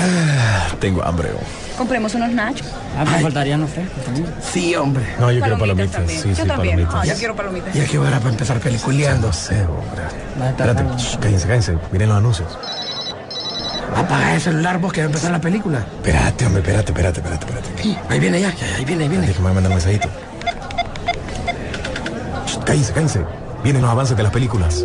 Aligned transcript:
Ah, 0.00 0.68
tengo 0.80 1.02
hambre. 1.04 1.28
Compremos 1.76 2.14
unos 2.14 2.30
nachos. 2.32 2.66
Ah, 2.98 3.04
me 3.04 3.20
faltarían 3.20 3.60
los 3.60 3.70
frescos 3.70 4.02
Sí, 4.52 4.74
hombre. 4.74 5.04
No, 5.18 5.30
yo 5.30 5.40
quiero 5.40 5.58
palomitas. 5.58 5.92
también. 5.92 6.20
Sí, 6.22 6.28
yo 6.30 6.34
sí, 6.36 6.42
también. 6.48 6.76
palomitas. 6.76 6.94
Ah, 6.94 7.04
yo 7.06 7.14
quiero 7.14 7.36
palomitas. 7.36 7.74
¿Y 7.76 7.80
a 7.80 7.84
qué 7.86 7.98
hora 7.98 8.18
para 8.18 8.30
empezar 8.30 8.58
peliculeando? 8.60 9.26
No 9.28 9.32
sé, 9.32 9.62
hombre. 9.64 10.48
Espérate, 10.48 10.82
shh, 10.98 11.16
cállense, 11.18 11.46
cállense. 11.46 11.78
Miren 11.92 12.08
los 12.08 12.18
anuncios. 12.18 12.48
Apaga 13.96 14.34
el 14.34 14.40
celular 14.40 14.78
vos 14.78 14.92
que 14.92 15.00
va 15.00 15.04
a 15.04 15.06
empezar 15.08 15.30
la 15.32 15.40
película. 15.40 15.78
Espérate, 15.78 16.46
hombre, 16.46 16.60
espérate, 16.62 16.90
espérate, 16.92 17.20
espérate, 17.20 17.46
espérate. 17.46 17.82
Sí, 17.82 17.98
ahí 18.08 18.20
viene 18.20 18.40
ya, 18.40 18.54
ya, 18.54 18.76
ahí 18.76 18.84
viene, 18.84 19.04
ahí 19.04 19.08
viene. 19.08 19.26
Déjame 19.26 19.52
mandar 19.52 19.70
un 19.70 19.76
mensajito. 19.76 20.08
Shh, 22.46 22.58
Cállense, 22.64 22.92
cállense. 22.92 23.20
Vienen 23.64 23.82
los 23.82 23.90
avances 23.90 24.16
de 24.16 24.22
las 24.22 24.32
películas. 24.32 24.84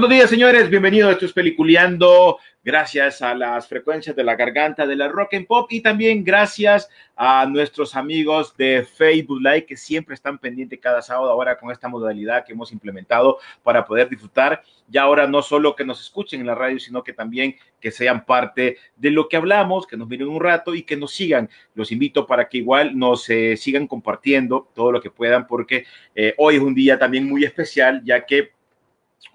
Buenos 0.00 0.16
días, 0.16 0.30
señores. 0.30 0.70
Bienvenidos 0.70 1.10
a 1.10 1.12
Esto 1.12 1.26
es 1.26 1.32
Peliculeando. 1.34 2.38
Gracias 2.64 3.20
a 3.20 3.34
las 3.34 3.68
frecuencias 3.68 4.16
de 4.16 4.24
la 4.24 4.34
garganta 4.34 4.86
de 4.86 4.96
la 4.96 5.08
rock 5.08 5.34
and 5.34 5.46
pop 5.46 5.70
y 5.70 5.82
también 5.82 6.24
gracias 6.24 6.88
a 7.14 7.44
nuestros 7.44 7.94
amigos 7.94 8.56
de 8.56 8.82
Facebook 8.82 9.42
Live 9.42 9.66
que 9.66 9.76
siempre 9.76 10.14
están 10.14 10.38
pendientes 10.38 10.80
cada 10.80 11.02
sábado 11.02 11.30
ahora 11.30 11.58
con 11.58 11.70
esta 11.70 11.86
modalidad 11.86 12.46
que 12.46 12.54
hemos 12.54 12.72
implementado 12.72 13.40
para 13.62 13.84
poder 13.84 14.08
disfrutar. 14.08 14.62
Ya 14.88 15.02
ahora 15.02 15.26
no 15.26 15.42
solo 15.42 15.76
que 15.76 15.84
nos 15.84 16.00
escuchen 16.00 16.40
en 16.40 16.46
la 16.46 16.54
radio, 16.54 16.78
sino 16.78 17.04
que 17.04 17.12
también 17.12 17.56
que 17.78 17.90
sean 17.90 18.24
parte 18.24 18.78
de 18.96 19.10
lo 19.10 19.28
que 19.28 19.36
hablamos, 19.36 19.86
que 19.86 19.98
nos 19.98 20.08
miren 20.08 20.28
un 20.28 20.40
rato 20.40 20.74
y 20.74 20.82
que 20.82 20.96
nos 20.96 21.12
sigan. 21.12 21.50
Los 21.74 21.92
invito 21.92 22.26
para 22.26 22.48
que 22.48 22.56
igual 22.56 22.98
nos 22.98 23.28
eh, 23.28 23.54
sigan 23.58 23.86
compartiendo 23.86 24.70
todo 24.74 24.92
lo 24.92 25.02
que 25.02 25.10
puedan 25.10 25.46
porque 25.46 25.84
eh, 26.14 26.32
hoy 26.38 26.56
es 26.56 26.62
un 26.62 26.74
día 26.74 26.98
también 26.98 27.28
muy 27.28 27.44
especial 27.44 28.00
ya 28.02 28.24
que 28.24 28.59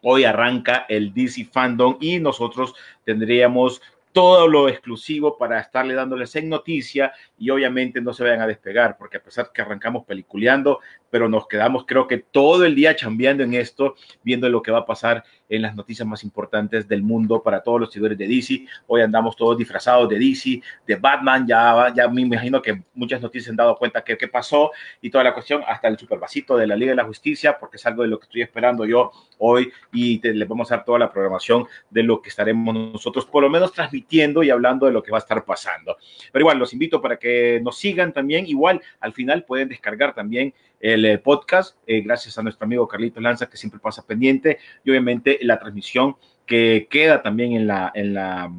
Hoy 0.01 0.23
arranca 0.23 0.85
el 0.89 1.13
DC 1.13 1.45
Fandom 1.45 1.97
y 1.99 2.19
nosotros 2.19 2.73
tendríamos 3.03 3.81
todo 4.15 4.47
lo 4.47 4.69
exclusivo 4.69 5.37
para 5.37 5.59
estarle 5.59 5.93
dándoles 5.93 6.33
en 6.37 6.47
noticia 6.47 7.11
y 7.37 7.49
obviamente 7.49 7.99
no 7.99 8.13
se 8.13 8.23
vayan 8.23 8.39
a 8.39 8.47
despegar 8.47 8.97
porque 8.97 9.17
a 9.17 9.21
pesar 9.21 9.51
que 9.53 9.61
arrancamos 9.61 10.05
peliculeando, 10.05 10.79
pero 11.15 11.29
nos 11.29 11.47
quedamos 11.47 11.85
creo 11.87 12.07
que 12.07 12.17
todo 12.17 12.65
el 12.65 12.75
día 12.75 12.93
chambeando 12.93 13.41
en 13.41 13.53
esto, 13.53 13.95
viendo 14.21 14.49
lo 14.49 14.61
que 14.61 14.69
va 14.69 14.79
a 14.79 14.85
pasar 14.85 15.23
en 15.47 15.61
las 15.61 15.73
noticias 15.73 16.05
más 16.05 16.25
importantes 16.25 16.89
del 16.89 17.03
mundo 17.03 17.41
para 17.41 17.63
todos 17.63 17.79
los 17.79 17.93
seguidores 17.93 18.17
de 18.17 18.27
DC. 18.27 18.65
Hoy 18.87 19.01
andamos 19.01 19.37
todos 19.37 19.57
disfrazados 19.57 20.09
de 20.09 20.19
DC, 20.19 20.61
de 20.85 20.95
Batman, 20.95 21.47
ya, 21.47 21.93
ya 21.95 22.09
me 22.09 22.19
imagino 22.19 22.61
que 22.61 22.83
muchas 22.93 23.21
noticias 23.21 23.49
han 23.49 23.55
dado 23.55 23.77
cuenta 23.77 24.03
que 24.03 24.17
qué 24.17 24.27
pasó 24.27 24.71
y 24.99 25.09
toda 25.09 25.23
la 25.23 25.33
cuestión, 25.33 25.63
hasta 25.65 25.87
el 25.87 25.97
supervasito 25.97 26.57
de 26.57 26.67
la 26.67 26.75
Liga 26.75 26.91
de 26.91 26.97
la 26.97 27.05
Justicia, 27.05 27.57
porque 27.57 27.77
es 27.77 27.85
algo 27.85 28.01
de 28.01 28.09
lo 28.09 28.19
que 28.19 28.25
estoy 28.25 28.41
esperando 28.41 28.83
yo 28.85 29.11
hoy 29.37 29.71
y 29.93 30.19
te, 30.19 30.33
les 30.33 30.49
vamos 30.49 30.69
a 30.69 30.75
dar 30.75 30.83
toda 30.83 30.99
la 30.99 31.13
programación 31.13 31.65
de 31.89 32.03
lo 32.03 32.21
que 32.21 32.27
estaremos 32.27 32.75
nosotros 32.75 33.25
por 33.25 33.41
lo 33.41 33.49
menos 33.49 33.71
transmitiendo 33.71 34.43
y 34.43 34.49
hablando 34.49 34.85
de 34.85 34.91
lo 34.91 35.01
que 35.01 35.11
va 35.11 35.19
a 35.19 35.19
estar 35.19 35.45
pasando. 35.45 35.95
Pero 36.33 36.43
igual, 36.43 36.57
los 36.57 36.73
invito 36.73 37.01
para 37.01 37.17
que 37.17 37.61
nos 37.63 37.77
sigan 37.77 38.11
también. 38.11 38.47
Igual, 38.47 38.81
al 38.99 39.13
final 39.13 39.45
pueden 39.45 39.69
descargar 39.69 40.13
también 40.13 40.53
el 40.85 41.03
eh, 41.03 41.17
podcast, 41.17 41.77
eh, 41.87 42.01
gracias 42.01 42.37
a 42.37 42.43
nuestro 42.43 42.65
amigo 42.65 42.87
Carlitos 42.87 43.23
Lanza, 43.23 43.49
que 43.49 43.57
siempre 43.57 43.79
pasa 43.79 44.05
pendiente, 44.05 44.59
y 44.83 44.91
obviamente 44.91 45.39
la 45.41 45.57
transmisión 45.57 46.15
que 46.45 46.87
queda 46.91 47.23
también 47.23 47.53
en 47.53 47.65
la, 47.65 47.91
en 47.95 48.13
la 48.13 48.51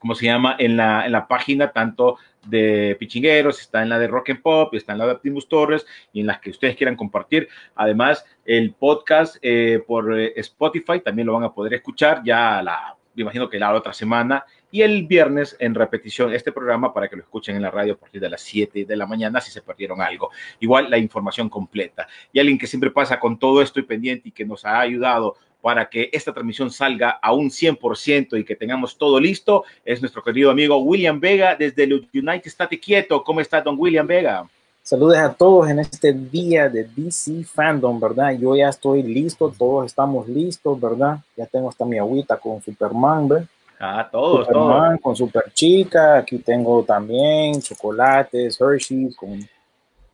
¿cómo 0.00 0.16
se 0.16 0.26
llama? 0.26 0.56
En 0.58 0.76
la, 0.76 1.06
en 1.06 1.12
la 1.12 1.28
página 1.28 1.70
tanto 1.70 2.18
de 2.44 2.96
Pichingueros, 2.98 3.60
está 3.60 3.84
en 3.84 3.90
la 3.90 4.00
de 4.00 4.08
Rock 4.08 4.30
and 4.30 4.42
Pop, 4.42 4.74
está 4.74 4.94
en 4.94 4.98
la 4.98 5.06
de 5.06 5.12
Optimus 5.12 5.48
Torres 5.48 5.86
y 6.12 6.22
en 6.22 6.26
las 6.26 6.40
que 6.40 6.50
ustedes 6.50 6.74
quieran 6.74 6.96
compartir. 6.96 7.48
Además, 7.76 8.26
el 8.44 8.74
podcast 8.74 9.36
eh, 9.42 9.80
por 9.86 10.12
Spotify 10.18 10.98
también 11.04 11.26
lo 11.26 11.34
van 11.34 11.44
a 11.44 11.54
poder 11.54 11.74
escuchar 11.74 12.22
ya 12.24 12.60
la, 12.62 12.96
me 13.14 13.22
imagino 13.22 13.48
que 13.48 13.60
la 13.60 13.72
otra 13.72 13.92
semana 13.92 14.44
y 14.72 14.80
el 14.80 15.06
viernes 15.06 15.54
en 15.60 15.74
repetición 15.74 16.32
este 16.32 16.50
programa 16.50 16.92
para 16.92 17.06
que 17.06 17.14
lo 17.14 17.22
escuchen 17.22 17.54
en 17.54 17.62
la 17.62 17.70
radio 17.70 17.92
a 17.92 17.96
partir 17.96 18.20
de 18.20 18.30
las 18.30 18.40
7 18.40 18.86
de 18.86 18.96
la 18.96 19.06
mañana 19.06 19.40
si 19.40 19.52
se 19.52 19.60
perdieron 19.60 20.00
algo. 20.00 20.30
Igual 20.58 20.90
la 20.90 20.96
información 20.96 21.50
completa. 21.50 22.08
Y 22.32 22.40
alguien 22.40 22.58
que 22.58 22.66
siempre 22.66 22.90
pasa 22.90 23.20
con 23.20 23.38
todo 23.38 23.60
esto 23.60 23.78
y 23.78 23.82
pendiente 23.82 24.30
y 24.30 24.32
que 24.32 24.46
nos 24.46 24.64
ha 24.64 24.80
ayudado 24.80 25.36
para 25.60 25.88
que 25.88 26.08
esta 26.12 26.32
transmisión 26.32 26.70
salga 26.70 27.10
a 27.10 27.32
un 27.34 27.50
100% 27.50 28.40
y 28.40 28.44
que 28.44 28.56
tengamos 28.56 28.96
todo 28.96 29.20
listo 29.20 29.62
es 29.84 30.00
nuestro 30.00 30.24
querido 30.24 30.50
amigo 30.50 30.78
William 30.78 31.20
Vega 31.20 31.54
desde 31.54 31.84
el 31.84 32.08
United 32.12 32.46
State 32.46 32.80
Quieto. 32.80 33.22
¿Cómo 33.22 33.42
está, 33.42 33.60
don 33.60 33.76
William 33.78 34.06
Vega? 34.06 34.48
Saludos 34.82 35.18
a 35.18 35.32
todos 35.32 35.68
en 35.68 35.80
este 35.80 36.12
día 36.12 36.68
de 36.68 36.88
DC 36.96 37.44
Fandom, 37.44 38.00
¿verdad? 38.00 38.32
Yo 38.32 38.56
ya 38.56 38.70
estoy 38.70 39.02
listo, 39.02 39.54
todos 39.56 39.86
estamos 39.86 40.26
listos, 40.26 40.80
¿verdad? 40.80 41.18
Ya 41.36 41.46
tengo 41.46 41.68
hasta 41.68 41.84
mi 41.84 41.98
agüita 41.98 42.38
con 42.38 42.60
Superman, 42.60 43.28
¿verdad? 43.28 43.46
Ah, 43.84 44.08
todos, 44.10 44.46
Superman, 44.46 44.90
todos. 44.90 45.00
con 45.00 45.16
Super 45.16 45.52
Chica, 45.52 46.18
aquí 46.18 46.38
tengo 46.38 46.84
también 46.84 47.60
chocolates, 47.60 48.60
Hershey's 48.60 49.16
con, 49.16 49.40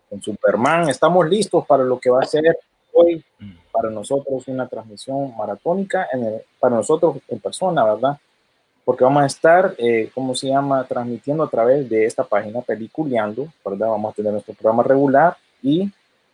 con 0.08 0.22
Superman. 0.22 0.88
Estamos 0.88 1.28
listos 1.28 1.66
para 1.66 1.84
lo 1.84 1.98
que 2.00 2.08
va 2.08 2.20
a 2.22 2.24
ser 2.26 2.56
hoy 2.94 3.22
para 3.70 3.90
nosotros 3.90 4.48
una 4.48 4.66
transmisión 4.66 5.36
maratónica, 5.36 6.08
en 6.14 6.24
el- 6.24 6.42
para 6.58 6.76
nosotros 6.76 7.18
en 7.28 7.38
persona, 7.40 7.84
¿verdad? 7.84 8.16
Porque 8.86 9.04
vamos 9.04 9.22
a 9.22 9.26
estar, 9.26 9.74
eh, 9.76 10.10
¿cómo 10.14 10.34
se 10.34 10.48
llama? 10.48 10.82
Transmitiendo 10.84 11.44
a 11.44 11.50
través 11.50 11.86
de 11.90 12.06
esta 12.06 12.24
página 12.24 12.62
Peliculeando, 12.62 13.48
¿verdad? 13.62 13.88
Vamos 13.88 14.12
a 14.12 14.16
tener 14.16 14.32
nuestro 14.32 14.54
programa 14.54 14.82
regular 14.82 15.36
y 15.62 15.90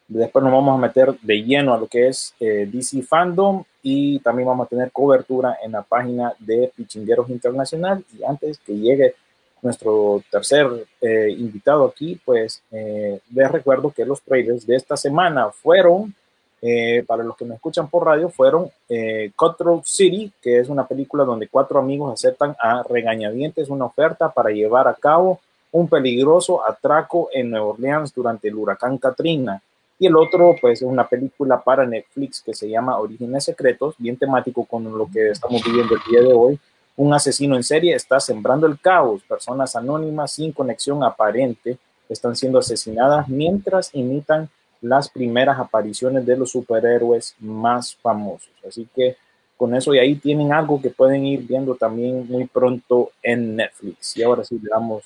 después 0.07 0.41
nos 0.45 0.53
vamos 0.53 0.79
a 0.79 0.81
meter 0.81 1.19
de 1.21 1.43
lleno 1.43 1.75
a 1.75 1.79
lo 1.79 1.89
que 1.89 2.07
es 2.07 2.33
eh, 2.39 2.69
DC 2.71 3.03
Fandom 3.03 3.65
y 3.87 4.19
también 4.21 4.49
vamos 4.49 4.67
a 4.67 4.71
tener 4.71 4.91
cobertura 4.91 5.59
en 5.63 5.73
la 5.73 5.83
página 5.83 6.33
de 6.39 6.73
Pichingueros 6.75 7.29
Internacional. 7.29 8.03
Y 8.19 8.25
antes 8.25 8.59
que 8.59 8.75
llegue 8.75 9.15
nuestro 9.61 10.23
tercer 10.31 10.87
eh, 11.03 11.29
invitado 11.37 11.85
aquí, 11.85 12.19
pues 12.25 12.63
eh, 12.73 13.21
les 13.33 13.53
recuerdo 13.53 13.91
que 13.91 14.07
los 14.07 14.23
trailers 14.23 14.67
de 14.67 14.77
esta 14.77 14.97
semana 14.97 15.51
fueron, 15.51 16.15
eh, 16.63 17.05
para 17.07 17.23
los 17.23 17.37
que 17.37 17.45
me 17.45 17.57
escuchan 17.57 17.91
por 17.91 18.07
radio, 18.07 18.31
fueron 18.31 18.71
eh, 18.89 19.31
Cutthroat 19.37 19.85
City, 19.85 20.33
que 20.41 20.61
es 20.61 20.71
una 20.71 20.87
película 20.87 21.25
donde 21.25 21.49
cuatro 21.49 21.79
amigos 21.79 22.15
aceptan 22.15 22.57
a 22.59 22.83
regañadientes 22.89 23.69
una 23.69 23.85
oferta 23.85 24.31
para 24.31 24.49
llevar 24.49 24.89
a 24.89 24.95
cabo 24.95 25.41
un 25.73 25.89
peligroso 25.89 26.67
atraco 26.67 27.29
en 27.35 27.51
Nueva 27.51 27.67
Orleans 27.67 28.15
durante 28.15 28.49
el 28.49 28.55
huracán 28.55 28.97
Katrina. 28.97 29.61
Y 29.99 30.07
el 30.07 30.17
otro, 30.17 30.57
pues, 30.61 30.83
es 30.83 30.89
una 30.89 31.07
película 31.09 31.61
para 31.63 31.87
Netflix 31.87 32.43
que 32.43 32.55
se 32.55 32.69
llama 32.69 32.99
Orígenes 32.99 33.45
Secretos, 33.45 33.95
bien 33.99 34.17
temático 34.17 34.65
con 34.65 34.85
lo 34.97 35.09
que 35.13 35.31
estamos 35.31 35.63
viviendo 35.65 35.95
el 35.95 36.01
día 36.11 36.21
de 36.21 36.33
hoy. 36.33 36.59
Un 36.97 37.13
asesino 37.13 37.57
en 37.57 37.63
serie 37.63 37.95
está 37.95 38.21
sembrando 38.21 38.67
el 38.67 38.79
caos. 38.79 39.23
Personas 39.23 39.75
anónimas 39.77 40.33
sin 40.33 40.53
conexión 40.53 41.03
aparente 41.03 41.79
están 42.09 42.37
siendo 42.37 42.59
asesinadas 42.59 43.29
mientras 43.29 43.91
imitan 43.95 44.49
las 44.81 45.09
primeras 45.09 45.59
apariciones 45.59 46.27
de 46.27 46.37
los 46.37 46.51
superhéroes 46.51 47.35
más 47.39 47.97
famosos. 47.97 48.53
Así 48.67 48.87
que 48.95 49.17
con 49.57 49.75
eso 49.75 49.95
y 49.95 49.99
ahí 49.99 50.17
tienen 50.17 50.53
algo 50.53 50.81
que 50.81 50.91
pueden 50.91 51.25
ir 51.25 51.47
viendo 51.47 51.75
también 51.75 52.27
muy 52.29 52.45
pronto 52.47 53.13
en 53.23 53.57
Netflix. 53.57 54.17
Y 54.17 54.23
ahora 54.23 54.45
sí 54.45 54.59
le 54.63 54.69
damos 54.69 55.05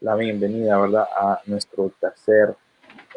la 0.00 0.14
bienvenida, 0.14 0.78
¿verdad?, 0.78 1.06
a 1.16 1.40
nuestro 1.46 1.90
tercer 1.98 2.54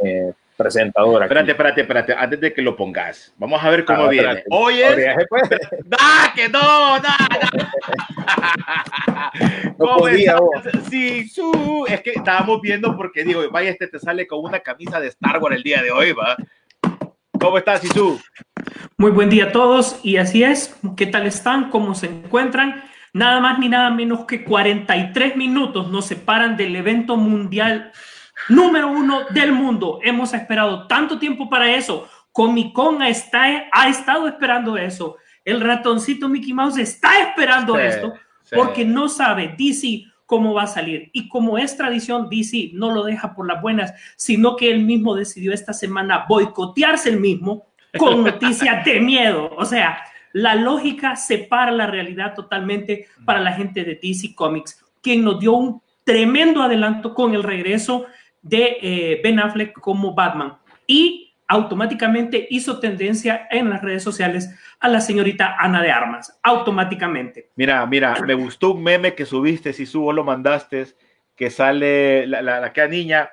eh, 0.04 0.34
presentador. 0.58 1.24
aquí. 1.24 1.32
Espérate, 1.32 1.52
espérate, 1.52 1.82
espérate, 1.82 2.14
antes 2.14 2.42
de 2.42 2.54
que 2.54 2.62
lo 2.62 2.76
pongas. 2.76 3.34
Vamos 3.38 3.64
a 3.64 3.70
ver 3.70 3.86
cómo 3.86 4.04
Ah, 4.06 4.10
viene. 4.10 4.44
Hoy 4.50 4.82
es... 4.82 4.96
¡Da, 5.86 6.34
que 6.36 6.50
no! 6.50 6.60
¡Da, 6.60 7.18
da! 7.30 7.50
No 9.78 9.80
¿Cómo 9.86 9.98
podía? 10.00 10.36
Sí, 10.90 11.28
su. 11.30 11.86
Es 11.88 12.02
que 12.02 12.12
estábamos 12.12 12.60
viendo 12.62 12.96
porque 12.98 13.24
digo, 13.24 13.50
vaya, 13.52 13.70
este 13.70 13.88
te 13.88 14.00
sale 14.00 14.28
con 14.28 14.44
una 14.44 14.60
camisa 14.60 15.00
de 15.00 15.08
Star 15.08 15.42
Wars 15.42 15.56
el 15.56 15.64
día 15.64 15.82
de 15.82 15.92
hoy, 15.92 16.12
¿va? 16.14 16.36
¿Cómo 17.40 17.58
estás, 17.60 17.82
Sisu? 17.82 18.20
Muy 18.98 19.12
buen 19.12 19.30
día 19.30 19.46
a 19.46 19.52
todos 19.52 20.00
y 20.04 20.18
así 20.18 20.44
es. 20.44 20.76
¿Qué 20.96 21.06
tal 21.06 21.28
están? 21.28 21.70
¿Cómo 21.70 21.94
se 21.94 22.08
encuentran? 22.08 22.84
Nada 23.14 23.40
más 23.40 23.60
ni 23.60 23.70
nada 23.70 23.92
menos 23.92 24.26
que 24.26 24.44
43 24.44 25.36
minutos 25.36 25.90
nos 25.92 26.06
separan 26.06 26.58
del 26.58 26.76
evento 26.76 27.16
mundial 27.16 27.92
número 28.50 28.90
uno 28.90 29.26
del 29.30 29.52
mundo. 29.52 30.00
Hemos 30.04 30.34
esperado 30.34 30.88
tanto 30.88 31.20
tiempo 31.20 31.50
para 31.50 31.74
eso. 31.76 32.08
Comic 32.32 32.74
Con 32.74 33.02
está, 33.02 33.66
ha 33.72 33.90
estado 33.90 34.28
esperando 34.28 34.78
eso. 34.78 35.18
El 35.44 35.62
ratoncito 35.62 36.30
Mickey 36.30 36.54
Mouse 36.54 36.78
está 36.78 37.22
esperando 37.22 37.76
Sí, 37.76 37.82
esto 37.82 38.14
sí. 38.44 38.56
porque 38.56 38.86
no 38.86 39.10
sabe 39.10 39.56
DC 39.58 40.04
cómo 40.26 40.54
va 40.54 40.64
a 40.64 40.68
salir. 40.68 41.10
Y 41.14 41.30
como 41.30 41.58
es 41.58 41.76
tradición, 41.76 42.30
DC 42.30 42.72
no 42.74 42.92
lo 42.92 43.04
deja 43.04 43.34
por 43.34 43.48
las 43.48 43.62
buenas, 43.62 43.94
sino 44.18 44.56
que 44.56 44.70
él 44.70 44.84
mismo 44.84 45.16
decidió 45.16 45.54
esta 45.54 45.74
semana 45.74 46.26
boicotearse 46.28 47.10
el 47.10 47.20
mismo 47.20 47.66
con 47.98 48.24
noticias 48.26 48.86
de 48.86 49.00
miedo. 49.00 49.50
O 49.58 49.66
sea, 49.66 50.04
la 50.34 50.54
lógica 50.54 51.16
separa 51.16 51.72
la 51.72 51.88
realidad 51.88 52.36
totalmente 52.36 53.08
para 53.26 53.40
la 53.40 53.54
gente 53.54 53.84
de 53.84 53.96
DC 53.96 54.36
Comics, 54.36 54.86
quien 55.02 55.24
nos 55.24 55.40
dio 55.40 55.54
un 55.54 55.82
tremendo 56.04 56.62
adelanto 56.62 57.14
con 57.14 57.34
el 57.34 57.44
regreso 57.44 58.06
de 58.48 58.78
eh, 58.82 59.22
Ben 59.24 59.40
Affleck 59.40 59.74
como 59.74 60.14
Batman. 60.14 60.58
Y 60.86 61.36
automáticamente 61.48 62.48
hizo 62.50 62.80
tendencia 62.80 63.48
en 63.52 63.70
las 63.70 63.82
redes 63.82 64.04
sociales 64.04 64.50
a 64.80 64.90
la 64.90 65.00
señorita 65.00 65.56
Ana 65.60 65.82
de 65.82 65.92
Armas. 65.92 66.40
Automáticamente. 66.44 67.50
Mira, 67.56 67.86
mira, 67.86 68.16
me 68.26 68.34
gustó 68.34 68.72
un 68.72 68.84
meme 68.84 69.16
que 69.16 69.26
subiste, 69.26 69.72
si 69.72 69.86
subo 69.86 70.12
lo 70.12 70.24
mandaste, 70.24 70.88
que 71.36 71.50
sale 71.50 72.28
la, 72.28 72.42
la, 72.42 72.60
la 72.60 72.74
que 72.74 72.88
niña. 72.88 73.30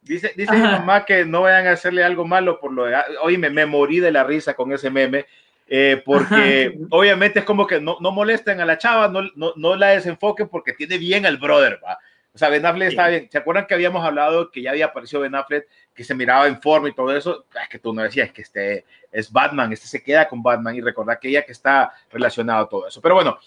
Dice, 0.00 0.32
dice 0.36 0.54
mi 0.56 0.62
mamá 0.62 1.04
que 1.04 1.26
no 1.26 1.42
vayan 1.42 1.66
a 1.66 1.72
hacerle 1.72 2.02
algo 2.02 2.24
malo 2.24 2.58
por 2.60 2.72
lo 2.72 2.84
de. 2.86 2.96
Oye, 3.22 3.36
me, 3.36 3.50
me 3.50 3.66
morí 3.66 4.00
de 4.00 4.10
la 4.10 4.24
risa 4.24 4.54
con 4.54 4.72
ese 4.72 4.88
meme. 4.88 5.26
eh, 5.68 6.02
porque 6.04 6.78
obviamente 6.90 7.40
es 7.40 7.44
como 7.44 7.66
que 7.66 7.80
no, 7.80 7.98
no 8.00 8.10
molesten 8.10 8.60
a 8.60 8.64
la 8.64 8.78
chava, 8.78 9.08
no, 9.08 9.22
no, 9.36 9.52
no 9.56 9.76
la 9.76 9.88
desenfoquen 9.88 10.48
porque 10.48 10.72
tiene 10.72 10.96
bien 10.96 11.26
al 11.26 11.36
brother, 11.36 11.78
¿va? 11.84 11.98
O 12.38 12.40
sea, 12.40 12.50
Ben 12.50 12.64
Affleck 12.64 12.90
Sí. 12.90 12.94
está 12.94 13.08
bien. 13.08 13.28
¿Se 13.28 13.36
acuerdan 13.36 13.66
que 13.66 13.74
habíamos 13.74 14.04
hablado 14.04 14.52
que 14.52 14.62
ya 14.62 14.70
había 14.70 14.86
aparecido 14.86 15.22
Ben 15.22 15.34
Affleck, 15.34 15.66
que 15.92 16.04
se 16.04 16.14
miraba 16.14 16.46
en 16.46 16.62
forma 16.62 16.88
y 16.88 16.94
todo 16.94 17.16
eso? 17.16 17.46
Ah, 17.56 17.64
Es 17.64 17.68
que 17.68 17.80
tú 17.80 17.92
no 17.92 18.00
decías 18.00 18.30
que 18.30 18.42
este 18.42 18.84
es 19.10 19.32
Batman, 19.32 19.72
este 19.72 19.88
se 19.88 20.00
queda 20.04 20.28
con 20.28 20.40
Batman 20.40 20.76
y 20.76 20.80
recordar 20.80 21.18
que 21.18 21.30
ella 21.30 21.42
que 21.44 21.50
está 21.50 21.92
relacionado 22.12 22.64
a 22.64 22.68
todo 22.68 22.86
eso. 22.86 23.00
Pero 23.02 23.16
bueno, 23.16 23.38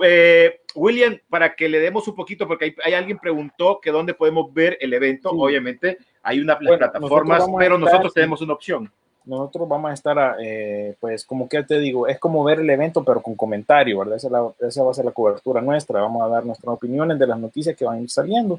eh, 0.00 0.60
William, 0.76 1.18
para 1.28 1.56
que 1.56 1.68
le 1.68 1.80
demos 1.80 2.06
un 2.06 2.14
poquito, 2.14 2.46
porque 2.46 2.66
hay, 2.66 2.76
hay 2.84 2.94
alguien 2.94 3.18
preguntó 3.18 3.80
que 3.80 3.90
dónde 3.90 4.14
podemos 4.14 4.54
ver 4.54 4.78
el 4.80 4.92
evento. 4.94 5.30
Sí. 5.30 5.36
Obviamente 5.40 5.98
hay 6.22 6.38
unas 6.38 6.60
Bueno, 6.60 6.78
plataformas, 6.78 7.38
nosotros 7.40 7.56
pero 7.58 7.74
estar- 7.74 7.80
nosotros 7.80 8.14
tenemos 8.14 8.40
una 8.42 8.52
opción. 8.52 8.92
Nosotros 9.26 9.68
vamos 9.68 9.90
a 9.90 9.94
estar, 9.94 10.36
eh, 10.40 10.94
pues, 11.00 11.24
como 11.24 11.48
que 11.48 11.62
te 11.64 11.78
digo, 11.78 12.06
es 12.06 12.18
como 12.18 12.42
ver 12.44 12.60
el 12.60 12.70
evento, 12.70 13.04
pero 13.04 13.20
con 13.20 13.34
comentario, 13.34 13.98
¿verdad? 13.98 14.16
Esa, 14.16 14.28
es 14.28 14.32
la- 14.32 14.52
esa 14.66 14.82
va 14.84 14.90
a 14.92 14.94
ser 14.94 15.04
la 15.04 15.10
cobertura 15.10 15.60
nuestra. 15.60 16.00
Vamos 16.00 16.22
a 16.22 16.28
dar 16.28 16.46
nuestras 16.46 16.72
opiniones 16.74 17.18
de 17.18 17.26
las 17.26 17.38
noticias 17.38 17.76
que 17.76 17.84
van 17.84 17.98
a 17.98 18.02
ir 18.02 18.10
saliendo. 18.10 18.58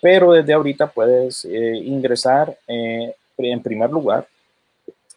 Pero 0.00 0.32
desde 0.32 0.52
ahorita 0.52 0.88
puedes 0.88 1.44
eh, 1.44 1.76
ingresar 1.76 2.56
eh, 2.66 3.14
en 3.38 3.62
primer 3.62 3.90
lugar 3.90 4.26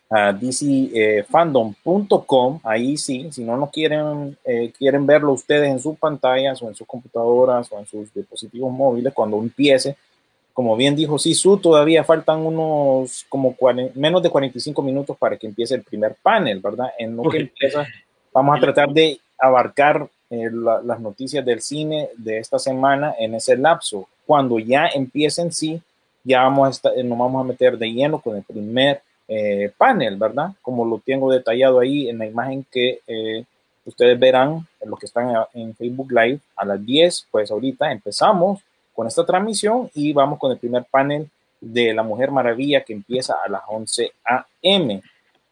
a 0.09 0.31
dcfandom.com. 1.33 2.59
Ahí 2.63 2.97
sí, 2.97 3.27
si 3.31 3.43
no 3.43 3.57
no 3.57 3.69
quieren, 3.69 4.37
eh, 4.45 4.71
quieren 4.77 5.05
verlo 5.05 5.33
ustedes 5.33 5.69
en 5.69 5.79
sus 5.79 5.97
pantallas 5.97 6.61
o 6.61 6.67
en 6.67 6.75
sus 6.75 6.87
computadoras 6.87 7.71
o 7.71 7.79
en 7.79 7.85
sus 7.87 8.13
dispositivos 8.13 8.71
móviles 8.71 9.13
cuando 9.13 9.37
empiece, 9.37 9.97
como 10.55 10.75
bien 10.77 10.95
dijo 10.95 11.19
Sisu, 11.19 11.57
todavía 11.57 12.03
faltan 12.05 12.39
unos 12.39 13.25
como 13.29 13.55
menos 13.93 14.23
de 14.23 14.29
45 14.29 14.81
minutos 14.81 15.15
para 15.17 15.35
que 15.37 15.47
empiece 15.47 15.75
el 15.75 15.83
primer 15.83 16.15
panel, 16.23 16.59
¿verdad? 16.61 16.91
En 16.97 17.15
lo 17.17 17.23
que 17.23 17.37
empieza, 17.39 17.85
vamos 18.33 18.57
a 18.57 18.61
tratar 18.61 18.89
de 18.89 19.19
abarcar 19.37 20.07
eh, 20.29 20.49
la- 20.51 20.81
las 20.81 20.99
noticias 21.01 21.45
del 21.45 21.59
cine 21.61 22.07
de 22.17 22.39
esta 22.39 22.57
semana 22.57 23.13
en 23.19 23.35
ese 23.35 23.55
lapso. 23.57 24.07
Cuando 24.25 24.57
ya 24.57 24.87
empiecen, 24.87 25.51
sí, 25.51 25.79
ya 26.23 26.43
vamos 26.43 26.67
a 26.67 26.71
estar, 26.71 26.93
eh, 26.97 27.03
nos 27.03 27.17
vamos 27.19 27.41
a 27.43 27.47
meter 27.47 27.77
de 27.77 27.91
lleno 27.91 28.19
con 28.19 28.35
el 28.37 28.43
primer 28.43 29.01
eh, 29.27 29.71
panel, 29.77 30.15
¿verdad? 30.15 30.51
Como 30.61 30.85
lo 30.85 30.99
tengo 31.05 31.31
detallado 31.31 31.79
ahí 31.81 32.07
en 32.09 32.17
la 32.19 32.25
imagen 32.27 32.65
que 32.71 33.01
eh, 33.07 33.43
ustedes 33.85 34.17
verán, 34.17 34.65
en 34.79 34.89
lo 34.89 34.95
que 34.95 35.05
están 35.05 35.33
en 35.53 35.75
Facebook 35.75 36.11
Live 36.11 36.39
a 36.55 36.63
las 36.65 36.83
10, 36.85 37.27
pues 37.29 37.51
ahorita 37.51 37.91
empezamos 37.91 38.61
con 38.95 39.07
esta 39.07 39.25
transmisión 39.25 39.89
y 39.93 40.13
vamos 40.13 40.39
con 40.39 40.51
el 40.51 40.57
primer 40.57 40.85
panel 40.89 41.29
de 41.59 41.93
la 41.93 42.03
Mujer 42.03 42.31
Maravilla 42.31 42.81
que 42.81 42.93
empieza 42.93 43.35
a 43.45 43.49
las 43.49 43.61
11 43.67 44.11
a.m. 44.23 45.01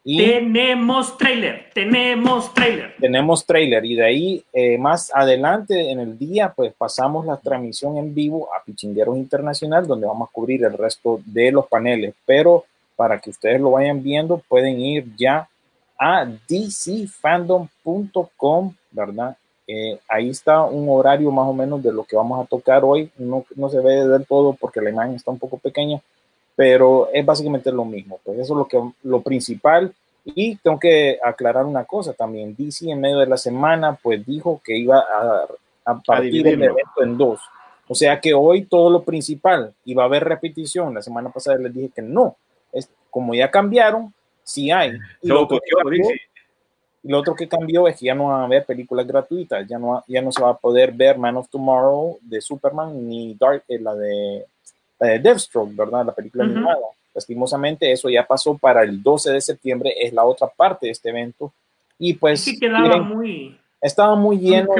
Y 0.06 0.18
Tenemos 0.18 1.16
trailer, 1.16 1.70
tenemos 1.72 2.52
trailer. 2.52 2.94
tenemos 3.00 3.46
trailer 3.46 3.86
y 3.86 3.94
de 3.94 4.04
ahí 4.04 4.44
eh, 4.52 4.76
más 4.76 5.10
adelante 5.14 5.90
en 5.90 5.98
el 5.98 6.18
día 6.18 6.52
pues 6.54 6.74
pasamos 6.74 7.24
la 7.24 7.38
transmisión 7.38 7.96
en 7.96 8.14
vivo 8.14 8.50
a 8.54 8.62
Pichingueros 8.62 9.16
Internacional 9.16 9.86
donde 9.86 10.06
vamos 10.06 10.28
a 10.28 10.32
cubrir 10.32 10.62
el 10.64 10.76
resto 10.76 11.22
de 11.24 11.50
los 11.52 11.66
paneles, 11.68 12.14
pero 12.26 12.66
para 12.96 13.18
que 13.18 13.30
ustedes 13.30 13.58
lo 13.60 13.70
vayan 13.72 14.02
viendo 14.02 14.42
pueden 14.46 14.78
ir 14.78 15.06
ya 15.16 15.48
a 15.98 16.26
dcfandom.com, 16.26 18.74
¿verdad? 18.90 19.38
Eh, 19.66 19.98
ahí 20.08 20.28
está 20.30 20.62
un 20.62 20.88
horario 20.90 21.30
más 21.30 21.48
o 21.48 21.54
menos 21.54 21.82
de 21.82 21.92
lo 21.92 22.04
que 22.04 22.16
vamos 22.16 22.44
a 22.44 22.46
tocar 22.46 22.84
hoy, 22.84 23.10
no, 23.16 23.46
no 23.56 23.68
se 23.70 23.80
ve 23.80 24.06
del 24.06 24.26
todo 24.26 24.54
porque 24.60 24.80
la 24.80 24.90
imagen 24.90 25.14
está 25.14 25.30
un 25.30 25.38
poco 25.38 25.58
pequeña, 25.58 26.02
pero 26.54 27.08
es 27.12 27.24
básicamente 27.24 27.72
lo 27.72 27.84
mismo, 27.84 28.20
pues 28.22 28.38
eso 28.38 28.52
es 28.52 28.58
lo, 28.58 28.66
que, 28.66 28.80
lo 29.02 29.22
principal. 29.22 29.92
Y 30.26 30.56
tengo 30.56 30.78
que 30.78 31.18
aclarar 31.22 31.66
una 31.66 31.84
cosa 31.84 32.12
también, 32.12 32.54
DC 32.56 32.90
en 32.90 33.00
medio 33.00 33.18
de 33.18 33.26
la 33.26 33.36
semana 33.36 33.98
pues 34.02 34.24
dijo 34.24 34.60
que 34.64 34.76
iba 34.76 34.98
a, 34.98 35.46
a 35.84 36.00
partir 36.00 36.46
el 36.46 36.54
dividirlo. 36.54 36.64
evento 36.64 37.02
en 37.02 37.18
dos. 37.18 37.40
O 37.86 37.94
sea 37.94 38.20
que 38.20 38.32
hoy 38.32 38.64
todo 38.64 38.90
lo 38.90 39.02
principal 39.02 39.74
iba 39.84 40.02
a 40.02 40.06
haber 40.06 40.24
repetición. 40.24 40.94
La 40.94 41.02
semana 41.02 41.30
pasada 41.30 41.58
les 41.58 41.74
dije 41.74 41.90
que 41.94 42.02
no. 42.02 42.36
Es, 42.72 42.88
como 43.10 43.34
ya 43.34 43.50
cambiaron, 43.50 44.12
sí 44.42 44.70
hay. 44.70 44.92
Y 45.20 45.28
Se 45.28 45.32
lo, 45.32 45.46
que 45.46 45.58
cambió, 45.76 46.08
lo 47.04 47.18
otro 47.18 47.34
que 47.34 47.48
cambió 47.48 47.86
es 47.88 47.98
que 47.98 48.06
ya 48.06 48.14
no 48.14 48.28
van 48.28 48.40
a 48.40 48.44
haber 48.44 48.64
películas 48.64 49.06
gratuitas. 49.06 49.66
Ya 49.68 49.78
no, 49.78 50.02
ya 50.08 50.22
no 50.22 50.32
se 50.32 50.42
va 50.42 50.50
a 50.50 50.56
poder 50.56 50.92
ver 50.92 51.18
Man 51.18 51.36
of 51.36 51.48
Tomorrow 51.48 52.18
de 52.22 52.40
Superman 52.40 53.08
ni 53.08 53.34
Dark, 53.34 53.62
eh, 53.68 53.78
la 53.78 53.94
de, 53.94 54.46
la 54.98 55.08
de 55.08 55.18
Deathstroke, 55.18 55.74
¿verdad? 55.76 56.06
La 56.06 56.14
película 56.14 56.44
Ujú. 56.44 56.52
animada. 56.54 56.78
Lastimosamente, 57.14 57.92
eso 57.92 58.08
ya 58.08 58.26
pasó 58.26 58.56
para 58.56 58.82
el 58.82 59.02
12 59.02 59.30
de 59.32 59.40
septiembre, 59.40 59.94
es 60.00 60.12
la 60.12 60.24
otra 60.24 60.48
parte 60.48 60.86
de 60.86 60.92
este 60.92 61.10
evento. 61.10 61.52
Y 61.98 62.14
pues 62.14 62.46
Es 62.46 62.54
que 62.54 62.60
quedaba 62.66 62.82
quieren- 62.88 63.08
muy. 63.08 63.58
estaba 63.80 64.16
muy 64.16 64.38
lleno 64.38 64.70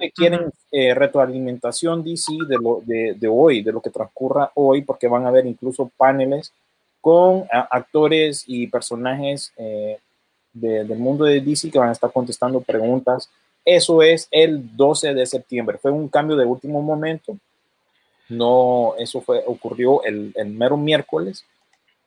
y 0.00 0.10
quieren 0.10 0.40
Ujú. 0.42 0.52
eh, 0.72 0.92
retroalimentación 0.94 2.02
DC 2.04 2.32
de, 2.48 2.56
lo, 2.58 2.82
de, 2.84 3.14
de 3.18 3.28
hoy, 3.28 3.62
de 3.62 3.72
lo 3.72 3.80
que 3.80 3.90
transcurra 3.90 4.50
hoy, 4.54 4.82
porque 4.82 5.08
van 5.08 5.24
a 5.24 5.28
haber 5.28 5.46
incluso 5.46 5.90
paneles 5.96 6.52
con 7.00 7.44
actores 7.70 8.44
y 8.46 8.66
personajes 8.66 9.52
eh, 9.56 9.98
de- 10.52 10.84
del 10.84 10.98
mundo 10.98 11.24
de 11.24 11.40
DC 11.40 11.70
que 11.70 11.78
van 11.78 11.88
a 11.90 11.92
estar 11.92 12.10
contestando 12.12 12.60
preguntas. 12.60 13.28
Eso 13.64 14.02
es 14.02 14.28
el 14.30 14.76
12 14.76 15.14
de 15.14 15.26
septiembre. 15.26 15.78
Fue 15.78 15.90
un 15.90 16.08
cambio 16.08 16.36
de 16.36 16.44
último 16.46 16.80
momento. 16.82 17.36
No, 18.28 18.94
eso 18.98 19.20
fue, 19.20 19.42
ocurrió 19.46 20.02
el, 20.04 20.32
el 20.36 20.48
mero 20.48 20.76
miércoles. 20.76 21.44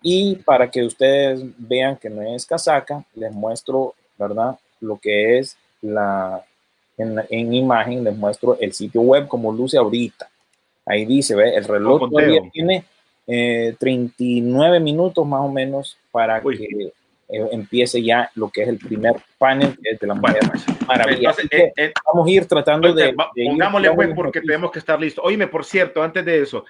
Y 0.04 0.36
para 0.38 0.70
que 0.70 0.84
ustedes 0.84 1.42
vean 1.58 1.96
que 1.98 2.10
no 2.10 2.22
es 2.24 2.46
casaca, 2.46 3.04
les 3.16 3.32
muestro, 3.32 3.94
¿verdad? 4.18 4.58
Lo 4.80 4.98
que 4.98 5.38
es 5.40 5.58
la, 5.82 6.44
en, 6.98 7.20
en 7.30 7.54
imagen, 7.54 8.04
les 8.04 8.16
muestro 8.16 8.58
el 8.60 8.74
sitio 8.74 9.02
web 9.02 9.28
como 9.28 9.52
luce 9.52 9.78
ahorita. 9.78 10.30
Ahí 10.86 11.06
dice, 11.06 11.36
ve, 11.36 11.56
el 11.56 11.64
reloj 11.66 12.10
todavía 12.10 12.42
tiene 12.52 12.84
eh, 13.28 13.76
39 13.80 14.80
minutos 14.80 15.26
más 15.28 15.42
o 15.42 15.50
menos 15.50 15.98
para 16.12 16.42
Uy. 16.44 16.58
que 16.58 16.94
eh, 17.32 17.48
empiece 17.52 18.04
ya 18.04 18.30
lo 18.36 18.50
que 18.50 18.64
es 18.64 18.68
el 18.68 18.78
primer 18.78 19.14
panel 19.38 19.78
de 19.82 20.08
la 20.08 20.14
mujer 20.14 20.40
pues, 20.50 20.66
maravilla. 20.86 21.30
entonces, 21.30 21.48
eh, 21.52 21.72
eh, 21.78 21.94
vamos 22.06 22.28
a 22.28 22.32
ir 22.32 22.46
tratando 22.46 22.94
de, 22.94 23.06
de 23.36 23.44
ir 23.44 23.48
Pongámosle 23.50 23.88
pues 23.88 23.98
dándole 23.98 24.16
porque 24.16 24.40
noticias. 24.40 24.46
tenemos 24.46 24.72
que 24.72 24.80
estar 24.80 25.00
listos. 25.00 25.24
Oíme, 25.26 25.48
por 25.48 25.64
cierto, 25.64 26.04
antes 26.04 26.26
de 26.26 26.42
eso, 26.42 26.66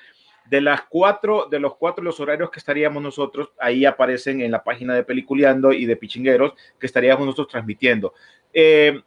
de 0.45 0.61
las 0.61 0.83
cuatro, 0.83 1.47
de 1.49 1.59
los 1.59 1.75
cuatro 1.77 2.03
los 2.03 2.19
horarios 2.19 2.51
que 2.51 2.59
estaríamos 2.59 3.01
nosotros, 3.01 3.49
ahí 3.57 3.85
aparecen 3.85 4.41
en 4.41 4.51
la 4.51 4.63
página 4.63 4.93
de 4.93 5.03
Peliculeando 5.03 5.71
y 5.71 5.85
de 5.85 5.95
Pichingueros 5.95 6.53
que 6.79 6.85
estaríamos 6.85 7.25
nosotros 7.25 7.47
transmitiendo. 7.47 8.13
Eh, 8.53 9.01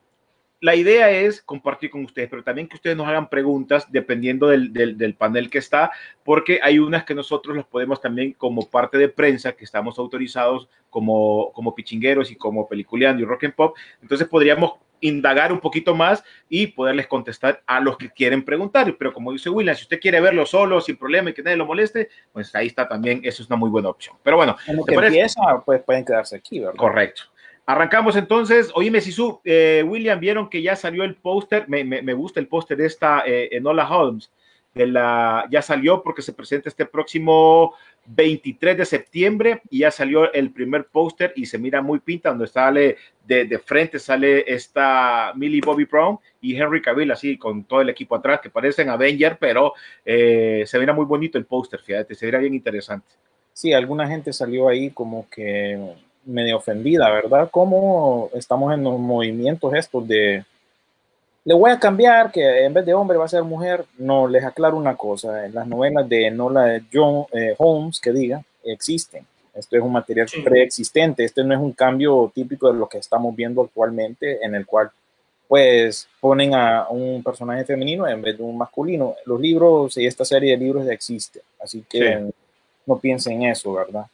la 0.61 0.75
idea 0.75 1.11
es 1.11 1.43
compartir 1.43 1.91
con 1.91 2.05
ustedes, 2.05 2.31
pero 2.31 2.43
también 2.43 2.69
que 2.69 2.77
ustedes 2.77 2.97
nos 2.97 3.07
hagan 3.07 3.29
preguntas 3.29 3.91
dependiendo 3.93 4.49
del, 4.49 4.73
del, 4.73 4.97
del 4.97 5.15
panel 5.15 5.51
que 5.51 5.59
está, 5.59 5.91
porque 6.25 6.59
hay 6.63 6.79
unas 6.79 7.05
que 7.05 7.15
nosotros 7.15 7.57
las 7.57 7.67
podemos 7.67 8.01
también 8.01 8.33
como 8.33 8.69
parte 8.69 8.97
de 8.97 9.09
prensa, 9.09 9.53
que 9.53 9.65
estamos 9.65 9.99
autorizados 9.99 10.69
como, 10.89 11.53
como 11.53 11.75
pichingueros 11.75 12.31
y 12.31 12.37
como 12.37 12.67
peliculeando 12.69 13.23
y 13.23 13.27
rock 13.27 13.45
and 13.45 13.55
pop, 13.55 13.77
entonces 14.01 14.27
podríamos 14.27 14.75
indagar 15.01 15.53
un 15.53 15.61
poquito 15.61 15.95
más 15.95 16.25
y 16.49 16.69
poderles 16.69 17.07
contestar 17.07 17.63
a 17.67 17.79
los 17.81 17.99
que 17.99 18.11
quieren 18.11 18.43
preguntar. 18.43 18.95
Pero 18.99 19.13
como 19.13 19.33
dice 19.33 19.51
William, 19.51 19.77
si 19.77 19.83
usted 19.83 20.01
quiere 20.01 20.19
verlo 20.21 20.47
solo, 20.47 20.81
sin 20.81 20.97
problema 20.97 21.29
y 21.29 21.35
que 21.35 21.43
nadie 21.43 21.59
lo 21.59 21.67
moleste, 21.67 22.09
pues 22.33 22.55
ahí 22.55 22.69
está 22.69 22.89
también, 22.89 23.21
eso 23.23 23.43
es 23.43 23.49
una 23.49 23.57
muy 23.57 23.69
buena 23.69 23.91
opción. 23.91 24.17
Pero 24.23 24.37
bueno, 24.37 24.57
¿te 24.65 24.73
que 24.73 24.95
parece? 24.95 25.17
empieza, 25.17 25.43
pues 25.65 25.83
pueden 25.83 26.07
quedarse 26.07 26.37
aquí, 26.37 26.61
¿verdad? 26.61 26.77
correcto. 26.77 27.25
Arrancamos 27.67 28.17
entonces. 28.17 28.71
Oíme, 28.75 29.01
Sisu, 29.01 29.41
eh, 29.45 29.85
William, 29.87 30.21
vieron 30.21 30.51
que 30.51 30.63
ya 30.63 30.77
salió 30.77 31.05
el 31.05 31.17
póster. 31.17 31.69
Me, 31.69 32.15
gusta 32.15 32.41
el 32.41 32.49
póster 32.49 32.77
de 32.77 32.87
esta 32.87 33.23
eh, 33.27 33.49
Enola 33.53 33.89
Holmes. 33.89 34.31
Ya 34.75 35.63
salió 35.63 36.03
porque 36.03 36.21
se 36.21 36.33
presenta 36.33 36.69
este 36.69 36.85
próximo 36.85 37.75
23 38.07 38.77
de 38.77 38.85
septiembre 38.85 39.63
y 39.71 39.81
ya 39.81 39.91
salió 39.91 40.33
el 40.33 40.51
primer 40.51 40.87
póster 40.87 41.33
y 41.37 41.47
se 41.47 41.59
mira 41.59 41.81
muy 41.81 42.01
pinta, 42.01 42.31
donde 42.31 42.49
sale 42.49 42.97
de, 43.25 43.45
de, 43.45 43.59
frente, 43.59 43.99
sale 43.99 44.45
esta 44.53 45.33
Millie 45.37 45.63
Bobby 45.65 45.85
Brown 45.85 46.19
y 46.41 46.57
Henry 46.57 46.83
Cavill, 46.83 47.11
así 47.13 47.39
con 47.39 47.65
todo 47.65 47.81
el 47.81 47.89
equipo 47.89 48.17
atrás, 48.17 48.41
que 48.41 48.51
parecen 48.51 48.91
Avenger, 48.91 49.39
pero 49.39 49.75
eh, 50.05 50.65
se 50.67 50.79
mira 50.79 50.93
muy 50.93 51.07
bonito 51.07 51.39
el 51.39 51.47
póster, 51.47 51.81
fíjate, 51.81 52.15
se 52.15 52.27
mira 52.27 52.39
bien 52.39 52.55
interesante. 52.55 53.07
Sí, 53.53 53.73
alguna 53.73 54.09
gente 54.09 54.33
salió 54.33 54.69
ahí 54.69 54.91
como 54.91 55.29
que 55.31 55.79
medio 56.27 56.57
ofendida, 56.57 57.11
¿verdad? 57.11 57.49
¿Cómo 57.51 58.31
estamos 58.35 58.73
en 58.73 58.85
los 58.85 58.99
movimientos 58.99 59.75
estos 59.75 60.07
de 60.07 60.45
le 61.45 61.55
voy 61.55 61.71
a 61.71 61.79
cambiar 61.79 62.33
que 62.33 62.65
en 62.65 62.73
vez 62.73 62.87
de 62.87 62.95
hombre 62.95 63.19
va 63.19 63.27
a 63.27 63.29
ser 63.29 63.43
mujer? 63.43 63.85
No, 63.99 64.27
les 64.27 64.43
aclaro 64.43 64.77
una 64.77 64.97
cosa, 64.97 65.45
en 65.45 65.55
las 65.55 65.67
novelas 65.67 66.09
de 66.09 66.31
Nola 66.31 66.81
John 66.93 67.27
eh, 67.33 67.55
Holmes, 67.59 68.01
que 68.01 68.13
diga, 68.13 68.43
existen. 68.65 69.27
Esto 69.55 69.77
es 69.77 69.83
un 69.83 69.93
material 69.93 70.29
sí. 70.29 70.41
preexistente, 70.41 71.23
este 71.23 71.45
no 71.45 71.55
es 71.55 71.61
un 71.61 71.73
cambio 71.73 72.33
típico 72.35 72.73
de 72.73 72.79
lo 72.79 72.89
que 72.89 72.99
estamos 72.99 73.37
viendo 73.37 73.63
actualmente, 73.63 74.45
en 74.45 74.55
el 74.55 74.67
cual 74.67 74.91
pues 75.47 76.09
ponen 76.19 76.55
a 76.55 76.89
un 76.89 77.23
personaje 77.23 77.65
femenino 77.65 78.09
en 78.09 78.23
vez 78.23 78.39
de 78.39 78.43
un 78.43 78.57
masculino. 78.57 79.15
Los 79.27 79.39
libros 79.39 79.97
y 79.99 80.07
esta 80.07 80.25
serie 80.25 80.53
de 80.53 80.65
libros 80.65 80.89
existe, 80.89 81.43
así 81.63 81.85
que 81.89 82.19
sí. 82.19 82.35
no 82.87 82.99
piensen 82.99 83.43
en 83.43 83.51
eso, 83.51 83.75
¿verdad? 83.75 84.07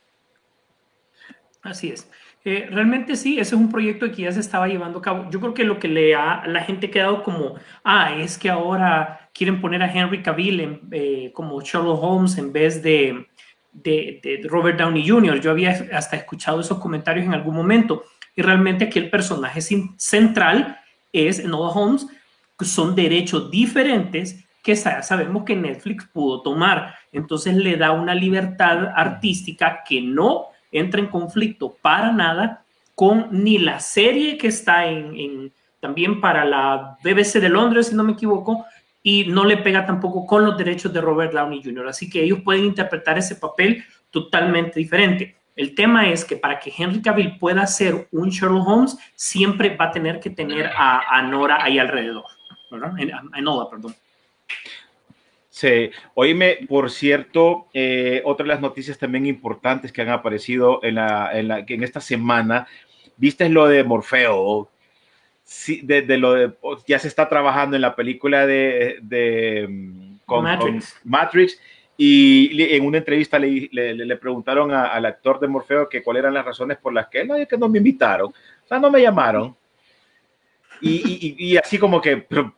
Así 1.63 1.89
es. 1.89 2.11
Eh, 2.45 2.69
realmente 2.71 3.17
sí, 3.17 3.35
ese 3.35 3.55
es 3.55 3.61
un 3.61 3.71
proyecto 3.71 4.11
que 4.11 4.23
ya 4.23 4.33
se 4.33 4.41
estaba 4.41 4.67
llevando 4.67 4.99
a 4.99 5.03
cabo. 5.03 5.31
Yo 5.31 5.41
creo 5.41 5.53
que 5.53 5.65
lo 5.65 5.79
que 5.79 5.89
le 5.89 6.15
ha 6.15 6.47
la 6.47 6.63
gente 6.63 6.91
quedado 6.91 7.23
como, 7.23 7.57
ah, 7.85 8.15
es 8.17 8.39
que 8.39 8.49
ahora 8.49 9.29
quieren 9.35 9.61
poner 9.61 9.83
a 9.83 9.93
Henry 9.93 10.23
Cavill 10.23 10.61
en, 10.61 10.81
eh, 10.91 11.31
como 11.35 11.61
Sherlock 11.61 12.03
Holmes 12.03 12.39
en 12.39 12.53
vez 12.53 12.83
de, 12.83 13.27
de, 13.73 14.21
de, 14.23 14.49
Robert 14.49 14.79
Downey 14.79 15.07
Jr. 15.07 15.41
Yo 15.41 15.51
había 15.51 15.87
hasta 15.93 16.17
escuchado 16.17 16.61
esos 16.61 16.79
comentarios 16.79 17.27
en 17.27 17.35
algún 17.35 17.55
momento. 17.55 18.05
Y 18.35 18.43
realmente 18.43 18.87
aquí 18.87 18.99
el 18.99 19.11
personaje 19.11 19.61
central 19.61 20.79
es 21.13 21.41
Enola 21.41 21.73
Holmes, 21.73 22.07
son 22.61 22.95
derechos 22.95 23.51
diferentes 23.51 24.45
que 24.63 24.77
sabemos 24.77 25.45
que 25.45 25.57
Netflix 25.57 26.07
pudo 26.07 26.43
tomar. 26.43 26.95
Entonces 27.13 27.55
le 27.55 27.77
da 27.77 27.93
una 27.93 28.15
libertad 28.15 28.89
artística 28.95 29.83
que 29.89 30.01
no 30.01 30.49
entra 30.71 31.01
en 31.01 31.07
conflicto 31.07 31.77
para 31.81 32.13
nada 32.13 32.65
con 32.95 33.29
ni 33.31 33.59
la 33.59 33.81
serie 33.81 34.37
que 34.37 34.49
está 34.49 34.87
en, 34.87 35.53
también 35.81 36.21
para 36.21 36.45
la 36.45 36.99
BBC 37.03 37.41
de 37.41 37.49
Londres, 37.49 37.89
si 37.89 37.95
no 37.95 38.05
me 38.05 38.13
equivoco, 38.13 38.67
y 39.03 39.25
no 39.25 39.45
le 39.45 39.57
pega 39.57 39.87
tampoco 39.87 40.27
con 40.27 40.45
los 40.45 40.59
derechos 40.59 40.93
de 40.93 41.01
Robert 41.01 41.33
Downey 41.33 41.63
Jr. 41.63 41.89
Así 41.89 42.11
que 42.11 42.23
ellos 42.23 42.41
pueden 42.45 42.67
interpretar 42.67 43.17
ese 43.17 43.37
papel 43.37 43.83
totalmente 44.11 44.79
diferente. 44.79 45.37
El 45.57 45.75
tema 45.75 46.09
es 46.09 46.25
que 46.25 46.37
para 46.37 46.59
que 46.59 46.73
Henry 46.77 47.03
Cavill 47.03 47.39
pueda 47.39 47.67
ser 47.67 48.09
un 48.13 48.31
Sherlock 48.31 48.67
Holmes, 48.67 48.99
siempre 49.15 49.77
va 49.77 49.87
a 49.87 49.91
tener 49.91 50.21
que 50.21 50.31
tener 50.31 50.67
a, 50.67 51.19
a 51.19 51.23
Nora 51.23 51.63
ahí 51.63 51.79
alrededor, 51.79 52.25
¿verdad? 52.71 52.93
A, 52.93 53.71
perdón. 53.71 53.95
Sí, 55.61 55.91
oíme, 56.15 56.61
por 56.67 56.91
cierto, 56.91 57.67
eh, 57.75 58.23
otra 58.25 58.45
de 58.45 58.49
las 58.49 58.63
noticias 58.63 58.97
también 58.97 59.27
importantes 59.27 59.93
que 59.93 60.01
han 60.01 60.09
aparecido 60.09 60.81
en, 60.83 60.95
la, 60.95 61.39
en, 61.39 61.49
la, 61.49 61.67
en 61.69 61.83
esta 61.85 62.01
semana, 62.01 62.67
viste 63.19 63.47
lo 63.51 63.67
de 63.67 63.85
Morfeo, 63.85 64.71
sí, 65.45 65.83
de, 65.83 66.01
de, 66.01 66.17
lo 66.17 66.33
de, 66.33 66.55
ya 66.87 66.99
se 66.99 67.09
está 67.09 67.29
trabajando 67.29 67.77
en 67.77 67.83
la 67.83 67.95
película 67.95 68.47
de, 68.47 69.01
de 69.03 69.69
con, 70.25 70.45
Matrix. 70.45 70.95
Con 70.95 71.11
Matrix. 71.11 71.61
y 71.99 72.75
en 72.75 72.87
una 72.87 72.97
entrevista 72.97 73.39
le, 73.39 73.69
le, 73.71 73.95
le 73.95 74.17
preguntaron 74.17 74.73
a, 74.73 74.87
al 74.87 75.05
actor 75.05 75.41
de 75.41 75.49
Morfeo 75.49 75.91
que 75.91 76.03
cuáles 76.03 76.23
eran 76.23 76.33
las 76.33 76.47
razones 76.47 76.79
por 76.79 76.95
las 76.95 77.09
que 77.09 77.23
no, 77.27 77.37
es 77.37 77.47
que 77.47 77.59
no 77.59 77.69
me 77.69 77.77
invitaron, 77.77 78.29
o 78.29 78.67
sea, 78.67 78.79
no 78.79 78.91
me 78.91 79.03
llamaron. 79.03 79.55
Y, 80.81 81.37
y, 81.39 81.51
y 81.51 81.57
así 81.59 81.77
como 81.77 82.01
que, 82.01 82.17
pero, 82.17 82.55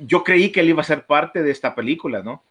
yo 0.00 0.24
creí 0.24 0.50
que 0.50 0.60
él 0.60 0.70
iba 0.70 0.82
a 0.82 0.84
ser 0.84 1.04
parte 1.04 1.42
de 1.42 1.50
esta 1.50 1.74
película, 1.74 2.22
¿no? 2.22 2.42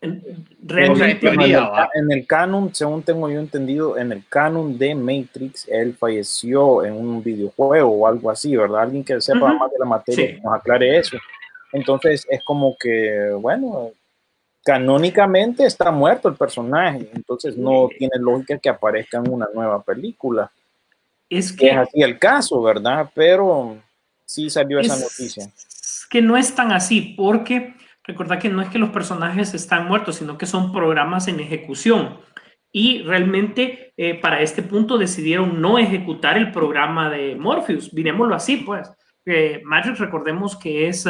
Realmente, 0.00 1.28
en, 1.28 1.40
el, 1.40 1.56
en 1.94 2.12
el 2.12 2.26
canon, 2.26 2.72
según 2.72 3.02
tengo 3.02 3.28
yo 3.28 3.40
entendido, 3.40 3.98
en 3.98 4.12
el 4.12 4.24
canon 4.28 4.78
de 4.78 4.94
Matrix, 4.94 5.66
él 5.68 5.96
falleció 5.96 6.84
en 6.84 6.94
un 6.94 7.22
videojuego 7.22 7.90
o 7.90 8.06
algo 8.06 8.30
así, 8.30 8.56
¿verdad? 8.56 8.82
Alguien 8.82 9.02
que 9.02 9.20
sepa 9.20 9.46
uh 9.46 9.48
-huh. 9.48 9.58
más 9.58 9.72
de 9.72 9.78
la 9.78 9.84
materia 9.84 10.36
sí. 10.36 10.40
nos 10.40 10.54
aclare 10.54 10.98
eso. 10.98 11.16
Entonces 11.72 12.24
es 12.30 12.44
como 12.44 12.76
que, 12.78 13.30
bueno, 13.40 13.90
canónicamente 14.64 15.66
está 15.66 15.90
muerto 15.90 16.28
el 16.28 16.36
personaje, 16.36 17.10
entonces 17.14 17.56
no 17.56 17.88
tiene 17.88 18.18
lógica 18.18 18.56
que 18.58 18.68
aparezca 18.68 19.18
en 19.18 19.30
una 19.30 19.48
nueva 19.52 19.82
película. 19.82 20.50
Es 21.28 21.52
que 21.52 21.70
es 21.70 21.76
así 21.76 22.02
el 22.02 22.18
caso, 22.18 22.62
¿verdad? 22.62 23.10
Pero 23.14 23.76
sí 24.24 24.48
salió 24.48 24.78
esa 24.78 24.96
noticia 24.96 25.50
que 26.08 26.22
no 26.22 26.36
es 26.36 26.54
tan 26.54 26.72
así, 26.72 27.14
porque 27.16 27.74
recordad 28.04 28.38
que 28.38 28.48
no 28.48 28.62
es 28.62 28.68
que 28.68 28.78
los 28.78 28.90
personajes 28.90 29.54
están 29.54 29.86
muertos, 29.86 30.16
sino 30.16 30.38
que 30.38 30.46
son 30.46 30.72
programas 30.72 31.28
en 31.28 31.40
ejecución. 31.40 32.18
Y 32.70 33.02
realmente 33.02 33.92
eh, 33.96 34.14
para 34.14 34.40
este 34.40 34.62
punto 34.62 34.98
decidieron 34.98 35.60
no 35.60 35.78
ejecutar 35.78 36.36
el 36.36 36.52
programa 36.52 37.10
de 37.10 37.36
Morpheus, 37.36 37.94
dirémoslo 37.94 38.34
así, 38.34 38.58
pues. 38.58 38.90
Eh, 39.24 39.60
Matrix, 39.64 39.98
recordemos 39.98 40.56
que 40.56 40.88
es 40.88 41.06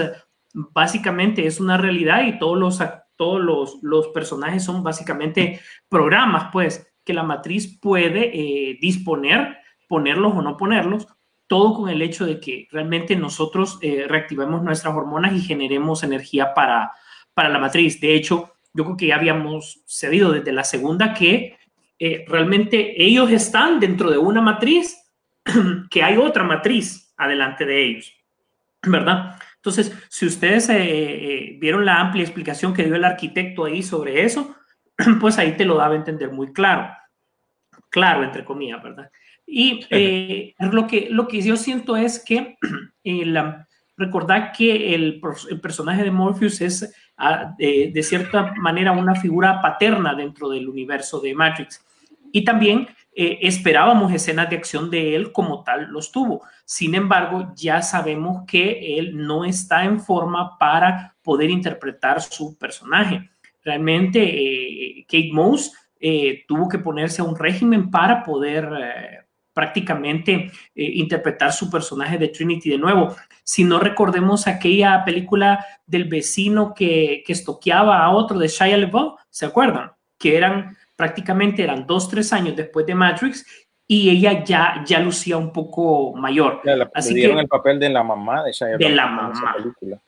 básicamente 0.53 1.47
es 1.47 1.61
una 1.61 1.77
realidad 1.77 2.25
y 2.27 2.39
todos 2.39 2.59
los, 2.59 2.83
todos 3.17 3.41
los, 3.41 3.79
los 3.83 4.09
personajes 4.09 4.65
son 4.65 4.83
básicamente 4.83 5.61
programas, 5.89 6.51
pues, 6.53 6.93
que 7.05 7.15
la 7.15 7.23
matriz 7.23 7.79
puede 7.81 8.31
eh, 8.35 8.79
disponer, 8.81 9.59
ponerlos 9.89 10.35
o 10.35 10.43
no 10.43 10.57
ponerlos, 10.57 11.07
todo 11.49 11.75
con 11.75 11.89
el 11.89 12.03
hecho 12.03 12.27
de 12.27 12.39
que 12.39 12.69
realmente 12.71 13.17
nosotros 13.17 13.79
eh, 13.83 14.05
reactivemos 14.07 14.63
nuestras 14.63 14.95
hormonas 14.95 15.33
y 15.33 15.41
generemos 15.41 16.05
energía 16.05 16.55
para, 16.55 16.93
para 17.35 17.49
la 17.49 17.59
matriz. 17.59 18.01
De 18.01 18.15
hecho, 18.15 18.53
yo 18.73 18.85
creo 18.85 18.97
que 18.97 19.07
ya 19.07 19.17
habíamos 19.17 19.83
cedido 19.87 20.31
desde 20.31 20.53
la 20.53 20.63
segunda 20.63 21.15
que 21.15 21.59
eh, 21.99 22.25
realmente 22.29 23.03
ellos 23.03 23.31
están 23.31 23.81
dentro 23.81 24.11
de 24.11 24.19
una 24.19 24.41
matriz, 24.41 24.97
que 25.91 26.03
hay 26.03 26.17
otra 26.19 26.45
matriz 26.45 27.13
adelante 27.17 27.65
de 27.65 27.85
ellos, 27.85 28.13
¿verdad? 28.87 29.37
Entonces, 29.57 29.93
si 30.09 30.27
ustedes 30.27 30.69
eh, 30.69 30.77
eh 30.79 31.57
vieron 31.59 31.85
la 31.85 31.99
amplia 31.99 32.23
explicación 32.23 32.73
que 32.73 32.85
dio 32.85 32.95
el 32.95 33.05
arquitecto 33.05 33.65
ahí 33.65 33.83
sobre 33.83 34.23
eso, 34.25 34.55
pues 35.21 35.39
ahí 35.39 35.57
te 35.57 35.65
lo 35.65 35.77
daba 35.77 35.95
a 35.95 35.99
entender 35.99 36.31
muy 36.31 36.53
claro. 36.53 36.95
Claro, 37.91 38.23
entre 38.23 38.45
comillas, 38.45 38.83
¿verdad? 38.83 39.11
Y 39.51 39.81
eh, 39.89 40.55
lo, 40.59 40.87
que, 40.87 41.09
lo 41.11 41.27
que 41.27 41.41
yo 41.41 41.57
siento 41.57 41.97
es 41.97 42.23
que 42.23 42.59
el, 43.05 43.39
recordar 43.97 44.53
que 44.53 44.95
el, 44.95 45.21
el, 45.51 45.61
personaje 45.61 46.05
de 46.05 46.11
Morpheus 46.11 46.61
es 46.61 46.83
uh, 47.19 47.55
de, 47.57 47.91
de, 47.93 48.03
cierta 48.03 48.53
manera 48.57 48.93
una 48.93 49.15
figura 49.15 49.61
paterna 49.63 50.15
dentro 50.15 50.51
del 50.51 50.69
universo 50.69 51.19
de 51.21 51.35
Matrix. 51.35 51.83
Y 52.31 52.45
también 52.45 52.89
eh, 53.15 53.39
esperábamos 53.43 54.13
escenas 54.13 54.51
de 54.51 54.57
acción 54.57 54.91
de 54.91 55.17
él 55.17 55.33
como 55.33 55.65
tal 55.65 55.89
los 55.91 56.13
tuvo. 56.13 56.43
Sin 56.65 56.95
embargo, 56.95 57.53
ya 57.57 57.83
sabemos 57.83 58.45
que 58.47 58.99
él 58.99 59.17
no 59.17 59.45
está 59.45 59.85
en 59.85 59.99
forma 59.99 60.59
para 60.59 61.17
poder 61.23 61.51
interpretar 61.51 62.21
su 62.21 62.57
personaje. 62.59 63.29
Realmente, 63.65 64.21
eh, 64.23 65.05
Kate 65.09 65.31
Moss 65.33 65.73
eh, 65.99 66.45
tuvo 66.47 66.69
que 66.69 66.79
ponerse 66.79 67.21
a 67.21 67.25
un 67.25 67.37
régimen 67.37 67.91
para 67.91 68.23
poder 68.23 68.71
eh, 68.81 69.18
prácticamente 69.59 70.33
eh, 70.33 70.51
interpretar 70.77 71.53
su 71.53 71.69
personaje 71.69 72.17
de 72.17 72.29
Trinity 72.29 72.71
de 72.71 72.79
nuevo. 72.79 73.17
Si 73.43 73.65
no 73.65 73.81
recordemos 73.81 74.47
aquella 74.47 75.03
película 75.05 75.67
del 75.85 76.05
vecino 76.05 76.73
que, 76.73 77.25
que 77.27 77.33
estoqueaba 77.33 78.05
a 78.05 78.11
otro 78.11 78.39
de 78.39 78.47
Shia 78.47 78.77
LaBeouf, 78.77 79.19
¿se 79.29 79.47
acuerdan? 79.47 79.91
Que 80.17 80.37
eran 80.37 80.77
prácticamente 80.95 81.65
eran 81.65 81.89
dos, 81.89 82.09
tres 82.09 82.33
años 82.33 82.55
después 82.55 82.87
de 82.87 82.95
Matrix 82.95 83.45
y 83.85 84.11
ella 84.11 84.45
ya, 84.45 84.85
ya 84.87 85.01
lucía 85.01 85.37
un 85.37 85.53
poco 85.53 86.15
mayor. 86.15 86.61
Ya, 86.65 86.77
la, 86.77 86.89
Así 86.95 87.17
que 87.17 87.25
el 87.25 87.49
papel 87.49 87.81
de 87.81 87.89
la 87.89 88.05
mamá 88.05 88.45
de 88.45 88.53
Shia 88.53 88.77
De 88.77 88.91
la 88.91 89.09
mamá. 89.09 89.57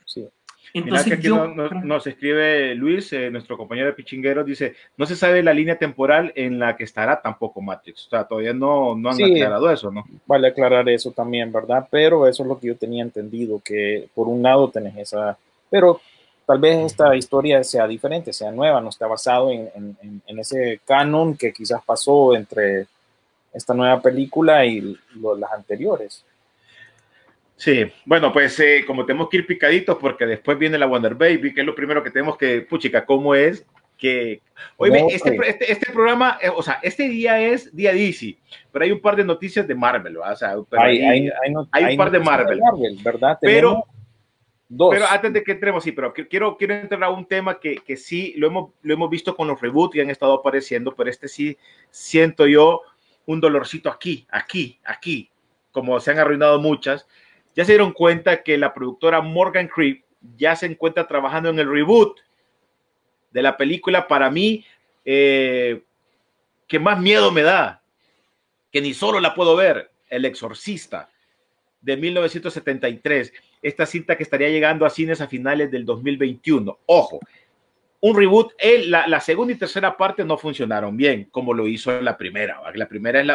Sí. 0.04 0.28
Entonces, 0.72 1.06
Mira 1.06 1.16
que 1.16 1.18
aquí 1.20 1.28
yo, 1.28 1.46
nos, 1.82 2.06
escribe 2.06 2.74
Luis, 2.74 3.12
eh, 3.12 3.30
nuestro 3.30 3.56
compañero 3.56 3.88
de 3.88 3.92
Pichinguero, 3.92 4.44
dice, 4.44 4.74
no 4.96 5.06
se 5.06 5.16
sabe 5.16 5.42
la 5.42 5.52
línea 5.52 5.76
temporal 5.76 6.32
en 6.36 6.58
la 6.58 6.76
que 6.76 6.84
estará 6.84 7.20
tampoco 7.20 7.60
Matrix. 7.60 8.06
O 8.06 8.10
sea, 8.10 8.24
todavía 8.24 8.52
no, 8.52 8.94
no 8.94 9.10
han 9.10 9.16
sí, 9.16 9.24
aclarado 9.24 9.70
eso, 9.70 9.90
¿no? 9.90 10.04
Vale 10.26 10.48
aclarar 10.48 10.88
eso 10.88 11.10
también, 11.10 11.52
¿verdad? 11.52 11.88
Pero 11.90 12.26
eso 12.28 12.42
es 12.42 12.48
lo 12.48 12.58
que 12.58 12.68
yo 12.68 12.76
tenía 12.76 13.02
entendido, 13.02 13.60
que 13.64 14.08
por 14.14 14.28
un 14.28 14.42
lado 14.42 14.70
tenés 14.70 14.96
esa... 14.96 15.36
Pero 15.68 16.00
tal 16.46 16.58
vez 16.58 16.78
esta 16.86 17.14
historia 17.16 17.62
sea 17.64 17.86
diferente, 17.86 18.32
sea 18.32 18.50
nueva, 18.50 18.80
no 18.80 18.88
está 18.90 19.06
basado 19.06 19.50
en, 19.50 19.70
en, 19.74 20.22
en 20.26 20.38
ese 20.38 20.80
canon 20.84 21.36
que 21.36 21.52
quizás 21.52 21.82
pasó 21.84 22.34
entre 22.34 22.86
esta 23.52 23.74
nueva 23.74 24.00
película 24.00 24.64
y 24.64 24.96
lo- 25.16 25.36
las 25.36 25.52
anteriores. 25.52 26.24
Sí, 27.60 27.92
bueno, 28.06 28.32
pues 28.32 28.58
eh, 28.60 28.84
como 28.86 29.04
tenemos 29.04 29.28
que 29.28 29.36
ir 29.36 29.46
picaditos 29.46 29.98
porque 30.00 30.24
después 30.24 30.56
viene 30.58 30.78
la 30.78 30.86
Wonder 30.86 31.14
Baby, 31.14 31.52
que 31.52 31.60
es 31.60 31.66
lo 31.66 31.74
primero 31.74 32.02
que 32.02 32.10
tenemos 32.10 32.38
que, 32.38 32.62
puchica, 32.62 33.04
¿cómo 33.04 33.34
es? 33.34 33.66
Que, 33.98 34.40
oye, 34.78 35.04
este, 35.10 35.32
pues. 35.32 35.50
este, 35.50 35.70
este 35.70 35.92
programa, 35.92 36.38
eh, 36.40 36.48
o 36.48 36.62
sea, 36.62 36.80
este 36.82 37.06
día 37.06 37.38
es 37.38 37.76
día 37.76 37.92
DC, 37.92 38.38
pero 38.72 38.86
hay 38.86 38.92
un 38.92 39.00
par 39.02 39.14
de 39.14 39.24
noticias 39.24 39.68
de 39.68 39.74
Marvel, 39.74 40.14
¿verdad? 40.14 40.32
O 40.32 40.36
sea, 40.36 40.54
pero, 40.70 40.82
hay, 40.82 41.02
hay, 41.02 41.28
hay, 41.44 41.52
no- 41.52 41.68
hay 41.70 41.84
un 41.92 41.96
par 41.98 42.10
de 42.10 42.18
noticias 42.20 42.40
Marvel. 42.72 42.98
¿verdad? 43.04 43.38
Pero- 43.42 43.84
dos. 44.66 44.94
pero 44.94 45.04
antes 45.06 45.30
de 45.34 45.44
que 45.44 45.52
entremos, 45.52 45.84
sí, 45.84 45.92
pero 45.92 46.14
que- 46.14 46.26
quiero, 46.28 46.56
quiero 46.56 46.72
entrar 46.72 47.04
a 47.04 47.10
un 47.10 47.26
tema 47.26 47.60
que, 47.60 47.74
que 47.76 47.98
sí 47.98 48.32
lo 48.38 48.46
hemos, 48.46 48.70
lo 48.80 48.94
hemos 48.94 49.10
visto 49.10 49.36
con 49.36 49.48
los 49.48 49.60
reboots 49.60 49.96
y 49.96 50.00
han 50.00 50.08
estado 50.08 50.32
apareciendo, 50.32 50.94
pero 50.96 51.10
este 51.10 51.28
sí 51.28 51.58
siento 51.90 52.46
yo 52.46 52.80
un 53.26 53.38
dolorcito 53.38 53.90
aquí, 53.90 54.26
aquí, 54.30 54.78
aquí, 54.82 55.28
como 55.72 56.00
se 56.00 56.10
han 56.12 56.18
arruinado 56.20 56.58
muchas. 56.58 57.06
Ya 57.60 57.66
se 57.66 57.72
dieron 57.72 57.92
cuenta 57.92 58.42
que 58.42 58.56
la 58.56 58.72
productora 58.72 59.20
Morgan 59.20 59.68
Creek 59.68 60.02
ya 60.38 60.56
se 60.56 60.64
encuentra 60.64 61.06
trabajando 61.06 61.50
en 61.50 61.58
el 61.58 61.70
reboot 61.70 62.18
de 63.30 63.42
la 63.42 63.54
película 63.58 64.08
para 64.08 64.30
mí 64.30 64.64
eh, 65.04 65.82
que 66.66 66.78
más 66.78 66.98
miedo 66.98 67.30
me 67.30 67.42
da, 67.42 67.82
que 68.72 68.80
ni 68.80 68.94
solo 68.94 69.20
la 69.20 69.34
puedo 69.34 69.56
ver, 69.56 69.90
El 70.08 70.24
Exorcista 70.24 71.10
de 71.82 71.98
1973, 71.98 73.30
esta 73.60 73.84
cinta 73.84 74.16
que 74.16 74.22
estaría 74.22 74.48
llegando 74.48 74.86
a 74.86 74.88
cines 74.88 75.20
a 75.20 75.28
finales 75.28 75.70
del 75.70 75.84
2021. 75.84 76.78
Ojo, 76.86 77.20
un 78.00 78.16
reboot, 78.16 78.54
el- 78.56 78.90
la, 78.90 79.20
segunda 79.20 79.52
y 79.52 79.56
tercera 79.56 79.98
parte 79.98 80.24
no 80.24 80.38
funcionaron 80.38 80.96
bien, 80.96 81.28
como 81.30 81.52
lo 81.52 81.68
hizo 81.68 82.00
la 82.00 82.16
primera. 82.16 82.62
La 82.74 82.88
primera 82.88 83.20
es 83.20 83.28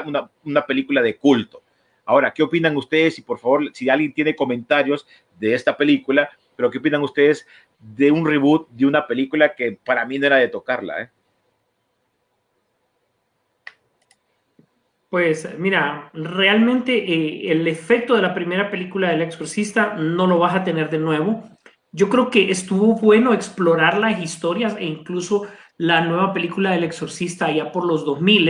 una 0.44 0.66
película 0.66 1.04
de 1.04 1.16
culto. 1.16 1.62
Ahora, 2.06 2.32
¿qué 2.32 2.44
opinan 2.44 2.78
ustedes? 2.78 3.18
Y 3.18 3.24
por 3.24 3.40
favor, 3.40 3.72
si 3.74 3.90
alguien 3.90 4.14
tiene 4.14 4.36
comentarios 4.36 5.08
de 5.40 5.54
esta 5.56 5.76
película, 5.76 6.30
pero 6.56 6.70
¿qué 6.70 6.78
opinan 6.78 7.02
ustedes 7.02 7.48
de 7.80 8.12
un 8.12 8.26
reboot 8.26 8.70
de 8.70 8.86
una 8.86 9.06
película 9.06 9.56
que 9.56 9.78
para 9.84 10.06
mí 10.06 10.20
no 10.20 10.28
era 10.28 10.38
de 10.38 10.48
tocarla? 10.48 11.02
¿eh? 11.02 11.10
Pues 15.10 15.48
mira, 15.58 16.12
realmente 16.14 16.94
eh, 16.98 17.52
el 17.52 17.68
efecto 17.68 18.16
de 18.16 18.22
la 18.22 18.34
primera 18.34 18.70
película 18.70 19.10
del 19.10 19.22
exorcista 19.22 19.96
no 19.96 20.28
lo 20.28 20.40
vas 20.40 20.56
a 20.56 20.64
tener 20.64 20.90
de 20.90 21.00
nuevo. 21.00 21.44
Yo 21.92 22.10
creo 22.10 22.30
que 22.30 22.52
estuvo 22.52 22.96
bueno 22.96 23.34
explorar 23.34 23.98
las 23.98 24.22
historias 24.22 24.76
e 24.78 24.86
incluso 24.86 25.48
la 25.78 26.02
nueva 26.02 26.34
película 26.34 26.72
del 26.72 26.84
exorcista 26.84 27.46
allá 27.46 27.72
por 27.72 27.86
los 27.86 28.06
2000 28.06 28.50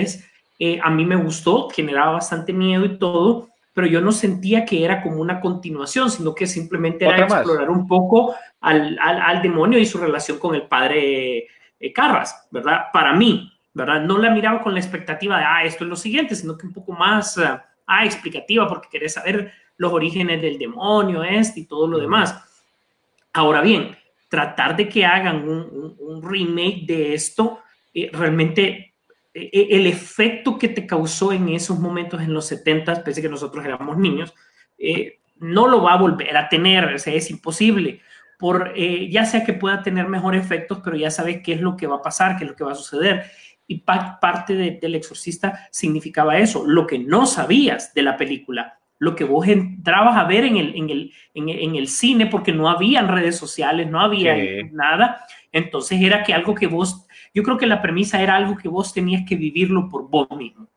eh, 0.60 0.80
a 0.84 0.90
mí 0.90 1.06
me 1.06 1.16
gustó, 1.16 1.70
generaba 1.70 2.14
bastante 2.14 2.54
miedo 2.54 2.86
y 2.86 2.98
todo, 2.98 3.50
pero 3.74 3.88
yo 3.88 4.00
no 4.02 4.12
sentía 4.12 4.64
que 4.66 4.86
era 4.86 5.02
como 5.02 5.18
una 5.18 5.40
continuación, 5.42 6.10
sino 6.10 6.34
que 6.34 6.48
simplemente 6.48 7.06
era 7.06 7.18
explorar 7.42 7.70
un 7.70 7.88
poco 7.88 8.36
al, 8.62 8.98
al, 9.00 9.22
al 9.22 9.42
demonio 9.42 9.78
y 9.80 9.86
su 9.86 9.98
relación 9.98 10.40
con 10.40 10.56
el 10.56 10.64
padre 10.64 11.48
eh, 11.80 11.94
Carras, 11.94 12.48
¿verdad? 12.52 12.86
Para 12.94 13.14
mí, 13.14 13.52
¿verdad? 13.74 14.02
No 14.02 14.18
la 14.18 14.30
miraba 14.30 14.62
con 14.62 14.74
la 14.74 14.80
expectativa 14.80 15.38
de, 15.38 15.44
ah, 15.44 15.64
esto 15.66 15.84
es 15.84 15.90
lo 15.90 15.96
siguiente, 15.98 16.36
sino 16.36 16.58
que 16.58 16.68
un 16.68 16.74
poco 16.74 16.94
más, 16.94 17.38
ah, 17.38 17.66
ah, 17.88 18.06
explicativa, 18.06 18.66
porque 18.68 18.88
querés 18.90 19.14
saber 19.16 19.52
los 19.78 19.92
orígenes 19.92 20.42
del 20.42 20.58
demonio, 20.58 21.22
este 21.22 21.60
y 21.60 21.66
todo 21.66 21.86
lo 21.86 21.98
demás. 22.00 22.42
Ahora 23.34 23.60
bien, 23.62 23.96
tratar 24.30 24.76
de 24.78 24.88
que 24.88 25.06
hagan 25.06 25.48
un, 25.48 25.60
un- 25.72 25.96
un 26.00 26.24
remake 26.24 26.86
de 26.88 27.14
esto, 27.14 27.60
eh, 27.94 28.10
realmente 28.14 28.62
eh, 28.64 28.76
eh, 28.78 28.95
el 29.36 29.86
efecto 29.86 30.58
que 30.58 30.70
te 30.70 30.86
causó 30.88 31.34
en 31.34 31.50
esos 31.50 31.78
momentos 31.80 32.22
en 32.22 32.34
los 32.34 32.46
70, 32.48 33.04
pese 33.04 33.20
a 33.20 33.24
que 33.24 33.30
nosotros 33.30 33.66
éramos 33.66 33.98
niños, 33.98 34.34
eh, 34.78 35.20
no 35.40 35.68
lo 35.68 35.84
va 35.84 35.94
a 35.94 35.98
volver 35.98 36.36
a 36.38 36.48
tener, 36.48 36.86
o 36.96 36.98
sea, 37.00 37.14
es 37.14 37.30
imposible. 37.30 38.00
Por, 38.40 38.72
eh, 38.76 39.10
ya 39.10 39.26
sea 39.26 39.44
que 39.44 39.54
pueda 39.54 39.84
tener 39.84 40.08
mejor 40.08 40.36
efectos, 40.36 40.80
pero 40.84 40.96
ya 40.96 41.12
sabes 41.12 41.42
qué 41.44 41.54
es 41.54 41.62
lo 41.62 41.76
que 41.76 41.88
va 41.88 41.98
a 41.98 42.02
pasar, 42.02 42.38
qué 42.38 42.46
es 42.46 42.50
lo 42.50 42.56
que 42.56 42.64
va 42.64 42.72
a 42.72 42.76
suceder. 42.76 43.24
Y 43.68 43.80
pa- 43.80 44.20
parte 44.22 44.56
de- 44.56 44.72
del 44.82 44.96
exorcista 44.96 45.68
significaba 45.72 46.38
eso, 46.38 46.66
lo 46.66 46.86
que 46.88 47.00
no 47.00 47.26
sabías 47.26 47.94
de 47.94 48.04
la 48.04 48.16
película, 48.18 48.80
lo 49.00 49.16
que 49.16 49.24
vos 49.26 49.48
entrabas 49.48 50.16
a 50.18 50.24
ver 50.26 50.46
en 50.46 50.56
el, 50.58 50.76
en 50.76 50.90
el, 50.90 51.14
en 51.34 51.50
el, 51.50 51.60
en 51.60 51.76
el 51.76 51.88
cine, 51.88 52.28
porque 52.28 52.54
no 52.54 52.70
habían 52.70 53.08
redes 53.10 53.38
sociales, 53.38 53.90
no 53.90 54.00
había 54.00 54.36
Sí. 54.36 54.70
nada. 54.72 55.26
Entonces 55.52 56.02
era 56.02 56.24
que 56.24 56.34
algo 56.34 56.56
que 56.56 56.68
vos, 56.68 57.05
yo 57.36 57.44
creo 57.44 57.58
que 57.58 57.68
la 57.68 57.82
premisa 57.82 58.22
era 58.22 58.36
algo 58.38 58.58
que 58.58 58.70
vos 58.70 58.94
tenías 58.94 59.24
que 59.28 59.36
vivirlo 59.36 59.90
por 59.90 60.10
vos 60.10 60.28
mismo. 60.38 60.68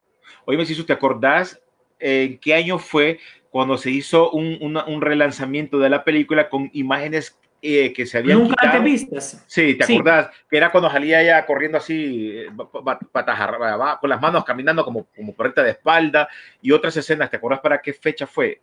Oye, 0.44 0.66
si 0.66 0.82
¿te 0.84 0.92
acordás 0.92 1.62
en 2.00 2.36
qué 2.38 2.54
año 2.54 2.78
fue 2.78 3.20
cuando 3.50 3.78
se 3.78 3.90
hizo 3.90 4.30
un, 4.32 4.58
una- 4.60 4.84
un 4.84 5.00
relanzamiento 5.00 5.78
de 5.78 5.88
la 5.88 6.02
película 6.04 6.48
con 6.50 6.68
imágenes 6.74 7.38
eh, 7.62 7.92
que 7.92 8.06
se 8.06 8.18
habían 8.18 8.38
Nunca 8.38 8.54
quitado? 8.56 8.82
vistas. 8.82 9.44
Sí, 9.46 9.74
¿te 9.74 9.84
Sí. 9.84 9.94
acordás? 9.94 10.30
Que 10.50 10.56
era 10.56 10.70
cuando 10.70 10.90
salía 10.90 11.20
ella 11.22 11.44
corriendo 11.46 11.78
así, 11.78 12.30
eh, 12.32 12.46
pa- 12.56 12.70
pa- 12.84 12.98
patas 12.98 13.98
con 14.00 14.10
las 14.10 14.20
manos 14.20 14.44
caminando 14.44 14.84
como, 14.84 15.06
como 15.16 15.34
correcta 15.34 15.62
de 15.62 15.70
espalda 15.70 16.28
y 16.60 16.70
otras 16.72 16.96
escenas. 16.96 17.30
¿Te 17.30 17.36
acordás 17.36 17.60
para 17.60 17.80
qué 17.80 17.92
fecha 17.92 18.26
fue? 18.26 18.60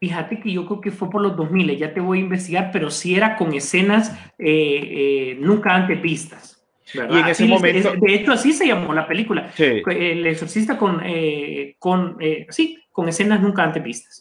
Fíjate 0.00 0.38
que 0.40 0.52
yo 0.52 0.66
creo 0.66 0.80
que 0.80 0.90
fue 0.90 1.08
por 1.10 1.22
los 1.22 1.36
2000, 1.36 1.76
ya 1.78 1.94
te 1.94 2.00
voy 2.00 2.18
a 2.18 2.22
investigar, 2.22 2.70
pero 2.72 2.90
sí 2.90 3.14
era 3.14 3.36
con 3.36 3.54
escenas 3.54 4.12
eh, 4.38 5.30
eh, 5.30 5.36
nunca 5.40 5.74
antes 5.74 6.00
vistas. 6.02 6.53
¿Verdad? 6.94 7.16
Y 7.16 7.20
en 7.20 7.26
ese 7.28 7.44
momento- 7.46 7.92
es- 7.94 8.00
de 8.00 8.14
hecho, 8.14 8.32
así 8.32 8.52
se 8.52 8.66
llamó 8.66 8.92
la 8.94 9.06
película. 9.06 9.50
Sí. 9.54 9.82
El 9.86 10.26
exorcista 10.26 10.76
con, 10.78 11.00
eh, 11.04 11.76
con 11.78 12.16
eh, 12.20 12.46
sí, 12.50 12.78
con 12.92 13.08
escenas 13.08 13.40
nunca 13.40 13.62
antes 13.64 13.82
vistas. 13.82 14.20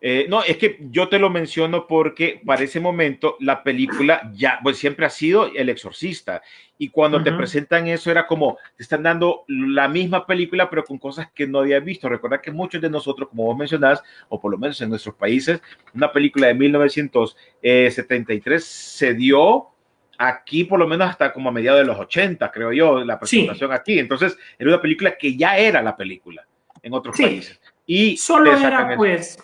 Eh, 0.00 0.26
no, 0.28 0.44
es 0.44 0.56
que 0.58 0.78
yo 0.92 1.08
te 1.08 1.18
lo 1.18 1.28
menciono 1.28 1.88
porque 1.88 2.40
para 2.46 2.62
ese 2.62 2.78
momento 2.78 3.36
la 3.40 3.64
película 3.64 4.30
ya, 4.32 4.60
pues 4.62 4.76
siempre 4.78 5.04
ha 5.04 5.10
sido 5.10 5.50
El 5.52 5.68
Exorcista. 5.70 6.40
Y 6.80 6.90
cuando 6.90 7.20
te 7.24 7.32
presentan 7.32 7.88
eso 7.88 8.08
era 8.08 8.24
como, 8.28 8.56
te 8.76 8.84
están 8.84 9.02
dando 9.02 9.42
la 9.48 9.88
misma 9.88 10.24
película, 10.24 10.70
pero 10.70 10.84
con 10.84 10.96
cosas 10.98 11.28
que 11.34 11.48
no 11.48 11.58
había 11.58 11.80
visto. 11.80 12.08
Recuerda 12.08 12.40
que 12.40 12.52
muchos 12.52 12.80
de 12.80 12.88
nosotros, 12.88 13.28
como 13.28 13.46
vos 13.46 13.56
mencionás, 13.58 14.00
o 14.28 14.40
por 14.40 14.52
lo 14.52 14.58
menos 14.58 14.80
en 14.80 14.90
nuestros 14.90 15.16
países, 15.16 15.60
una 15.92 16.12
película 16.12 16.46
de 16.46 16.54
1973 16.54 18.64
se 18.64 19.14
dio 19.14 19.70
aquí 20.18 20.64
por 20.64 20.78
lo 20.78 20.86
menos 20.86 21.08
hasta 21.08 21.32
como 21.32 21.48
a 21.48 21.52
mediados 21.52 21.80
de 21.80 21.86
los 21.86 21.98
80, 21.98 22.50
creo 22.50 22.72
yo, 22.72 23.04
la 23.04 23.14
Sí. 23.14 23.20
presentación 23.20 23.72
aquí. 23.72 23.98
Entonces, 23.98 24.36
era 24.58 24.70
una 24.70 24.82
película 24.82 25.16
que 25.16 25.36
ya 25.36 25.56
era 25.56 25.80
la 25.80 25.96
película 25.96 26.44
en 26.82 26.92
otros 26.92 27.16
Sí. 27.16 27.22
países. 27.22 27.60
Y 27.86 28.16
Solo 28.16 28.52
era 28.56 28.94
pues 28.96 29.38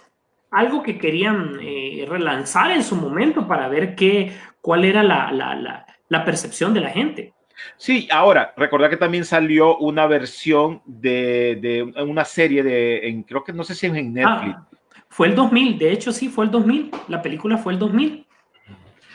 algo 0.50 0.82
que 0.82 0.98
querían 0.98 1.58
eh, 1.62 2.04
relanzar 2.08 2.70
en 2.72 2.82
su 2.82 2.96
momento 2.96 3.46
para 3.48 3.68
ver 3.68 3.94
qué, 3.94 4.32
cuál 4.60 4.84
era 4.84 5.02
la, 5.02 5.32
la, 5.32 5.54
la, 5.54 5.87
la 6.08 6.24
percepción 6.24 6.74
de 6.74 6.80
la 6.80 6.90
gente. 6.90 7.32
Sí, 7.76 8.08
ahora, 8.10 8.52
recordad 8.56 8.90
que 8.90 8.96
también 8.96 9.24
salió 9.24 9.78
una 9.78 10.06
versión 10.06 10.82
de, 10.84 11.56
de 11.62 11.82
una 12.02 12.24
serie 12.24 12.62
de, 12.62 13.08
en, 13.08 13.22
creo 13.22 13.42
que 13.44 13.52
no 13.52 13.64
sé 13.64 13.74
si 13.74 13.87
es 13.87 13.94
en 13.94 14.12
Netflix, 14.12 14.54
Ah, 14.56 14.68
fue 15.08 15.28
el 15.28 15.37
2000, 15.37 15.78
de 15.78 15.92
hecho 15.92 16.12
sí, 16.12 16.28
fue 16.28 16.44
el 16.44 16.50
2000, 16.50 16.90
la 17.08 17.22
película 17.22 17.56
fue 17.56 17.72
el 17.72 17.78
2000. 17.78 18.26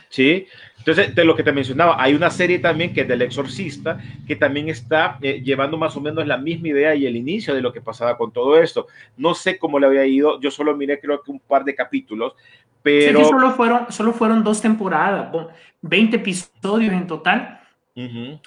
¿sí? 0.09 0.47
Entonces, 0.79 1.13
de 1.13 1.23
lo 1.25 1.35
que 1.35 1.43
te 1.43 1.51
mencionaba, 1.51 2.01
hay 2.01 2.15
una 2.15 2.29
serie 2.31 2.57
también 2.59 2.93
que 2.93 3.01
es 3.01 3.07
del 3.07 3.21
Exorcista, 3.21 3.99
que 4.25 4.35
también 4.35 4.69
está 4.69 5.17
eh, 5.21 5.41
llevando 5.43 5.77
más 5.77 5.95
o 5.95 6.01
menos 6.01 6.25
la 6.25 6.37
misma 6.37 6.69
idea 6.69 6.95
y 6.95 7.05
el 7.05 7.15
inicio 7.15 7.53
de 7.53 7.61
lo 7.61 7.71
que 7.71 7.81
pasaba 7.81 8.17
con 8.17 8.31
todo 8.31 8.59
esto. 8.59 8.87
No 9.17 9.33
sé 9.35 9.59
cómo 9.59 9.77
le 9.79 9.85
había 9.87 10.05
ido, 10.05 10.39
yo 10.39 10.49
solo 10.49 10.75
miré 10.75 10.99
creo 10.99 11.21
que 11.21 11.31
un 11.31 11.39
par 11.39 11.63
de 11.63 11.75
capítulos, 11.75 12.33
pero... 12.81 13.19
que 13.19 13.25
solo 13.25 13.51
fueron, 13.51 13.91
solo 13.91 14.13
fueron 14.13 14.43
dos 14.43 14.61
temporadas, 14.61 15.31
bo- 15.31 15.49
20 15.81 16.15
episodios 16.15 16.93
en 16.93 17.05
total. 17.07 17.59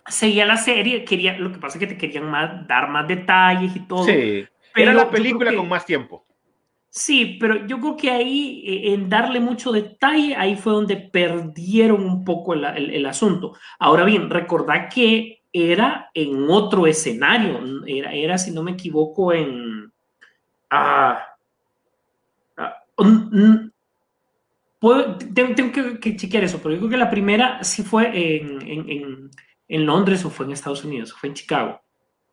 Seguía 0.08 0.46
la 0.46 0.56
serie, 0.56 1.04
quería, 1.04 1.38
lo 1.38 1.52
que 1.52 1.58
pasa 1.58 1.76
es 1.76 1.80
que 1.80 1.86
te 1.86 1.98
querían 1.98 2.30
más, 2.30 2.66
dar 2.66 2.88
más 2.88 3.06
detalles 3.06 3.76
y 3.76 3.80
todo. 3.80 4.04
Sí, 4.04 4.46
pero 4.72 4.90
era 4.90 4.94
la 4.94 5.10
película 5.10 5.50
que- 5.50 5.56
con 5.56 5.68
más 5.68 5.84
tiempo. 5.84 6.24
Sí, 6.94 7.38
pero 7.40 7.66
yo 7.66 7.80
creo 7.80 7.96
que 7.96 8.10
ahí, 8.10 8.62
eh, 8.66 8.92
en 8.94 9.08
darle 9.08 9.40
mucho 9.40 9.72
detalle, 9.72 10.34
ahí 10.36 10.56
fue 10.56 10.74
donde 10.74 10.96
perdieron 10.96 12.04
un 12.04 12.22
poco 12.24 12.52
el, 12.52 12.64
el- 12.64 12.90
el 12.90 13.06
asunto. 13.06 13.54
Ahora 13.78 14.04
bien, 14.04 14.28
recordad 14.28 14.88
que 14.94 15.40
era 15.52 16.10
en 16.14 16.50
otro 16.50 16.86
escenario, 16.86 17.60
era, 17.86 18.12
era 18.12 18.36
si 18.38 18.50
no 18.52 18.62
me 18.62 18.72
equivoco, 18.72 19.32
en... 19.32 19.90
ah, 20.70 21.26
ah, 22.56 22.72
puedo- 24.78 25.16
tengo, 25.18 25.54
tengo 25.54 25.72
que, 25.72 26.00
que 26.00 26.16
chequear 26.16 26.44
eso, 26.44 26.58
pero 26.62 26.74
yo 26.74 26.80
creo 26.80 26.90
que 26.90 26.96
la 26.96 27.10
primera 27.10 27.62
sí 27.64 27.82
fue 27.82 28.06
en, 28.36 28.62
en- 28.62 28.90
en- 28.90 29.30
en 29.68 29.86
Londres 29.86 30.24
o 30.24 30.30
fue 30.30 30.46
en 30.46 30.52
Estados 30.52 30.84
Unidos, 30.84 31.12
o 31.12 31.16
fue 31.16 31.28
en 31.28 31.34
Chicago. 31.34 31.80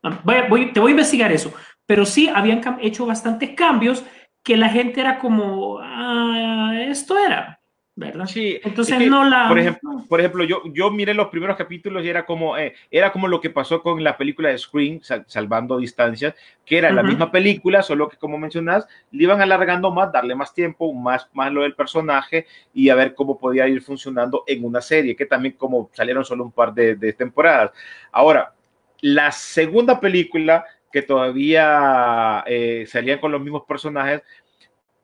Ah, 0.03 0.21
voy 0.23 0.35
voy- 0.49 0.73
te 0.73 0.79
voy 0.79 0.91
a 0.91 0.93
investigar 0.93 1.31
eso, 1.31 1.53
pero 1.85 2.05
sí 2.05 2.27
habían 2.29 2.61
hecho 2.81 3.05
bastantes 3.05 3.51
cambios 3.55 4.03
que 4.49 4.57
la 4.57 4.69
gente 4.69 4.99
era 4.99 5.19
como, 5.19 5.77
ah, 5.79 6.73
esto 6.87 7.19
era, 7.19 7.61
¿verdad? 7.95 8.25
Sí, 8.25 8.59
Entonces 8.63 8.93
es 8.95 8.99
que, 9.03 9.09
no 9.11 9.23
la... 9.23 9.47
Por 9.47 9.59
ejemplo, 9.59 9.89
por 10.09 10.19
ejemplo 10.19 10.43
yo, 10.43 10.63
yo 10.73 10.89
miré 10.89 11.13
los 11.13 11.27
primeros 11.27 11.55
capítulos 11.55 12.03
y 12.03 12.09
era 12.09 12.25
como, 12.25 12.57
eh, 12.57 12.73
era 12.89 13.11
como 13.11 13.27
lo 13.27 13.39
que 13.39 13.51
pasó 13.51 13.83
con 13.83 14.03
la 14.03 14.17
película 14.17 14.49
de 14.49 14.57
Scream, 14.57 15.01
Sal- 15.03 15.23
Salvando 15.27 15.77
Distancias, 15.77 16.33
que 16.65 16.79
era 16.79 16.89
la 16.91 17.01
Ujú. 17.01 17.11
misma 17.11 17.31
película, 17.31 17.83
solo 17.83 18.09
que 18.09 18.17
como 18.17 18.39
mencionas, 18.39 18.87
le 19.11 19.23
iban 19.23 19.39
alargando 19.39 19.91
más, 19.91 20.11
darle 20.11 20.33
más 20.33 20.51
tiempo, 20.51 20.91
más, 20.93 21.29
más 21.33 21.51
lo 21.53 21.61
del 21.61 21.75
personaje 21.75 22.47
y 22.73 22.89
a 22.89 22.95
ver 22.95 23.13
cómo 23.13 23.37
podía 23.37 23.67
ir 23.67 23.83
funcionando 23.83 24.43
en 24.47 24.65
una 24.65 24.81
serie, 24.81 25.15
que 25.15 25.27
también 25.27 25.53
como 25.57 25.91
salieron 25.93 26.25
solo 26.25 26.43
un 26.43 26.51
par 26.51 26.73
de, 26.73 26.95
de 26.95 27.13
temporadas. 27.13 27.71
Ahora, 28.11 28.55
la 29.01 29.31
segunda 29.31 29.99
película, 29.99 30.65
que 30.91 31.01
todavía 31.03 32.43
eh, 32.47 32.85
salían 32.87 33.19
con 33.19 33.31
los 33.31 33.41
mismos 33.41 33.63
personajes, 33.67 34.23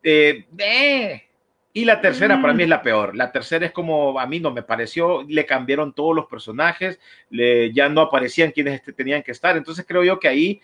eh, 0.05 1.21
y 1.73 1.83
la 1.83 1.99
tercera 1.99 2.41
para 2.41 2.53
mí 2.53 2.63
es 2.63 2.69
la 2.69 2.81
peor. 2.81 3.15
La 3.15 3.31
tercera 3.31 3.65
es 3.65 3.71
como 3.73 4.17
a 4.17 4.25
mí 4.25 4.39
no 4.39 4.51
me 4.51 4.63
pareció, 4.63 5.23
le 5.27 5.45
cambiaron 5.45 5.93
todos 5.93 6.15
los 6.15 6.25
personajes, 6.27 6.99
le, 7.29 7.73
ya 7.73 7.89
no 7.89 7.99
aparecían 7.99 8.51
quienes 8.51 8.75
este, 8.75 8.93
tenían 8.93 9.21
que 9.23 9.31
estar. 9.31 9.57
Entonces 9.57 9.85
creo 9.85 10.03
yo 10.03 10.17
que 10.17 10.29
ahí 10.29 10.61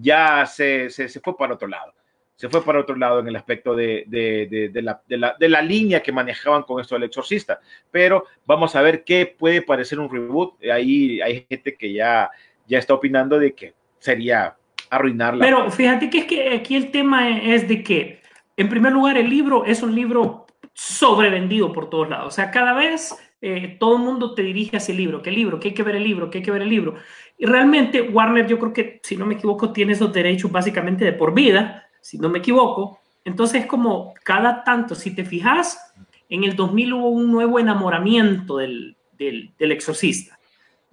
ya 0.00 0.46
se, 0.46 0.88
se, 0.88 1.08
se 1.08 1.20
fue 1.20 1.36
para 1.36 1.54
otro 1.54 1.68
lado. 1.68 1.92
Se 2.36 2.48
fue 2.48 2.64
para 2.64 2.80
otro 2.80 2.96
lado 2.96 3.20
en 3.20 3.28
el 3.28 3.36
aspecto 3.36 3.74
de, 3.74 4.04
de, 4.06 4.70
de, 4.72 4.82
la, 4.82 5.00
la, 5.08 5.36
de 5.38 5.48
la 5.48 5.62
línea 5.62 6.02
que 6.02 6.12
manejaban 6.12 6.62
con 6.62 6.80
esto 6.80 6.94
del 6.94 7.04
exorcista. 7.04 7.60
Pero 7.90 8.24
vamos 8.44 8.76
a 8.76 8.82
ver 8.82 9.04
qué 9.04 9.26
puede 9.26 9.62
parecer 9.62 9.98
un 9.98 10.10
reboot. 10.10 10.62
Ahí 10.64 11.20
hay 11.20 11.46
gente 11.48 11.74
que 11.76 11.92
ya, 11.92 12.30
ya 12.66 12.78
está 12.78 12.94
opinando 12.94 13.38
de 13.38 13.54
que 13.54 13.74
sería 13.98 14.56
arruinarla. 14.90 15.44
Pero 15.44 15.70
fíjate 15.70 16.10
que 16.10 16.18
es 16.18 16.24
que 16.26 16.54
aquí 16.54 16.76
el 16.76 16.90
tema 16.90 17.40
es 17.40 17.66
de 17.68 17.82
que, 17.82 18.20
en 18.56 18.68
primer 18.68 18.92
lugar, 18.92 19.18
el 19.18 19.28
libro 19.28 19.64
es 19.64 19.82
un 19.82 19.94
libro 19.94 20.46
sobrevendido 20.72 21.72
por 21.72 21.90
todos 21.90 22.08
lados. 22.08 22.28
O 22.28 22.30
sea, 22.30 22.50
cada 22.50 22.72
vez 22.74 23.14
eh, 23.40 23.76
todo 23.78 23.96
el 23.96 24.02
mundo 24.02 24.34
te 24.34 24.42
dirige 24.42 24.76
hacia 24.76 24.92
el 24.92 24.98
libro, 24.98 25.22
el 25.24 25.34
libro, 25.34 25.60
que 25.60 25.68
hay 25.68 25.74
que 25.74 25.82
ver 25.82 25.96
el 25.96 26.04
libro, 26.04 26.30
que 26.30 26.38
hay 26.38 26.44
que 26.44 26.50
ver 26.50 26.62
el 26.62 26.70
libro. 26.70 26.94
Y 27.38 27.46
realmente 27.46 28.00
Warner, 28.00 28.46
yo 28.46 28.58
creo 28.58 28.72
que, 28.72 29.00
si 29.02 29.16
no 29.16 29.26
me 29.26 29.34
equivoco, 29.34 29.72
tiene 29.72 29.92
esos 29.92 30.12
derechos 30.12 30.50
básicamente 30.50 31.04
de 31.04 31.12
por 31.12 31.34
vida, 31.34 31.86
si 32.00 32.18
no 32.18 32.28
me 32.28 32.38
equivoco. 32.38 33.00
Entonces, 33.24 33.66
como 33.66 34.14
cada 34.22 34.64
tanto, 34.64 34.94
si 34.94 35.14
te 35.14 35.24
fijas, 35.24 35.92
en 36.28 36.44
el 36.44 36.56
2000 36.56 36.92
hubo 36.94 37.08
un 37.10 37.30
nuevo 37.30 37.58
enamoramiento 37.58 38.56
del, 38.56 38.96
del 39.18 39.72
exorcista. 39.72 40.35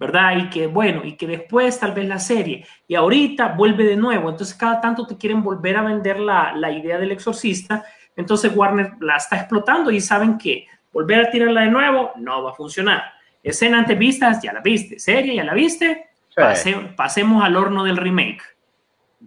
¿Verdad? 0.04 0.36
Y 0.36 0.50
que 0.50 0.66
bueno, 0.66 1.02
y 1.04 1.16
que 1.16 1.26
después 1.26 1.78
tal 1.80 1.92
vez 1.92 2.06
la 2.08 2.18
serie, 2.18 2.66
y 2.86 2.94
ahorita 2.94 3.48
vuelve 3.48 3.84
de 3.84 3.96
nuevo, 3.96 4.28
entonces 4.30 4.54
cada 4.54 4.80
tanto 4.80 5.06
te 5.06 5.16
quieren 5.16 5.42
volver 5.42 5.76
a 5.76 5.82
vender 5.82 6.18
la, 6.20 6.52
la 6.54 6.70
idea 6.70 6.98
del 6.98 7.12
exorcista, 7.12 7.84
entonces 8.16 8.52
Warner 8.54 8.92
la 9.00 9.16
está 9.16 9.36
explotando 9.36 9.90
y 9.90 10.00
saben 10.00 10.36
que 10.38 10.66
volver 10.92 11.26
a 11.26 11.30
tirarla 11.30 11.62
de 11.62 11.70
nuevo 11.70 12.12
no 12.16 12.42
va 12.42 12.50
a 12.50 12.54
funcionar. 12.54 13.02
Escena 13.42 13.78
antes 13.78 13.98
vistas, 13.98 14.40
ya 14.42 14.52
la 14.52 14.60
viste, 14.60 14.98
serie, 14.98 15.34
ya 15.34 15.44
la 15.44 15.54
viste, 15.54 16.08
Sí. 16.28 16.40
Pase- 16.40 16.74
pasemos 16.96 17.44
al 17.44 17.54
horno 17.56 17.84
del 17.84 17.96
remake. 17.96 18.42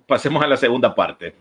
Pasemos 0.06 0.44
a 0.44 0.48
la 0.48 0.58
segunda 0.58 0.94
parte. 0.94 1.36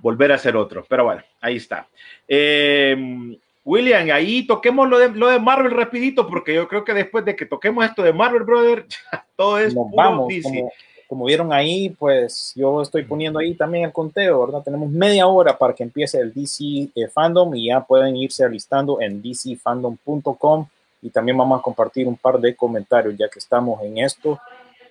Volver 0.00 0.30
a 0.30 0.36
hacer 0.36 0.56
otro. 0.56 0.84
Pero 0.88 1.02
bueno, 1.04 1.22
ahí 1.40 1.56
está. 1.56 1.88
Eh, 2.28 3.36
William, 3.64 4.10
ahí 4.10 4.46
toquemos 4.46 4.88
lo 4.88 4.98
de, 4.98 5.08
lo 5.10 5.28
de 5.28 5.38
Marvel 5.38 5.72
rapidito, 5.72 6.26
porque 6.26 6.54
yo 6.54 6.68
creo 6.68 6.84
que 6.84 6.92
después 6.92 7.24
de 7.24 7.34
que 7.34 7.46
toquemos 7.46 7.84
esto 7.84 8.02
de 8.02 8.12
Marvel, 8.12 8.42
brother, 8.42 8.86
todo 9.36 9.58
es 9.58 9.74
Nos 9.74 9.90
puro 9.90 9.96
vamos. 9.96 10.28
DC. 10.28 10.42
Como, 10.42 10.72
como 11.08 11.24
vieron 11.26 11.52
ahí, 11.52 11.90
pues 11.90 12.52
yo 12.54 12.82
estoy 12.82 13.04
poniendo 13.04 13.38
ahí 13.38 13.54
también 13.54 13.84
el 13.84 13.92
conteo, 13.92 14.46
¿verdad? 14.46 14.62
Tenemos 14.62 14.90
media 14.90 15.26
hora 15.26 15.56
para 15.56 15.74
que 15.74 15.82
empiece 15.82 16.18
el 16.18 16.32
DC 16.32 16.90
eh, 16.94 17.08
Fandom 17.08 17.54
y 17.54 17.68
ya 17.68 17.80
pueden 17.80 18.16
irse 18.16 18.44
alistando 18.44 19.00
en 19.00 19.22
dcfandom.com 19.22 20.66
y 21.02 21.10
también 21.10 21.36
vamos 21.36 21.58
a 21.58 21.62
compartir 21.62 22.08
un 22.08 22.16
par 22.16 22.40
de 22.40 22.56
comentarios 22.56 23.14
ya 23.16 23.28
que 23.28 23.38
estamos 23.38 23.80
en 23.82 23.98
esto. 23.98 24.40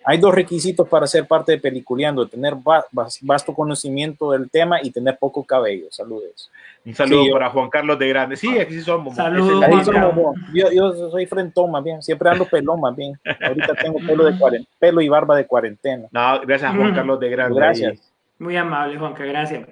Hay 0.05 0.17
dos 0.17 0.33
requisitos 0.35 0.87
para 0.87 1.07
ser 1.07 1.25
parte 1.27 1.53
de 1.53 1.57
Peliculeando, 1.59 2.27
tener 2.27 2.55
va- 2.55 2.85
vas- 2.91 3.19
vasto 3.21 3.53
conocimiento 3.53 4.31
del 4.31 4.49
tema 4.49 4.79
y 4.81 4.91
tener 4.91 5.17
poco 5.17 5.43
cabello. 5.43 5.87
Saludos. 5.91 6.49
Un 6.85 6.93
saludo 6.93 7.21
Sí, 7.21 7.27
yo- 7.29 7.33
para 7.33 7.49
Juan 7.49 7.69
Carlos 7.69 7.97
de 7.99 8.09
Grande. 8.09 8.35
Sí, 8.35 8.57
aquí 8.59 8.73
sí 8.73 8.81
somos. 8.81 9.15
Saludos, 9.15 9.63
yo, 10.53 10.71
yo 10.71 11.09
soy 11.09 11.25
frentón 11.25 11.71
más 11.71 11.83
bien, 11.83 12.01
siempre 12.03 12.29
ando 12.29 12.45
pelón 12.45 12.79
más 12.81 12.95
bien. 12.95 13.13
Ahorita 13.41 13.73
tengo 13.75 13.99
pelo, 13.99 14.25
de 14.25 14.33
cuaren- 14.33 14.67
pelo 14.79 15.01
y 15.01 15.07
barba 15.07 15.37
de 15.37 15.45
cuarentena. 15.47 16.07
No, 16.11 16.41
gracias 16.41 16.71
a 16.71 16.75
Juan 16.75 16.91
Mm. 16.91 16.95
Carlos 16.95 17.19
de 17.19 17.29
Grande. 17.29 17.55
Gracias. 17.55 18.11
Muy 18.39 18.57
amable, 18.57 18.97
Juanca, 18.99 19.23
gracias. 19.23 19.67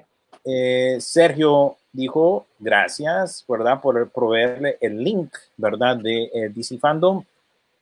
Eh, 0.46 0.98
Sergio 1.00 1.76
dijo 1.92 2.46
gracias, 2.58 3.44
¿verdad? 3.48 3.82
Por 3.82 4.10
proveerle 4.10 4.78
el 4.80 5.04
link, 5.04 5.36
¿verdad? 5.58 5.98
De 5.98 6.24
eh, 6.34 6.50
DC 6.50 6.78
Fandom. 6.80 7.24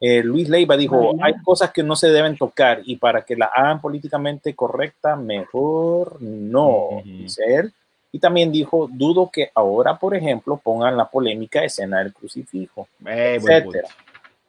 Eh, 0.01 0.23
Luis 0.23 0.47
Leiva 0.47 0.77
dijo, 0.77 1.13
hay 1.21 1.33
cosas 1.43 1.71
que 1.71 1.83
no 1.83 1.95
se 1.95 2.09
deben 2.09 2.37
tocar 2.37 2.81
y 2.85 2.95
para 2.95 3.23
que 3.23 3.35
la 3.35 3.47
hagan 3.47 3.81
políticamente 3.81 4.55
correcta, 4.55 5.15
mejor 5.17 6.21
no, 6.21 7.01
él. 7.05 7.73
Y 8.11 8.19
también 8.19 8.51
dijo, 8.51 8.87
dudo 8.91 9.29
que 9.31 9.51
ahora, 9.53 9.97
por 9.99 10.15
ejemplo, 10.15 10.57
pongan 10.57 10.95
la 10.97 11.09
polémica 11.09 11.63
escena 11.63 11.99
del 11.99 12.13
crucifijo, 12.13 12.87
Eh, 13.05 13.35
etcétera. 13.39 13.89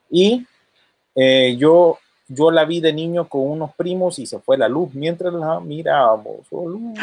Y 0.08 0.46
eh, 1.14 1.56
yo, 1.58 1.98
yo 2.28 2.50
la 2.50 2.64
vi 2.64 2.80
de 2.80 2.92
niño 2.92 3.28
con 3.28 3.42
unos 3.42 3.74
primos 3.74 4.18
y 4.18 4.26
se 4.26 4.38
fue 4.38 4.56
la 4.56 4.68
luz 4.68 4.94
mientras 4.94 5.32
la 5.34 5.60
mirábamos. 5.60 6.38
Oh, 6.52 6.68
luz. 6.68 6.98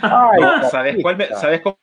Ay, 0.00 0.42
¿Sabes 0.70 0.96
cuál 1.02 1.18
me, 1.18 1.24
papita. 1.26 1.40
sabes 1.40 1.60
con 1.60 1.76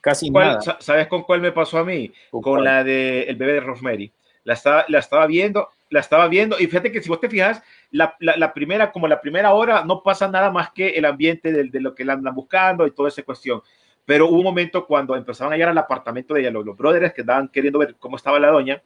Casi 0.00 0.30
nada. 0.48 0.60
sa- 0.62 0.76
sabes 0.80 1.06
con 1.08 1.22
cuál 1.22 1.40
me 1.40 1.52
pasó 1.52 1.78
a 1.78 1.84
mí? 1.84 2.12
¿Con 2.42 2.64
la 2.64 2.84
de 2.84 3.22
El 3.24 3.36
bebé 3.36 3.54
de 3.54 3.60
Rosemary. 3.60 4.12
La 4.44 4.54
estaba, 4.54 4.84
la 4.88 4.98
estaba 5.00 5.26
viendo, 5.26 5.68
la 5.90 6.00
estaba 6.00 6.26
viendo, 6.28 6.56
y 6.58 6.66
fíjate 6.66 6.90
que 6.90 7.02
si 7.02 7.08
vos 7.08 7.20
te 7.20 7.28
fijas, 7.28 7.62
la, 7.90 8.14
la, 8.20 8.36
la 8.36 8.54
primera, 8.54 8.90
como 8.90 9.06
la 9.06 9.20
primera 9.20 9.52
hora, 9.52 9.84
no 9.84 10.02
pasa 10.02 10.28
nada 10.28 10.50
más 10.50 10.70
que 10.70 10.88
el 10.90 11.04
ambiente 11.04 11.52
de, 11.52 11.64
de 11.64 11.80
lo 11.80 11.94
que 11.94 12.04
la 12.04 12.14
andan 12.14 12.34
buscando 12.34 12.86
y 12.86 12.90
toda 12.92 13.08
esa 13.08 13.22
cuestión. 13.22 13.60
Pero 14.06 14.26
hubo 14.28 14.38
un 14.38 14.44
momento 14.44 14.86
cuando 14.86 15.14
empezaban 15.14 15.52
a 15.52 15.56
llegar 15.56 15.68
al 15.70 15.78
apartamento 15.78 16.32
de 16.34 16.40
ella, 16.40 16.50
los, 16.50 16.64
los 16.64 16.76
brothers 16.76 17.12
que 17.12 17.20
estaban 17.20 17.48
queriendo 17.48 17.78
ver 17.78 17.94
cómo 17.98 18.16
estaba 18.16 18.40
la 18.40 18.48
doña, 18.48 18.80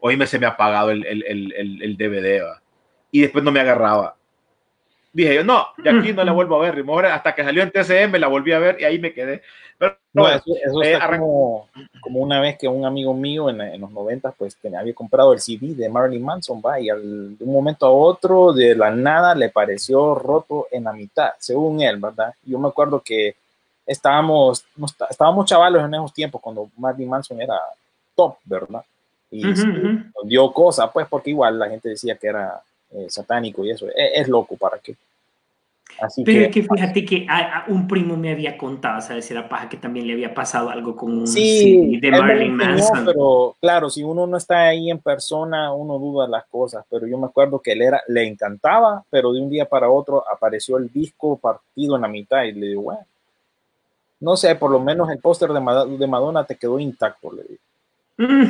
hoy 0.00 0.16
me 0.16 0.26
se 0.26 0.38
me 0.38 0.46
ha 0.46 0.50
apagado 0.50 0.90
el, 0.90 1.06
el, 1.06 1.24
el, 1.26 1.52
el, 1.56 1.82
el 1.82 1.96
DVD, 1.96 2.42
¿va? 2.42 2.60
y 3.12 3.20
después 3.20 3.44
no 3.44 3.52
me 3.52 3.60
agarraba. 3.60 4.16
Dije 5.12 5.34
yo, 5.34 5.44
no, 5.44 5.66
de 5.78 5.90
aquí 5.90 6.12
no 6.12 6.22
la 6.24 6.32
vuelvo 6.32 6.56
a 6.56 6.60
ver. 6.70 6.78
Y 6.78 6.82
mejor 6.84 7.06
hasta 7.06 7.34
que 7.34 7.42
salió 7.42 7.62
en 7.62 7.70
TCM 7.70 8.18
la 8.18 8.28
volví 8.28 8.52
a 8.52 8.58
ver 8.60 8.80
y 8.80 8.84
ahí 8.84 8.98
me 8.98 9.12
quedé. 9.12 9.42
Pero, 9.76 9.96
No, 10.12 10.22
bueno, 10.22 10.36
eso, 10.36 10.54
eso 10.62 10.82
eh, 10.82 10.92
está 10.92 11.18
como, 11.18 11.68
como 12.00 12.20
una 12.20 12.40
vez 12.40 12.56
que 12.58 12.68
un 12.68 12.84
amigo 12.84 13.12
mío 13.12 13.50
en, 13.50 13.60
en 13.60 13.80
los 13.80 13.90
90 13.90 14.30
pues 14.32 14.54
tenía- 14.56 14.80
había 14.80 14.94
comprado 14.94 15.32
el 15.32 15.40
CD 15.40 15.74
de 15.74 15.88
Marilyn 15.88 16.24
Manson, 16.24 16.62
va, 16.64 16.78
y 16.78 16.90
al- 16.90 17.36
de 17.36 17.44
un 17.44 17.52
momento 17.52 17.86
a 17.86 17.90
otro, 17.90 18.52
de 18.52 18.74
la 18.76 18.90
nada, 18.90 19.34
le 19.34 19.48
pareció 19.48 20.14
roto 20.14 20.68
en 20.70 20.84
la 20.84 20.92
mitad, 20.92 21.30
según 21.38 21.80
él, 21.80 21.96
¿verdad? 21.96 22.32
Yo 22.44 22.58
me 22.58 22.68
acuerdo 22.68 23.00
que 23.00 23.34
estábamos, 23.86 24.64
estábamos 25.08 25.46
chavalos 25.46 25.82
en 25.84 25.94
esos 25.94 26.12
tiempos 26.12 26.40
cuando 26.40 26.68
Marilyn 26.76 27.08
Manson 27.08 27.40
era 27.40 27.58
top, 28.14 28.36
¿verdad? 28.44 28.84
Y 29.30 29.44
Ujú, 29.46 29.56
sí, 29.56 29.68
ujú. 29.68 29.88
nos 30.14 30.26
dio 30.28 30.52
cosa, 30.52 30.90
pues, 30.92 31.06
porque 31.08 31.30
igual 31.30 31.58
la 31.58 31.68
gente 31.68 31.88
decía 31.88 32.16
que 32.16 32.28
era 32.28 32.60
eh, 32.92 33.06
satánico 33.08 33.64
y 33.64 33.70
eso. 33.70 33.86
Es, 33.88 33.94
es 34.14 34.28
loco, 34.28 34.56
¿para 34.56 34.78
qué? 34.78 34.96
Así 36.00 36.24
Pero 36.24 36.38
que, 36.38 36.44
es 36.46 36.50
que 36.52 36.62
fíjate 36.62 37.04
que 37.04 37.26
a, 37.28 37.58
a 37.58 37.64
un 37.68 37.86
primo 37.86 38.16
me 38.16 38.30
había 38.32 38.56
contado, 38.56 39.00
¿sabes? 39.00 39.30
Era 39.30 39.48
paja 39.48 39.68
que 39.68 39.76
también 39.76 40.06
le 40.06 40.14
había 40.14 40.32
pasado 40.32 40.70
algo 40.70 40.96
con 40.96 41.12
un 41.12 41.26
Sí, 41.26 41.98
de 42.00 42.10
Marilyn 42.10 42.56
Manson. 42.56 43.04
pero 43.04 43.56
claro, 43.60 43.90
si 43.90 44.02
uno 44.02 44.26
no 44.26 44.36
está 44.36 44.68
ahí 44.68 44.90
en 44.90 44.98
persona, 44.98 45.74
uno 45.74 45.98
duda 45.98 46.26
las 46.26 46.46
cosas, 46.46 46.84
pero 46.88 47.06
yo 47.06 47.18
me 47.18 47.26
acuerdo 47.26 47.58
que 47.58 47.72
él 47.72 47.82
era, 47.82 48.02
le 48.08 48.26
encantaba, 48.26 49.04
pero 49.10 49.32
de 49.32 49.40
un 49.42 49.50
día 49.50 49.66
para 49.66 49.90
otro 49.90 50.24
apareció 50.32 50.78
el 50.78 50.90
disco 50.90 51.36
partido 51.36 51.96
en 51.96 52.02
la 52.02 52.08
mitad 52.08 52.44
y 52.44 52.52
le 52.52 52.66
digo, 52.68 52.82
bueno, 52.82 53.04
no 54.20 54.36
sé, 54.36 54.54
por 54.54 54.70
lo 54.70 54.78
menos 54.80 55.10
el 55.10 55.18
póster 55.18 55.50
de, 55.52 55.60
Mad- 55.60 55.86
de 55.98 56.06
Madonna 56.06 56.44
te 56.44 56.56
quedó 56.56 56.78
intacto, 56.78 57.32
le 57.32 57.42
digo. 57.42 57.60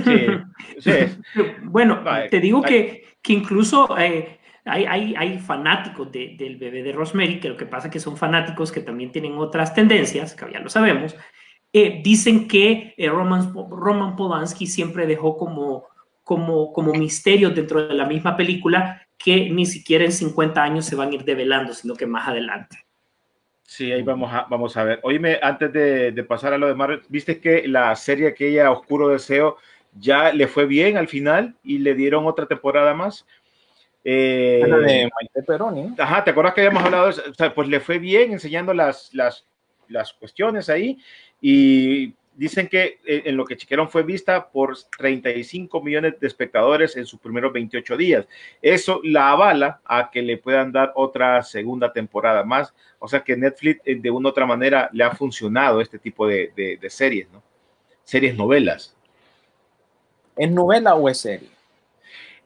Sí, 0.04 0.46
sí. 0.78 0.90
Bueno, 1.62 2.02
Ay, 2.06 2.28
te 2.30 2.40
digo 2.40 2.64
que, 2.64 3.04
que 3.22 3.32
incluso 3.32 3.96
eh, 3.98 4.38
hay, 4.64 4.84
hay, 4.84 5.14
hay 5.16 5.38
fanáticos 5.38 6.10
de- 6.12 6.36
del 6.38 6.56
bebé 6.56 6.82
de 6.82 6.92
Rosemary, 6.92 7.40
que 7.40 7.48
lo 7.48 7.56
que 7.56 7.66
pasa 7.66 7.88
es 7.88 7.92
que 7.92 8.00
son 8.00 8.16
fanáticos 8.16 8.72
que 8.72 8.80
también 8.80 9.12
tienen 9.12 9.36
otras 9.38 9.74
tendencias, 9.74 10.34
que 10.34 10.50
ya 10.52 10.60
lo 10.60 10.68
sabemos. 10.70 11.16
eh, 11.72 12.00
dicen 12.02 12.48
que 12.48 12.94
eh, 12.96 13.08
Roman, 13.08 13.52
Roman 13.54 14.16
Polanski 14.16 14.66
siempre 14.66 15.06
dejó 15.06 15.36
como, 15.36 15.86
como, 16.24 16.72
como 16.72 16.92
misterio 16.94 17.50
dentro 17.50 17.86
de 17.86 17.94
la 17.94 18.06
misma 18.06 18.36
película 18.36 19.02
que 19.18 19.50
ni 19.50 19.66
siquiera 19.66 20.04
en 20.04 20.12
50 20.12 20.62
años 20.62 20.86
se 20.86 20.96
van 20.96 21.10
a 21.10 21.14
ir 21.14 21.24
develando, 21.24 21.72
sino 21.74 21.94
que 21.94 22.06
más 22.06 22.26
adelante. 22.28 22.78
Sí, 23.70 23.92
ahí 23.92 24.02
vamos 24.02 24.32
a, 24.32 24.48
vamos 24.50 24.76
a 24.76 24.82
ver. 24.82 24.98
Oíme, 25.04 25.38
antes 25.40 25.72
de, 25.72 26.10
de 26.10 26.24
pasar 26.24 26.52
a 26.52 26.58
lo 26.58 26.66
de 26.66 26.74
Marvel, 26.74 27.02
¿viste 27.08 27.38
que 27.38 27.68
la 27.68 27.94
serie 27.94 28.26
aquella 28.26 28.72
Oscuro 28.72 29.06
Deseo 29.06 29.58
ya 29.96 30.32
le 30.32 30.48
fue 30.48 30.66
bien 30.66 30.96
al 30.96 31.06
final 31.06 31.54
y 31.62 31.78
le 31.78 31.94
dieron 31.94 32.26
otra 32.26 32.46
temporada 32.46 32.94
más? 32.94 33.24
Eh, 34.02 34.64
La 34.66 34.78
de 34.78 35.08
Maite 35.14 35.42
Peroni. 35.46 35.94
Ajá, 35.98 36.24
¿te 36.24 36.32
acuerdas 36.32 36.52
que 36.54 36.62
habíamos 36.62 36.82
hablado? 36.82 37.10
O 37.10 37.12
sea, 37.12 37.54
pues 37.54 37.68
le 37.68 37.78
fue 37.78 38.00
bien 38.00 38.32
enseñando 38.32 38.74
las, 38.74 39.14
las, 39.14 39.46
las 39.86 40.14
cuestiones 40.14 40.68
ahí 40.68 40.98
y 41.40 42.12
dicen 42.34 42.68
que 42.68 43.00
eh, 43.04 43.22
en 43.26 43.36
lo 43.36 43.44
que 43.44 43.56
chequearon 43.56 43.88
fue 43.90 44.02
vista 44.02 44.48
por 44.50 44.76
35 44.98 45.82
millones 45.82 46.18
de 46.18 46.26
espectadores 46.26 46.96
en 46.96 47.04
sus 47.06 47.20
primeros 47.20 47.52
28 47.52 47.96
días. 47.96 48.26
Eso 48.62 49.00
la 49.04 49.30
avala 49.30 49.80
a 49.84 50.10
que 50.10 50.22
le 50.22 50.38
puedan 50.38 50.72
dar 50.72 50.92
otra 50.94 51.42
segunda 51.42 51.92
temporada 51.92 52.42
más. 52.44 52.72
O 52.98 53.08
sea 53.08 53.20
que 53.22 53.36
Netflix 53.36 53.80
eh, 53.84 53.96
de 53.96 54.10
una 54.10 54.28
u 54.28 54.30
otra 54.30 54.46
manera 54.46 54.88
le 54.92 55.04
ha 55.04 55.10
funcionado 55.10 55.80
este 55.80 55.98
tipo 55.98 56.26
de, 56.26 56.52
de- 56.56 56.76
de 56.80 56.90
series, 56.90 57.30
¿no? 57.30 57.42
Series 58.04 58.34
novelas. 58.36 58.96
¿Es 60.36 60.50
novela 60.50 60.94
o 60.94 61.08
es 61.08 61.18
serie? 61.18 61.48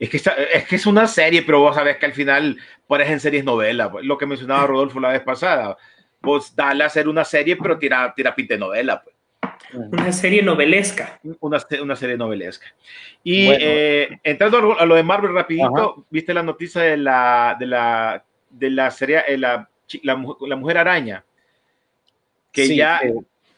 Es 0.00 0.10
que, 0.10 0.16
está- 0.16 0.34
es 0.34 0.66
que 0.66 0.76
es 0.76 0.86
una 0.86 1.06
serie, 1.06 1.42
pero 1.42 1.60
vos 1.60 1.76
sabés 1.76 1.96
que 1.98 2.06
al 2.06 2.12
final 2.12 2.58
parecen 2.86 3.20
series 3.20 3.44
novelas. 3.44 3.90
Lo 4.02 4.18
que 4.18 4.26
mencionaba 4.26 4.66
Rodolfo 4.66 4.98
la 4.98 5.10
vez 5.12 5.22
pasada. 5.22 5.76
Vos 6.20 6.54
dale 6.56 6.82
a 6.84 6.86
hacer 6.88 7.06
una 7.08 7.24
serie, 7.24 7.56
pero 7.56 7.78
tira, 7.78 8.12
tira 8.16 8.34
pinte 8.34 8.56
novela. 8.58 9.02
Pues. 9.02 9.13
Una 9.72 10.12
serie 10.12 10.42
novelesca. 10.42 11.18
una, 11.40 11.58
una 11.82 11.96
serie 11.96 12.16
novelesca. 12.16 12.66
Y 13.22 13.46
Bueno. 13.46 13.60
eh, 13.64 14.20
entrando 14.22 14.76
a 14.78 14.84
lo- 14.86 14.94
de 14.94 15.02
Marvel 15.02 15.32
rapidito, 15.34 15.66
Ajá. 15.94 16.02
viste 16.10 16.34
la 16.34 16.42
noticia 16.42 16.82
de 16.82 16.96
la 16.96 17.56
de 17.58 17.66
la 17.66 18.24
de 18.50 18.70
la 18.70 18.90
serie 18.90 19.20
eh, 19.26 19.36
la, 19.38 19.68
la, 20.02 20.24
la 20.46 20.56
mujer 20.56 20.78
araña 20.78 21.24
que 22.52 22.66
Sí, 22.66 22.76
ya 22.76 23.00
que, 23.00 23.12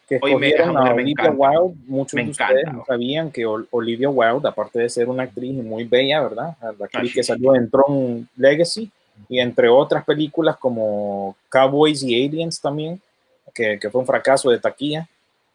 que 0.07 0.19
Oye, 0.21 0.37
me- 0.37 0.47
escogieron 0.47 0.69
esa 0.71 0.79
a 0.79 0.81
mujer 0.81 0.95
me 0.95 1.01
Olivia. 1.03 1.31
Wilde. 1.31 1.75
Muchos 1.87 2.13
Me 2.15 2.23
de 2.23 2.29
encanta. 2.29 2.53
ustedes 2.55 2.73
no 2.73 2.85
sabían 2.85 3.31
que 3.31 3.45
Ol- 3.45 3.67
Olivia 3.71 4.09
Wilde, 4.09 4.47
aparte 4.47 4.79
de 4.79 4.89
ser 4.89 5.07
una 5.09 5.23
actriz 5.23 5.53
muy 5.53 5.83
bella, 5.83 6.21
¿verdad? 6.21 6.55
La 6.61 6.69
actriz 6.69 6.89
Ah, 6.93 7.01
sí, 7.03 7.13
que 7.13 7.23
salió 7.23 7.55
en 7.55 7.69
Tron 7.69 8.27
Legacy 8.37 8.89
y 9.29 9.39
entre 9.39 9.67
otras 9.69 10.03
películas 10.05 10.57
como 10.57 11.35
Cowboys 11.49 12.01
y 12.03 12.25
Aliens 12.25 12.59
también, 12.61 12.99
que, 13.53 13.77
que 13.79 13.89
fue 13.89 14.01
un 14.01 14.07
fracaso 14.07 14.49
de 14.49 14.59
taquilla. 14.59 15.07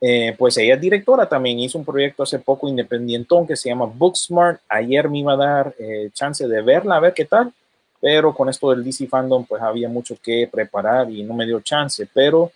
Eh, 0.04 0.34
pues 0.36 0.56
ella 0.58 0.74
es 0.74 0.80
directora 0.80 1.28
también, 1.28 1.60
hizo 1.60 1.78
un 1.78 1.84
proyecto 1.84 2.24
hace 2.24 2.40
poco 2.40 2.66
independientón 2.68 3.46
que 3.46 3.54
se 3.54 3.68
llama 3.68 3.86
Booksmart. 3.86 4.60
Ayer 4.68 5.08
me 5.08 5.20
iba 5.20 5.34
a 5.34 5.36
dar 5.36 5.74
eh, 5.78 6.10
chance 6.12 6.46
de 6.48 6.60
verla, 6.60 6.96
a 6.96 7.00
ver 7.00 7.14
qué 7.14 7.24
tal, 7.24 7.52
pero 8.00 8.34
con 8.34 8.48
esto 8.48 8.70
del 8.70 8.82
DC 8.82 9.06
Fandom 9.06 9.44
pues 9.46 9.62
había 9.62 9.88
mucho 9.88 10.16
que 10.20 10.48
preparar 10.50 11.08
y 11.08 11.22
no 11.22 11.34
me 11.34 11.46
dio 11.46 11.60
chance, 11.60 12.08
pero 12.12 12.50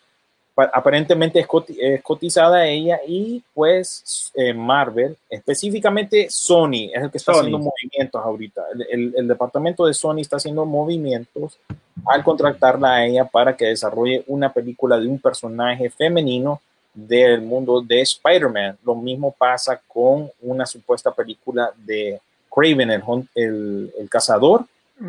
pa- 0.57 0.73
aparentemente 0.75 1.39
es, 1.39 1.47
coti- 1.47 1.77
es 1.81 2.03
cotizada 2.03 2.67
ella 2.67 2.99
y 3.07 3.41
pues 3.55 4.33
eh, 4.35 4.53
Marvel, 4.53 5.17
específicamente 5.31 6.27
Sony, 6.29 6.91
es 6.93 7.01
el 7.01 7.11
que 7.13 7.19
está 7.19 7.33
Sony. 7.33 7.39
haciendo 7.43 7.59
movimientos 7.61 8.25
ahorita. 8.25 8.63
El, 8.75 8.87
el- 8.91 9.15
el 9.19 9.29
departamento 9.29 9.87
de 9.87 9.95
Sony 9.95 10.19
está 10.19 10.39
haciendo 10.39 10.65
movimientos 10.65 11.59
al 12.07 12.25
contratarla 12.25 12.95
a 12.95 13.07
ella 13.07 13.25
para 13.25 13.57
que 13.57 13.67
desarrolle 13.67 14.25
una 14.27 14.53
película 14.53 14.99
de 14.99 15.07
un 15.07 15.21
personaje 15.21 15.91
femenino 15.91 16.61
del 16.97 17.43
mundo 17.43 17.81
de 17.81 18.01
Spider-Man. 18.01 18.79
Lo 18.85 18.95
mismo 18.97 19.31
pasa 19.31 19.81
con 19.87 20.31
una 20.41 20.65
supuesta 20.67 21.13
película 21.15 21.71
de 21.77 22.19
Craven, 22.53 22.91
el, 22.91 23.03
el- 23.35 23.93
el 24.01 24.09
cazador, 24.09 24.65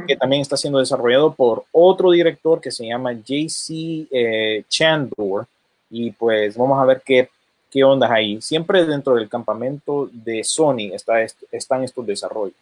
que 0.06 0.17
también 0.17 0.41
está 0.41 0.58
siendo 0.58 0.80
desarrollado 0.80 1.34
por 1.34 1.63
otro 1.71 2.12
director 2.12 2.60
que 2.60 2.71
se 2.71 2.86
llama 2.86 3.13
JC 3.13 4.06
eh, 4.12 4.63
Chandor. 4.67 5.47
Y 5.89 6.12
pues 6.12 6.58
vamos 6.58 6.78
a 6.82 6.86
ver 6.86 7.02
qué, 7.06 7.30
qué 7.71 7.84
ondas 7.86 8.12
ahí. 8.12 8.41
Siempre 8.41 8.84
dentro 8.86 9.15
del 9.15 9.30
campamento 9.30 10.10
de 10.12 10.43
Sony 10.43 10.91
está 10.93 11.21
est- 11.21 11.41
están 11.52 11.86
estos 11.86 12.06
desarrollos. 12.06 12.54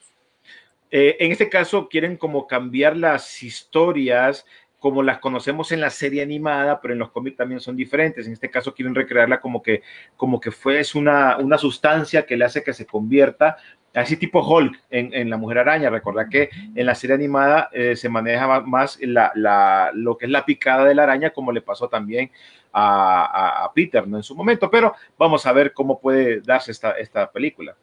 eh, 0.92 1.18
en 1.20 1.32
este 1.32 1.50
caso 1.50 1.90
quieren 1.90 2.16
como 2.16 2.46
cambiar 2.46 2.96
las 2.96 3.42
historias 3.42 4.46
como 4.86 5.02
las 5.02 5.18
conocemos 5.18 5.72
en 5.72 5.82
la 5.82 5.90
serie 5.90 6.22
animada, 6.22 6.80
pero 6.80 6.94
en 6.94 7.00
los 7.00 7.10
cómics 7.10 7.38
también 7.38 7.60
son 7.60 7.76
diferentes. 7.76 8.28
En 8.28 8.34
este 8.34 8.52
caso 8.52 8.72
quieren 8.76 8.94
recrearla 8.94 9.42
como 9.42 9.64
que, 9.64 9.82
como 10.16 10.40
que 10.40 10.52
fue 10.52 10.80
es 10.80 10.94
una, 10.94 11.38
una 11.38 11.58
sustancia 11.58 12.24
que 12.28 12.38
le 12.38 12.46
hace 12.46 12.62
que 12.64 12.72
se 12.72 12.86
convierta 12.86 13.58
así 13.96 14.16
tipo 14.16 14.48
Hulk 14.48 14.80
en, 14.92 15.12
en 15.12 15.32
la 15.32 15.38
Mujer 15.38 15.58
Araña. 15.58 15.90
Recordad 15.90 16.30
que 16.30 16.52
en 16.76 16.86
la 16.86 16.94
serie 16.94 17.16
animada 17.16 17.70
eh, 17.74 17.96
se 17.96 18.10
maneja 18.10 18.48
ma- 18.48 18.62
más 18.62 19.00
la, 19.02 19.32
la- 19.34 19.90
lo 19.96 20.20
que 20.20 20.28
es 20.28 20.32
la 20.32 20.46
picada 20.46 20.86
de 20.86 20.94
la 20.94 21.02
araña, 21.02 21.32
como 21.32 21.52
le 21.52 21.62
pasó 21.62 21.90
también 21.90 22.30
a, 22.72 23.26
a- 23.26 23.66
a 23.66 23.74
Peter 23.74 24.08
¿no? 24.08 24.18
en 24.18 24.24
su 24.24 24.36
momento. 24.36 24.70
Pero 24.70 24.94
vamos 25.18 25.48
a 25.48 25.52
ver 25.52 25.74
cómo 25.74 26.00
puede 26.00 26.42
darse 26.42 26.72
esta, 26.72 26.92
esta 26.92 27.32
película. 27.32 27.76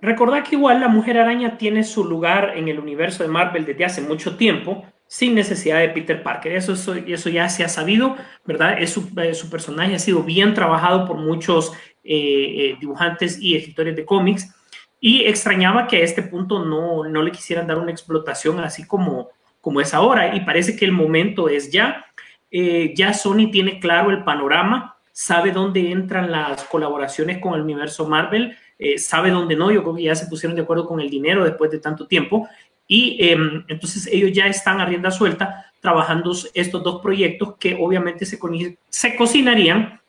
Recordad 0.00 0.42
que 0.42 0.56
igual 0.56 0.80
la 0.80 0.88
Mujer 0.88 1.18
Araña 1.18 1.58
tiene 1.58 1.84
su 1.84 2.02
lugar 2.02 2.54
en 2.56 2.68
el 2.68 2.78
universo 2.78 3.22
de 3.22 3.28
Marvel 3.28 3.66
desde 3.66 3.84
hace 3.84 4.00
mucho 4.00 4.38
tiempo, 4.38 4.86
sin 5.08 5.34
necesidad 5.34 5.80
de 5.80 5.90
Peter 5.90 6.22
Parker. 6.22 6.52
Eso, 6.52 6.72
eso, 6.72 6.94
eso 6.94 7.28
ya 7.28 7.48
se 7.48 7.64
ha 7.64 7.68
sabido, 7.68 8.16
¿verdad? 8.44 8.76
Es 8.80 8.90
su, 8.90 9.08
su 9.34 9.50
personaje 9.50 9.94
ha 9.94 9.98
sido 9.98 10.22
bien 10.22 10.54
trabajado 10.54 11.06
por 11.06 11.16
muchos 11.16 11.72
eh, 12.02 12.70
eh, 12.72 12.76
dibujantes 12.80 13.40
y 13.40 13.56
escritores 13.56 13.96
de 13.96 14.04
cómics. 14.04 14.52
Y 15.00 15.24
extrañaba 15.24 15.86
que 15.86 15.98
a 15.98 16.00
este 16.00 16.22
punto 16.22 16.64
no, 16.64 17.04
no 17.04 17.22
le 17.22 17.30
quisieran 17.30 17.66
dar 17.66 17.78
una 17.78 17.92
explotación 17.92 18.58
así 18.60 18.86
como, 18.86 19.30
como 19.60 19.80
es 19.80 19.94
ahora. 19.94 20.34
Y 20.34 20.40
parece 20.40 20.76
que 20.76 20.84
el 20.84 20.92
momento 20.92 21.48
es 21.48 21.70
ya. 21.70 22.06
Eh, 22.50 22.92
ya 22.96 23.12
Sony 23.12 23.50
tiene 23.52 23.78
claro 23.78 24.10
el 24.10 24.24
panorama, 24.24 24.96
sabe 25.12 25.50
dónde 25.50 25.90
entran 25.90 26.30
las 26.30 26.64
colaboraciones 26.64 27.38
con 27.38 27.54
el 27.54 27.62
universo 27.62 28.08
Marvel, 28.08 28.56
sabe 28.98 29.30
dónde 29.30 29.56
no. 29.56 29.70
Yo 29.70 29.82
creo 29.82 29.94
que 29.94 30.02
ya 30.04 30.14
se 30.14 30.26
pusieron 30.26 30.56
de 30.56 30.62
acuerdo 30.62 30.86
con 30.86 31.00
el 31.00 31.10
dinero 31.10 31.44
después 31.44 31.70
de 31.70 31.78
tanto 31.78 32.06
tiempo. 32.06 32.48
Y 32.88 33.18
eh, 33.20 33.36
entonces 33.68 34.06
ellos 34.06 34.32
ya 34.32 34.46
están 34.46 34.80
a 34.80 34.86
rienda 34.86 35.10
suelta 35.10 35.72
trabajando 35.80 36.32
estos 36.54 36.82
dos 36.82 37.00
proyectos 37.02 37.56
que 37.58 37.76
obviamente 37.78 38.24
se, 38.26 38.38
co- 38.38 38.50
se 38.88 39.16
cocinarían 39.16 40.00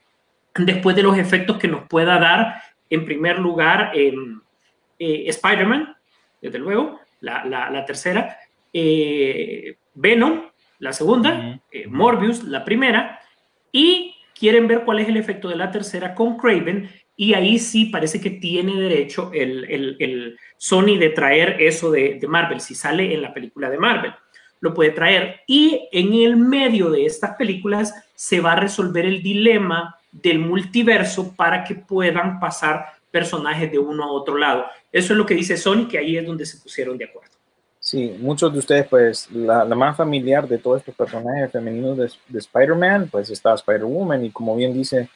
después 0.56 0.96
de 0.96 1.04
los 1.04 1.18
efectos 1.18 1.58
que 1.58 1.68
nos 1.68 1.88
pueda 1.88 2.20
dar, 2.20 2.62
en 2.90 3.06
primer 3.06 3.40
lugar, 3.40 3.92
eh, 3.96 4.14
eh, 5.00 5.24
Spider-Man, 5.28 5.96
desde 6.42 6.60
luego, 6.60 7.00
la, 7.22 7.46
la- 7.46 7.70
la 7.70 7.86
tercera, 7.86 8.38
eh, 8.74 9.76
Venom, 9.94 10.44
la 10.80 10.94
segunda, 10.94 11.60
eh, 11.72 11.88
Morbius, 11.88 12.44
la 12.44 12.64
primera, 12.64 13.20
y 13.72 14.16
quieren 14.38 14.68
ver 14.68 14.84
cuál 14.86 15.00
es 15.00 15.08
el 15.08 15.18
efecto 15.18 15.50
de 15.50 15.56
la 15.56 15.72
tercera 15.72 16.14
con 16.16 16.38
Craven, 16.38 16.90
y 17.18 17.34
ahí 17.34 17.60
sí 17.60 17.86
parece 17.86 18.22
que 18.22 18.30
tiene 18.30 18.80
derecho 18.80 19.32
el, 19.34 19.66
el- 19.70 19.96
el 20.00 20.38
Sony 20.58 20.98
de 20.98 21.10
traer 21.10 21.58
eso 21.60 21.92
de, 21.92 22.18
de 22.22 22.28
Marvel, 22.28 22.62
si 22.62 22.76
sale 22.76 23.14
en 23.14 23.22
la 23.22 23.34
película 23.34 23.70
de 23.70 23.78
Marvel, 23.78 24.14
lo 24.62 24.74
puede 24.74 24.92
traer. 24.92 25.42
Y 25.48 25.88
en 25.92 26.14
el 26.14 26.38
medio 26.38 26.90
de 26.90 27.06
estas 27.06 27.36
películas 27.36 27.94
se 28.16 28.40
va 28.40 28.54
a 28.54 28.60
resolver 28.60 29.06
el 29.06 29.22
dilema 29.22 29.98
del 30.12 30.40
multiverso 30.40 31.36
para 31.36 31.64
que 31.64 31.76
puedan 31.76 32.40
pasar 32.40 32.86
personajes 33.12 33.72
de 33.72 33.80
uno 33.80 34.04
a 34.04 34.12
otro 34.12 34.38
lado. 34.38 34.66
Eso 34.92 35.14
es 35.14 35.18
lo 35.18 35.26
que 35.26 35.36
dice 35.36 35.58
Sony, 35.58 35.88
que 35.88 35.98
ahí 35.98 36.18
es 36.18 36.26
donde 36.26 36.46
se 36.46 36.58
pusieron 36.58 36.98
de 36.98 37.06
acuerdo. 37.06 37.32
Sí, 37.80 38.16
muchos 38.20 38.52
de 38.52 38.60
ustedes, 38.60 38.88
pues, 38.88 39.30
la, 39.32 39.64
más 39.66 39.96
familiar 39.96 40.48
de 40.48 40.58
todos 40.58 40.80
estos 40.80 40.96
personajes 40.96 41.52
femeninos 41.52 41.98
de, 41.98 42.12
de 42.28 42.40
Spider-Man, 42.40 43.10
pues 43.12 43.30
está 43.30 43.54
Spider-Woman, 43.54 44.26
y 44.26 44.32
como 44.32 44.56
bien 44.56 44.74
dice 44.74 45.10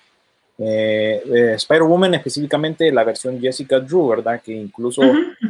eh, 0.64 1.24
eh, 1.26 1.54
Spider-Woman, 1.56 2.14
específicamente 2.16 2.92
la 2.92 3.04
versión 3.04 3.40
Jessica 3.40 3.80
Drew, 3.80 4.10
¿verdad? 4.10 4.42
Que 4.42 4.54
incluso 4.54 5.02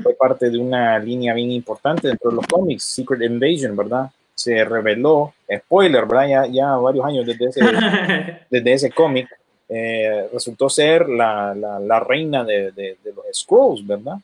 fue 0.02 0.14
parte 0.14 0.50
de 0.50 0.58
una 0.58 0.98
línea 1.00 1.34
bien 1.34 1.52
importante 1.52 2.08
dentro 2.08 2.30
de 2.30 2.38
los 2.38 2.48
cómics, 2.48 2.84
Secret 2.84 3.22
Invasion, 3.22 3.76
¿verdad? 3.76 4.10
Se 4.34 4.64
reveló, 4.64 5.34
spoiler, 5.54 6.06
¿verdad? 6.06 6.28
Ya, 6.28 6.46
ya 6.48 6.76
varios 6.78 7.06
años 7.06 7.26
desde 7.26 7.46
ese, 7.46 7.60
desde 8.50 8.74
ese 8.74 8.92
cómic, 8.92 9.28
eh, 9.68 10.30
resultó 10.32 10.70
ser 10.70 11.10
la, 11.10 11.54
la, 11.56 11.80
la 11.80 12.00
reina 12.00 12.44
de, 12.44 12.72
de, 12.72 12.98
de 13.04 13.14
los 13.14 13.26
Scrolls, 13.34 13.86
¿verdad? 13.86 14.18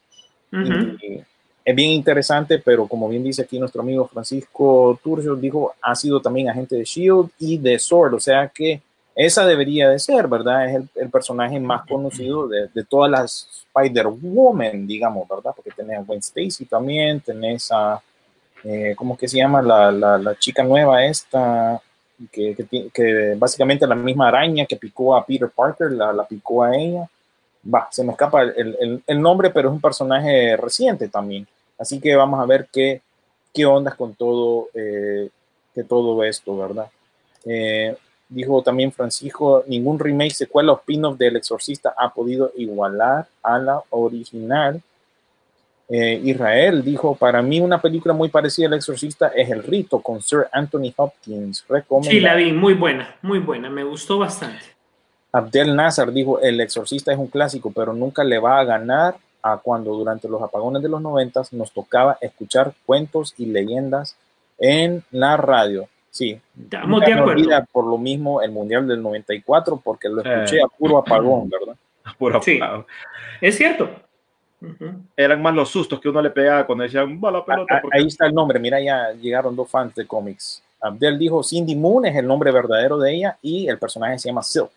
Y 0.52 1.20
es 1.66 1.76
bien 1.76 1.92
interesante, 1.92 2.60
pero 2.60 2.88
como 2.88 3.10
bien 3.10 3.26
dice 3.26 3.42
aquí 3.42 3.60
nuestro 3.60 3.82
amigo 3.82 4.08
Francisco 4.08 4.98
Turcio, 5.04 5.36
dijo, 5.36 5.74
ha 5.82 5.96
sido 5.96 6.22
también 6.22 6.50
agente 6.50 6.78
de 6.78 6.86
Shield 6.86 7.30
y 7.40 7.58
de 7.58 7.78
Sword, 7.78 8.14
o 8.14 8.20
sea 8.22 8.48
que 8.48 8.82
esa 9.18 9.46
debería 9.46 9.90
de 9.90 10.00
ser, 10.00 10.28
¿verdad? 10.28 10.68
Es 10.70 10.76
el, 10.76 10.90
el 10.96 11.10
personaje 11.10 11.60
más 11.60 11.86
conocido 11.88 12.48
de, 12.48 12.70
de 12.74 12.84
todas 12.86 13.12
las 13.12 13.66
Spider-Woman, 13.76 14.88
digamos, 14.88 15.28
¿verdad? 15.28 15.52
Porque 15.56 15.72
tenés 15.72 15.98
a 16.00 16.04
Gwen 16.04 16.20
Stacy 16.20 16.66
también, 16.66 17.20
tenés 17.22 17.70
a, 17.72 18.02
eh, 18.64 18.94
¿cómo 18.98 19.18
que 19.18 19.28
se 19.28 19.38
llama? 19.38 19.62
La, 19.62 19.92
la, 19.92 20.18
la 20.18 20.36
chica 20.38 20.64
nueva 20.64 21.06
esta, 21.06 21.82
que, 22.32 22.56
que 22.94 23.36
básicamente 23.38 23.88
la 23.88 23.96
misma 23.96 24.28
araña 24.30 24.66
que 24.66 24.76
picó 24.78 25.16
a 25.16 25.26
Peter 25.26 25.50
Parker, 25.50 25.92
la, 25.92 26.14
la 26.14 26.26
picó 26.26 26.64
a 26.64 26.76
ella. 26.76 27.10
Va, 27.74 27.88
se 27.92 28.04
me 28.04 28.12
escapa 28.12 28.44
el, 28.44 28.78
el- 28.80 29.04
el 29.06 29.22
nombre, 29.22 29.50
pero 29.50 29.70
es 29.70 29.74
un 29.74 29.82
personaje 29.82 30.56
reciente 30.58 31.10
también. 31.10 31.48
Así 31.78 32.00
que 32.00 32.16
vamos 32.16 32.40
a 32.40 32.46
ver 32.46 32.68
qué, 32.72 33.02
qué 33.54 33.66
ondas 33.66 33.96
con 33.96 34.14
todo, 34.16 34.70
eh, 34.74 35.30
que 35.74 35.84
todo 35.84 36.24
esto, 36.24 36.58
¿verdad? 36.58 36.88
Eh, 37.46 37.96
dijo 38.30 38.62
también 38.62 38.92
Francisco, 38.92 39.64
ningún 39.68 40.00
remake, 40.00 40.34
secuela 40.34 40.74
o 40.74 40.78
spin-off 40.78 41.18
del 41.18 41.38
Exorcista 41.38 41.94
ha 41.98 42.14
podido 42.14 42.52
igualar 42.58 43.28
a 43.44 43.58
la 43.60 43.82
original. 43.90 44.82
Eh, 45.90 46.22
Israel 46.24 46.84
dijo, 46.84 47.16
para 47.16 47.42
mí 47.42 47.62
una 47.62 47.82
película 47.82 48.14
muy 48.14 48.28
parecida 48.28 48.68
al 48.68 48.74
Exorcista 48.74 49.28
es 49.30 49.50
El 49.50 49.64
Rito 49.64 50.02
con 50.02 50.22
Sir 50.22 50.48
Anthony 50.52 50.94
Hopkins. 50.98 51.66
Sí, 52.02 52.20
la 52.20 52.36
vi, 52.36 52.52
muy 52.52 52.74
buena, 52.74 53.16
muy 53.22 53.40
buena, 53.40 53.70
me 53.70 53.84
gustó 53.84 54.18
bastante. 54.20 54.66
Abdel 55.32 55.76
Nazar 55.76 56.12
dijo, 56.12 56.40
El 56.42 56.60
Exorcista 56.60 57.14
es 57.14 57.18
un 57.18 57.28
clásico, 57.28 57.72
pero 57.74 57.94
nunca 57.94 58.24
le 58.24 58.40
va 58.40 58.60
a 58.60 58.66
ganar 58.66 59.16
a 59.42 59.58
cuando 59.58 59.94
durante 59.94 60.28
los 60.28 60.42
apagones 60.42 60.82
de 60.82 60.90
los 60.90 61.02
noventas 61.02 61.54
nos 61.54 61.72
tocaba 61.72 62.18
escuchar 62.20 62.74
cuentos 62.86 63.34
y 63.38 63.46
leyendas 63.46 64.18
en 64.58 65.04
la 65.12 65.38
radio. 65.38 65.88
Sí, 66.10 66.40
Estamos 66.64 67.02
de 67.02 67.14
acuerdo. 67.14 67.66
por 67.72 67.86
lo 67.86 67.98
mismo 67.98 68.42
el 68.42 68.52
Mundial 68.52 68.88
del 68.88 69.02
94 69.02 69.80
porque 69.84 70.10
lo 70.10 70.22
escuché 70.24 70.62
a 70.62 70.68
puro 70.68 70.98
apagón, 70.98 71.50
¿verdad? 71.50 71.76
Puro 72.18 72.42
Sí. 72.42 72.58
apagado. 72.58 72.88
Es 73.42 73.58
cierto. 73.58 73.90
Eran 75.16 75.42
más 75.42 75.54
los 75.54 75.70
sustos 75.70 76.00
que 76.00 76.10
uno 76.10 76.22
le 76.22 76.32
pegaba 76.32 76.66
cuando 76.66 76.84
decían, 76.84 77.20
va 77.24 77.30
la 77.32 77.46
pelota. 77.46 77.76
Ah, 77.76 77.80
porque- 77.82 77.98
Ahí 78.00 78.08
está 78.08 78.26
el 78.26 78.34
nombre, 78.34 78.60
mira, 78.60 78.80
ya 78.82 79.12
llegaron 79.12 79.56
dos 79.56 79.70
fans 79.70 79.94
de 79.94 80.08
cómics. 80.08 80.64
Abdel 80.82 81.20
dijo 81.20 81.44
Cindy 81.44 81.76
Moon 81.76 82.06
es 82.06 82.16
el 82.16 82.26
nombre 82.26 82.52
verdadero 82.52 82.98
de 82.98 83.14
ella 83.14 83.38
y 83.42 83.68
el 83.68 83.78
personaje 83.78 84.18
se 84.18 84.30
llama 84.30 84.42
Silk. 84.44 84.72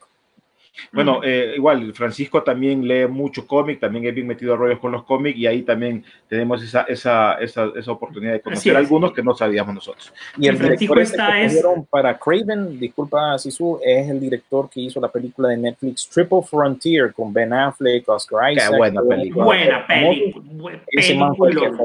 Bueno, 0.92 1.20
eh, 1.22 1.54
igual, 1.56 1.92
Francisco 1.94 2.42
también 2.42 2.86
lee 2.86 3.06
mucho 3.06 3.46
cómic, 3.46 3.80
también 3.80 4.06
es 4.06 4.14
bien 4.14 4.26
metido 4.26 4.54
a 4.54 4.56
rollos 4.56 4.78
con 4.78 4.92
los 4.92 5.04
cómics 5.04 5.36
y 5.38 5.46
ahí 5.46 5.62
también 5.62 6.04
tenemos 6.28 6.62
esa, 6.62 6.82
esa, 6.82 7.34
esa, 7.34 7.70
esa 7.76 7.92
oportunidad 7.92 8.32
de 8.32 8.40
conocer 8.40 8.76
algunos 8.76 9.12
que 9.12 9.22
no 9.22 9.34
sabíamos 9.34 9.74
nosotros. 9.74 10.12
Y 10.38 10.46
el 10.48 10.56
Francisco 10.56 10.94
director 10.94 11.20
este 11.22 11.38
que 11.38 11.58
es- 11.58 11.64
para 11.90 12.16
Craven, 12.18 12.78
disculpa 12.78 13.36
Sisu, 13.38 13.78
es 13.84 14.08
el 14.08 14.20
director 14.20 14.70
que 14.70 14.80
hizo 14.80 15.00
la 15.00 15.08
película 15.08 15.48
de 15.50 15.56
Netflix 15.58 16.08
Triple 16.08 16.42
Frontier 16.48 17.12
con 17.12 17.32
Ben 17.32 17.52
Affleck, 17.52 18.08
Oscar 18.08 18.52
Isaac. 18.52 18.76
buena 18.76 19.00
todo- 19.00 19.08
película. 19.08 19.44
Buena 19.44 19.86
película. 19.86 20.44
buen 20.56 20.80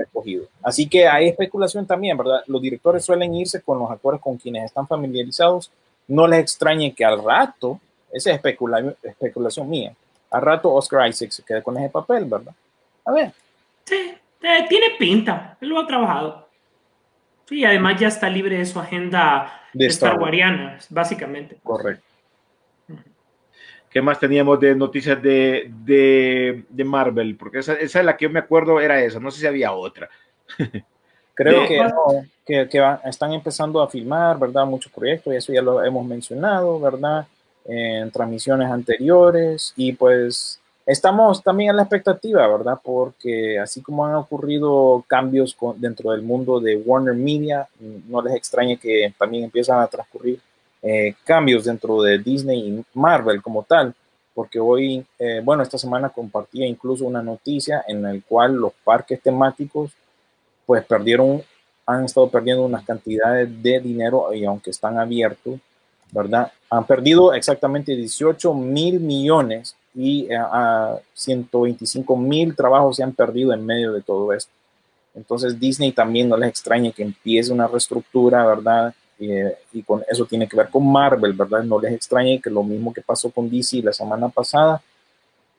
escogido. 0.02 0.46
Así 0.64 0.88
que 0.88 1.08
hay 1.08 1.28
especulación 1.30 1.86
también, 1.86 2.18
¿verdad? 2.18 2.42
Los 2.48 2.62
directores 2.62 3.04
suelen 3.04 3.34
irse 3.34 3.62
con 3.62 3.80
los 3.80 3.90
actores 3.90 4.20
con 4.22 4.38
quienes 4.38 4.66
están 4.66 4.88
familiarizados. 4.88 5.72
No 6.08 6.28
les 6.28 6.40
extrañe 6.40 6.94
que 6.94 7.04
al 7.04 7.24
rato, 7.24 7.80
esa 8.12 8.32
es 8.32 8.38
especula- 8.38 8.96
especulación 9.04 9.70
mía, 9.70 9.94
al 10.32 10.42
rato 10.42 10.74
Oscar 10.74 11.08
Isaac 11.08 11.32
se 11.32 11.44
quede 11.44 11.62
con 11.64 11.78
ese 11.78 11.90
papel, 11.90 12.26
¿verdad? 12.26 12.54
A 13.06 13.12
ver, 13.12 13.32
Sí, 13.86 14.16
tiene 14.68 14.88
pinta, 14.98 15.58
él 15.62 15.70
lo 15.70 15.80
ha 15.80 15.88
trabajado. 15.88 16.48
Sí, 17.48 17.64
además 17.64 18.00
ya 18.00 18.08
está 18.08 18.30
libre 18.30 18.58
de 18.58 18.66
su 18.66 18.80
agenda 18.80 19.62
De 19.74 19.86
Star 19.88 20.20
Wars. 20.20 20.88
Básicamente. 20.90 21.58
correcto. 21.64 22.04
¿Qué 23.90 24.02
más 24.02 24.20
teníamos 24.20 24.60
de 24.60 24.76
noticias 24.76 25.22
de, 25.22 25.72
de, 25.86 26.66
de 26.68 26.84
Marvel? 26.84 27.36
Porque 27.38 27.60
esa, 27.60 27.74
esa 27.76 28.00
es 28.00 28.06
la 28.06 28.18
que 28.18 28.24
yo 28.24 28.30
me 28.30 28.40
acuerdo, 28.40 28.82
era 28.82 29.00
esa, 29.02 29.20
no 29.20 29.32
sé 29.32 29.40
si 29.40 29.48
había 29.48 29.72
otra. 29.72 30.10
Creo 31.34 31.68
que, 31.68 31.78
no, 31.78 32.26
que, 32.46 32.68
que 32.68 32.98
están 33.06 33.34
empezando 33.34 33.82
a 33.82 33.90
filmar, 33.90 34.38
¿verdad? 34.38 34.66
Muchos 34.66 34.92
proyectos, 34.92 35.34
y 35.34 35.38
eso 35.38 35.54
ya 35.54 35.62
lo 35.62 35.84
hemos 35.84 36.06
mencionado, 36.06 36.80
¿verdad? 36.80 37.26
En 37.68 38.12
transmisiones 38.12 38.70
anteriores, 38.70 39.74
y 39.76 39.94
pues 39.94 40.60
estamos 40.86 41.42
también 41.42 41.72
en 41.72 41.78
la 41.78 41.82
expectativa, 41.82 42.48
¿verdad? 42.48 42.80
Porque 42.84 43.58
así 43.60 43.82
como 43.82 44.06
han 44.06 44.14
ocurrido 44.16 45.04
cambios 45.08 45.56
con- 45.56 45.80
dentro 45.82 46.12
del 46.12 46.22
mundo 46.22 46.60
de 46.60 46.76
Warner 46.78 47.16
Media, 47.16 47.68
no 48.08 48.22
les 48.22 48.36
extrañe 48.36 48.78
que 48.78 49.12
también 49.18 49.46
empiezan 49.46 49.80
a 49.80 49.88
transcurrir 49.88 50.40
eh, 50.84 51.16
cambios 51.24 51.64
dentro 51.66 52.04
de 52.04 52.20
Disney 52.20 52.60
y 52.60 52.86
Marvel 52.94 53.42
como 53.42 53.64
tal, 53.64 53.96
porque 54.36 54.60
hoy, 54.60 55.04
eh, 55.18 55.42
bueno, 55.44 55.64
esta 55.64 55.80
semana 55.80 56.10
compartía 56.10 56.68
incluso 56.68 57.06
una 57.06 57.24
noticia 57.24 57.84
en 57.88 58.04
la 58.04 58.16
cual 58.28 58.54
los 58.54 58.74
parques 58.84 59.20
temáticos 59.22 59.92
pues 60.68 60.86
perdieron, 60.86 61.42
han 61.88 62.06
estado 62.06 62.30
perdiendo 62.30 62.64
unas 62.64 62.86
cantidades 62.86 63.50
de 63.64 63.80
dinero 63.80 64.32
y 64.34 64.46
aunque 64.46 64.70
están 64.70 65.00
abiertos, 65.00 65.60
¿verdad? 66.12 66.52
Han 66.70 66.86
perdido 66.86 67.34
exactamente 67.34 67.96
18 67.96 68.54
mil 68.54 69.00
millones 69.00 69.76
y 69.94 70.28
eh, 70.32 70.38
a 70.38 70.98
125 71.14 72.18
mil 72.18 72.56
trabajos 72.56 72.98
se 72.98 73.04
han 73.04 73.14
perdido 73.14 73.54
en 73.54 73.66
medio 73.66 73.94
de 73.94 74.02
todo 74.02 74.34
esto. 74.34 74.52
Entonces 75.16 75.60
Disney 75.60 75.92
también 75.92 76.28
no 76.28 76.38
les 76.38 76.50
extraña 76.50 76.92
que 76.92 77.04
empiece 77.04 77.52
una 77.52 77.68
reestructura, 77.68 78.46
¿verdad? 78.46 78.94
Eh, 79.18 79.56
y 79.72 79.82
con 79.84 80.04
eso 80.10 80.26
tiene 80.26 80.48
que 80.48 80.58
ver 80.58 80.70
con 80.70 80.92
Marvel, 80.92 81.34
¿verdad? 81.34 81.64
No 81.64 81.80
les 81.80 81.94
extrañe 81.94 82.42
que 82.42 82.50
lo 82.50 82.64
mismo 82.64 82.94
que 82.94 83.02
pasó 83.02 83.32
con 83.32 83.50
DC 83.50 83.82
la 83.82 83.94
semana 83.94 84.28
pasada, 84.28 84.82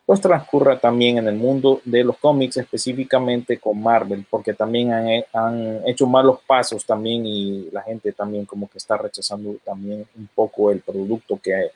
pues 0.06 0.20
transcurra 0.20 0.78
también 0.78 1.18
en 1.18 1.26
el 1.26 1.34
mundo 1.34 1.80
de 1.84 2.04
los 2.04 2.16
cómics, 2.18 2.56
específicamente 2.58 3.58
con 3.58 3.82
Marvel, 3.82 4.24
porque 4.30 4.54
también 4.54 4.92
han, 4.92 5.08
han, 5.32 5.82
hecho 5.84 6.06
malos 6.06 6.38
pasos 6.46 6.86
también 6.86 7.26
y 7.26 7.68
la 7.72 7.82
gente 7.82 8.12
también 8.12 8.46
como 8.46 8.70
que 8.70 8.78
está 8.78 8.96
rechazando 8.96 9.56
también 9.64 10.06
un 10.16 10.28
poco 10.32 10.70
el 10.70 10.78
producto 10.80 11.40
que 11.42 11.56
hay, 11.56 11.66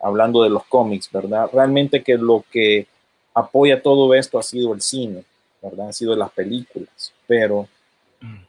hablando 0.00 0.42
de 0.42 0.48
los 0.48 0.64
cómics, 0.64 1.10
¿verdad? 1.12 1.50
Realmente 1.52 2.02
que 2.02 2.16
lo 2.16 2.42
que 2.50 2.86
apoya 3.34 3.82
todo 3.82 4.14
esto 4.14 4.38
ha 4.38 4.42
sido 4.42 4.72
el 4.72 4.80
cine, 4.80 5.22
¿verdad? 5.60 5.88
Han 5.88 5.92
sido 5.92 6.16
las 6.16 6.30
películas, 6.30 7.12
pero 7.26 7.68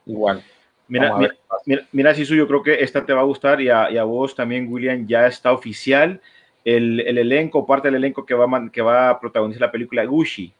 igual. 0.06 0.42
Mira, 0.88 1.14
mira, 1.18 1.34
mira, 1.66 1.86
mira 1.92 2.14
Sisu, 2.14 2.34
yo 2.34 2.48
creo 2.48 2.62
que 2.62 2.82
esta 2.82 3.04
te 3.04 3.12
va 3.12 3.20
a 3.20 3.24
gustar 3.24 3.60
y 3.60 3.68
a, 3.68 3.90
y 3.90 3.98
a 3.98 4.04
vos 4.04 4.34
también, 4.34 4.72
William, 4.72 5.06
ya 5.06 5.26
está 5.26 5.52
oficial 5.52 6.22
el, 6.66 6.98
el, 6.98 7.18
elenco, 7.18 7.64
parte 7.64 7.86
del 7.86 7.94
elenco 7.94 8.26
que 8.26 8.34
va, 8.34 8.68
que 8.72 8.82
va 8.82 9.10
a 9.10 9.20
protagonizar 9.20 9.60
la 9.60 9.70
película 9.70 10.04
Gucci. 10.04 10.52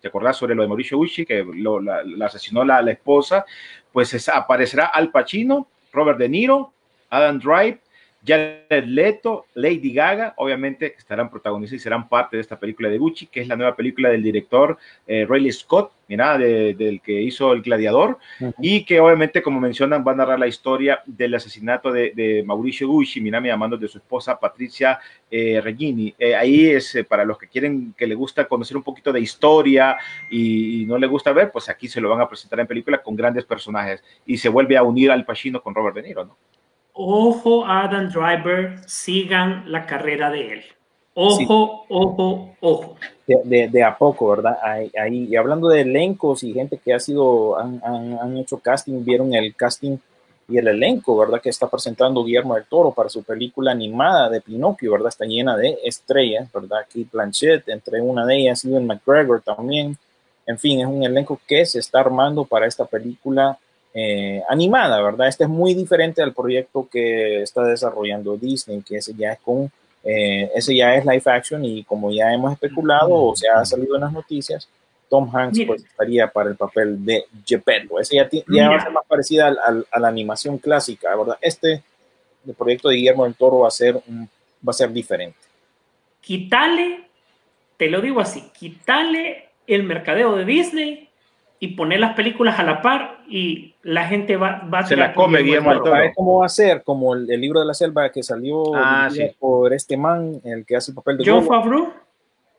¿Te 0.00 0.08
acordás 0.08 0.36
sobre 0.36 0.56
lo 0.56 0.62
de 0.62 0.68
Mauricio 0.68 0.98
Gucci, 0.98 1.24
que 1.24 1.44
lo, 1.44 1.80
la, 1.80 2.02
asesinó 2.26 2.64
la, 2.64 2.82
la 2.82 2.90
esposa? 2.90 3.46
Pues 3.92 4.12
es, 4.14 4.28
aparecerá 4.28 4.86
Al 4.86 5.12
Pacino, 5.12 5.68
Robert 5.92 6.18
De 6.18 6.28
Niro, 6.28 6.72
Adam 7.08 7.38
Drive, 7.38 7.78
Jared 8.26 8.84
Leto, 8.86 9.46
Lady 9.54 9.92
Gaga, 9.92 10.34
obviamente 10.36 10.94
estarán 10.96 11.30
protagonistas 11.30 11.76
y 11.76 11.82
serán 11.82 12.08
parte 12.08 12.36
de 12.36 12.40
esta 12.40 12.58
película 12.58 12.88
de 12.88 12.98
Gucci, 12.98 13.26
que 13.26 13.40
es 13.40 13.48
la 13.48 13.56
nueva 13.56 13.76
película 13.76 14.08
del 14.08 14.22
director 14.22 14.78
eh, 15.06 15.26
Riley 15.28 15.52
Scott, 15.52 15.92
mira, 16.08 16.38
de, 16.38 16.74
del 16.74 17.00
que 17.00 17.20
hizo 17.20 17.52
El 17.52 17.62
Gladiador, 17.62 18.18
uh 18.40 18.46
-huh. 18.46 18.54
y 18.60 18.84
que 18.84 19.00
obviamente, 19.00 19.42
como 19.42 19.60
mencionan, 19.60 20.04
va 20.06 20.12
a 20.12 20.14
narrar 20.16 20.38
la 20.38 20.46
historia 20.46 21.02
del 21.04 21.34
asesinato 21.34 21.92
de, 21.92 22.12
de 22.14 22.42
Mauricio 22.44 22.88
Gucci, 22.88 23.20
mira, 23.20 23.40
me 23.40 23.48
llamando 23.48 23.76
de 23.76 23.88
su 23.88 23.98
esposa 23.98 24.38
Patricia 24.38 24.98
eh, 25.30 25.60
Regini. 25.60 26.14
Eh, 26.18 26.34
ahí 26.34 26.70
es 26.70 26.94
eh, 26.94 27.04
para 27.04 27.24
los 27.24 27.36
que 27.36 27.48
quieren, 27.48 27.94
que 27.96 28.06
le 28.06 28.14
gusta 28.14 28.46
conocer 28.46 28.76
un 28.76 28.82
poquito 28.82 29.12
de 29.12 29.20
historia 29.20 29.96
y, 30.30 30.82
y, 30.82 30.86
no 30.86 30.96
le 30.96 31.06
gusta 31.06 31.32
ver, 31.32 31.50
pues 31.50 31.68
aquí 31.68 31.88
se 31.88 32.00
lo 32.00 32.08
van 32.08 32.20
a 32.20 32.28
presentar 32.28 32.60
en 32.60 32.66
película 32.66 33.02
con 33.02 33.16
grandes 33.16 33.44
personajes 33.44 34.02
y 34.24 34.38
se 34.38 34.48
vuelve 34.48 34.76
a 34.76 34.82
unir 34.82 35.10
al 35.10 35.24
Pacino 35.24 35.62
con 35.62 35.74
Robert 35.74 35.96
De 35.96 36.02
Niro, 36.02 36.24
¿no? 36.24 36.36
Ojo 36.94 37.66
Adam 37.66 38.08
Driver, 38.08 38.78
sigan 38.86 39.70
la 39.70 39.84
carrera 39.84 40.30
de 40.30 40.52
él. 40.52 40.64
Ojo, 41.14 41.36
sí. 41.36 41.46
ojo, 41.90 42.56
ojo. 42.60 42.96
De, 43.26 43.40
de, 43.44 43.68
de, 43.68 43.84
a 43.84 43.96
poco, 43.96 44.30
¿verdad? 44.30 44.58
Ahí, 44.62 44.90
ahí, 44.98 45.28
y 45.30 45.36
hablando 45.36 45.68
de 45.68 45.82
elencos 45.82 46.42
y 46.42 46.52
gente 46.52 46.78
que 46.78 46.92
ha 46.92 46.98
sido, 46.98 47.58
han, 47.58 47.80
han, 47.84 48.18
han, 48.18 48.36
hecho 48.36 48.58
casting, 48.58 49.04
vieron 49.04 49.32
el 49.32 49.54
casting 49.54 49.96
y 50.48 50.58
el 50.58 50.68
elenco, 50.68 51.16
¿verdad? 51.16 51.40
Que 51.40 51.50
está 51.50 51.68
presentando 51.68 52.24
Guillermo 52.24 52.54
del 52.54 52.64
Toro 52.64 52.90
para 52.90 53.08
su 53.08 53.22
película 53.22 53.70
animada 53.70 54.28
de 54.28 54.40
Pinocchio, 54.40 54.92
¿verdad? 54.92 55.08
Está 55.08 55.24
llena 55.24 55.56
de 55.56 55.78
estrellas, 55.84 56.50
¿verdad? 56.52 56.80
Aquí 56.80 57.06
Blanchett, 57.10 57.68
entre 57.68 58.00
una 58.00 58.26
de 58.26 58.36
ellas, 58.36 58.64
Ewan 58.64 58.86
McGregor 58.86 59.40
también. 59.40 59.96
En 60.46 60.58
fin, 60.58 60.80
es 60.80 60.86
un 60.86 61.02
elenco 61.02 61.40
que 61.46 61.64
se 61.64 61.78
está 61.78 62.00
armando 62.00 62.44
para 62.44 62.66
esta 62.66 62.84
película 62.84 63.58
eh, 63.94 64.42
animada, 64.48 65.00
¿verdad? 65.00 65.28
Este 65.28 65.44
es 65.44 65.50
muy 65.50 65.72
diferente 65.74 66.20
al 66.22 66.34
proyecto 66.34 66.88
que 66.90 67.42
está 67.42 67.62
desarrollando 67.62 68.36
Disney, 68.36 68.82
que 68.82 68.96
ese 68.96 69.14
ya 69.14 69.32
es 69.32 69.38
con, 69.38 69.70
eh, 70.02 70.50
ese 70.54 70.76
ya 70.76 70.94
es 70.96 71.04
live 71.04 71.22
action 71.24 71.64
y 71.64 71.84
como 71.84 72.10
ya 72.10 72.32
hemos 72.32 72.52
especulado 72.52 73.14
o 73.14 73.36
se 73.36 73.48
ha 73.48 73.64
salido 73.64 73.94
en 73.94 74.02
las 74.02 74.12
noticias, 74.12 74.68
Tom 75.08 75.30
Hanks 75.34 75.60
pues, 75.66 75.84
estaría 75.84 76.26
para 76.28 76.50
el 76.50 76.56
papel 76.56 77.04
de 77.04 77.24
Geppetto. 77.46 78.00
Ese 78.00 78.16
ya, 78.16 78.28
ya 78.48 78.68
va 78.68 78.76
a 78.76 78.82
ser 78.82 78.92
más 78.92 79.04
parecida 79.06 79.46
al, 79.46 79.58
al, 79.64 79.86
a 79.90 80.00
la 80.00 80.08
animación 80.08 80.58
clásica, 80.58 81.14
¿verdad? 81.14 81.38
Este 81.40 81.82
el 82.46 82.54
proyecto 82.54 82.88
de 82.88 82.96
Guillermo 82.96 83.24
del 83.24 83.34
Toro 83.34 83.60
va 83.60 83.68
a 83.68 83.70
ser, 83.70 84.00
un, 84.06 84.28
va 84.66 84.70
a 84.70 84.72
ser 84.72 84.92
diferente. 84.92 85.38
Quítale, 86.20 87.04
te 87.76 87.88
lo 87.88 88.00
digo 88.00 88.20
así, 88.20 88.50
quítale 88.58 89.48
el 89.66 89.82
mercadeo 89.84 90.36
de 90.36 90.44
Disney 90.44 91.08
y 91.60 91.68
poner 91.68 92.00
las 92.00 92.14
películas 92.14 92.58
a 92.58 92.62
la 92.62 92.82
par 92.82 93.22
y 93.28 93.74
la 93.82 94.06
gente 94.06 94.36
va, 94.36 94.62
va 94.72 94.80
a 94.80 94.86
se 94.86 94.96
la 94.96 95.14
come 95.14 95.40
Guillermo 95.42 95.70
del 95.70 95.82
Toro. 95.82 96.12
¿Cómo 96.14 96.38
va 96.40 96.46
a 96.46 96.50
ser? 96.50 96.82
Como 96.82 97.14
el, 97.14 97.30
el, 97.30 97.40
libro 97.40 97.60
de 97.60 97.66
la 97.66 97.74
selva 97.74 98.10
que 98.10 98.22
salió 98.22 98.74
ah, 98.74 99.08
sí. 99.10 99.22
por 99.38 99.72
este 99.72 99.96
man, 99.96 100.40
el 100.44 100.64
que 100.66 100.76
hace 100.76 100.90
el 100.90 100.96
papel 100.96 101.18
de 101.18 101.24
John 101.30 101.46
Favreau. 101.46 101.92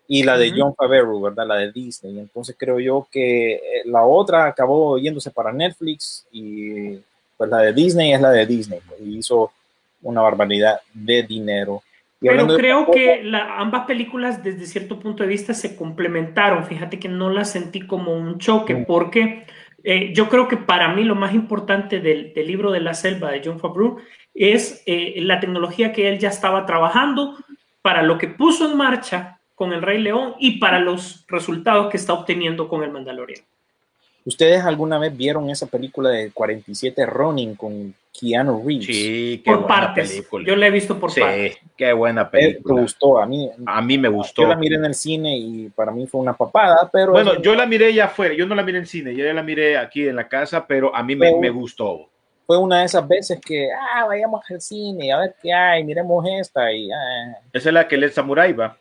Y 0.08 0.24
la 0.24 0.38
de 0.38 0.50
uh 0.50 0.54
-huh. 0.54 0.62
John 0.62 0.76
Favreau, 0.76 1.22
¿verdad? 1.22 1.48
La 1.48 1.56
de 1.56 1.72
Disney. 1.72 2.20
Entonces 2.20 2.56
creo 2.58 2.80
yo 2.80 3.08
que 3.12 3.60
la 3.86 4.06
otra 4.06 4.46
acabó 4.46 4.98
yéndose 4.98 5.32
para 5.32 5.52
Netflix 5.52 6.26
y 6.32 6.98
pues 7.38 7.50
la 7.50 7.60
de 7.60 7.74
Disney 7.74 8.14
es 8.14 8.22
la 8.22 8.32
de 8.32 8.46
Disney. 8.46 8.80
Pues, 8.88 9.02
y 9.02 9.18
hizo 9.18 9.52
una 10.04 10.22
barbaridad 10.22 10.80
de 10.94 11.24
dinero 11.24 11.82
Pero 12.32 12.44
creo 12.58 12.86
que 12.92 13.24
la- 13.24 13.58
ambas 13.60 13.86
películas 13.86 14.44
desde 14.44 14.66
cierto 14.66 15.00
punto 15.00 15.24
de 15.24 15.30
vista 15.30 15.54
se 15.54 15.76
complementaron. 15.76 16.64
Fíjate 16.66 16.98
que 17.00 17.10
no 17.10 17.30
las 17.30 17.52
sentí 17.52 17.82
como 17.82 18.14
un 18.14 18.38
choque 18.40 18.74
porque 18.88 19.46
eh, 19.84 20.14
yo 20.14 20.30
creo 20.30 20.48
que 20.48 20.58
para 20.58 20.94
mí 20.94 21.04
lo 21.04 21.16
más 21.16 21.34
importante 21.36 22.00
del, 22.00 22.34
del 22.34 22.48
libro 22.48 22.72
de 22.72 22.80
la 22.80 22.94
selva 22.94 23.32
de 23.32 23.42
John 23.46 23.60
Favreau 23.60 23.98
es 24.34 24.82
eh, 24.88 25.16
la 25.22 25.40
tecnología 25.40 25.94
que 25.94 26.10
él 26.10 26.18
ya 26.20 26.30
estaba 26.30 26.66
trabajando 26.66 27.38
para 27.82 28.02
lo 28.02 28.18
que 28.18 28.28
puso 28.28 28.70
en 28.72 28.78
marcha 28.78 29.40
con 29.54 29.72
el 29.74 29.82
Rey 29.84 30.02
León 30.02 30.34
y 30.40 30.58
para 30.60 30.80
los 30.80 31.26
resultados 31.28 31.90
que 31.92 31.98
está 31.98 32.14
obteniendo 32.14 32.68
con 32.68 32.84
el 32.84 32.92
Mandalorian. 32.92 33.42
¿Ustedes 34.26 34.64
alguna 34.66 34.98
vez 34.98 35.16
vieron 35.16 35.50
esa 35.52 35.68
película 35.68 36.10
de 36.10 36.32
47 36.32 37.06
Ronin 37.06 37.54
con 37.56 37.94
Keanu 38.12 38.64
Reeves? 38.66 38.88
Sí, 38.88 39.42
qué 39.46 39.52
Por 39.52 39.62
buena 39.62 39.68
partes. 39.86 40.10
película. 40.10 40.46
Yo 40.48 40.56
la 40.56 40.66
he 40.68 40.72
visto 40.72 41.00
por 41.00 41.12
sí, 41.12 41.22
partes. 41.22 41.58
qué 41.78 41.94
buena 41.94 42.24
Eh, 42.24 42.26
¿Te 42.32 42.38
película. 42.40 42.82
gustó? 42.82 43.20
A 43.20 43.28
mí, 43.28 43.50
A 43.68 43.82
mí 43.84 43.98
me 44.00 44.10
gustó. 44.10 44.42
yo 44.42 44.48
la 44.48 44.56
miré 44.56 44.78
en 44.78 44.86
el 44.86 44.96
cine 44.96 45.38
y 45.38 45.70
para 45.70 45.92
mí 45.92 46.08
fue 46.08 46.22
una 46.22 46.34
papada, 46.34 46.90
pero... 46.92 47.12
Bueno, 47.12 47.34
es- 47.34 47.42
yo 47.44 47.54
la 47.54 47.68
miré 47.68 47.94
ya 47.94 48.06
afuera, 48.06 48.34
yo 48.34 48.48
no 48.48 48.56
la 48.56 48.64
miré 48.64 48.80
en 48.80 48.88
cine, 48.88 49.16
yo 49.16 49.24
ya 49.24 49.34
la 49.34 49.44
miré 49.44 49.78
aquí 49.78 50.08
en 50.08 50.16
la 50.16 50.28
casa, 50.28 50.66
pero 50.66 50.96
a 50.96 51.04
mí 51.04 51.16
me, 51.16 51.28
Pero- 51.28 51.40
me 51.42 51.50
gustó. 51.52 52.10
fue 52.48 52.58
una 52.58 52.80
de 52.80 52.86
esas 52.86 53.08
veces 53.08 53.40
que, 53.46 53.70
ah, 53.72 54.06
vayamos 54.06 54.42
al 54.50 54.60
cine, 54.62 55.12
a 55.14 55.20
ver 55.20 55.36
qué 55.42 55.54
hay, 55.54 55.84
miremos 55.84 56.26
esta 56.40 56.72
y... 56.74 56.90
ah. 56.92 57.38
Esa 57.54 57.70
es 57.70 57.74
la 57.74 57.88
que 57.88 57.94
el 57.96 58.12
Samurai 58.12 58.54
va. 58.54 58.76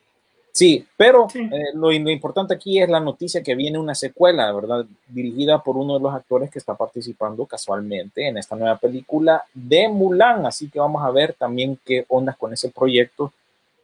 Sí, 0.56 0.86
pero 0.96 1.26
Sí. 1.28 1.40
eh, 1.40 1.72
lo, 1.74 1.90
lo 1.90 2.10
importante 2.10 2.54
aquí 2.54 2.80
es 2.80 2.88
la 2.88 3.00
noticia 3.00 3.42
que 3.42 3.56
viene 3.56 3.76
una 3.76 3.94
secuela, 3.96 4.52
¿verdad? 4.52 4.86
Dirigida 5.08 5.60
por 5.60 5.76
uno 5.76 5.94
de 5.94 6.00
los 6.00 6.14
actores 6.14 6.48
que 6.48 6.60
está 6.60 6.74
participando 6.76 7.44
casualmente 7.44 8.28
en 8.28 8.38
esta 8.38 8.54
nueva 8.54 8.76
película 8.76 9.42
de 9.52 9.88
Mulan, 9.88 10.46
así 10.46 10.70
que 10.70 10.78
vamos 10.78 11.02
a 11.04 11.10
ver 11.10 11.32
también 11.34 11.76
qué 11.84 12.04
ondas 12.08 12.36
con 12.36 12.52
ese 12.52 12.68
proyecto. 12.68 13.32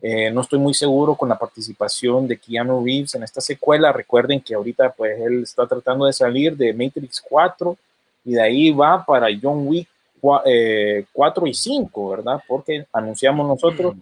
Eh, 0.00 0.30
no 0.30 0.42
estoy 0.42 0.60
muy 0.60 0.72
seguro 0.72 1.16
con 1.16 1.28
la 1.28 1.36
participación 1.36 2.28
de 2.28 2.38
Keanu 2.38 2.84
Reeves 2.84 3.16
en 3.16 3.24
esta 3.24 3.40
secuela. 3.40 3.92
Recuerden 3.92 4.40
que 4.40 4.54
ahorita 4.54 4.92
pues 4.92 5.18
él 5.20 5.42
está 5.42 5.66
tratando 5.66 6.06
de 6.06 6.12
salir 6.12 6.56
de 6.56 6.72
Matrix 6.72 7.20
4 7.28 7.76
y 8.24 8.32
de 8.34 8.42
ahí 8.42 8.70
va 8.70 9.04
para 9.04 9.26
John 9.42 9.66
Wick 9.66 9.88
cua- 10.22 10.42
eh, 10.46 11.04
4 11.12 11.48
y 11.48 11.52
5, 11.54 12.10
¿verdad? 12.10 12.40
Porque 12.46 12.86
anunciamos 12.92 13.46
nosotros 13.48 13.96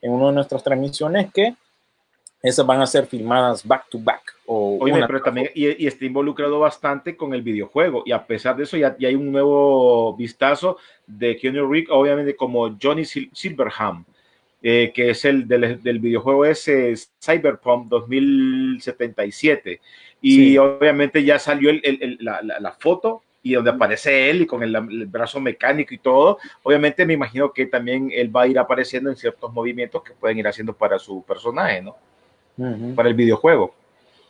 en 0.00 0.12
una 0.12 0.28
de 0.28 0.32
nuestras 0.32 0.62
transmisiones 0.62 1.32
que 1.32 1.56
esas 2.44 2.66
van 2.66 2.80
a 2.80 2.86
ser 2.86 3.06
filmadas 3.06 3.66
back 3.66 3.88
to 3.88 3.98
back. 3.98 4.22
O 4.46 4.76
Oye, 4.80 5.02
pero 5.06 5.22
también 5.22 5.48
y, 5.54 5.82
y 5.82 5.86
está 5.86 6.04
involucrado 6.04 6.60
bastante 6.60 7.16
con 7.16 7.32
el 7.32 7.40
videojuego 7.42 8.02
y 8.04 8.12
a 8.12 8.26
pesar 8.26 8.54
de 8.56 8.64
eso 8.64 8.76
ya, 8.76 8.94
ya 8.98 9.08
hay 9.08 9.14
un 9.14 9.32
nuevo 9.32 10.14
vistazo 10.14 10.76
de 11.06 11.36
Keanu 11.38 11.66
Reeves, 11.70 11.88
obviamente 11.90 12.36
como 12.36 12.76
Johnny 12.80 13.02
Sil- 13.08 13.30
Silverham, 13.32 14.04
eh, 14.62 14.92
que 14.94 15.10
es 15.10 15.24
el 15.24 15.48
del, 15.48 15.82
del 15.82 15.98
videojuego 15.98 16.44
ese 16.44 16.94
Cyberpunk 17.22 17.88
2077 17.88 19.80
y 20.20 20.36
Sí. 20.36 20.58
obviamente 20.58 21.24
ya 21.24 21.38
salió 21.38 21.70
el- 21.70 21.80
el- 21.84 22.02
el- 22.02 22.18
la, 22.20 22.42
la- 22.42 22.60
la 22.60 22.72
foto 22.72 23.22
y 23.42 23.52
donde 23.54 23.70
aparece 23.70 24.30
él 24.30 24.42
y 24.42 24.46
con 24.46 24.62
el, 24.62 24.74
el 24.74 25.06
brazo 25.06 25.38
mecánico 25.38 25.92
y 25.94 25.98
todo, 25.98 26.38
obviamente 26.62 27.04
me 27.04 27.12
imagino 27.14 27.52
que 27.52 27.66
también 27.66 28.10
él 28.12 28.34
va 28.34 28.42
a 28.42 28.46
ir 28.46 28.58
apareciendo 28.58 29.10
en 29.10 29.16
ciertos 29.16 29.52
movimientos 29.52 30.02
que 30.02 30.14
pueden 30.14 30.38
ir 30.38 30.46
haciendo 30.48 30.72
para 30.74 30.98
su 30.98 31.22
personaje, 31.24 31.82
¿no? 31.82 31.94
Ujú. 32.56 32.94
Para 32.94 33.08
el 33.08 33.14
videojuego. 33.14 33.74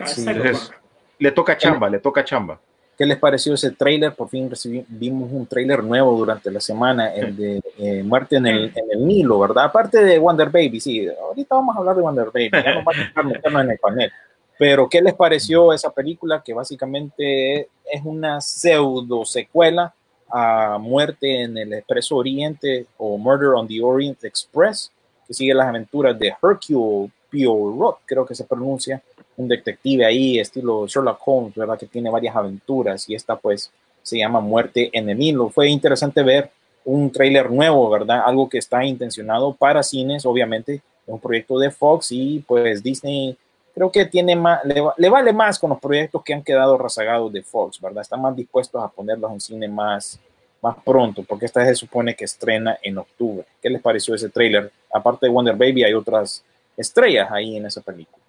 Sí. 0.07 0.25
Entonces, 0.29 0.71
le 1.19 1.31
toca 1.33 1.57
chamba, 1.57 1.89
le 1.89 1.99
toca 1.99 2.25
chamba. 2.25 2.59
¿Qué 2.97 3.05
les 3.07 3.19
pareció 3.19 3.55
ese 3.55 3.73
tráiler? 3.73 4.15
Por 4.15 4.29
fin 4.29 4.49
recibí- 4.49 4.85
vimos 4.89 5.29
un 5.33 5.47
tráiler 5.47 5.83
nuevo 5.83 6.17
durante 6.17 6.49
la 6.51 6.61
semana, 6.61 7.13
el 7.13 7.37
de 7.37 7.61
eh, 7.79 8.03
Muerte 8.05 8.37
en 8.37 8.47
el, 8.47 8.65
en 8.75 8.85
el 8.93 9.05
Nilo, 9.07 9.39
¿verdad? 9.41 9.65
Aparte 9.65 10.03
de 10.05 10.19
Wonder 10.19 10.49
Baby, 10.49 10.81
sí, 10.81 11.09
ahorita 11.09 11.57
vamos 11.57 11.75
a 11.75 11.81
hablar 11.81 11.97
de 11.97 12.03
Wonder 12.03 12.27
Baby, 12.33 12.51
ya 12.53 12.75
nos 12.77 12.85
va 12.85 12.93
a 13.17 13.23
meternos 13.25 13.65
en 13.65 13.71
el 13.73 13.79
panel. 13.79 14.13
Pero, 14.57 14.89
¿qué 14.89 15.03
les 15.03 15.15
pareció 15.15 15.73
esa 15.73 15.91
película 15.91 16.41
que 16.45 16.55
básicamente 16.55 17.63
es 17.93 18.03
una 18.05 18.41
pseudo 18.41 19.25
secuela 19.25 19.93
a 20.31 20.79
Muerte 20.81 21.43
en 21.43 21.59
el 21.59 21.73
Expreso 21.73 22.17
Oriente 22.17 22.87
o 22.97 23.19
Murder 23.19 23.49
on 23.51 23.67
the 23.67 23.83
Orient 23.83 24.23
Express, 24.25 24.93
que 25.27 25.35
sigue 25.35 25.53
las 25.53 25.67
aventuras 25.67 26.17
de 26.17 26.33
Hercule 26.41 27.11
Poirot, 27.43 27.99
creo 28.05 28.25
que 28.25 28.35
se 28.35 28.45
pronuncia, 28.45 29.03
un 29.37 29.49
detective 29.49 30.05
ahí, 30.05 30.39
estilo 30.39 30.87
Sherlock 30.87 31.21
Holmes, 31.27 31.55
¿verdad? 31.55 31.79
Que 31.79 31.87
tiene 31.87 32.11
varias 32.11 32.37
aventuras 32.37 33.09
y 33.09 33.15
esta 33.15 33.37
pues 33.37 33.71
se 34.03 34.19
llama 34.19 34.41
Muerte 34.41 34.91
en 34.93 35.09
el 35.09 35.19
Nilo. 35.19 35.49
Fue 35.49 35.69
interesante 35.69 36.23
ver 36.23 36.51
un 36.85 37.11
tráiler 37.11 37.51
nuevo, 37.51 37.89
¿verdad? 37.91 38.23
Algo 38.25 38.49
que 38.49 38.59
está 38.59 38.85
intencionado 38.85 39.55
para 39.55 39.83
cines, 39.83 40.27
obviamente, 40.27 40.83
un 41.07 41.19
proyecto 41.19 41.59
de 41.59 41.71
Fox 41.71 42.13
y 42.13 42.45
pues 42.47 42.83
Disney 42.83 43.37
creo 43.75 43.91
que 43.91 44.05
tiene 44.05 44.37
más, 44.37 44.65
le, 44.65 44.83
le 44.97 45.09
vale 45.09 45.33
más 45.33 45.59
con 45.59 45.71
los 45.71 45.81
proyectos 45.81 46.23
que 46.23 46.33
han 46.33 46.43
quedado 46.43 46.79
rezagados 46.79 47.33
de 47.33 47.43
Fox, 47.43 47.81
¿verdad? 47.81 48.03
Están 48.03 48.23
más 48.23 48.37
dispuestos 48.37 48.83
a 48.83 48.89
ponerlos 48.89 49.33
en 49.33 49.41
cine 49.41 49.69
más, 49.69 50.21
más 50.63 50.77
pronto, 50.85 51.25
porque 51.25 51.47
esta 51.47 51.65
se 51.65 51.75
supone 51.75 52.15
que 52.15 52.25
estrena 52.25 52.79
en 52.83 52.99
octubre. 52.99 53.45
¿Qué 53.61 53.69
les 53.69 53.83
pareció 53.83 54.15
ese 54.15 54.29
tráiler? 54.29 54.71
Aparte 54.93 55.27
de 55.27 55.33
Wonder 55.33 55.57
Baby, 55.57 55.85
hay 55.85 55.95
otras 55.95 56.45
estrellas 56.77 57.31
ahí 57.31 57.57
en 57.57 57.67
esa 57.67 57.81
película. 57.81 58.23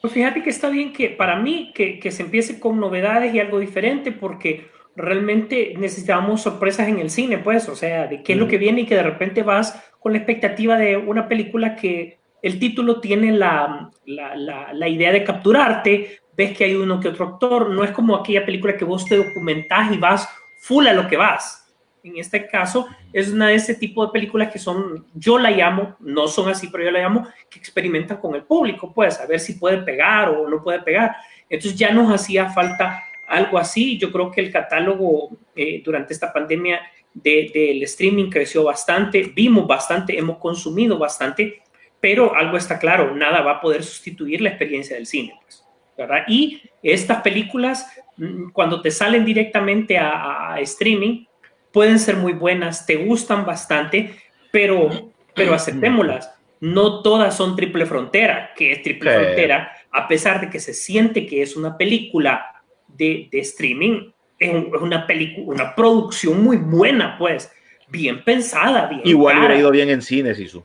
Pues 0.00 0.12
fíjate 0.12 0.42
que 0.42 0.50
está 0.50 0.68
bien 0.68 0.92
que 0.92 1.10
para 1.10 1.36
mí 1.36 1.72
que, 1.74 2.00
que 2.00 2.10
se 2.10 2.22
empiece 2.22 2.58
con 2.58 2.80
novedades 2.80 3.32
y 3.32 3.40
algo 3.40 3.60
diferente 3.60 4.10
porque 4.10 4.66
realmente 4.96 5.74
necesitábamos 5.78 6.42
sorpresas 6.42 6.88
en 6.88 6.98
el 6.98 7.10
cine, 7.10 7.38
pues, 7.38 7.68
o 7.68 7.76
sea, 7.76 8.06
de 8.06 8.22
qué 8.22 8.32
es 8.32 8.38
lo 8.38 8.48
que 8.48 8.58
viene 8.58 8.82
y 8.82 8.86
que 8.86 8.96
de 8.96 9.02
repente 9.02 9.42
vas 9.42 9.80
con 10.00 10.12
la 10.12 10.18
expectativa 10.18 10.76
de 10.76 10.96
una 10.96 11.28
película 11.28 11.76
que 11.76 12.18
el 12.42 12.58
título 12.58 13.00
tiene 13.00 13.32
la, 13.32 13.90
la, 14.04 14.34
la, 14.34 14.72
la 14.72 14.88
idea 14.88 15.12
de 15.12 15.22
capturarte, 15.22 16.18
ves 16.36 16.56
que 16.56 16.64
hay 16.64 16.74
uno 16.74 16.98
que 16.98 17.08
otro 17.08 17.28
actor, 17.28 17.70
no 17.70 17.84
es 17.84 17.92
como 17.92 18.16
aquella 18.16 18.44
película 18.44 18.76
que 18.76 18.84
vos 18.84 19.06
te 19.06 19.16
documentás 19.16 19.92
y 19.92 19.98
vas 19.98 20.28
full 20.60 20.86
a 20.86 20.92
lo 20.92 21.06
que 21.06 21.16
vas. 21.16 21.61
En 22.04 22.16
este 22.16 22.48
caso, 22.48 22.88
es 23.12 23.30
una 23.30 23.48
de 23.48 23.54
ese 23.54 23.74
tipo 23.76 24.04
de 24.04 24.12
películas 24.12 24.52
que 24.52 24.58
son, 24.58 25.06
yo 25.14 25.38
la 25.38 25.50
llamo, 25.50 25.96
no 26.00 26.26
son 26.26 26.48
así, 26.50 26.66
pero 26.68 26.84
yo 26.84 26.90
la 26.90 26.98
llamo, 27.00 27.28
que 27.48 27.58
experimentan 27.60 28.16
con 28.16 28.34
el 28.34 28.42
público, 28.42 28.92
pues, 28.92 29.20
a 29.20 29.26
ver 29.26 29.38
si 29.38 29.54
puede 29.54 29.78
pegar 29.78 30.28
o 30.30 30.48
no 30.48 30.62
puede 30.62 30.80
pegar. 30.80 31.14
Entonces 31.48 31.78
ya 31.78 31.92
nos 31.92 32.12
hacía 32.12 32.50
falta 32.50 33.02
algo 33.28 33.56
así. 33.58 33.98
Yo 33.98 34.10
creo 34.10 34.30
que 34.30 34.40
el 34.40 34.50
catálogo 34.50 35.30
eh, 35.54 35.80
durante 35.84 36.12
esta 36.12 36.32
pandemia 36.32 36.80
de- 37.14 37.50
del 37.54 37.82
streaming 37.84 38.30
creció 38.30 38.64
bastante, 38.64 39.32
vimos 39.34 39.66
bastante, 39.66 40.18
hemos 40.18 40.38
consumido 40.38 40.98
bastante, 40.98 41.62
pero 42.00 42.34
algo 42.34 42.56
está 42.56 42.78
claro, 42.80 43.14
nada 43.14 43.42
va 43.42 43.52
a 43.52 43.60
poder 43.60 43.84
sustituir 43.84 44.40
la 44.40 44.48
experiencia 44.48 44.96
del 44.96 45.06
cine, 45.06 45.38
pues, 45.42 45.64
¿verdad? 45.96 46.24
Y 46.26 46.62
estas 46.82 47.22
películas, 47.22 47.86
mm, 48.16 48.50
cuando 48.50 48.80
te 48.82 48.90
salen 48.90 49.24
directamente 49.24 49.98
a, 49.98 50.54
a 50.54 50.60
streaming, 50.60 51.26
pueden 51.72 51.98
ser 51.98 52.16
muy 52.16 52.32
buenas, 52.32 52.86
te 52.86 52.96
gustan 52.96 53.44
bastante, 53.46 54.14
pero, 54.50 55.12
pero 55.34 55.54
aceptémoslas. 55.54 56.32
No 56.60 57.02
todas 57.02 57.36
son 57.36 57.56
triple 57.56 57.86
frontera, 57.86 58.50
que 58.56 58.72
es 58.72 58.82
triple 58.82 59.10
Sí. 59.10 59.18
frontera, 59.24 59.72
a 59.90 60.06
pesar 60.06 60.40
de 60.40 60.50
que 60.50 60.60
se 60.60 60.74
siente 60.74 61.26
que 61.26 61.42
es 61.42 61.56
una 61.56 61.76
película 61.76 62.62
de, 62.86 63.28
de 63.32 63.40
streaming, 63.40 64.10
es, 64.38 64.50
un- 64.52 64.70
es 64.74 64.80
una 64.80 65.06
película, 65.06 65.46
una 65.64 65.74
producción 65.74 66.42
muy 66.42 66.56
buena, 66.58 67.16
pues, 67.18 67.50
bien 67.88 68.22
pensada, 68.24 68.86
bien. 68.86 69.02
Igual 69.04 69.34
cara. 69.34 69.46
hubiera 69.46 69.60
ido 69.60 69.70
bien 69.70 69.90
en 69.90 70.02
cines, 70.02 70.38
Isu. 70.38 70.64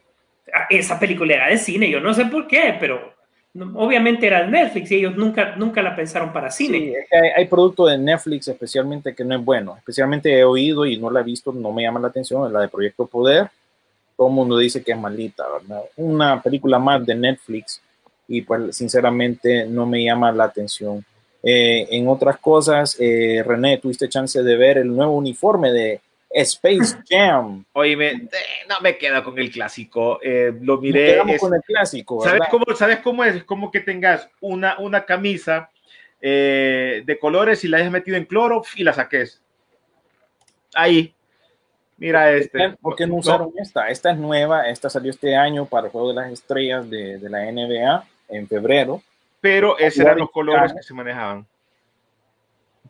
Esa 0.69 0.99
película 0.99 1.33
era 1.35 1.47
de 1.47 1.57
cine, 1.57 1.89
yo 1.89 1.99
no 1.99 2.13
sé 2.13 2.25
por 2.25 2.47
qué, 2.47 2.75
pero 2.79 3.13
obviamente 3.75 4.27
era 4.27 4.45
Netflix 4.45 4.91
y 4.91 4.95
ellos 4.95 5.15
nunca, 5.15 5.55
nunca 5.55 5.81
la 5.81 5.95
pensaron 5.95 6.31
para 6.31 6.51
cine. 6.51 6.77
Sí, 6.77 6.93
es 6.95 7.09
que 7.09 7.17
hay, 7.17 7.29
hay 7.35 7.45
producto 7.45 7.85
de 7.85 7.97
Netflix 7.97 8.47
especialmente 8.47 9.13
que 9.13 9.23
no 9.23 9.35
es 9.35 9.43
bueno. 9.43 9.75
Especialmente 9.77 10.37
he 10.37 10.43
oído 10.43 10.85
y 10.85 10.97
no 10.97 11.09
la 11.09 11.21
he 11.21 11.23
visto, 11.23 11.51
no 11.51 11.71
me 11.71 11.83
llama 11.83 11.99
la 11.99 12.07
atención, 12.07 12.51
la 12.51 12.61
de 12.61 12.67
Proyecto 12.67 13.05
Poder. 13.05 13.49
Todo 14.15 14.27
el 14.27 14.33
mundo 14.33 14.57
dice 14.57 14.83
que 14.83 14.91
es 14.91 14.97
malita, 14.97 15.43
¿verdad? 15.47 15.83
Una 15.97 16.41
película 16.41 16.79
más 16.79 17.05
de 17.05 17.15
Netflix 17.15 17.81
y 18.27 18.41
pues 18.41 18.75
sinceramente 18.75 19.65
no 19.65 19.85
me 19.85 20.03
llama 20.03 20.31
la 20.31 20.45
atención. 20.45 21.03
Eh, 21.43 21.87
en 21.91 22.07
otras 22.07 22.39
cosas, 22.39 22.97
eh, 22.99 23.43
René, 23.45 23.77
tuviste 23.77 24.09
chance 24.09 24.41
de 24.41 24.57
ver 24.57 24.79
el 24.79 24.93
nuevo 24.93 25.15
uniforme 25.15 25.71
de 25.71 26.01
Space 26.41 26.97
Jam. 27.09 27.65
Oye, 27.73 27.95
no 28.69 28.75
me 28.81 28.97
queda 28.97 29.23
con 29.23 29.37
el 29.39 29.49
clásico. 29.51 30.19
eh, 30.21 30.53
lo 30.61 30.77
miré. 30.77 31.19
es- 31.33 31.39
con 31.41 31.53
el 31.53 31.61
clásico, 31.61 32.23
¿sabes, 32.23 32.41
cómo, 32.49 32.65
¿Sabes 32.75 32.99
cómo 32.99 33.23
es? 33.23 33.35
Es 33.35 33.43
como 33.43 33.71
que 33.71 33.79
tengas 33.79 34.29
una, 34.41 34.77
una 34.79 35.05
camisa 35.05 35.69
eh, 36.21 37.03
de 37.05 37.19
colores 37.19 37.63
y 37.63 37.67
la 37.67 37.77
hayas 37.77 37.91
metido 37.91 38.17
en 38.17 38.25
cloro 38.25 38.63
y 38.75 38.83
la 38.83 38.93
saques. 38.93 39.41
Ahí. 40.73 41.13
Mira 41.97 42.31
este. 42.31 42.71
¿Por 42.81 42.95
qué 42.95 43.07
no 43.07 43.15
usaron 43.15 43.51
esta? 43.57 43.89
Esta 43.89 44.11
es 44.11 44.17
nueva, 44.17 44.69
esta 44.69 44.89
salió 44.89 45.09
este 45.09 45.35
año 45.35 45.65
para 45.65 45.87
el 45.87 45.91
Juego 45.91 46.09
de 46.09 46.15
las 46.15 46.31
Estrellas 46.31 46.87
de, 46.89 47.17
de 47.17 47.29
la 47.29 47.51
NBA 47.51 48.03
en 48.29 48.47
febrero. 48.47 49.01
Pero 49.41 49.77
esos 49.79 49.99
eran 50.01 50.19
los 50.19 50.29
colores 50.31 50.73
que 50.73 50.83
se 50.83 50.93
manejaban. 50.93 51.45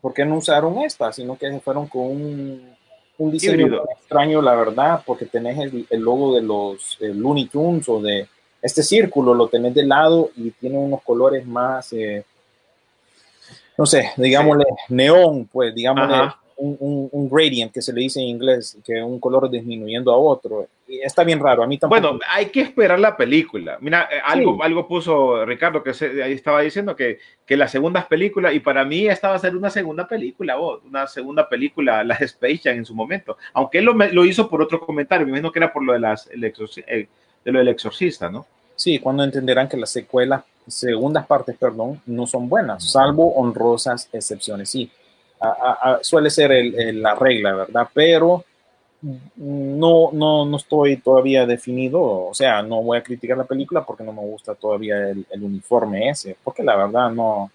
¿Por 0.00 0.14
qué 0.14 0.24
no 0.24 0.36
usaron 0.36 0.78
esta? 0.78 1.12
Sino 1.12 1.36
que 1.38 1.50
se 1.50 1.60
fueron 1.60 1.86
con 1.88 2.02
un, 2.02 2.76
un 3.18 3.30
diseño 3.30 3.66
Híbrido. 3.66 3.84
extraño, 3.90 4.40
la 4.40 4.54
verdad, 4.54 5.02
porque 5.04 5.26
tenés 5.26 5.58
el, 5.58 5.86
el 5.90 6.00
logo 6.00 6.34
de 6.34 6.42
los 6.42 6.96
eh, 7.00 7.12
Looney 7.14 7.46
Tunes 7.46 7.88
o 7.88 8.00
de 8.00 8.28
este 8.62 8.82
círculo, 8.82 9.34
lo 9.34 9.48
tenés 9.48 9.74
de 9.74 9.84
lado 9.84 10.30
y 10.36 10.50
tiene 10.52 10.78
unos 10.78 11.02
colores 11.02 11.46
más, 11.46 11.92
eh, 11.92 12.24
no 13.76 13.86
sé, 13.86 14.10
digámosle 14.16 14.64
neón, 14.88 15.48
pues, 15.52 15.74
digámosle 15.74 16.14
Ajá. 16.14 16.40
Un, 16.58 16.76
un- 16.80 17.08
un 17.12 17.28
gradient 17.30 17.72
que 17.72 17.80
se 17.80 17.92
le 17.92 18.00
dice 18.02 18.20
en 18.20 18.26
inglés, 18.28 18.76
que 18.84 19.02
un 19.02 19.18
color 19.18 19.48
disminuyendo 19.50 20.12
a 20.12 20.16
otro. 20.16 20.66
Y 20.86 20.98
está 21.00 21.22
bien 21.24 21.38
raro, 21.40 21.62
a 21.62 21.66
mí 21.66 21.78
tampoco. 21.78 22.00
Bueno, 22.00 22.18
hay 22.30 22.46
que 22.46 22.60
esperar 22.60 22.98
la 22.98 23.16
película. 23.16 23.78
Mira, 23.80 24.08
eh, 24.10 24.20
algo, 24.24 24.54
Sí. 24.54 24.60
algo 24.62 24.88
puso 24.88 25.44
Ricardo, 25.44 25.82
que 25.82 25.94
se- 25.94 26.22
ahí 26.22 26.32
estaba 26.32 26.60
diciendo 26.62 26.96
que, 26.96 27.18
que 27.46 27.56
las 27.56 27.70
segundas 27.70 28.06
películas, 28.06 28.54
y 28.54 28.60
para 28.60 28.84
mí 28.84 29.06
esta 29.06 29.28
va 29.28 29.34
a 29.36 29.38
ser 29.38 29.54
una 29.56 29.70
segunda 29.70 30.06
película, 30.08 30.56
vos, 30.56 30.80
una 30.84 31.06
segunda 31.06 31.48
película, 31.48 32.02
la 32.04 32.16
de 32.16 32.24
Space 32.24 32.60
Jam 32.64 32.76
en 32.78 32.84
su 32.84 32.94
momento. 32.94 33.36
Aunque 33.54 33.78
él 33.78 33.84
lo, 33.84 33.92
lo 33.94 34.24
hizo 34.24 34.48
por 34.48 34.60
otro 34.62 34.80
comentario, 34.80 35.26
me 35.26 35.30
imagino 35.30 35.52
que 35.52 35.58
era 35.60 35.72
por 35.72 35.82
lo, 35.84 35.92
de 35.92 36.00
las, 36.00 36.26
el 36.28 36.42
exorci- 36.42 36.84
eh, 36.88 37.06
de 37.44 37.52
lo 37.52 37.58
del 37.60 37.68
exorcista, 37.68 38.28
¿no? 38.30 38.46
Sí, 38.74 38.98
cuando 38.98 39.24
entenderán 39.24 39.68
que 39.68 39.76
las 39.76 39.90
secuelas, 39.90 40.42
segundas 40.66 41.26
partes, 41.26 41.56
perdón, 41.56 42.00
no 42.06 42.26
son 42.26 42.48
buenas, 42.48 42.90
salvo 42.92 43.32
honrosas 43.34 44.08
excepciones. 44.12 44.68
Sí, 44.70 44.90
a- 45.40 45.78
a- 45.92 45.98
suele 46.02 46.30
ser 46.30 46.52
el- 46.52 46.78
el- 46.78 47.02
la 47.02 47.14
regla, 47.14 47.54
¿verdad? 47.54 47.88
Pero 47.94 48.44
no, 49.36 50.10
no, 50.12 50.44
no 50.44 50.56
estoy 50.56 50.96
todavía 50.96 51.46
definido, 51.46 52.00
o 52.02 52.34
sea, 52.34 52.62
no 52.62 52.82
voy 52.82 52.98
a 52.98 53.02
criticar 53.02 53.38
la 53.38 53.44
película 53.44 53.84
porque 53.84 54.02
no 54.02 54.12
me 54.12 54.22
gusta 54.22 54.54
todavía 54.56 55.10
el, 55.10 55.24
el 55.30 55.42
uniforme 55.44 56.08
ese, 56.10 56.36
porque 56.42 56.64
la 56.64 56.74
verdad 56.76 57.10
no, 57.10 57.50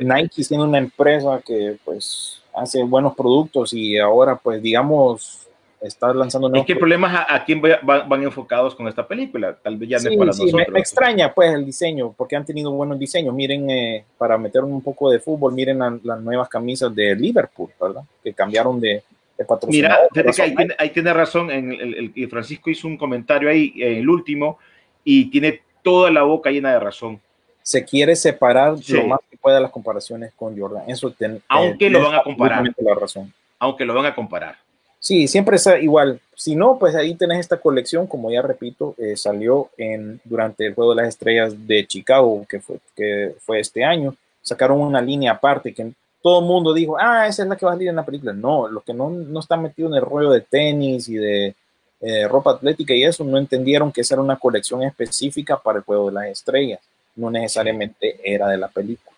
Nike 0.00 0.44
siendo 0.44 0.66
una 0.66 0.78
empresa 0.78 1.40
que 1.44 1.76
pues 1.84 2.40
hace 2.54 2.82
buenos 2.84 3.14
productos 3.16 3.72
y 3.74 3.98
ahora 3.98 4.36
pues 4.36 4.62
digamos 4.62 5.47
está 5.80 6.12
lanzando 6.12 6.48
nuevos 6.48 6.66
que 6.66 6.72
el 6.72 6.78
problema 6.78 7.08
es 7.08 7.14
a, 7.14 7.34
a 7.36 7.44
quién 7.44 7.62
va- 7.62 7.78
van, 7.82 8.08
van 8.08 8.22
enfocados 8.24 8.74
con 8.74 8.88
esta 8.88 9.06
película. 9.06 9.56
Tal 9.62 9.76
vez 9.76 9.88
ya 9.88 9.96
no 9.98 10.02
Sí, 10.02 10.08
es 10.12 10.18
para 10.18 10.32
sí, 10.32 10.40
me, 10.44 10.50
nosotros. 10.52 10.72
me 10.74 10.80
extraña 10.80 11.32
pues 11.32 11.54
el 11.54 11.64
diseño, 11.64 12.12
porque 12.16 12.36
han 12.36 12.44
tenido 12.44 12.70
buenos 12.72 12.98
diseños. 12.98 13.32
Miren, 13.34 13.70
eh, 13.70 14.04
para 14.16 14.36
meter 14.38 14.62
un 14.64 14.80
poco 14.82 15.10
de 15.10 15.20
fútbol, 15.20 15.52
miren 15.54 15.78
la- 15.78 15.98
las 16.02 16.20
nuevas 16.20 16.48
camisas 16.48 16.94
de 16.94 17.14
Liverpool, 17.14 17.70
¿verdad? 17.80 18.02
Que 18.24 18.32
cambiaron 18.32 18.80
de, 18.80 18.88
de 18.88 19.02
Mira, 19.38 19.46
patrocinador. 19.46 20.08
fíjate 20.12 20.32
que 20.34 20.42
ahí 20.42 20.54
tiene, 20.56 20.74
ahí 20.78 20.90
tiene 20.90 21.12
razón. 21.14 21.50
En 21.50 21.72
el, 21.72 21.94
el- 21.94 22.12
y 22.14 22.26
Francisco 22.26 22.70
hizo 22.70 22.88
un 22.88 22.96
comentario 22.96 23.48
ahí, 23.48 23.72
en 23.76 23.98
el 23.98 24.08
último, 24.08 24.58
y 25.04 25.30
tiene 25.30 25.62
toda 25.82 26.10
la 26.10 26.22
boca 26.24 26.50
llena 26.50 26.72
de 26.72 26.80
razón. 26.80 27.20
Se 27.62 27.84
quiere 27.84 28.16
separar 28.16 28.78
Sí. 28.78 28.94
lo 28.94 29.06
más 29.06 29.20
que 29.30 29.36
pueda 29.36 29.60
las 29.60 29.70
comparaciones 29.70 30.32
con 30.34 30.58
Jordan. 30.58 30.84
Eso 30.88 31.10
ten- 31.12 31.40
Aunque 31.48 31.86
eh, 31.86 31.90
lo 31.90 32.02
van 32.02 32.14
a 32.16 32.22
comparar. 32.22 32.64
La 32.78 32.94
razón. 32.94 33.32
Aunque 33.58 33.84
lo 33.84 33.94
van 33.94 34.06
a 34.06 34.14
comparar. 34.14 34.56
Sí, 35.00 35.28
siempre 35.28 35.56
es 35.56 35.66
igual. 35.80 36.20
Si 36.34 36.56
no, 36.56 36.78
pues 36.78 36.94
ahí 36.94 37.14
tenés 37.14 37.40
esta 37.40 37.58
colección, 37.58 38.06
como 38.06 38.30
ya 38.30 38.42
repito, 38.42 38.94
eh, 38.98 39.16
salió 39.16 39.70
en, 39.76 40.20
durante 40.24 40.66
el 40.66 40.74
Juego 40.74 40.94
de 40.94 41.02
las 41.02 41.08
Estrellas 41.08 41.54
de 41.66 41.86
Chicago, 41.86 42.44
que 42.48 42.60
fue, 42.60 42.78
que 42.96 43.34
fue 43.40 43.60
este 43.60 43.84
año. 43.84 44.14
Sacaron 44.42 44.80
una 44.80 45.00
línea 45.00 45.32
aparte 45.32 45.72
que 45.72 45.92
todo 46.22 46.40
el 46.40 46.46
mundo 46.46 46.74
dijo, 46.74 46.96
ah, 46.98 47.26
esa 47.26 47.42
es 47.42 47.48
la 47.48 47.56
que 47.56 47.64
va 47.64 47.72
a 47.72 47.74
salir 47.74 47.88
en 47.88 47.96
la 47.96 48.04
película. 48.04 48.32
No, 48.32 48.68
los 48.68 48.82
que 48.82 48.92
no, 48.92 49.10
no 49.10 49.40
están 49.40 49.62
metidos 49.62 49.92
en 49.92 49.98
el 49.98 50.04
rollo 50.04 50.30
de 50.30 50.40
tenis 50.40 51.08
y 51.08 51.14
de 51.14 51.54
eh, 52.00 52.28
ropa 52.28 52.52
atlética 52.52 52.94
y 52.94 53.04
eso, 53.04 53.24
no 53.24 53.38
entendieron 53.38 53.90
que 53.90 54.02
esa 54.02 54.14
era 54.14 54.22
una 54.22 54.36
colección 54.36 54.82
específica 54.82 55.58
para 55.60 55.78
el 55.78 55.84
Juego 55.84 56.06
de 56.06 56.14
las 56.14 56.26
Estrellas. 56.26 56.80
No 57.16 57.30
necesariamente 57.30 58.20
era 58.22 58.48
de 58.48 58.58
la 58.58 58.68
película. 58.68 59.16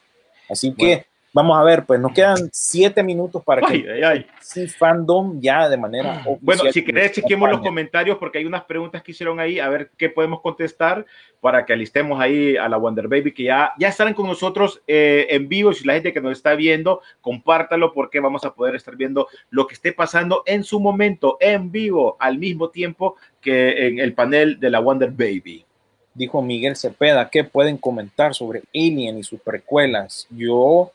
Así 0.49 0.73
que. 0.73 1.07
Vamos 1.33 1.59
a 1.59 1.63
ver, 1.63 1.85
pues 1.87 2.01
nos 2.01 2.13
quedan 2.13 2.49
siete 2.53 3.03
minutos 3.03 3.43
para 3.45 3.63
Ay, 3.67 3.83
que 3.83 3.93
ay, 3.93 4.03
ay. 4.03 4.27
sí 4.41 4.67
fandom 4.67 5.41
ya 5.41 5.69
de 5.69 5.77
manera 5.77 6.23
Bueno, 6.41 6.63
oficial 6.63 6.73
si 6.73 6.85
querés, 6.85 7.13
chequemos 7.13 7.51
los 7.51 7.61
comentarios 7.61 8.19
porque 8.19 8.39
hay 8.39 8.45
unas 8.47 8.65
preguntas 8.65 9.03
que 9.03 9.13
hicieron 9.13 9.39
ahí, 9.41 9.59
a 9.61 9.69
ver 9.69 9.91
qué 9.97 10.09
podemos 10.09 10.41
contestar 10.41 11.07
para 11.41 11.65
que 11.65 11.73
alistemos 11.73 12.21
ahí 12.21 12.57
a 12.57 12.69
la 12.69 12.77
Wonder 12.77 13.09
Baby, 13.09 13.33
que 13.33 13.45
ya, 13.45 13.73
ya 13.79 13.89
estarán 13.89 14.13
con 14.15 14.27
nosotros 14.27 14.83
eh, 14.87 15.27
en 15.31 15.49
vivo. 15.49 15.73
Si 15.73 15.85
la 15.87 15.95
gente 15.95 16.13
que 16.13 16.21
nos 16.21 16.33
está 16.33 16.55
viendo, 16.55 17.01
compártalo 17.21 17.93
porque 17.95 18.21
vamos 18.21 18.45
a 18.45 18.53
poder 18.53 18.75
estar 18.75 18.95
viendo 18.97 19.27
lo 19.51 19.67
que 19.67 19.75
esté 19.75 19.93
pasando 19.93 20.43
en 20.47 20.65
su 20.65 20.81
momento, 20.81 21.39
en 21.41 21.71
vivo, 21.73 22.17
al 22.21 22.37
mismo 22.39 22.69
tiempo 22.69 23.17
que 23.41 23.87
en 23.87 23.99
el 24.01 24.13
panel 24.13 24.61
de 24.61 24.69
la 24.71 24.81
Wonder 24.81 25.11
Baby. 25.13 25.65
dijo 26.13 26.43
Miguel 26.43 26.77
Cepeda, 26.77 27.31
¿qué 27.31 27.45
pueden 27.45 27.79
comentar 27.79 28.35
sobre 28.35 28.63
Alien 28.75 29.17
y 29.19 29.23
sus 29.23 29.41
precuelas? 29.41 30.27
Yo, 30.29 30.93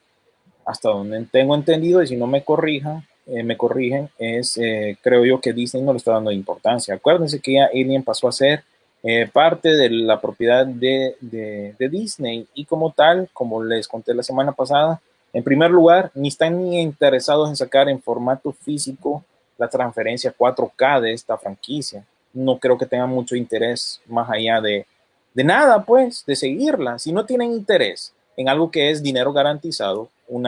hasta 0.66 0.89
donde 0.89 1.26
tengo 1.32 1.55
entendido, 1.55 2.01
y 2.01 2.07
si 2.07 2.16
no 2.18 2.28
me 2.28 2.43
corrijan, 2.43 3.05
eh, 3.28 3.43
me 3.43 3.55
corrigen, 3.57 4.09
es, 4.18 4.57
eh, 4.57 4.97
creo 5.01 5.24
yo 5.26 5.39
que 5.41 5.53
Disney 5.53 5.84
no 5.84 5.93
le 5.93 5.97
está 5.97 6.13
dando 6.13 6.32
importancia. 6.32 6.95
Acuérdense 6.95 7.39
que 7.39 7.53
ya 7.53 7.66
Alien 7.66 8.03
pasó 8.03 8.28
a 8.28 8.32
ser 8.32 8.63
eh, 9.03 9.28
parte 9.32 9.70
de 9.70 9.89
la 9.91 10.20
propiedad 10.20 10.66
de, 10.66 11.16
de- 11.22 11.76
de 11.78 11.89
Disney 11.89 12.47
y 12.55 12.66
como 12.66 12.91
tal, 12.91 13.30
como 13.34 13.63
les 13.63 13.88
conté 13.88 14.13
la 14.16 14.24
semana 14.24 14.51
pasada, 14.51 14.99
en 15.32 15.43
primer 15.43 15.70
lugar, 15.70 16.11
ni 16.16 16.30
están 16.30 16.59
ni 16.63 16.82
interesados 16.82 17.47
en 17.49 17.55
sacar 17.55 17.88
en 17.89 18.01
formato 18.01 18.51
físico 18.51 19.24
la 19.59 19.68
transferencia 19.68 20.34
4K 20.36 21.01
de 21.01 21.13
esta 21.13 21.38
franquicia. 21.38 22.03
No 22.34 22.57
creo 22.57 22.78
que 22.78 22.86
tengan 22.88 23.09
mucho 23.09 23.36
interés 23.36 24.01
más 24.07 24.30
allá 24.30 24.59
de, 24.61 24.86
de 25.34 25.43
nada, 25.43 25.84
pues, 25.84 26.24
de 26.26 26.36
seguirla. 26.36 26.97
Si 26.97 27.11
no 27.11 27.26
tienen 27.26 27.51
interés 27.51 28.13
en 28.38 28.49
algo 28.49 28.72
que 28.72 28.89
es 28.89 29.03
dinero 29.03 29.32
garantizado, 29.34 30.09
un 30.28 30.47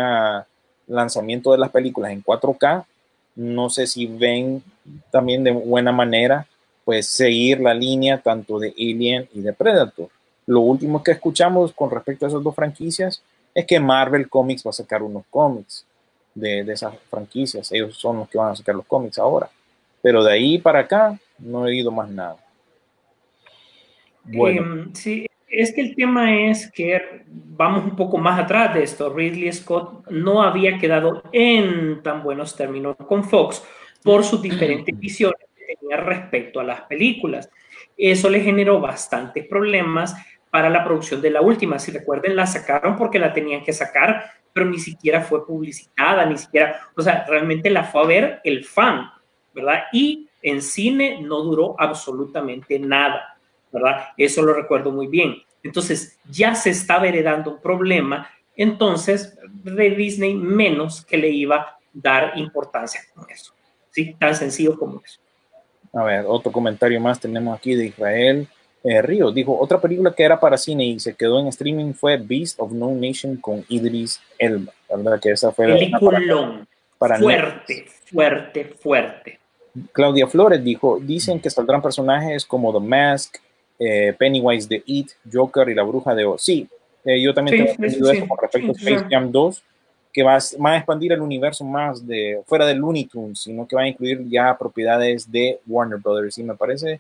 lanzamiento 0.88 1.52
de 1.52 1.58
las 1.58 1.70
películas 1.70 2.12
en 2.12 2.24
4K, 2.24 2.86
no 3.36 3.70
sé 3.70 3.86
si 3.88 4.08
ven 4.08 4.64
también 5.12 5.44
de 5.44 5.52
buena 5.52 5.92
manera, 5.92 6.48
pues, 6.86 7.08
seguir 7.08 7.60
la 7.60 7.74
línea 7.74 8.18
tanto 8.18 8.60
de 8.60 8.70
Alien 8.70 9.28
y 9.34 9.42
de 9.42 9.54
Predator. 9.54 10.10
Lo 10.46 10.62
último 10.62 11.04
que 11.04 11.12
escuchamos 11.12 11.74
con 11.74 11.92
respecto 11.92 12.26
a 12.26 12.30
esas 12.30 12.42
dos 12.42 12.56
franquicias 12.56 13.22
es 13.54 13.66
que 13.66 13.80
Marvel 13.80 14.30
Comics 14.30 14.66
va 14.66 14.70
a 14.70 14.74
sacar 14.74 15.04
unos 15.04 15.24
cómics 15.30 15.86
de, 16.34 16.64
de 16.64 16.74
esas 16.74 16.96
franquicias. 17.10 17.72
Ellos 17.72 17.98
son 17.98 18.18
los 18.18 18.30
que 18.30 18.38
van 18.38 18.52
a 18.52 18.56
sacar 18.56 18.76
los 18.76 18.86
cómics 18.86 19.18
ahora. 19.18 19.50
Pero 20.02 20.24
de 20.24 20.32
ahí 20.32 20.58
para 20.58 20.80
acá 20.80 21.20
no 21.38 21.68
he 21.68 21.72
oído 21.72 21.92
más 21.92 22.10
nada. 22.10 22.38
Bueno, 24.24 24.62
Em, 24.62 24.94
sí, 24.94 25.26
es 25.58 25.74
que 25.74 25.82
el 25.82 25.96
tema 25.96 26.36
es 26.36 26.72
que 26.72 27.26
vamos 27.26 27.84
un 27.84 27.96
poco 27.96 28.20
más 28.20 28.40
atrás 28.40 28.76
de 28.76 28.84
esto. 28.84 29.12
Ridley 29.12 29.52
Scott 29.52 30.08
no 30.12 30.44
había 30.44 30.78
quedado 30.78 31.24
en 31.32 32.04
tan 32.04 32.22
buenos 32.22 32.56
términos 32.56 32.96
con 33.08 33.24
Fox 33.24 33.64
por 34.04 34.24
sus 34.24 34.40
diferentes 34.40 34.96
visiones 35.00 35.40
que 35.56 35.76
tenía 35.76 35.98
respecto 35.98 36.60
a 36.60 36.64
las 36.64 36.82
películas. 36.82 37.50
Eso 37.98 38.30
le 38.30 38.42
generó 38.42 38.80
bastantes 38.80 39.48
problemas 39.48 40.16
para 40.52 40.70
la 40.70 40.84
producción 40.84 41.24
de 41.24 41.32
la 41.32 41.42
última. 41.42 41.80
Si 41.80 41.92
recuerden, 41.92 42.36
la 42.36 42.46
sacaron 42.46 42.96
porque 42.96 43.18
la 43.18 43.34
tenían 43.34 43.64
que 43.64 43.74
sacar, 43.74 44.34
pero 44.54 44.68
ni 44.68 44.78
siquiera 44.78 45.22
fue 45.22 45.44
publicitada, 45.44 46.24
ni 46.28 46.38
siquiera, 46.38 46.82
o 46.96 47.02
sea, 47.02 47.26
realmente 47.28 47.72
la 47.72 47.84
fue 47.84 48.04
a 48.04 48.06
ver 48.06 48.42
el 48.44 48.64
fan, 48.64 49.10
¿verdad? 49.56 49.86
Y 49.92 50.30
en 50.44 50.62
cine 50.62 51.20
no 51.20 51.42
duró 51.42 51.76
absolutamente 51.80 52.78
nada. 52.78 53.38
¿verdad? 53.72 54.10
Eso 54.18 54.42
lo 54.42 54.54
recuerdo 54.54 54.92
muy 54.92 55.08
bien. 55.08 55.36
Entonces, 55.64 56.18
ya 56.30 56.56
se 56.56 56.70
estaba 56.70 57.08
heredando 57.08 57.52
un 57.56 57.62
problema, 57.62 58.30
entonces 58.56 59.38
de 59.64 59.90
Disney 59.92 60.34
menos 60.34 61.06
que 61.06 61.18
le 61.18 61.30
iba 61.30 61.56
a 61.58 61.78
dar 61.94 62.38
importancia 62.38 63.02
con 63.14 63.30
eso. 63.30 63.54
¿Sí? 63.92 64.16
Tan 64.20 64.36
sencillo 64.36 64.78
como 64.78 65.02
eso. 65.04 65.20
a 65.94 66.04
ver, 66.04 66.26
otro 66.28 66.52
comentario 66.52 67.00
más 67.02 67.20
tenemos 67.20 67.58
aquí 67.58 67.74
de 67.76 67.88
Israel 67.88 68.48
eh, 68.84 69.02
Ríos. 69.02 69.34
Dijo, 69.34 69.58
otra 69.60 69.82
película 69.82 70.14
que 70.14 70.24
era 70.24 70.40
para 70.40 70.58
cine 70.58 70.86
y 70.86 71.00
se 71.00 71.16
quedó 71.16 71.40
en 71.40 71.48
streaming 71.48 71.94
fue 71.94 72.18
Beast 72.18 72.60
of 72.60 72.72
No 72.72 72.92
Nation 72.92 73.36
con 73.38 73.66
Idris 73.68 74.22
Elba. 74.38 74.72
La 74.90 74.98
verdad 74.98 75.20
que 75.20 75.32
esa 75.32 75.52
fue 75.52 75.68
la- 75.68 75.76
Peliculón. 75.76 76.68
para 76.98 77.18
fuerte, 77.18 77.86
fuerte, 78.06 78.66
fuerte. 78.66 79.40
Claudia 79.92 80.28
Flores 80.28 80.64
dijo, 80.64 81.00
dicen 81.02 81.40
que 81.40 81.50
saldrán 81.50 81.82
personajes 81.82 82.46
como 82.46 82.72
The 82.74 82.86
Mask, 82.86 83.36
eh, 83.80 84.14
Pennywise 84.18 84.68
de 84.68 84.84
It, 84.86 85.12
Joker 85.32 85.70
y 85.70 85.76
la 85.76 85.84
Bruja 85.84 86.16
de 86.16 86.26
Oz. 86.26 86.42
Sí, 86.44 86.68
eh, 87.06 87.22
yo 87.22 87.34
también 87.34 87.56
Sí, 87.56 87.58
tengo 87.58 87.70
sí, 87.70 87.76
entendido 87.84 88.12
sí, 88.12 88.18
eso 88.18 88.28
con 88.28 88.38
respecto 88.40 88.72
sí, 88.74 88.78
a 88.78 88.80
Space 88.80 89.00
sí. 89.00 89.06
Jam 89.10 89.32
2, 89.32 89.64
que 90.14 90.24
va, 90.24 90.36
a- 90.36 90.58
va 90.64 90.72
a 90.72 90.78
expandir 90.78 91.12
el 91.14 91.22
universo 91.22 91.64
más 91.64 92.06
de 92.06 92.42
fuera 92.46 92.66
de 92.66 92.74
Looney 92.76 93.06
Tunes, 93.06 93.40
sino 93.40 93.68
que 93.68 93.76
va 93.76 93.84
a 93.84 93.88
incluir 93.88 94.28
ya 94.30 94.58
propiedades 94.58 95.32
de 95.32 95.60
Warner 95.68 96.00
Brothers. 96.00 96.38
Y 96.40 96.44
me 96.44 96.56
parece 96.56 97.00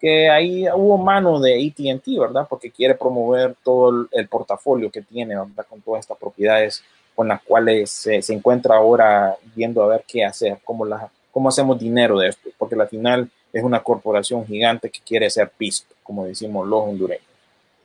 que 0.00 0.30
ahí 0.30 0.66
hubo 0.74 0.96
mano 0.98 1.38
de 1.40 1.54
AT&T, 1.54 2.18
¿verdad? 2.18 2.46
Porque 2.48 2.70
quiere 2.70 2.94
promover 2.94 3.54
todo 3.62 3.90
el, 3.90 4.08
el 4.12 4.28
portafolio 4.28 4.90
que 4.90 5.02
tiene, 5.02 5.36
¿verdad? 5.36 5.66
Con 5.68 5.80
todas 5.82 6.00
estas 6.00 6.16
propiedades 6.18 6.82
con 7.14 7.28
las 7.28 7.42
cuales 7.42 7.90
se, 7.90 8.22
se 8.22 8.32
encuentra 8.32 8.76
ahora 8.76 9.36
viendo 9.54 9.82
a 9.82 9.88
ver 9.88 10.04
qué 10.08 10.24
hacer, 10.24 10.58
cómo, 10.64 10.86
la, 10.86 11.10
cómo 11.30 11.50
hacemos 11.50 11.78
dinero 11.78 12.18
de 12.18 12.28
esto, 12.28 12.48
porque 12.56 12.76
al 12.76 12.88
final 12.88 13.28
es 13.52 13.62
una 13.62 13.80
corporación 13.82 14.46
gigante 14.46 14.88
que 14.90 15.00
quiere 15.00 15.28
ser 15.28 15.50
pisto, 15.50 15.94
como 16.10 16.24
decimos 16.24 16.66
los 16.66 16.80
hondureños. 16.82 17.22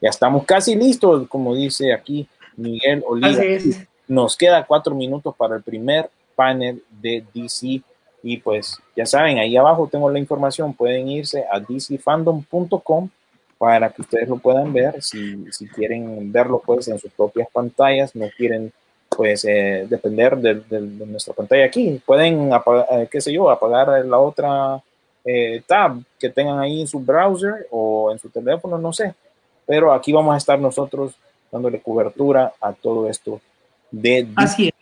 Ya 0.01 0.09
estamos 0.09 0.43
casi 0.45 0.75
listos, 0.75 1.27
como 1.27 1.53
dice 1.53 1.93
aquí 1.93 2.27
Miguel 2.57 3.03
Oliva. 3.07 3.29
Nos 4.07 4.35
queda 4.35 4.65
cuatro 4.65 4.95
minutos 4.95 5.35
para 5.37 5.55
el 5.57 5.61
primer 5.61 6.09
panel 6.35 6.81
de 6.89 7.23
DC 7.35 7.81
Y 8.23 8.37
pues 8.37 8.79
ya 8.95 9.05
saben, 9.05 9.37
ahí 9.37 9.55
abajo 9.55 9.87
tengo 9.91 10.09
la 10.09 10.17
información, 10.17 10.73
pueden 10.73 11.07
irse 11.07 11.45
a 11.51 11.59
dcfandom.com 11.59 13.09
para 13.59 13.89
que 13.91 14.01
ustedes 14.01 14.27
lo 14.27 14.37
puedan 14.37 14.73
ver, 14.73 15.01
si, 15.03 15.45
si 15.51 15.67
quieren 15.67 16.31
verlo 16.31 16.61
pues 16.65 16.87
en 16.87 16.97
sus 16.97 17.11
propias 17.11 17.47
pantallas, 17.53 18.15
no 18.15 18.25
quieren 18.35 18.71
pues 19.09 19.45
eh, 19.45 19.85
depender 19.87 20.35
de, 20.37 20.55
de- 20.55 20.81
de 20.81 21.05
nuestra 21.05 21.33
pantalla 21.35 21.65
aquí, 21.65 22.01
pueden 22.05 22.51
apagar, 22.51 22.87
eh, 22.91 23.07
qué 23.09 23.21
sé 23.21 23.31
yo, 23.31 23.49
apagar 23.49 24.03
la 24.05 24.17
otra 24.19 24.81
eh, 25.25 25.63
tab 25.65 25.97
que 26.19 26.29
tengan 26.29 26.59
ahí 26.59 26.81
en 26.81 26.87
su 26.87 26.99
browser 26.99 27.67
o 27.71 28.11
en 28.11 28.19
su 28.19 28.29
teléfono, 28.29 28.77
no 28.77 28.93
sé, 28.93 29.15
pero 29.65 29.91
aquí 29.91 30.13
vamos 30.13 30.35
a 30.35 30.37
estar 30.37 30.59
nosotros 30.59 31.15
dándole 31.51 31.81
cobertura 31.81 32.53
a 32.61 32.73
todo 32.73 33.09
esto 33.09 33.41
de 33.91 34.27
Así 34.35 34.67
es. 34.67 34.73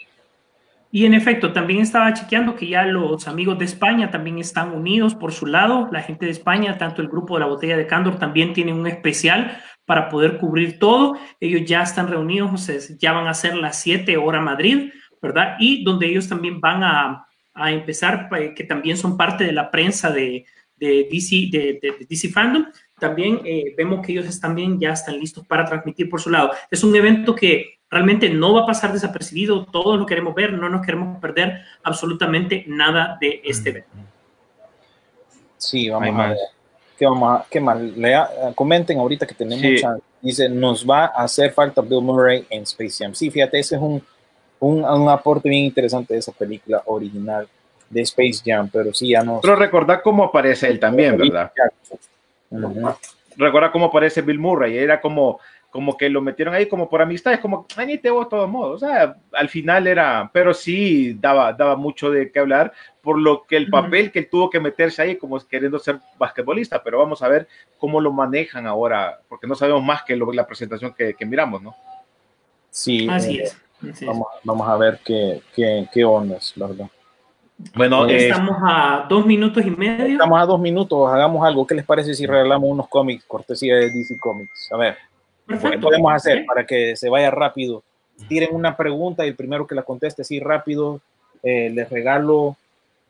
Y 0.91 1.07
en 1.07 1.15
efecto, 1.15 1.53
también 1.53 1.81
estaba 1.81 2.13
chequeando 2.13 2.55
que 2.55 2.67
ya 2.67 2.83
los 2.83 3.27
amigos 3.27 3.57
de 3.57 3.65
España 3.65 4.11
también 4.11 4.37
están 4.37 4.73
unidos 4.73 5.15
por 5.15 5.31
su 5.33 5.47
lado. 5.47 5.89
La 5.91 6.03
gente 6.03 6.25
de 6.25 6.31
España, 6.31 6.77
tanto 6.77 7.01
el 7.01 7.07
grupo 7.07 7.33
de 7.33 7.39
la 7.39 7.47
botella 7.47 7.75
de 7.75 7.87
Cándor, 7.87 8.19
también 8.19 8.53
tienen 8.53 8.75
un 8.75 8.85
especial 8.85 9.57
para 9.85 10.07
poder 10.07 10.37
cubrir 10.37 10.77
todo. 10.77 11.17
Ellos 11.39 11.63
ya 11.65 11.81
están 11.81 12.09
reunidos, 12.09 12.51
o 12.53 12.57
sea, 12.57 12.75
ya 12.99 13.11
van 13.11 13.27
a 13.27 13.33
ser 13.33 13.55
las 13.55 13.79
7 13.81 14.17
hora 14.17 14.39
Madrid, 14.39 14.91
¿verdad? 15.19 15.55
Y 15.57 15.83
donde 15.83 16.05
ellos 16.05 16.29
también 16.29 16.61
van 16.61 16.83
a, 16.83 17.25
a 17.53 17.71
empezar, 17.71 18.29
eh, 18.39 18.53
que 18.55 18.63
también 18.63 18.97
son 18.97 19.15
parte 19.17 19.43
de 19.43 19.51
la 19.51 19.69
prensa 19.69 20.09
de, 20.11 20.45
de 20.77 21.07
DC, 21.11 21.49
de, 21.51 21.79
de- 21.81 21.91
de 21.99 22.05
DC 22.09 22.29
Fandom. 22.29 22.65
También 22.99 23.41
eh, 23.45 23.73
vemos 23.77 24.05
que 24.05 24.11
ellos 24.13 24.39
también 24.39 24.79
ya 24.79 24.91
están 24.91 25.19
listos 25.19 25.45
para 25.45 25.65
transmitir 25.65 26.09
por 26.09 26.21
su 26.21 26.29
lado. 26.29 26.51
Es 26.71 26.83
un 26.83 26.95
evento 26.95 27.35
que 27.35 27.79
realmente 27.89 28.29
no 28.29 28.53
va 28.53 28.61
a 28.61 28.65
pasar 28.65 28.91
desapercibido, 28.93 29.65
todos 29.65 29.99
lo 29.99 30.05
queremos 30.05 30.33
ver, 30.33 30.53
no 30.53 30.67
nos 30.69 30.83
queremos 30.85 31.19
perder 31.19 31.61
absolutamente 31.83 32.63
nada 32.67 33.17
de 33.21 33.41
este 33.43 33.69
evento. 33.69 33.89
Sí, 35.57 35.89
vamos 35.89 36.07
Hay 36.09 36.13
a 36.25 36.27
ver. 36.29 36.37
¿Qué, 36.97 37.05
vamos 37.05 37.39
a- 37.41 37.45
qué 37.49 37.59
más? 37.59 37.79
Lea- 37.81 38.29
eh, 38.49 38.51
comenten 38.55 38.99
ahorita 38.99 39.25
que 39.25 39.33
tenemos 39.35 39.61
Sí. 39.61 39.81
Dice, 40.21 40.47
nos 40.47 40.89
va 40.89 41.05
a 41.07 41.23
hacer 41.23 41.51
falta 41.51 41.81
Bill 41.81 42.01
Murray 42.01 42.45
en 42.49 42.63
Space 42.63 43.03
Jam. 43.03 43.13
Sí, 43.13 43.29
fíjate, 43.29 43.59
ese 43.59 43.75
es 43.75 43.81
un, 43.81 44.01
un, 44.63 44.83
un 44.85 45.09
aporte 45.09 45.49
bien 45.49 45.65
interesante 45.65 46.13
de 46.13 46.19
esa 46.19 46.31
película 46.31 46.81
original 46.85 47.47
de 47.89 48.01
Space 48.01 48.41
Jam, 48.45 48.69
pero 48.71 48.93
sí, 48.93 49.09
ya 49.09 49.23
no. 49.23 49.39
Pero 49.41 49.55
recordar 49.55 50.01
cómo 50.01 50.23
aparece 50.23 50.67
él 50.69 50.79
también, 50.79 51.17
¿verdad? 51.17 51.51
Ujú. 52.49 52.89
Recuerda 53.35 53.71
cómo 53.71 53.85
aparece 53.87 54.21
Bill 54.21 54.39
Murray, 54.39 54.77
era 54.77 55.01
como, 55.01 55.39
como 55.69 55.97
que 55.97 56.07
lo 56.07 56.21
metieron 56.21 56.53
ahí 56.53 56.67
como 56.67 56.87
por 56.87 57.01
amistad, 57.01 57.33
es 57.33 57.39
como, 57.39 57.65
ay, 57.75 57.87
ni 57.87 57.97
te 57.97 58.09
voy 58.11 58.23
de 58.23 58.29
todos 58.29 58.49
modos, 58.49 58.81
o 58.81 58.85
sea, 58.87 59.15
al 59.33 59.49
final 59.49 59.87
era, 59.87 60.29
pero 60.31 60.53
sí 60.53 61.13
daba, 61.19 61.51
daba 61.51 61.75
mucho 61.75 62.09
de 62.11 62.31
qué 62.31 62.39
hablar, 62.39 62.71
por 63.01 63.19
lo 63.19 63.43
que 63.43 63.57
el 63.57 63.69
papel 63.69 64.11
que 64.11 64.19
él 64.19 64.29
tuvo 64.29 64.49
que 64.49 64.59
meterse 64.59 65.01
ahí 65.01 65.17
como 65.17 65.39
queriendo 65.45 65.79
ser 65.79 65.99
basquetbolista, 66.17 66.81
pero 66.83 66.99
vamos 66.99 67.21
a 67.21 67.27
ver 67.27 67.47
cómo 67.79 67.99
lo 67.99 68.13
manejan 68.13 68.65
ahora, 68.67 69.19
porque 69.27 69.47
no 69.47 69.55
sabemos 69.55 69.83
más 69.83 70.03
que 70.03 70.15
lo- 70.15 70.31
la 70.31 70.45
presentación 70.47 70.93
que, 70.93 71.15
que 71.15 71.25
miramos, 71.25 71.61
¿no? 71.61 71.75
Sí, 72.69 73.07
Así 73.09 73.39
eh, 73.39 73.43
es. 73.43 73.57
Es. 73.89 74.05
Vamos, 74.05 74.27
vamos 74.43 74.67
a 74.67 74.77
ver 74.77 74.99
qué, 75.03 75.41
qué, 75.55 75.87
qué 75.91 76.05
ondas, 76.05 76.53
¿verdad? 76.55 76.87
Bueno, 77.75 78.07
Eh, 78.07 78.15
eh, 78.15 78.29
Estamos 78.29 78.57
a 78.63 79.05
dos 79.07 79.25
minutos 79.25 79.65
y 79.65 79.71
medio. 79.71 80.05
Estamos 80.05 80.41
a 80.41 80.45
dos 80.45 80.59
minutos, 80.59 81.11
hagamos 81.11 81.45
algo. 81.45 81.65
¿Qué 81.65 81.75
les 81.75 81.85
parece 81.85 82.13
si 82.13 82.25
regalamos 82.25 82.69
unos 82.69 82.87
cómics, 82.87 83.23
cortesía 83.25 83.75
de 83.75 83.89
DC 83.91 84.17
Comics? 84.19 84.71
A 84.71 84.77
ver. 84.77 84.97
¿Qué 85.47 85.77
podemos 85.77 86.13
hacer 86.13 86.45
para 86.45 86.65
que 86.65 86.95
se 86.95 87.09
vaya 87.09 87.29
rápido? 87.29 87.83
Tiren 88.27 88.53
una 88.53 88.77
pregunta 88.77 89.25
y 89.25 89.29
el 89.29 89.35
primero 89.35 89.67
que 89.67 89.75
la 89.75 89.83
conteste 89.83 90.21
así 90.21 90.39
rápido, 90.39 91.01
eh, 91.41 91.69
les 91.69 91.89
regalo, 91.89 92.55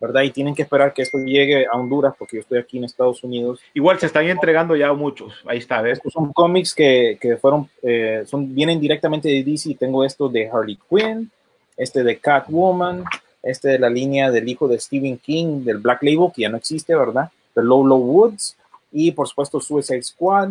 ¿verdad? 0.04 0.24
Y 0.24 0.32
tienen 0.32 0.54
que 0.54 0.64
esperar 0.64 0.94
que 0.94 1.02
esto 1.02 1.18
llegue 1.18 1.66
a 1.66 1.78
Honduras 1.78 2.14
porque 2.20 2.36
yo 2.36 2.42
estoy 2.42 2.60
aquí 2.60 2.78
en 2.78 2.84
Estados 2.84 3.24
Unidos. 3.24 3.62
igual 3.74 3.98
se 4.00 4.08
están 4.08 4.28
entregando 4.28 4.76
ya 4.76 4.92
muchos, 4.92 5.34
ahí 5.46 5.60
está, 5.60 5.82
¿ves? 5.82 5.94
Estos 5.94 6.12
son 6.12 6.34
cómics 6.34 6.76
que, 6.76 7.18
que 7.22 7.38
fueron, 7.38 7.70
eh, 7.82 8.24
son, 8.26 8.54
vienen 8.54 8.82
directamente 8.82 9.30
de 9.30 9.42
DC. 9.46 9.76
Tengo 9.80 10.04
esto 10.04 10.28
de 10.28 10.50
Harley 10.50 10.78
Quinn, 10.90 11.32
este 11.78 12.04
de 12.04 12.18
Catwoman, 12.18 13.06
este 13.42 13.70
de 13.70 13.80
la 13.80 13.90
línea 13.90 14.30
del 14.30 14.50
hijo 14.50 14.68
de 14.68 14.78
Stephen 14.78 15.18
King, 15.20 15.64
del 15.64 15.78
Black 15.78 16.04
Label, 16.04 16.34
que 16.36 16.42
ya 16.42 16.50
no 16.50 16.58
existe, 16.58 16.94
¿verdad? 16.94 17.32
De 17.56 17.64
Lolo 17.64 17.96
Woods. 17.96 18.58
Y 18.92 19.12
por 19.12 19.30
supuesto 19.30 19.62
Suicide 19.62 20.04
Squad. 20.04 20.50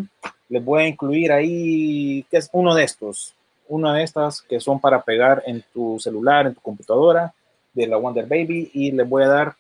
Les 0.48 0.64
voy 0.64 0.84
a 0.84 0.88
incluir 0.88 1.30
ahí, 1.30 2.24
que 2.30 2.38
es 2.38 2.48
uno 2.55 2.74
de 2.74 2.84
estos, 2.84 3.34
una 3.68 3.92
de 3.92 4.03
estas 4.03 4.40
que 4.40 4.61
son 4.61 4.80
para 4.80 5.03
pegar 5.03 5.42
en 5.44 5.62
tu 5.74 6.00
celular, 6.00 6.46
en 6.46 6.55
tu 6.55 6.61
computadora, 6.62 7.34
de 7.73 7.87
la 7.87 7.97
Wonder 7.97 8.27
Baby. 8.27 8.70
Y 8.75 8.93
les 8.93 9.09
voy 9.09 9.23
a 9.25 9.29
dar 9.29 9.55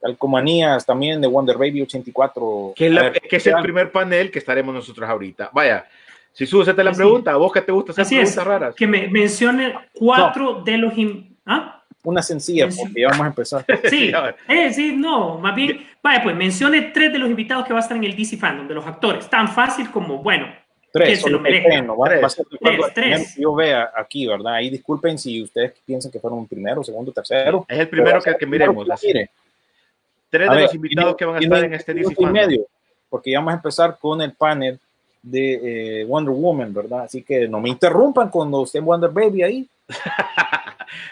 calcomanías 0.00 0.86
también 0.86 1.20
de 1.20 1.26
Wonder 1.26 1.56
Baby 1.56 1.82
84. 1.82 2.72
Que, 2.76 2.86
es 2.86 2.92
la- 2.92 3.02
ver, 3.02 3.20
que 3.20 3.36
es 3.36 3.46
el 3.46 3.62
primer 3.62 3.90
panel 3.90 4.30
que 4.30 4.38
estaremos 4.38 4.74
nosotros 4.74 5.08
ahorita. 5.08 5.50
Vaya, 5.52 5.86
si 6.32 6.46
subes 6.46 6.68
la 6.76 6.90
Así 6.90 6.98
pregunta, 6.98 7.32
¿a 7.32 7.36
vos 7.36 7.52
que 7.52 7.62
te 7.62 7.72
gusta 7.72 7.92
hacer 7.92 8.02
Así 8.02 8.14
es. 8.16 8.32
preguntas 8.32 8.46
raras? 8.46 8.74
Que 8.74 8.86
me 8.86 9.08
mencione 9.08 9.74
cuatro 9.92 10.62
de 10.62 10.78
los. 10.78 10.92
¿Ah? 11.46 11.82
Una 12.04 12.22
sencilla, 12.22 12.68
porque 12.68 13.00
ya 13.00 13.08
vamos 13.08 13.24
a 13.24 13.28
empezar. 13.28 13.64
Sí, 13.90 14.12
eh, 14.48 14.72
sí, 14.72 14.94
no, 14.96 15.38
más 15.38 15.54
bien, 15.54 15.84
vaya, 16.02 16.22
pues 16.22 16.36
mencione 16.36 16.82
tres 16.82 17.12
de 17.12 17.18
los 17.18 17.28
invitados 17.28 17.66
que 17.66 17.72
va 17.72 17.80
a 17.80 17.82
estar 17.82 17.96
en 17.96 18.04
el 18.04 18.16
DC 18.16 18.36
Fandom, 18.36 18.68
de 18.68 18.74
los 18.74 18.86
actores. 18.86 19.28
Tan 19.28 19.48
fácil 19.48 19.90
como, 19.90 20.18
bueno, 20.22 20.46
Tres, 20.92 21.20
solo 21.20 21.42
yo 23.36 23.54
vea 23.54 23.92
aquí, 23.94 24.26
¿verdad? 24.26 24.54
Ahí 24.54 24.70
disculpen 24.70 25.18
si 25.18 25.42
ustedes 25.42 25.74
piensan 25.84 26.10
que 26.10 26.18
fueron 26.18 26.38
un 26.40 26.48
primero, 26.48 26.82
segundo, 26.82 27.12
tercero. 27.12 27.66
Es 27.68 27.78
el 27.78 27.88
primero 27.88 28.20
que, 28.22 28.34
que 28.36 28.46
miremos. 28.46 28.86
que 28.86 28.92
así. 28.92 29.06
mire. 29.08 29.30
Tres 30.30 30.48
A 30.48 30.52
de 30.52 30.56
ver, 30.56 30.64
los 30.66 30.74
invitados 30.74 31.16
que 31.16 31.24
van 31.24 31.36
a 31.36 31.38
estar 31.40 31.64
en 31.64 31.74
este 31.74 31.92
y 31.92 32.26
medio, 32.26 32.66
porque 33.08 33.30
ya 33.30 33.38
vamos 33.38 33.52
a 33.52 33.56
empezar 33.56 33.98
con 33.98 34.20
el 34.20 34.32
panel 34.32 34.78
de 35.22 36.00
eh, 36.00 36.04
Wonder 36.04 36.34
Woman, 36.34 36.72
¿verdad? 36.72 37.00
Así 37.00 37.22
que 37.22 37.48
no 37.48 37.60
me 37.60 37.68
interrumpan 37.68 38.30
cuando 38.30 38.64
estén 38.64 38.84
Wonder 38.84 39.10
Baby 39.10 39.42
ahí. 39.42 39.68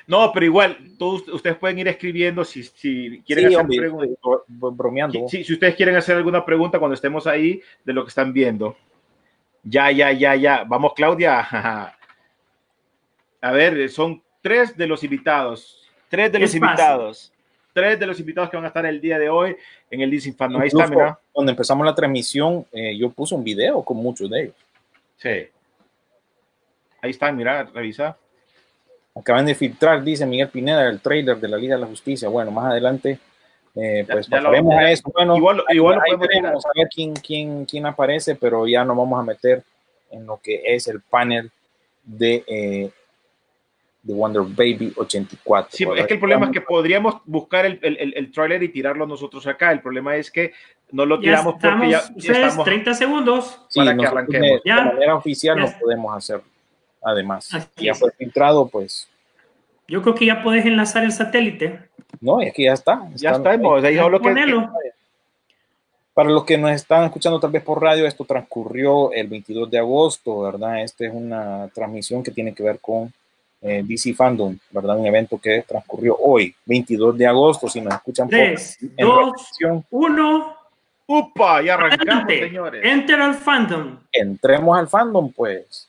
No, 0.06 0.32
pero 0.32 0.46
igual, 0.46 0.76
todos 0.98 1.28
ustedes 1.28 1.56
pueden 1.56 1.78
ir 1.78 1.88
escribiendo 1.88 2.44
si, 2.44 2.62
si 2.62 3.22
quieren 3.26 3.48
Sí, 3.48 3.54
hacer 3.54 3.60
hombre, 3.60 3.78
preguntas. 3.78 4.40
bromeando. 4.48 5.28
Si, 5.28 5.44
si 5.44 5.52
ustedes 5.52 5.74
quieren 5.74 5.96
hacer 5.96 6.16
alguna 6.16 6.44
pregunta 6.44 6.78
cuando 6.78 6.94
estemos 6.94 7.26
ahí 7.26 7.60
de 7.84 7.92
lo 7.92 8.04
que 8.04 8.08
están 8.08 8.32
viendo. 8.32 8.76
Ya, 9.68 9.90
ya, 9.90 10.12
ya, 10.12 10.34
ya. 10.36 10.64
Vamos, 10.64 10.92
Claudia. 10.94 11.40
A 13.40 13.52
ver, 13.52 13.88
son 13.90 14.22
tres 14.40 14.76
de 14.76 14.86
los 14.86 15.02
invitados. 15.02 15.88
Tres 16.08 16.30
de 16.32 16.38
los 16.38 16.50
fácil. 16.50 16.62
invitados. 16.62 17.32
Tres 17.72 17.98
de 17.98 18.06
los 18.06 18.18
invitados 18.18 18.48
que 18.48 18.56
van 18.56 18.64
a 18.64 18.68
estar 18.68 18.86
el 18.86 19.00
día 19.00 19.18
de 19.18 19.28
hoy 19.28 19.54
en 19.90 20.00
el 20.00 20.22
Fandom. 20.32 20.62
Ahí 20.62 20.68
está, 20.68 20.86
mira. 20.86 21.18
Cuando 21.30 21.52
empezamos 21.52 21.84
la 21.84 21.94
transmisión, 21.94 22.64
eh, 22.72 22.96
yo 22.96 23.10
puse 23.10 23.34
un 23.34 23.44
video 23.44 23.82
con 23.82 23.98
muchos 23.98 24.30
de 24.30 24.44
ellos. 24.44 24.54
Sí. 25.16 25.48
Ahí 27.02 27.10
están, 27.10 27.36
mira, 27.36 27.64
revisa. 27.64 28.16
Acaban 29.14 29.46
de 29.46 29.54
filtrar, 29.54 30.02
dice 30.02 30.24
Miguel 30.26 30.48
Pineda, 30.48 30.88
el 30.88 31.00
trailer 31.00 31.38
de 31.38 31.48
la 31.48 31.56
Liga 31.56 31.74
de 31.74 31.82
la 31.82 31.86
Justicia. 31.86 32.28
Bueno, 32.28 32.50
más 32.50 32.66
adelante, 32.66 33.18
eh, 33.76 34.04
pues 34.10 34.26
ya 34.28 34.38
lo- 34.38 34.44
pasaremos 34.48 34.74
ya- 34.74 34.80
a 34.80 34.90
eso. 34.90 35.10
Bueno, 35.12 35.36
igual- 35.36 35.64
ahí- 35.68 35.76
igual 35.76 35.96
lo 35.96 36.00
ahí 36.02 36.10
podemos 36.12 36.28
veremos 36.28 36.66
a 36.66 36.70
ver 36.74 36.88
quién, 36.94 37.14
quién, 37.14 37.64
quién 37.66 37.86
aparece, 37.86 38.34
pero 38.34 38.66
ya 38.66 38.84
nos 38.84 38.96
vamos 38.96 39.20
a 39.20 39.22
meter 39.22 39.62
en 40.10 40.26
lo 40.26 40.38
que 40.42 40.62
es 40.64 40.88
el 40.88 41.00
panel 41.02 41.50
de, 42.04 42.44
eh, 42.46 42.90
de 44.02 44.14
Wonder 44.14 44.42
Baby 44.42 44.92
84. 44.96 45.68
Sí, 45.72 45.82
es 45.84 45.90
¿verdad? 45.90 46.06
que 46.06 46.14
el 46.14 46.20
problema 46.20 46.46
es 46.46 46.52
que 46.52 46.60
podríamos 46.60 47.16
buscar 47.24 47.66
el, 47.66 47.78
el, 47.82 47.96
el- 47.98 48.14
el 48.16 48.30
trailer 48.32 48.62
y 48.62 48.68
tirarlo 48.68 49.04
nosotros 49.06 49.46
acá. 49.48 49.72
El 49.72 49.80
problema 49.80 50.14
es 50.16 50.30
que 50.30 50.52
no 50.92 51.04
lo 51.04 51.16
Ya 51.16 51.20
tiramos 51.22 51.56
estamos, 51.56 51.78
porque 51.80 51.90
ya, 51.90 52.00
ya 52.02 52.14
ustedes, 52.16 52.38
estamos. 52.38 52.64
30 52.64 52.94
segundos. 52.94 53.60
Sí, 53.68 53.80
para 53.80 53.96
que 53.96 54.06
arranquemos. 54.06 54.62
de, 54.64 54.72
de 54.72 54.82
manera 54.84 55.16
oficial 55.16 55.56
Ya 55.58 55.64
no 55.64 55.78
podemos 55.80 56.16
hacer. 56.16 56.40
Además, 57.02 57.52
Así 57.52 57.68
ya 57.84 57.92
es. 57.92 57.98
fue 57.98 58.10
filtrado, 58.12 58.68
pues 58.68 59.08
Yo 59.89 60.03
creo 60.03 60.14
que 60.14 60.26
ya 60.26 60.43
puedes 60.43 60.64
enlazar 60.66 61.05
el 61.05 61.12
satélite. 61.12 61.80
no, 62.20 62.43
y 62.43 62.49
aquí 62.49 62.64
ya 62.64 62.72
está. 62.72 63.09
Ya 63.14 63.32
estamos. 63.32 63.84
Ahí 63.84 63.97
solo 63.97 64.20
que, 64.20 64.28
Ponelo. 64.28 64.70
Para 66.14 66.30
los 66.30 66.45
que 66.45 66.57
nos 66.57 66.70
están 66.70 67.05
escuchando 67.05 67.39
tal 67.39 67.51
vez 67.51 67.62
por 67.62 67.82
radio, 67.82 68.07
esto 68.07 68.24
transcurrió 68.24 69.12
el 69.12 69.26
22 69.28 69.70
de 69.70 69.78
agosto, 69.78 70.41
¿verdad? 70.41 70.82
Esta 70.82 71.05
es 71.05 71.12
una 71.12 71.68
transmisión 71.74 72.22
que 72.22 72.30
tiene 72.30 72.55
que 72.55 72.62
ver 72.62 72.78
con 72.80 73.12
eh, 73.61 73.82
DC 73.84 74.14
Fandom, 74.14 74.57
¿verdad? 74.70 74.99
Un 74.99 75.07
evento 75.07 75.39
que 75.39 75.62
transcurrió 75.68 76.16
hoy, 76.18 76.55
22 76.64 77.18
de 77.18 77.26
agosto, 77.26 77.68
si 77.68 77.80
nos 77.82 77.95
escuchan 77.95 78.28
por 78.28 78.39
Tres, 78.39 78.78
en 78.80 79.07
dos, 79.07 79.26
repetición, 79.26 79.84
uno. 79.91 80.57
¡Upa! 81.07 81.62
Ya 81.62 81.74
arrancamos, 81.74 82.03
Adelante. 82.24 82.41
señores. 82.49 82.84
Enter 82.84 83.20
al 83.20 83.34
fandom. 83.34 83.99
entremos 84.11 84.78
al 84.78 84.89
fandom, 84.89 85.30
pues. 85.32 85.86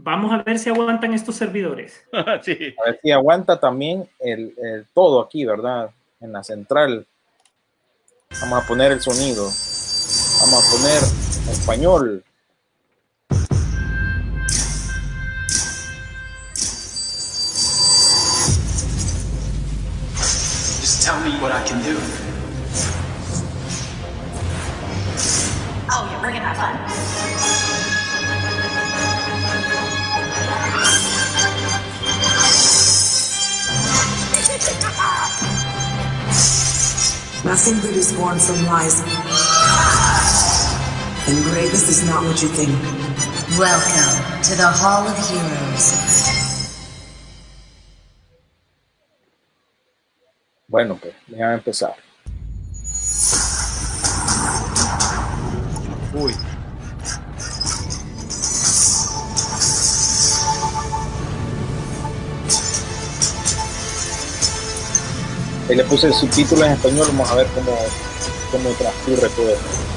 Vamos 0.00 0.32
a 0.32 0.44
ver 0.44 0.60
si 0.60 0.70
aguantan 0.70 1.12
estos 1.12 1.34
servidores. 1.34 2.04
sí. 2.42 2.74
A 2.80 2.86
ver 2.86 3.00
si 3.02 3.10
aguanta 3.10 3.58
también 3.58 4.08
el, 4.20 4.54
el 4.56 4.86
todo 4.94 5.20
aquí, 5.20 5.44
¿verdad? 5.44 5.90
En 6.20 6.32
la 6.32 6.44
central. 6.44 7.04
Vamos 8.40 8.62
a 8.62 8.66
poner 8.68 8.92
el 8.92 9.00
sonido. 9.00 9.42
Vamos 9.42 10.64
a 10.64 10.70
poner 10.70 11.02
español. 11.50 12.22
Just 20.80 21.04
tell 21.04 21.18
me 21.20 21.30
me 21.30 21.40
what 21.42 21.50
I 21.50 21.60
can 21.66 21.82
do. 21.82 21.98
Oh 25.90 26.06
yeah, 26.08 26.22
we're 26.22 26.32
gonna 26.32 26.54
have 26.54 26.56
fun. 26.56 27.47
Nothing 37.44 37.80
good 37.80 37.96
is 37.96 38.12
born 38.12 38.38
from 38.38 38.66
lies. 38.66 39.00
And 41.28 41.44
greatness 41.44 41.88
is 41.88 42.06
not 42.06 42.24
what 42.24 42.42
you 42.42 42.48
think. 42.48 42.70
Welcome 43.58 44.42
to 44.42 44.54
the 44.54 44.66
Hall 44.66 45.06
of 45.06 45.16
Heroes. 45.28 46.08
Bueno, 50.68 50.96
pues, 50.96 51.14
déjame 51.26 51.54
empezar. 51.54 51.96
Uy. 56.14 56.34
Le 65.74 65.84
puse 65.84 66.06
el 66.06 66.14
subtítulo 66.14 66.64
en 66.64 66.72
español, 66.72 67.06
vamos 67.08 67.30
a 67.30 67.34
ver 67.34 67.46
cómo, 67.54 67.76
cómo 68.50 68.70
transcurre 68.70 69.28
todo 69.30 69.48
esto. 69.50 69.87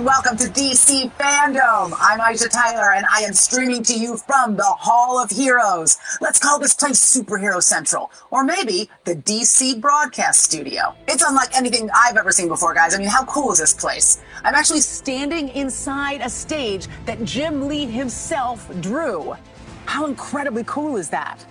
And 0.00 0.06
welcome 0.06 0.34
to 0.34 0.44
DC 0.44 1.12
Fandom. 1.18 1.92
I'm 1.98 2.20
Aisha 2.20 2.48
Tyler, 2.48 2.94
and 2.94 3.04
I 3.14 3.20
am 3.20 3.34
streaming 3.34 3.82
to 3.82 3.92
you 3.92 4.16
from 4.16 4.56
the 4.56 4.62
Hall 4.62 5.22
of 5.22 5.28
Heroes. 5.28 5.98
Let's 6.22 6.38
call 6.38 6.58
this 6.58 6.72
place 6.72 6.98
Superhero 6.98 7.62
Central, 7.62 8.10
or 8.30 8.42
maybe 8.42 8.88
the 9.04 9.14
DC 9.14 9.78
Broadcast 9.78 10.42
Studio. 10.42 10.94
It's 11.06 11.22
unlike 11.22 11.54
anything 11.54 11.90
I've 11.94 12.16
ever 12.16 12.32
seen 12.32 12.48
before, 12.48 12.72
guys. 12.72 12.94
I 12.94 12.98
mean, 12.98 13.08
how 13.08 13.26
cool 13.26 13.52
is 13.52 13.58
this 13.58 13.74
place? 13.74 14.22
I'm 14.42 14.54
actually 14.54 14.80
standing 14.80 15.50
inside 15.50 16.22
a 16.22 16.30
stage 16.30 16.86
that 17.04 17.22
Jim 17.24 17.68
Lee 17.68 17.84
himself 17.84 18.70
drew. 18.80 19.36
How 19.84 20.06
incredibly 20.06 20.64
cool 20.64 20.96
is 20.96 21.10
that? 21.10 21.44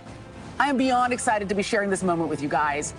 I 0.60 0.70
am 0.70 0.78
beyond 0.78 1.14
excited 1.14 1.50
to 1.50 1.56
be 1.56 1.62
sharing 1.62 1.92
this 1.92 2.02
moment 2.02 2.30
with 2.30 2.42
you 2.42 2.50
guys. 2.50 2.96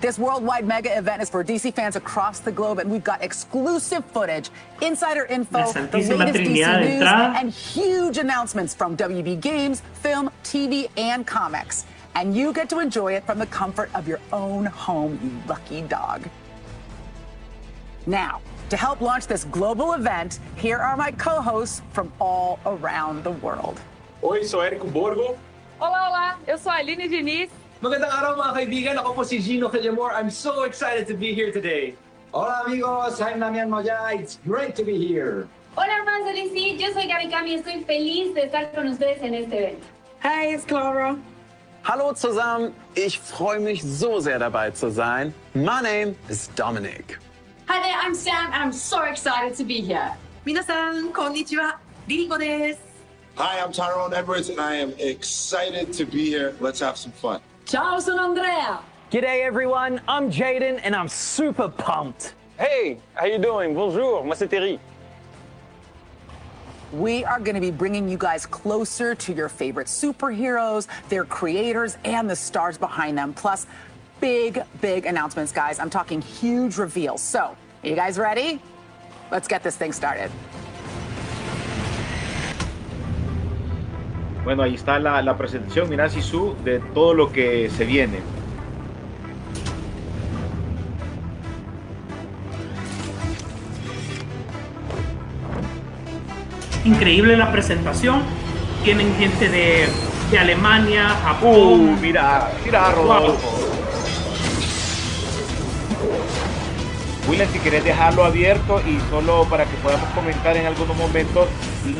This 0.00 0.18
worldwide 0.18 0.66
mega 0.66 0.96
event 0.96 1.20
is 1.20 1.28
for 1.28 1.44
DC 1.44 1.74
fans 1.74 1.94
across 1.94 2.40
the 2.40 2.50
globe, 2.50 2.78
and 2.78 2.90
we've 2.90 3.04
got 3.04 3.22
exclusive 3.22 4.02
footage, 4.06 4.48
insider 4.80 5.26
info, 5.26 5.70
the 5.72 6.16
latest 6.16 6.40
DC 6.40 6.80
news, 6.80 7.02
and 7.02 7.50
huge 7.50 8.16
announcements 8.16 8.74
from 8.74 8.96
WB 8.96 9.38
Games, 9.42 9.82
film, 9.92 10.30
TV, 10.42 10.88
and 10.96 11.26
comics. 11.26 11.84
And 12.14 12.34
you 12.34 12.50
get 12.54 12.70
to 12.70 12.78
enjoy 12.78 13.12
it 13.12 13.26
from 13.26 13.38
the 13.38 13.46
comfort 13.46 13.90
of 13.94 14.08
your 14.08 14.20
own 14.32 14.64
home, 14.64 15.20
you 15.22 15.30
lucky 15.46 15.82
dog. 15.82 16.26
Now, 18.06 18.40
to 18.70 18.78
help 18.78 19.02
launch 19.02 19.26
this 19.26 19.44
global 19.44 19.92
event, 19.92 20.40
here 20.56 20.78
are 20.78 20.96
my 20.96 21.12
co-hosts 21.12 21.82
from 21.92 22.10
all 22.18 22.58
around 22.64 23.22
the 23.22 23.32
world. 23.32 23.78
Oi, 24.24 24.44
sou 24.44 24.60
Érico 24.60 24.90
Borgo. 24.90 25.38
Olá, 25.78 26.08
olá, 26.08 26.36
eu 26.46 26.56
sou 26.56 26.72
a 26.72 26.76
Aline 26.76 27.06
Diniz. 27.06 27.50
Magandang 27.80 28.12
araw 28.12 28.36
mga 28.36 28.52
kaibigan. 28.60 28.94
Ako 29.00 29.16
po 29.16 29.22
si 29.24 29.40
Gino 29.40 29.72
Calamor. 29.72 30.12
I'm 30.12 30.28
so 30.28 30.68
excited 30.68 31.08
to 31.08 31.16
be 31.16 31.32
here 31.32 31.48
today. 31.48 31.96
Hola 32.28 32.68
amigos, 32.68 33.24
I'm 33.24 33.40
Damian 33.40 33.72
Moya. 33.72 34.12
It's 34.12 34.36
great 34.44 34.76
to 34.76 34.84
be 34.84 35.00
here. 35.00 35.48
Hola 35.72 35.88
hermanos 35.88 36.28
del 36.28 36.44
ICI, 36.44 36.76
yo 36.76 36.92
soy 36.92 37.08
Gaby 37.08 37.32
Cami 37.32 37.56
estoy 37.56 37.80
feliz 37.88 38.36
de 38.36 38.52
estar 38.52 38.68
con 38.76 38.84
ustedes 38.84 39.24
en 39.24 39.32
este 39.32 39.56
evento. 39.56 39.88
Hi, 40.20 40.52
it's 40.52 40.68
Clara. 40.68 41.16
Hallo 41.80 42.12
zusammen, 42.12 42.76
ich 42.92 43.16
freue 43.16 43.64
mich 43.64 43.80
so 43.80 44.20
sehr 44.20 44.36
dabei 44.36 44.76
zu 44.76 44.92
sein. 44.92 45.32
My 45.56 45.80
name 45.80 46.12
is 46.28 46.52
Dominic. 46.52 47.16
Hi 47.64 47.80
there, 47.80 47.96
I'm 47.96 48.12
Sam. 48.12 48.52
I'm 48.52 48.76
so 48.76 49.08
excited 49.08 49.56
to 49.56 49.64
be 49.64 49.80
here. 49.80 50.12
Minasan, 50.44 51.16
konnichiwa. 51.16 51.80
Rico 52.04 52.36
desu. 52.36 52.76
Hi, 53.40 53.56
I'm 53.56 53.72
Tyrone 53.72 54.12
Edwards 54.12 54.52
and 54.52 54.60
I 54.60 54.76
am 54.76 54.92
excited 55.00 55.96
to 55.96 56.04
be 56.04 56.28
here. 56.28 56.52
Let's 56.60 56.84
have 56.84 57.00
some 57.00 57.16
fun. 57.16 57.40
Ciao, 57.70 58.00
sono 58.00 58.24
Andrea. 58.24 58.80
G'day 59.12 59.44
everyone, 59.44 60.00
I'm 60.08 60.28
Jaden 60.28 60.80
and 60.82 60.92
I'm 60.92 61.06
super 61.06 61.68
pumped. 61.68 62.34
Hey, 62.58 62.98
how 63.14 63.26
you 63.26 63.38
doing? 63.38 63.74
Bonjour, 63.74 64.24
moi 64.24 64.34
c'est 64.34 64.50
Terry. 64.50 64.80
We 66.92 67.24
are 67.24 67.38
going 67.38 67.54
to 67.54 67.60
be 67.60 67.70
bringing 67.70 68.08
you 68.08 68.18
guys 68.18 68.44
closer 68.44 69.14
to 69.14 69.32
your 69.32 69.48
favorite 69.48 69.86
superheroes, 69.86 70.88
their 71.10 71.24
creators, 71.24 71.96
and 72.04 72.28
the 72.28 72.34
stars 72.34 72.76
behind 72.76 73.16
them. 73.16 73.32
Plus, 73.32 73.68
big, 74.20 74.64
big 74.80 75.06
announcements, 75.06 75.52
guys. 75.52 75.78
I'm 75.78 75.90
talking 75.90 76.20
huge 76.20 76.76
reveals. 76.76 77.22
So, 77.22 77.56
are 77.84 77.88
you 77.88 77.94
guys 77.94 78.18
ready? 78.18 78.60
Let's 79.30 79.46
get 79.46 79.62
this 79.62 79.76
thing 79.76 79.92
started. 79.92 80.32
Bueno, 84.44 84.62
ahí 84.62 84.74
está 84.74 84.98
la, 84.98 85.20
la 85.22 85.36
presentación, 85.36 85.88
mira 85.88 86.08
Sisu, 86.08 86.54
de 86.64 86.78
todo 86.94 87.14
lo 87.14 87.30
que 87.32 87.70
se 87.70 87.84
viene. 87.84 88.18
Increíble 96.84 97.36
la 97.36 97.52
presentación. 97.52 98.22
Tienen 98.84 99.14
gente 99.16 99.48
de, 99.48 99.86
de 100.30 100.38
Alemania, 100.38 101.08
Uh, 101.12 101.26
Japón. 101.26 102.00
mira, 102.00 102.48
mira 102.64 102.90
Rodolfo. 102.92 103.38
William, 107.30 107.48
si 107.52 107.60
querés 107.60 107.84
dejarlo 107.84 108.24
abierto 108.24 108.82
y 108.84 108.98
solo 109.08 109.44
para 109.48 109.64
que 109.64 109.76
podamos 109.76 110.08
comentar 110.16 110.56
en 110.56 110.66
algunos 110.66 110.96
momentos 110.96 111.46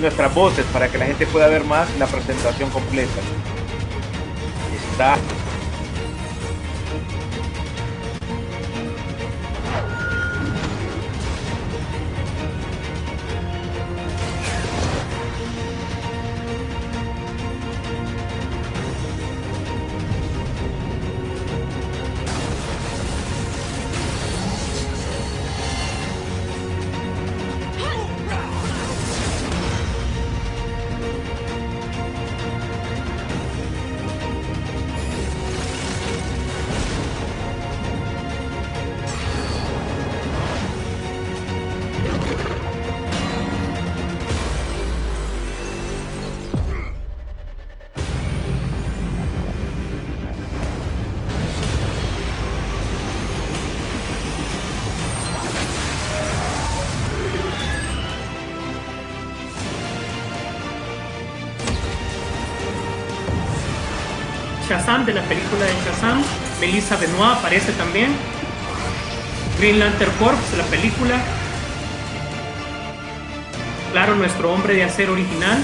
nuestras 0.00 0.34
voces, 0.34 0.64
para 0.72 0.88
que 0.88 0.98
la 0.98 1.06
gente 1.06 1.24
pueda 1.28 1.46
ver 1.46 1.62
más 1.62 1.88
la 2.00 2.08
presentación 2.08 2.68
completa. 2.70 3.20
Está 4.92 5.14
De 64.90 65.14
la 65.14 65.22
película 65.22 65.64
de 65.64 65.72
Shazam. 65.86 66.20
Melissa 66.60 66.96
Benoit 66.96 67.38
aparece 67.38 67.70
también. 67.74 68.10
Green 69.56 69.78
Lantern 69.78 70.10
Corps, 70.18 70.34
la 70.58 70.64
película. 70.64 71.16
Claro, 73.92 74.16
nuestro 74.16 74.52
hombre 74.52 74.74
de 74.74 74.82
acero 74.82 75.12
original, 75.12 75.58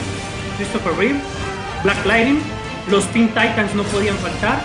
Christopher 0.57 0.93
Reeve. 0.97 1.19
Black 1.83 2.07
Lightning. 2.07 2.41
Los 2.89 3.05
Teen 3.09 3.27
Titans 3.27 3.75
no 3.75 3.83
podían 3.83 4.17
faltar. 4.19 4.61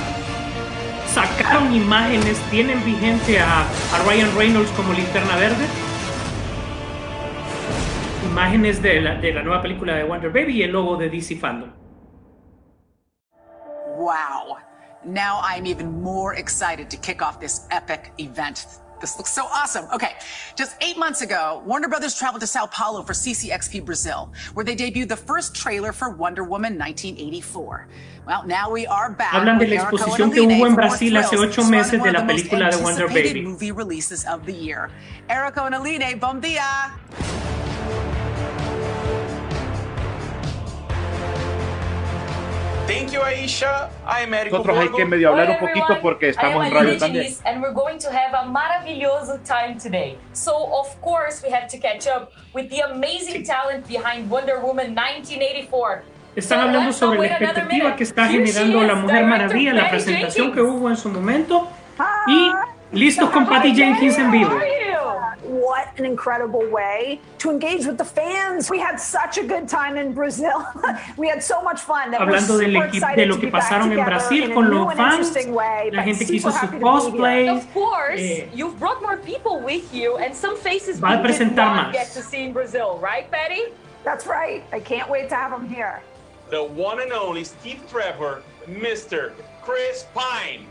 Sacaron 1.12 1.74
imágenes, 1.74 2.38
tienen 2.52 2.86
vigente 2.86 3.40
a, 3.40 3.62
a 3.62 4.04
Ryan 4.08 4.30
Reynolds 4.38 4.70
como 4.78 4.94
linterna 4.94 5.38
verde. 5.38 5.66
Imágenes 8.30 8.80
de 8.80 9.02
la, 9.02 9.16
de 9.16 9.34
la 9.34 9.42
nueva 9.42 9.64
película 9.64 9.96
de 9.96 10.04
Wonder 10.04 10.30
Baby 10.30 10.58
y 10.58 10.64
el 10.64 10.72
logo 10.72 10.98
de 10.98 11.10
DC 11.10 11.36
Fandom. 11.38 11.81
Wow. 14.12 14.58
Now 15.06 15.40
I'm 15.42 15.66
even 15.66 16.02
more 16.02 16.34
excited 16.36 16.90
to 16.90 16.98
kick 16.98 17.22
off 17.22 17.40
this 17.40 17.66
epic 17.72 18.12
event. 18.18 18.66
This 19.00 19.18
looks 19.18 19.32
so 19.32 19.46
awesome. 19.46 19.86
Okay, 19.94 20.16
just 20.58 20.76
eight 20.82 20.98
months 20.98 21.22
ago, 21.22 21.64
Warner 21.66 21.88
Brothers 21.88 22.14
traveled 22.14 22.42
to 22.42 22.48
Sao 22.48 22.66
Paulo 22.66 23.04
for 23.04 23.14
CCXP 23.14 23.86
Brazil, 23.86 24.34
where 24.54 24.66
they 24.66 24.76
debuted 24.76 25.08
the 25.08 25.16
first 25.16 25.56
trailer 25.56 25.94
for 25.94 26.10
Wonder 26.10 26.44
Woman 26.44 26.78
1984. 26.78 27.88
Well, 28.28 28.46
now 28.46 28.70
we 28.70 28.86
are 28.86 29.10
back. 29.14 29.32
Hablan 29.32 29.60
de 29.60 29.68
la 29.68 29.76
exposición 29.78 30.34
que 30.34 30.42
hubo 30.42 30.68
en 30.68 30.76
Brasil 30.76 31.16
hace 31.16 31.38
ocho 31.38 31.64
meses 31.64 32.04
de 32.04 32.12
la 32.12 32.28
película 32.28 32.70
de 32.70 32.84
Wonder 32.84 33.08
Baby. 33.08 33.44
movie 33.44 33.72
releases 33.72 34.26
of 34.26 34.46
the 34.46 34.54
year. 34.54 34.90
Erica 35.30 35.62
Onaline, 35.62 36.20
bom 36.20 36.42
dia. 36.42 36.92
Thank 42.92 43.14
you, 43.14 43.22
Aisha. 43.22 43.90
I'm 44.06 44.34
Érico 44.34 44.58
Nosotros 44.58 44.78
hay 44.80 44.84
Borgo. 44.90 44.98
que 44.98 45.06
medio 45.06 45.30
hablar 45.30 45.48
Oi, 45.48 45.54
un 45.54 45.60
poquito 45.60 46.02
porque 46.02 46.26
I 46.28 46.30
estamos 46.32 46.58
am 46.58 46.64
en 46.68 46.74
radio 46.74 46.98
también. 46.98 47.34
And 47.46 47.62
we're 47.62 47.74
going 47.74 47.98
to 48.00 48.10
have 48.10 48.34
a 48.34 48.44
maravilhoso 48.44 49.40
time 49.46 49.78
today. 49.80 50.18
So, 50.34 50.52
of 50.52 51.00
course, 51.02 51.42
we 51.42 51.50
have 51.54 51.68
to 51.70 51.78
catch 51.78 52.06
up 52.08 52.34
with 52.54 52.70
the 52.70 52.82
amazing 52.82 53.46
talent 53.46 53.88
behind 53.88 54.30
Wonder 54.30 54.60
Woman 54.60 54.94
1984. 54.94 56.04
Están 56.36 56.60
So, 56.60 56.66
hablando 56.68 56.92
sobre 56.94 57.20
la 57.20 57.26
expectativa 57.28 57.96
que 57.96 58.04
está 58.04 58.28
generando 58.28 58.82
la 58.82 58.96
Mujer 58.96 59.26
Maravilla, 59.26 59.74
la 59.74 59.90
presentación 59.90 60.48
Jenkins. 60.48 60.54
que 60.56 60.62
hubo 60.62 60.90
en 60.90 60.98
su 60.98 61.08
momento. 61.10 61.70
Y 62.28 62.52
listos 62.92 63.30
con 63.30 63.46
Patty 63.48 63.74
Jenkins 63.74 64.18
en 64.18 64.32
vivo. 64.32 64.52
What 65.62 65.88
an 66.00 66.06
incredible 66.06 66.66
way 66.72 67.20
to 67.38 67.52
engage 67.52 67.86
with 67.86 67.98
the 68.00 68.04
fans. 68.06 68.70
We 68.72 68.80
had 68.80 68.98
such 69.00 69.38
a 69.38 69.44
good 69.44 69.68
time 69.70 69.96
in 69.96 70.12
Brazil. 70.12 70.66
we 71.18 71.28
had 71.28 71.44
so 71.44 71.62
much 71.62 71.82
fun. 71.82 72.10
That 72.10 72.22
we're 72.22 72.34
Hablando 72.34 72.58
del 72.60 72.72
equipo, 72.72 72.94
excited 72.96 73.24
de 73.24 73.30
lo 73.30 73.36
to 73.36 73.42
que 73.42 73.48
be 73.48 73.52
back 73.52 73.64
pasaron 73.70 73.92
en 73.92 74.04
Brasil 74.06 74.44
in 74.46 74.52
a 74.52 74.54
con 74.56 74.72
los 74.72 74.94
fans, 74.96 75.48
way, 75.48 75.92
la 75.94 75.98
but 76.02 76.06
gente 76.06 76.26
que 76.26 76.36
hizo 76.36 76.50
super 76.50 76.52
sus 76.52 76.62
happy 76.62 76.80
to 76.80 77.12
be 77.12 77.18
here. 77.20 77.52
Of 77.52 77.74
course, 77.74 78.20
Eh, 78.20 78.48
you've 78.56 78.80
brought 78.80 79.02
more 79.04 79.18
people 79.18 79.60
with 79.60 79.94
you, 79.94 80.18
and 80.18 80.36
some 80.36 80.58
faces 80.58 81.00
Va 81.00 81.08
a 81.08 81.10
we 81.10 81.16
did 81.18 81.26
presentar 81.28 81.76
not 81.76 81.88
más. 81.88 81.94
get 81.94 82.08
to 82.14 82.24
see 82.24 82.44
in 82.44 82.54
Brazil, 82.54 82.98
right, 83.00 83.30
Betty? 83.30 83.66
That's 84.04 84.26
right. 84.26 84.64
I 84.74 84.80
can't 84.80 85.10
wait 85.12 85.30
to 85.30 85.36
have 85.36 85.52
them 85.52 85.70
here. 85.70 86.02
The 86.50 86.64
one 86.64 87.00
and 87.02 87.12
only 87.14 87.44
Steve 87.44 87.82
Trevor, 87.88 88.42
Mr. 88.68 89.32
Chris 89.62 90.08
Pine. 90.16 90.66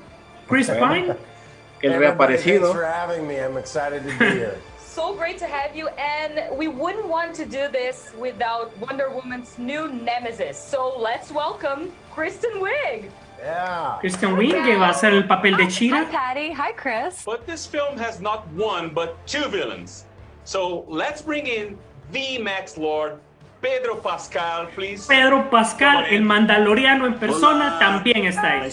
Chris 0.49 0.69
Pine. 0.69 1.15
El 1.83 1.93
reaparecido. 1.93 2.61
Thanks 2.61 2.73
for 2.73 2.85
having 2.85 3.27
me. 3.27 3.39
I'm 3.39 3.57
excited 3.57 4.03
to 4.03 4.19
be 4.19 4.31
here. 4.37 4.59
So 4.93 5.15
great 5.15 5.39
to 5.39 5.47
have 5.47 5.77
you, 5.77 5.87
and 5.87 6.51
we 6.59 6.67
wouldn't 6.67 7.07
want 7.07 7.33
to 7.37 7.45
do 7.45 7.69
this 7.69 8.11
without 8.19 8.77
Wonder 8.79 9.09
Woman's 9.09 9.57
new 9.57 9.87
nemesis. 9.87 10.59
So 10.59 10.99
let's 10.99 11.31
welcome 11.31 11.93
Kristen 12.11 12.51
Wiig. 12.55 13.09
Yeah. 13.39 13.99
Christian 14.01 14.31
Wiig, 14.31 14.51
que 14.51 14.77
va 14.77 14.87
a 14.87 14.93
hacer 14.93 15.13
el 15.13 15.23
papel 15.29 15.57
de 15.57 15.67
Chira. 15.67 16.11
Patty. 16.11 16.51
Hi, 16.51 16.73
Chris. 16.73 17.23
But 17.25 17.47
this 17.47 17.67
film 17.67 17.99
has 17.99 18.21
not 18.21 18.49
one 18.49 18.91
but 18.93 19.17
two 19.29 19.45
villains. 19.49 20.07
So 20.43 20.85
let's 20.89 21.23
bring 21.23 21.47
in 21.47 21.79
the 22.11 22.39
Max 22.39 22.77
Lord, 22.77 23.21
Pedro 23.61 24.01
Pascal, 24.01 24.69
please. 24.75 25.07
Pedro 25.07 25.51
Pascal, 25.51 26.07
el 26.09 26.23
mandaloriano 26.23 27.07
en 27.07 27.15
persona, 27.19 27.79
también 27.79 28.25
está 28.25 28.53
ahí. 28.63 28.71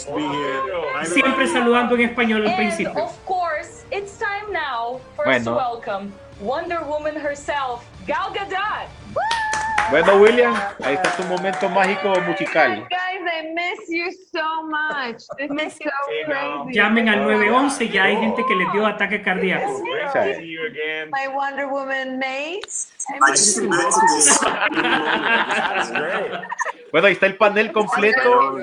Siempre 1.03 1.47
saludando 1.47 1.95
en 1.95 2.01
español 2.01 2.41
al 2.43 2.47
And 2.49 2.57
principio. 2.57 2.93
of 3.03 3.13
course, 3.25 3.83
it's 3.91 4.17
time 4.17 4.51
now 4.53 4.99
for 5.15 5.27
us 5.27 5.43
to 5.43 5.51
Bueno. 5.51 5.55
welcome 5.57 6.13
Wonder 6.39 6.79
Woman 6.85 7.15
herself, 7.15 7.83
Gal 8.05 8.31
Gadot. 8.33 8.87
Bueno, 9.89 10.17
William, 10.17 10.53
ahí 10.83 10.95
está 10.95 11.15
tu 11.15 11.23
momento 11.23 11.69
mágico 11.69 12.09
musical. 12.21 12.85
Guys, 12.89 13.21
I 13.21 13.53
miss 13.53 13.79
you 13.87 14.11
so 14.33 14.63
much. 14.67 15.23
This 15.37 15.49
is 15.49 15.77
so 15.81 15.89
crazy. 16.25 16.73
Llamen 16.73 17.07
al 17.07 17.23
911, 17.23 17.87
ya 17.87 18.03
hay 18.03 18.17
gente 18.17 18.43
que 18.45 18.53
les 18.55 18.69
dio 18.73 18.85
ataque 18.85 19.21
cardíaco. 19.21 19.81
My 21.09 21.27
Wonder 21.33 21.67
Woman 21.67 22.19
mates. 22.19 22.89
Bueno, 26.91 27.07
ahí 27.07 27.13
está 27.13 27.25
el 27.25 27.35
panel 27.35 27.71
completo. 27.71 28.57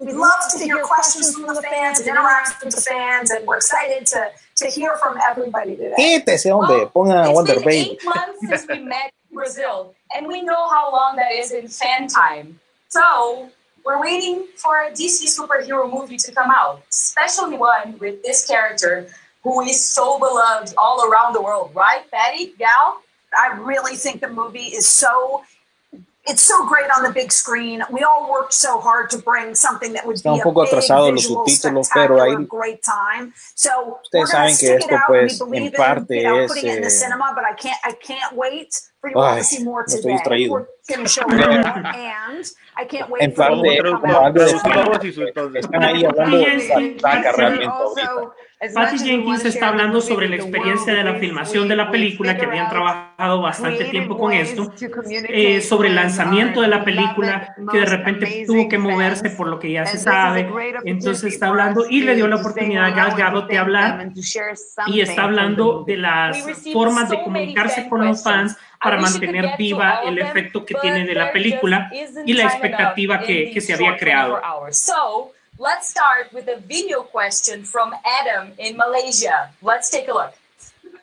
We'd 0.00 0.14
love 0.14 0.48
to 0.52 0.58
hear 0.58 0.80
questions 0.82 1.34
from 1.34 1.54
the 1.54 1.62
fans 1.62 1.98
and 1.98 2.08
interact 2.08 2.62
with 2.62 2.74
the 2.74 2.80
fans, 2.80 3.30
and 3.30 3.44
we're 3.46 3.56
excited 3.56 4.06
to, 4.06 4.30
to 4.58 4.66
hear 4.68 4.96
from 4.96 5.16
everybody 5.28 5.76
today. 5.76 5.94
Quítese, 6.26 6.50
hombre, 6.50 6.86
ponga 6.86 7.26
It's 7.26 7.34
Wonder 7.34 7.54
been 7.54 7.64
Baby. 7.64 7.90
eight 7.92 8.04
months 8.04 8.38
since 8.46 8.66
we 8.68 8.78
met 8.94 9.12
in 9.30 9.34
Brazil, 9.36 9.94
and 10.14 10.26
we 10.26 10.42
know 10.42 10.68
how 10.68 10.90
long 10.92 11.16
that 11.16 11.32
is 11.32 11.52
in 11.52 11.68
fan 11.68 12.08
time. 12.08 12.58
So 12.88 13.50
we're 13.84 14.00
waiting 14.00 14.46
for 14.56 14.82
a 14.84 14.90
DC 14.90 15.26
superhero 15.38 15.90
movie 15.90 16.16
to 16.18 16.32
come 16.32 16.50
out, 16.50 16.82
especially 16.90 17.56
one 17.56 17.98
with 17.98 18.22
this 18.22 18.46
character 18.46 19.08
who 19.42 19.60
is 19.62 19.82
so 19.84 20.18
beloved 20.18 20.74
all 20.76 21.08
around 21.08 21.32
the 21.32 21.40
world, 21.40 21.70
right, 21.74 22.02
Patty, 22.10 22.52
Gal? 22.58 23.00
I 23.38 23.56
really 23.58 23.94
think 23.96 24.20
the 24.20 24.28
movie 24.28 24.70
is 24.78 24.86
so 24.86 25.42
it's 26.28 26.42
so 26.42 26.66
great 26.66 26.86
on 26.96 27.02
the 27.02 27.10
big 27.12 27.32
screen. 27.32 27.82
We 27.90 28.02
all 28.02 28.30
worked 28.30 28.52
so 28.52 28.78
hard 28.78 29.08
to 29.10 29.18
bring 29.18 29.54
something 29.54 29.92
that 29.94 30.04
would 30.06 30.16
Está 30.16 30.32
be 30.34 30.38
un 30.38 30.40
poco 30.42 30.60
a 30.60 30.64
big 30.64 30.72
atrasado 30.74 31.10
los 31.10 31.22
visual, 31.22 31.44
subtítulos, 31.46 31.88
pero 31.92 32.20
ahí- 32.20 32.46
great 32.48 32.82
time. 32.82 33.32
So 33.54 33.98
Ustedes 34.02 34.12
we're 34.12 34.32
gonna 34.32 34.48
saben 34.50 34.56
que 34.58 34.66
it 34.74 34.78
esto, 34.82 34.94
out. 34.94 35.00
pues, 35.08 35.40
we 35.40 35.46
believe 35.50 35.66
en 35.66 35.72
parte 35.72 36.14
in, 36.16 36.22
you 36.22 36.28
know, 36.28 36.38
es, 36.44 36.48
putting 36.52 36.70
it 36.70 36.74
in 36.76 36.80
the 36.82 36.86
eh, 36.86 36.90
cinema, 36.90 37.32
but 37.34 37.44
I 37.44 37.54
can't 37.54 37.78
I 37.84 37.92
can't 37.94 38.32
wait 38.36 38.68
for 39.00 39.10
you 39.10 39.20
Ay, 39.20 39.38
to 39.38 39.44
see 39.44 39.64
more 39.64 39.84
no 39.88 39.94
estoy 39.94 40.02
today. 40.02 40.12
distraído. 40.14 40.52
We're 40.52 40.66
gonna 40.88 41.08
show 41.08 41.26
more, 41.28 41.38
I 42.76 42.84
can't 42.84 43.08
wait 43.10 43.22
En 43.22 43.34
parte, 43.34 43.56
you 43.76 43.82
to 43.82 43.90
come 43.90 44.00
como 44.00 44.18
algo 44.26 44.44
de 44.44 44.52
Traductor 44.54 45.06
y 45.06 45.12
su- 45.12 45.22
entonces. 45.22 45.64
están 45.64 45.82
ahí 45.82 46.04
hablando 46.04 46.36
de 46.38 46.98
saca 47.00 47.32
realmente 47.32 47.66
ahorita. 47.66 48.32
Patty 48.74 48.98
Jenkins 48.98 49.44
está 49.44 49.68
hablando 49.68 50.00
sobre 50.00 50.28
la 50.28 50.34
experiencia 50.34 50.92
de 50.92 51.04
la 51.04 51.14
filmación 51.14 51.68
de 51.68 51.76
la 51.76 51.92
película, 51.92 52.36
que 52.36 52.44
habían 52.44 52.68
trabajado 52.68 53.40
bastante 53.40 53.84
tiempo 53.84 54.18
con 54.18 54.32
esto, 54.32 54.72
eh, 55.28 55.60
sobre 55.60 55.90
el 55.90 55.94
lanzamiento 55.94 56.60
de 56.62 56.68
la 56.68 56.84
película, 56.84 57.54
que 57.70 57.78
de 57.78 57.86
repente 57.86 58.44
tuvo 58.48 58.68
que 58.68 58.76
moverse 58.76 59.30
por 59.30 59.46
lo 59.46 59.60
que 59.60 59.70
ya 59.70 59.86
se 59.86 59.98
sabe. 59.98 60.48
Entonces 60.84 61.34
está 61.34 61.48
hablando 61.48 61.86
y 61.88 62.02
le 62.02 62.16
dio 62.16 62.26
la 62.26 62.36
oportunidad 62.36 62.86
a 62.86 62.90
Gal 62.90 63.16
Gadot 63.16 63.48
de 63.48 63.58
hablar 63.58 64.10
y 64.88 65.00
está 65.02 65.24
hablando 65.24 65.84
de 65.86 65.96
las 65.96 66.44
formas 66.72 67.10
de 67.10 67.22
comunicarse 67.22 67.88
con 67.88 68.04
los 68.04 68.24
fans 68.24 68.56
para 68.82 68.98
mantener 68.98 69.56
viva 69.56 70.00
el 70.04 70.18
efecto 70.18 70.64
que 70.64 70.74
tiene 70.74 71.06
de 71.06 71.14
la 71.14 71.30
película 71.30 71.92
y 72.26 72.32
la 72.32 72.44
expectativa 72.44 73.20
que, 73.20 73.60
se 73.60 73.74
había 73.74 73.96
creado. 73.96 74.40
24 75.58 75.66
hours. 75.66 75.86
So 75.88 75.88
let's 75.88 75.88
start 75.88 76.32
with 76.32 76.48
a 76.48 76.60
video 76.60 77.02
question 77.02 77.64
from 77.64 77.94
Adam 78.22 78.52
in 78.58 78.76
Malaysia. 78.76 79.50
Let's 79.62 79.90
take 79.90 80.08
a 80.08 80.12
look. 80.12 80.34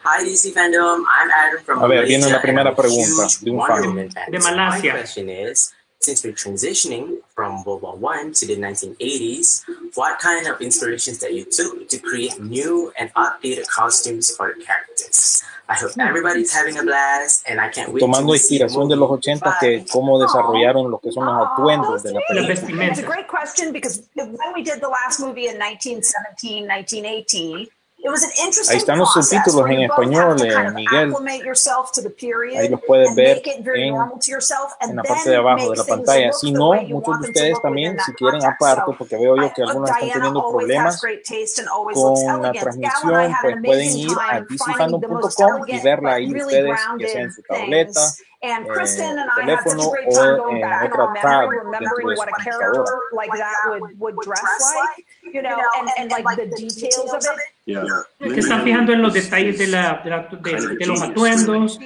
Hi 0.01 0.23
DC 0.23 0.53
fandom, 0.53 1.03
I'm 1.09 1.31
Adam 1.31 1.63
from 1.63 1.81
A 1.81 1.87
ver, 1.87 1.95
Malaysia, 1.95 2.07
viene 2.07 2.29
la 2.29 2.35
and 2.35 2.43
primera 2.43 2.69
I'm 2.69 2.73
a 2.73 2.75
pregunta 2.75 3.27
de 3.43 3.51
un 3.51 4.09
fan. 4.11 4.31
De 4.31 4.39
Malasia. 4.39 4.93
My 4.93 4.99
question 4.99 5.29
is, 5.29 5.73
since 5.99 6.23
we're 6.23 6.33
transitioning 6.33 7.17
from 7.33 7.63
World 7.63 7.81
War 7.81 7.95
One 7.97 8.31
to 8.33 8.45
the 8.45 8.55
1980s, 8.55 9.65
what 9.95 10.19
kind 10.19 10.47
of 10.47 10.61
inspirations 10.61 11.19
that 11.19 11.33
you 11.33 11.45
took 11.45 11.89
to 11.89 11.97
create 11.97 12.39
new 12.39 12.93
and 12.99 13.11
updated 13.15 13.67
costumes 13.67 14.29
for 14.35 14.53
the 14.53 14.63
characters? 14.63 15.43
I 15.67 15.73
hope 15.73 15.91
everybody's 15.99 16.53
having 16.53 16.77
a 16.77 16.83
blast, 16.83 17.43
and 17.47 17.59
I 17.59 17.69
can't 17.69 17.91
wait 17.91 18.01
Tomando 18.01 18.33
to 18.33 18.39
see 18.39 18.59
the 18.59 18.65
inspiración 18.65 18.87
de 18.87 18.95
los 18.95 19.09
80 19.09 19.57
que 19.59 19.85
cómo 19.91 20.19
desarrollaron 20.19 20.91
lo 20.91 20.99
que 20.99 21.11
son 21.11 21.25
los 21.25 21.47
atuendos 21.47 22.03
de 22.03 22.13
la 22.13 22.21
película. 22.27 22.87
It's 22.87 22.99
a 22.99 23.03
great 23.03 23.27
question 23.27 23.73
because 23.73 24.03
when 24.15 24.53
we 24.53 24.61
did 24.61 24.79
the 24.79 24.87
last 24.87 25.19
movie 25.19 25.47
in 25.47 25.57
1917, 25.57 26.67
1918, 26.67 27.67
it 28.05 28.09
was 28.11 28.21
an 28.21 28.29
interesting 28.45 28.75
Ahí 28.75 28.77
están 28.77 28.99
los 28.99 29.11
subtítulos 29.11 29.65
en 29.67 29.79
you 29.81 29.87
both 29.87 29.97
have 29.97 30.05
español, 30.05 30.37
to 30.37 30.45
eh, 30.45 30.53
kind 30.53 30.67
of 30.67 30.73
Miguel. 30.75 31.09
acclimate 31.09 31.43
yourself 31.43 31.91
to 31.91 32.01
the 32.03 32.09
period 32.11 32.61
Ahí 32.61 32.69
los 32.69 32.79
puedes 32.85 33.07
and 33.09 33.15
ver 33.17 33.35
make 33.35 33.47
it 33.47 33.63
very 33.63 33.87
en- 33.87 33.95
normal 33.95 34.19
to 34.19 34.29
yourself 34.31 34.73
and 34.79 34.91
en 34.91 34.95
la 34.97 35.01
then 35.03 35.13
parte 35.15 35.29
de 35.31 35.35
abajo 35.37 35.57
de 35.63 35.69
make 35.69 35.77
la 35.79 35.83
things 35.83 35.97
pantalla. 35.97 36.25
look 36.27 36.35
Si 36.35 36.51
the 36.51 36.57
no, 36.59 36.69
way 36.69 36.85
you 36.85 36.93
muchos 36.95 37.07
want 37.07 37.21
de 37.21 37.25
them 37.25 37.33
to 37.33 37.39
ustedes 37.39 37.53
look 37.53 37.61
también, 37.63 37.97
si 38.05 38.13
quieren 38.13 38.45
aparte, 38.45 38.91
porque 38.97 39.15
veo 39.17 39.35
yo 39.37 39.53
que 39.53 39.61
I- 39.61 39.65
algunos 39.65 39.89
están 39.89 40.03
Diana 40.05 40.13
teniendo 40.21 40.39
always 40.39 40.53
has 40.53 40.75
problemas 40.75 41.01
great 41.01 41.23
taste 41.25 41.59
and 41.59 41.67
always 41.69 41.97
looks 41.97 42.21
con 42.23 42.41
la 42.41 42.49
elegant. 42.49 42.53
Gal 42.53 42.75
and 42.75 42.85
I 42.85 42.85
transmisión, 42.85 43.31
had 43.33 43.41
pues 43.41 43.55
pueden 43.65 43.81
amazing 43.89 43.99
ir 44.05 44.11
a 44.11 44.15
time 44.15 44.45
finding 44.57 45.01
the 45.01 45.07
most 45.07 45.39
dcfandom.com 45.39 45.49
y 45.49 45.71
elegant 45.73 45.83
verla 45.83 46.13
ahí 46.13 46.25
really 46.31 46.45
ustedes, 46.45 46.65
ya 46.69 46.85
grounded 46.85 47.07
sea 47.09 47.21
en 47.21 47.31
su 47.31 47.41
things. 47.41 47.47
tableta, 47.59 48.01
And 48.45 48.67
eh, 48.67 48.69
Kristen 48.73 49.17
and 49.17 49.29
I 49.31 49.49
had 49.49 49.57
such 49.63 49.73
a 49.73 49.75
teléfono 49.75 49.89
great 49.89 50.09
time 50.13 50.21
o 50.21 50.37
going 50.37 50.55
en 50.57 50.61
back 50.61 50.81
dentro 50.81 51.47
remembering 51.49 52.07
de 52.09 52.15
what 52.15 52.29
su 52.29 52.35
a 52.35 52.43
character 52.43 52.71
computadora. 52.85 53.17
like 53.17 53.31
that 53.39 53.79
would, 53.81 53.99
would 53.99 54.15
dress 54.21 54.61
like, 54.75 55.05
you 55.33 55.41
know, 55.41 55.57
and, 55.79 55.89
and 55.97 56.11
like 56.11 56.35
the 56.37 56.45
details 56.55 57.11
of 57.11 57.23
it. 57.23 57.54
Yeah. 57.67 57.83
Que 58.19 58.39
están 58.41 58.63
fijando 58.63 58.93
en 58.93 59.01
los 59.01 59.11
detalles 59.13 59.57
de, 59.57 59.65
la, 59.67 59.99
de, 60.03 60.09
la- 60.11 60.29
de- 60.29 60.75
de 60.77 60.85
los 60.85 61.01
atuendos. 61.01 61.79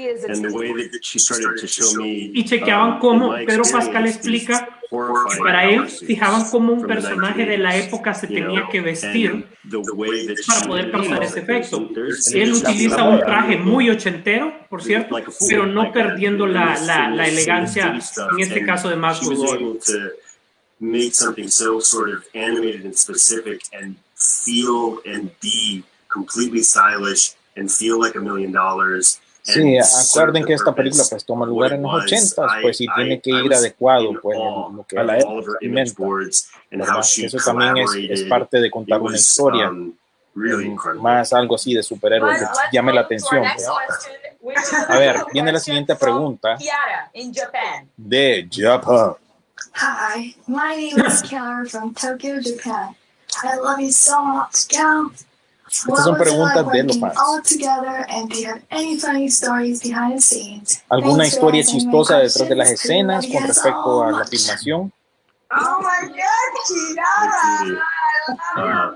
y 2.33 2.43
chequeaban 2.43 2.93
um, 2.95 2.99
cómo 2.99 3.33
Pedro 3.45 3.63
Pascal 3.71 4.05
explica 4.07 4.67
que 4.89 5.37
para 5.39 5.69
él 5.69 5.87
fijaban 5.87 6.49
cómo 6.49 6.73
un 6.73 6.85
personaje 6.85 7.45
de 7.45 7.57
la 7.59 7.75
1980s, 7.75 7.85
época 7.87 8.13
se 8.13 8.27
tenía 8.27 8.67
que 8.69 8.81
vestir 8.81 9.45
para 10.47 10.67
poder 10.67 10.91
causar 10.91 11.23
ese 11.23 11.39
efecto. 11.39 11.89
there's- 11.93 12.33
Él 12.35 12.53
utiliza 12.53 13.03
un 13.03 13.19
traje 13.19 13.55
muy 13.57 13.89
ochentero, 13.89 14.53
por 14.69 14.83
cierto, 14.83 15.15
pero 15.47 15.65
no 15.65 15.93
perdiendo 15.93 16.45
la, 16.45 16.77
la, 16.81 17.09
la 17.09 17.27
elegancia, 17.27 17.87
en 18.33 18.39
este 18.41 18.59
and 18.59 18.65
caso 18.65 18.89
de 18.89 18.95
Max 18.97 19.21
she 19.21 19.27
feel 24.19 24.99
and 25.05 25.31
be 25.41 25.83
completely 26.07 26.61
stylish 26.63 27.33
and 27.55 27.71
feel 27.71 27.99
like 27.99 28.15
a 28.17 28.21
million 28.21 28.51
dollars. 28.51 29.19
Sí, 29.41 29.77
acuerden 29.79 30.45
que 30.45 30.53
esta 30.53 30.75
película 30.75 31.03
pues 31.09 31.25
toma 31.25 31.45
lugar 31.45 31.73
en 31.73 31.81
los 31.81 31.91
was. 31.93 32.03
ochentas, 32.03 32.51
I- 32.59 32.61
pues 32.61 32.77
sí 32.77 32.85
tiene 32.95 33.19
que 33.19 33.31
ir 33.31 33.53
adecuado 33.53 34.11
in 34.11 34.19
pues 34.21 34.37
en 34.37 34.75
lo 34.75 34.85
que 34.87 34.99
a 34.99 35.03
la 35.03 35.17
she 37.01 37.25
Eso 37.25 37.37
también 37.43 37.77
es, 37.77 37.89
es 37.95 38.23
parte 38.29 38.59
de 38.59 38.69
contar 38.69 39.01
una 39.01 39.15
historia, 39.15 39.69
um, 39.69 39.93
más 41.01 41.33
algo 41.33 41.55
así 41.55 41.73
de 41.73 41.81
superhéroe 41.81 42.37
que 42.37 42.45
llame 42.71 42.93
la 42.93 43.01
atención. 43.01 43.43
A 44.87 44.97
ver, 44.99 45.15
viene 45.33 45.51
la 45.51 45.59
siguiente 45.59 45.95
pregunta 45.95 46.57
de 47.97 48.47
Japan. 48.51 49.15
Hi, 49.75 50.35
my 50.47 50.75
name 50.75 51.05
is 51.07 51.21
Kiara 51.23 51.65
from 51.69 51.93
Tokyo, 51.93 52.39
Japan. 52.41 52.95
I 53.43 53.55
love 53.57 53.79
you 53.79 53.91
so 53.91 54.21
much. 54.21 54.67
Estas 55.69 56.03
son 56.03 56.17
preguntas 56.17 56.71
de 56.71 56.83
los 56.83 56.99
fans. 56.99 57.15
all 57.17 57.41
together 57.43 58.05
and 58.09 58.29
do 58.29 58.39
you 58.39 58.47
have 58.47 58.63
any 58.71 58.97
funny 58.97 59.27
stories 59.27 59.81
behind 59.81 60.15
the 60.15 60.21
scenes? 60.21 60.83
¿Alguna 60.89 61.27
historia 61.27 61.63
chistosa 61.63 62.17
detrás 62.17 62.49
de 62.49 62.55
las 62.55 62.71
escenas 62.71 63.25
con 63.27 63.43
respecto 63.43 64.03
a 64.03 64.11
la 64.11 64.25
filmación? 64.25 64.91
Oh 65.51 65.79
my 65.81 66.07
God! 66.07 66.19
Ah. 68.55 68.93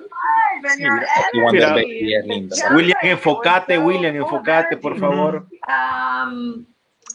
Mira, 1.52 1.74
Baby 1.74 2.16
es 2.16 2.26
linda. 2.26 2.56
William, 2.74 2.98
enfocate, 3.02 3.78
William, 3.78 4.16
enfocate, 4.16 4.78
por 4.78 4.98
favor. 4.98 5.46
Um, 5.68 6.66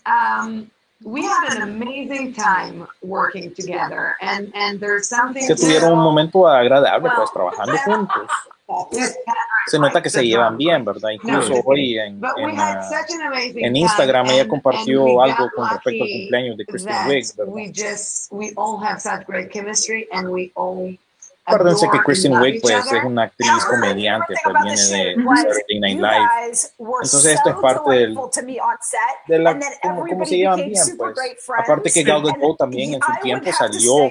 um, 0.07 0.71
we 1.05 1.23
had 1.23 1.55
an 1.57 1.63
amazing 1.63 2.33
time 2.35 2.87
working 3.03 3.55
together, 3.55 4.17
and 4.21 4.53
and 4.55 4.81
there's 4.81 5.09
something. 5.09 5.47
Que 5.47 5.55
tuvieron 5.55 5.93
un 5.93 6.01
momento 6.01 6.47
agradable 6.49 7.11
pues 7.17 7.31
trabajando 7.33 7.77
juntos. 7.85 8.29
Se 9.67 9.79
nota 9.79 10.03
que 10.03 10.11
se 10.11 10.27
llevan 10.27 10.57
bien, 10.57 10.85
¿verdad? 10.85 11.11
Incluso 11.11 11.55
hoy 11.65 11.99
en, 11.99 12.21
en, 12.37 12.61
ah, 12.61 12.91
en 13.55 13.77
Instagram 13.77 14.27
ella 14.27 14.43
and- 14.43 14.51
compartió 14.51 15.23
algo 15.23 15.51
con 15.55 15.69
respecto 15.71 16.05
al 16.05 16.11
cumpleaños 16.11 16.57
de 16.57 16.67
Kristen 16.67 16.95
Wiig, 17.07 17.37
¿verdad? 17.37 17.53
Acuérdense 21.49 21.89
que 21.91 21.99
Kristen 22.01 22.39
Wiig 22.41 22.61
pues 22.61 22.93
es 22.93 23.05
una 23.05 23.23
actriz 23.25 23.65
comediante, 23.69 24.35
pues 24.45 24.55
viene 24.63 24.81
de 24.81 25.17
Saturday 25.37 25.81
Night 25.81 26.01
Live. 26.01 26.29
Entonces 26.79 27.27
esto 27.27 27.51
es 27.51 27.57
parte 27.57 27.91
del, 27.91 28.19
de 29.27 29.39
la 29.39 29.59
then 29.59 29.73
cómo, 29.83 30.25
se 30.27 30.37
llevan 30.37 30.57
bien 30.57 30.75
pues. 30.97 31.17
Aparte 31.57 31.91
que 31.91 32.03
Gal 32.03 32.23
Gadot 32.23 32.57
también 32.59 32.95
en 32.95 33.01
su 33.01 33.13
tiempo 33.23 33.51
salió 33.53 34.05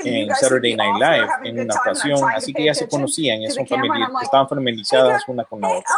en 0.00 0.34
Saturday 0.34 0.76
Night 0.76 0.94
Live 0.96 1.28
en 1.44 1.56
good 1.56 1.64
una 1.64 1.74
ocasión, 1.74 2.30
así 2.34 2.52
que 2.52 2.64
ya 2.64 2.74
se 2.74 2.88
conocían, 2.88 3.40
ya 3.40 3.50
son 3.50 3.64
the 3.64 3.68
camera, 3.70 3.84
and 3.84 3.92
famili- 3.92 4.06
I'm 4.06 4.12
like, 4.12 4.24
estaban 4.24 4.48
familiarizadas 4.48 5.22
una 5.28 5.44
con 5.44 5.60
la 5.60 5.68
otra. 5.68 5.94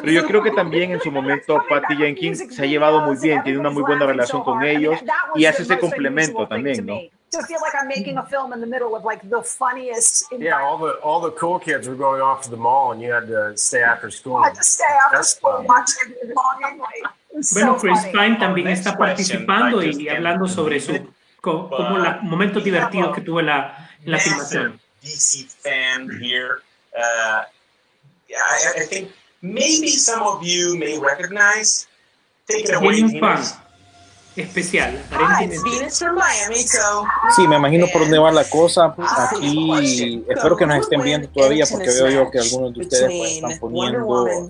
Pero 0.00 0.12
yo 0.12 0.24
creo 0.26 0.42
que 0.42 0.50
también 0.50 0.92
en 0.92 1.00
su 1.00 1.10
momento 1.10 1.62
Patty 1.68 1.96
Jenkins 1.96 2.44
se 2.54 2.62
ha 2.62 2.66
llevado 2.66 3.00
muy 3.02 3.16
bien, 3.20 3.42
tiene 3.42 3.58
una 3.58 3.70
muy 3.70 3.82
buena 3.82 4.06
relación 4.06 4.42
con 4.42 4.62
ellos 4.62 4.98
y 5.34 5.44
hace 5.46 5.62
ese 5.62 5.78
complemento 5.78 6.46
también, 6.48 6.86
¿no? 6.86 6.98
To 7.34 7.42
feel 7.46 7.60
like 7.60 7.74
I'm 7.74 7.88
making 7.88 8.16
a 8.18 8.22
film 8.26 8.52
in 8.52 8.60
the 8.60 8.66
middle 8.66 8.94
of 8.96 9.04
like 9.04 9.28
the 9.28 9.42
funniest. 9.42 10.26
Yeah, 10.38 10.60
all 10.62 10.78
the 10.78 10.92
all 11.02 11.20
the 11.20 11.30
cool 11.32 11.58
kids 11.58 11.88
were 11.88 11.96
going 11.96 12.20
off 12.20 12.42
to 12.42 12.50
the 12.50 12.56
mall, 12.56 12.92
and 12.92 13.00
you 13.02 13.10
had 13.12 13.26
to 13.28 13.56
stay 13.56 13.82
after 13.82 14.10
school. 14.10 14.36
I 14.36 14.48
had 14.48 14.54
to 14.56 14.62
stay 14.64 14.84
after 15.04 15.16
That's 15.18 15.30
school 15.36 15.56
fun. 15.58 15.66
watching 15.66 16.14
it 16.22 16.34
longingly. 16.34 16.98
It's 17.36 17.52
Bueno, 17.54 17.74
so 17.74 17.80
Chris 17.80 18.00
funny. 18.00 18.12
Pine 18.12 18.36
también 18.38 18.68
está 18.68 18.96
participando 18.96 19.82
I 19.82 19.90
y 20.04 20.08
hablando 20.08 20.46
sobre 20.48 20.78
su 20.80 20.92
co- 21.40 21.68
como 21.68 21.98
la, 21.98 22.20
momentos 22.22 22.62
divertidos 22.62 23.14
que 23.14 23.22
tuvo 23.22 23.42
la, 23.42 23.88
la 24.04 24.18
filmación. 24.18 24.78
DC 25.02 25.46
fan 25.48 26.08
here. 26.22 26.62
Uh, 26.96 27.42
yeah, 28.28 28.38
I, 28.38 28.82
I 28.82 28.86
think 28.86 29.10
maybe 29.42 29.88
some 29.88 30.22
of 30.22 30.42
you 30.44 30.76
may 30.78 30.98
recognize. 30.98 31.86
Take 32.48 32.66
it 32.68 32.74
away, 32.74 32.94
Tiene 32.96 33.14
un 33.14 33.20
fan 33.20 33.36
Venus. 33.36 33.54
Especial, 34.36 35.02
aparentemente. 35.10 35.90
Sí, 37.36 37.46
me 37.46 37.56
imagino 37.56 37.86
por 37.92 38.02
dónde 38.02 38.18
va 38.18 38.32
la 38.32 38.44
cosa. 38.44 38.94
Aquí 38.98 40.24
espero 40.28 40.56
que 40.56 40.66
nos 40.66 40.78
estén 40.80 41.02
viendo 41.02 41.28
todavía 41.28 41.64
porque 41.70 41.88
veo 41.88 42.10
yo 42.10 42.30
que 42.30 42.38
algunos 42.40 42.74
de 42.74 42.80
ustedes 42.80 43.12
pues, 43.16 43.32
están 43.32 43.58
poniendo 43.58 44.26
eh, 44.28 44.42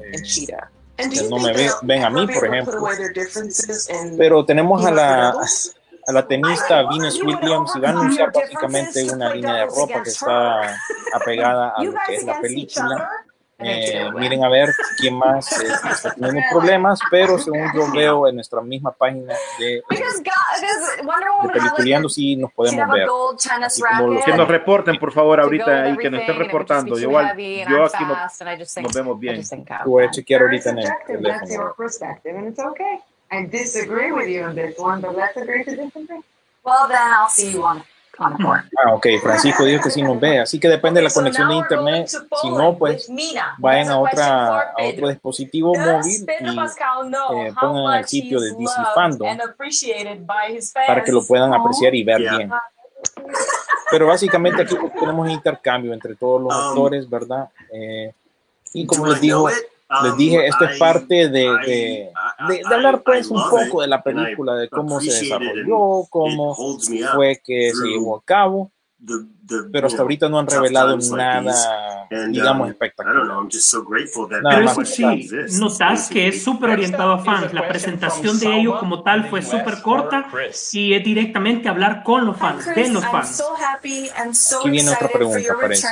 que 0.97 1.29
no 1.29 1.39
me 1.39 1.53
ven, 1.53 1.71
ven 1.83 2.05
a 2.05 2.11
mí, 2.11 2.27
por 2.27 2.47
ejemplo. 2.47 2.87
Pero 4.17 4.45
tenemos 4.45 4.85
a 4.85 4.91
la 4.91 5.35
a 6.07 6.13
la 6.13 6.27
tenista 6.27 6.83
Venus 6.83 7.21
Williams 7.23 7.73
y 7.77 7.81
va 7.81 7.89
a 7.89 7.93
anunciar 7.93 8.31
básicamente 8.33 9.05
una 9.11 9.35
línea 9.35 9.55
de 9.55 9.67
ropa 9.67 10.03
que 10.03 10.11
está 10.11 10.77
apegada 11.15 11.73
a 11.77 11.83
lo 11.83 11.95
que 12.07 12.17
es 12.17 12.25
la 12.25 12.41
película. 12.41 13.09
Eh, 13.59 14.11
miren 14.17 14.45
a 14.45 14.49
ver 14.49 14.71
quién 14.99 15.17
más 15.17 15.53
eh, 15.63 15.67
está 15.91 16.13
teniendo 16.13 16.41
problemas, 16.51 16.99
pero 17.11 17.39
según 17.39 17.71
yo 17.75 17.91
veo 17.95 18.29
en 18.29 18.35
nuestra 18.35 18.61
misma 18.61 18.91
página 18.91 19.35
de, 19.59 19.83
Wonder 21.05 21.53
de 21.55 21.61
Peliculeando 21.61 22.09
sí 22.09 22.37
nos 22.37 22.53
podemos 22.53 22.93
ver. 22.93 23.07
como. 23.07 24.25
Que 24.25 24.33
nos 24.33 24.49
reporten, 24.49 24.99
por 24.99 25.13
favor, 25.13 25.41
ahorita 25.41 25.65
to 25.65 25.71
go 25.71 25.77
with 25.77 25.87
ahí, 25.87 25.97
que 25.97 26.11
nos 26.11 26.21
estén 26.21 26.39
reportando. 26.39 26.99
yo 26.99 27.11
I'm 27.11 27.31
aquí 27.31 28.83
nos 28.83 28.95
vemos 28.95 29.19
bien. 29.19 29.41
voy 29.85 30.05
a 30.05 30.11
chequear 30.11 30.43
ahorita 30.43 30.71
en 30.71 30.79
el 30.79 30.87
subjective. 30.87 31.23
That's 31.23 31.41
teléfono. 31.43 31.55
your 31.55 31.75
perspective, 31.77 32.37
and 32.37 32.49
it's 32.49 32.59
okay. 32.59 32.99
I 33.31 33.47
disagree 33.47 34.13
with 34.13 34.29
you 34.29 34.45
on 34.45 34.55
this 34.55 34.77
one, 34.79 35.01
but 35.01 35.17
let's 35.17 35.37
agree 35.37 35.65
to 35.65 35.77
disagree. 35.77 36.23
Well, 36.65 36.89
then 36.89 36.99
I'll 36.99 37.29
see 37.29 37.53
you 37.53 37.65
on. 37.65 37.83
Ah, 38.19 38.93
ok, 38.93 39.07
Francisco 39.23 39.65
dijo 39.65 39.83
que 39.83 39.91
sí 39.91 40.03
nos 40.03 40.19
ve, 40.21 40.41
así 40.41 40.61
que 40.61 40.69
depende 40.69 41.01
de 41.01 41.09
la 41.09 41.13
conexión 41.13 41.49
de 41.49 41.55
internet. 41.57 42.09
Si 42.43 42.51
no, 42.51 42.77
pues 42.77 43.09
vayan 43.59 43.89
a 43.91 43.99
otra 43.99 44.61
a 44.61 44.75
otro 44.93 45.09
dispositivo 45.09 45.75
móvil 45.75 46.25
y 46.25 46.59
eh, 46.59 47.55
pongan 47.61 47.95
el 47.95 48.01
much 48.01 48.07
sitio 48.07 48.41
de 48.41 48.53
DC 48.53 48.83
Fandom 48.95 49.39
para 50.87 51.03
que 51.03 51.13
lo 51.13 51.27
puedan 51.27 51.53
apreciar 51.53 51.95
y 51.95 52.05
ver 52.05 52.21
bien. 52.21 52.51
Pero 53.91 54.07
básicamente 54.07 54.63
aquí 54.63 54.77
tenemos 54.99 55.31
intercambio 55.31 55.93
entre 55.93 56.15
todos 56.17 56.41
los 56.41 56.55
Um, 56.55 56.69
actores, 56.69 57.09
¿verdad? 57.09 57.49
Eh, 57.73 58.13
y 58.73 58.87
como 58.87 59.07
les 59.07 59.21
digo? 59.21 59.49
Les 60.03 60.13
Um, 60.13 60.19
dije, 60.19 60.47
esto 60.47 60.65
es 60.65 60.79
parte 60.79 61.15
de, 61.29 61.29
de, 61.29 61.47
I- 61.69 62.47
de- 62.49 62.63
de 62.69 62.75
hablar 62.75 63.03
pues 63.03 63.29
un 63.29 63.43
poco 63.51 63.83
de 63.83 63.87
la 63.89 64.03
película, 64.03 64.55
de 64.55 64.69
cómo 64.69 65.01
se 65.01 65.13
desarrolló, 65.13 66.07
cómo 66.11 66.55
fue 67.15 67.41
que 67.45 67.73
se 67.75 67.87
llevó 67.87 68.17
a 68.17 68.23
cabo, 68.25 68.73
pero 69.71 69.87
hasta 69.87 70.01
ahorita 70.01 70.29
no 70.31 70.39
han 70.39 70.47
revelado 70.47 70.97
nada, 70.97 72.09
digamos, 72.31 72.67
um, 72.67 72.71
espectacular. 72.73 73.15
don't 73.19 73.29
know, 73.29 73.39
I'm 73.43 73.51
just 73.51 73.69
so 73.69 73.85
grateful 73.85 74.27
that 74.31 74.41
Nada 74.41 74.57
Pero 74.57 74.71
eso 74.71 74.85
sí, 74.87 75.05
exists, 75.05 75.59
notas 75.61 76.09
que 76.09 76.29
es 76.29 76.43
súper 76.43 76.71
orientado 76.71 77.13
a 77.13 77.19
fans. 77.19 77.53
La 77.53 77.69
presentación 77.69 78.39
de 78.41 78.57
ellos 78.61 78.79
como 78.81 79.03
tal 79.03 79.29
fue 79.29 79.43
súper 79.43 79.83
corta 79.83 80.27
y 80.73 80.95
es 80.95 81.05
directamente 81.05 81.69
hablar 81.69 82.03
con 82.03 82.25
los 82.25 82.37
fans, 82.39 82.65
de 82.75 82.89
los 82.89 83.05
fans. 83.05 83.37
so 83.37 83.55
happy 83.57 84.09
and 84.17 84.33
so 84.35 84.61
Aquí 84.61 84.71
viene 84.71 84.91
otra 84.91 85.09
pregunta, 85.09 85.55
parece. 85.61 85.87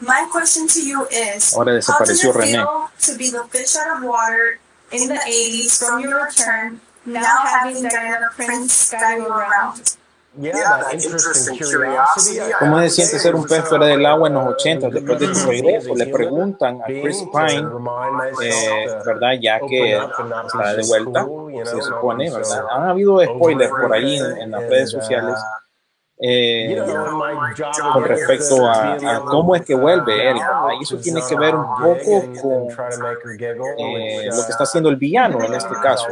Return 0.00 0.28
to 0.28 0.28
Wonder 0.28 0.28
Woman 0.28 0.28
1984. 0.28 0.28
My 0.28 0.28
question 0.30 0.66
to 0.68 0.80
you 0.80 1.06
is, 1.10 1.54
Ahora 1.54 1.72
how 1.72 1.98
does 2.04 2.20
desapareció 2.22 2.30
it 2.30 2.36
René. 2.36 2.52
feel 2.52 2.90
to 3.00 3.18
be 3.18 3.30
the 3.30 3.44
fish 3.50 3.76
out 3.76 3.96
of 3.98 4.04
water 4.04 4.58
in 4.92 5.08
the 5.08 5.14
80s 5.14 5.78
from 5.78 6.00
your 6.00 6.24
return, 6.24 6.80
now 7.06 7.38
having 7.44 7.82
Diana 7.82 8.28
Prince 8.36 8.90
guide 8.90 9.18
you 9.18 9.26
around? 9.28 9.96
Yeah, 10.40 10.52
that 10.52 10.94
interest 10.94 11.48
and 11.48 11.58
curiosity. 11.58 12.40
I- 12.40 12.52
¿Cómo 12.60 12.78
se 12.80 12.90
siente 12.90 13.18
ser 13.18 13.34
it 13.34 13.38
un 13.40 13.44
pez 13.46 13.64
uh, 13.64 13.66
fuera 13.66 13.86
del 13.86 14.06
agua 14.06 14.28
en 14.28 14.34
los 14.34 14.44
uh, 14.46 14.50
80 14.50 14.88
después 14.90 15.18
de 15.18 15.34
su 15.34 15.40
amazing 15.48 15.64
regreso? 15.64 15.94
Le 15.96 16.06
preguntan 16.06 16.80
a 16.80 16.84
Chris 16.84 17.24
Pine, 17.32 17.68
eh, 18.42 18.86
¿verdad? 19.04 19.32
Ya 19.40 19.58
que 19.58 19.96
está 19.96 20.74
de 20.74 20.86
vuelta, 20.86 21.26
se 21.64 21.82
supone, 21.82 22.30
¿verdad? 22.30 22.64
Han 22.70 22.88
habido 22.88 23.20
spoilers 23.24 23.70
por 23.70 23.92
ahí 23.92 24.18
en, 24.18 24.36
en 24.42 24.50
las 24.52 24.60
redes 24.62 24.94
uh, 24.94 25.00
sociales 25.00 25.34
eh, 26.20 26.76
con 27.92 28.04
respecto 28.04 28.66
a, 28.66 28.94
a 28.94 29.20
cómo 29.20 29.54
es 29.54 29.62
que 29.62 29.74
vuelve. 29.74 30.34
Y 30.80 30.82
eso 30.82 30.96
tiene 30.98 31.20
que 31.28 31.36
ver 31.36 31.54
un 31.54 31.64
poco 31.76 32.24
con 32.42 32.68
eh, 33.78 34.26
lo 34.26 34.32
que 34.32 34.48
uh, 34.48 34.50
está 34.50 34.64
haciendo 34.64 34.88
el 34.90 34.96
villano 34.96 35.40
en 35.42 35.54
este 35.54 35.74
caso. 35.82 36.06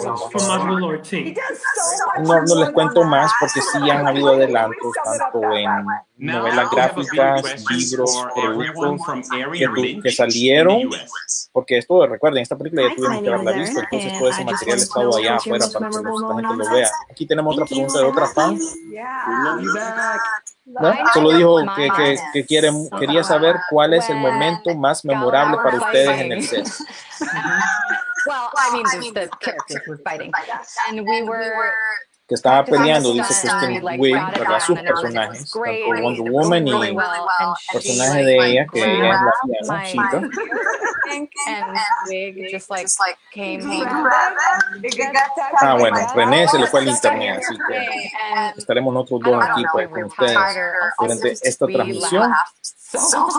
No, 2.25 2.43
no 2.43 2.55
les 2.61 2.71
cuento 2.71 3.05
más 3.05 3.31
porque 3.41 3.61
sí 3.61 3.91
han 3.91 4.07
habido 4.07 4.29
adelantos 4.31 4.93
tanto 5.05 5.43
en 5.53 5.87
novelas 6.19 6.71
gráficas, 6.71 7.65
libros, 7.71 8.27
productos 8.35 9.29
que, 9.53 10.01
que 10.03 10.11
salieron, 10.13 10.89
porque 11.53 11.79
esto, 11.79 12.07
recuerden, 12.07 12.43
esta 12.43 12.57
película 12.57 12.83
ya 12.89 12.95
tuvimos 12.95 13.23
que 13.23 13.29
haberla 13.29 13.53
visto, 13.53 13.81
entonces 13.81 14.19
todo 14.19 14.29
ese 14.31 14.45
material 14.45 14.79
ha 14.79 14.83
estado 14.83 15.17
allá 15.17 15.37
afuera 15.37 15.67
para 15.73 15.89
que 15.91 15.97
los- 15.97 16.21
la 16.23 16.35
gente 16.49 16.57
lo 16.65 16.71
vea. 16.75 16.91
Aquí 17.11 17.27
tenemos 17.27 17.55
otra 17.55 17.67
pregunta 17.67 17.99
de 17.99 18.05
otra 18.05 18.27
fan, 18.29 18.59
¿no? 20.65 20.95
Solo 21.13 21.31
dijo 21.33 21.57
que, 21.77 21.89
que, 21.97 22.19
que 22.33 22.47
quiere, 22.47 22.71
quería 22.99 23.25
saber 23.25 23.57
cuál 23.71 23.95
es 23.95 24.09
el 24.11 24.17
momento 24.17 24.75
más 24.75 25.05
memorable 25.05 25.57
para 25.59 25.77
ustedes 25.79 26.21
en 26.21 26.33
el 26.33 26.43
set. 26.43 26.67
Well, 28.27 28.51
I 28.59 28.73
mean, 28.73 28.85
just 28.91 29.15
the 29.15 29.31
characters 29.41 29.87
were 29.87 29.99
fighting, 29.99 30.33
and 30.89 31.07
we 31.07 31.23
were 31.23 31.73
que 32.29 32.35
estaba 32.35 32.65
peleando, 32.65 33.13
dice 33.13 33.35
Kristen 33.41 34.01
Wiig, 34.01 34.39
¿verdad? 34.39 34.61
Sus 34.61 34.81
personajes, 34.81 35.51
tanto 35.51 36.03
Wonder 36.03 36.33
Woman 36.33 36.67
y 36.67 36.89
el 36.89 36.97
personaje 37.73 38.25
de 38.25 38.37
ella, 38.37 38.67
que 38.73 38.81
ella 38.81 39.15
es 39.15 39.69
la 39.69 39.85
Wig 42.09 42.99
like 42.99 43.19
came. 43.33 43.63
Ah, 45.61 45.77
bueno, 45.79 45.99
René 46.15 46.49
se 46.49 46.59
le 46.59 46.67
fue 46.67 46.81
al 46.81 46.89
internet, 46.89 47.41
así 47.43 47.57
que 47.69 48.11
estaremos 48.59 48.93
nosotros 48.93 49.21
dos 49.23 49.45
aquí 49.45 49.63
pues, 49.73 49.89
con 49.89 50.05
ustedes 50.05 50.37
durante 50.99 51.33
esta 51.43 51.67
transmisión. 51.67 52.33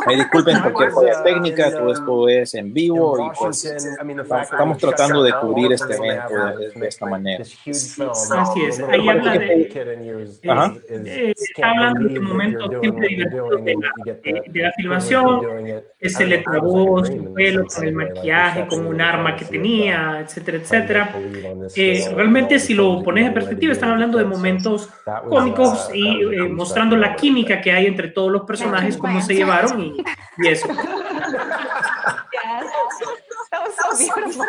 Ahí 0.05 0.15
disculpen 0.17 0.59
cualquier 0.61 0.91
falla 0.91 1.23
técnica, 1.23 1.71
todo 1.71 1.91
esto 1.93 2.29
es 2.29 2.53
en 2.55 2.73
vivo 2.73 3.17
y 3.19 3.37
pues 3.37 3.65
estamos 3.65 4.77
tratando 4.77 5.23
de 5.23 5.33
cubrir 5.41 5.71
este 5.73 5.95
evento 5.95 6.57
de, 6.57 6.69
de 6.79 6.87
esta 6.87 7.05
manera. 7.05 7.43
Así 7.43 7.71
es, 7.71 8.79
ahí 8.79 9.09
habla 9.09 9.31
de, 9.33 10.39
Ajá. 10.47 10.73
eh, 10.89 11.33
está 11.35 11.69
hablando 11.71 12.07
de 12.09 12.19
un 12.19 12.25
momento 12.25 12.69
siempre 12.79 13.07
divertido 13.07 13.49
de 13.49 13.75
la, 13.75 14.13
de- 14.23 14.43
de 14.47 14.61
la 14.61 14.71
filmación, 14.73 15.41
que 15.99 16.09
se 16.09 16.25
le 16.25 16.37
trabó 16.39 17.03
su 17.05 17.33
pelo 17.33 17.65
con 17.73 17.83
el 17.85 17.93
maquillaje, 17.93 18.67
con 18.67 18.85
un 18.85 19.01
arma 19.01 19.35
que 19.35 19.45
tenía, 19.45 20.19
etcétera, 20.21 20.57
etcétera. 20.57 21.15
Eh, 21.75 22.05
realmente 22.15 22.59
si 22.59 22.73
lo 22.73 23.01
pones 23.03 23.25
en 23.27 23.33
perspectiva, 23.33 23.73
están 23.73 23.91
hablando 23.91 24.17
de 24.17 24.25
momentos 24.25 24.89
cómicos 25.29 25.89
y 25.93 26.21
eh, 26.21 26.49
mostrando 26.49 26.95
la 26.95 27.15
química 27.15 27.61
que 27.61 27.71
hay 27.71 27.85
entre 27.87 28.09
todos 28.09 28.31
los 28.31 28.43
personajes, 28.43 28.97
cómo 28.97 29.21
se 29.21 29.33
llevaron 29.47 29.81
y, 29.81 30.03
y 30.37 30.47
eso. 30.47 30.67
Yes. 30.67 30.77
That 33.51 33.61
was 33.65 33.75
so 33.75 33.87
beautiful. 33.97 34.45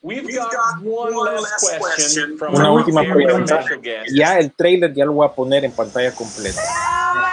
We've 0.00 0.32
got 0.32 0.80
one 0.82 1.12
last 1.12 1.78
question 1.80 2.38
from 2.38 2.54
Una 2.54 2.70
última 2.70 3.02
pregunta. 3.02 3.64
Ya 4.14 4.38
el 4.38 4.52
trailer 4.52 4.94
ya 4.94 5.04
lo 5.04 5.12
voy 5.12 5.26
a 5.26 5.32
poner 5.32 5.64
en 5.64 5.72
pantalla 5.72 6.14
completa. 6.14 6.62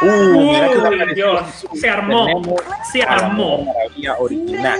Uh, 0.01 0.07
Uy, 0.07 1.13
Dios, 1.13 1.41
se 1.73 1.89
armó, 1.89 2.25
Tenemos 2.25 2.61
se 2.91 3.03
armó. 3.03 3.63
Maravilla 3.63 4.17
original. 4.19 4.79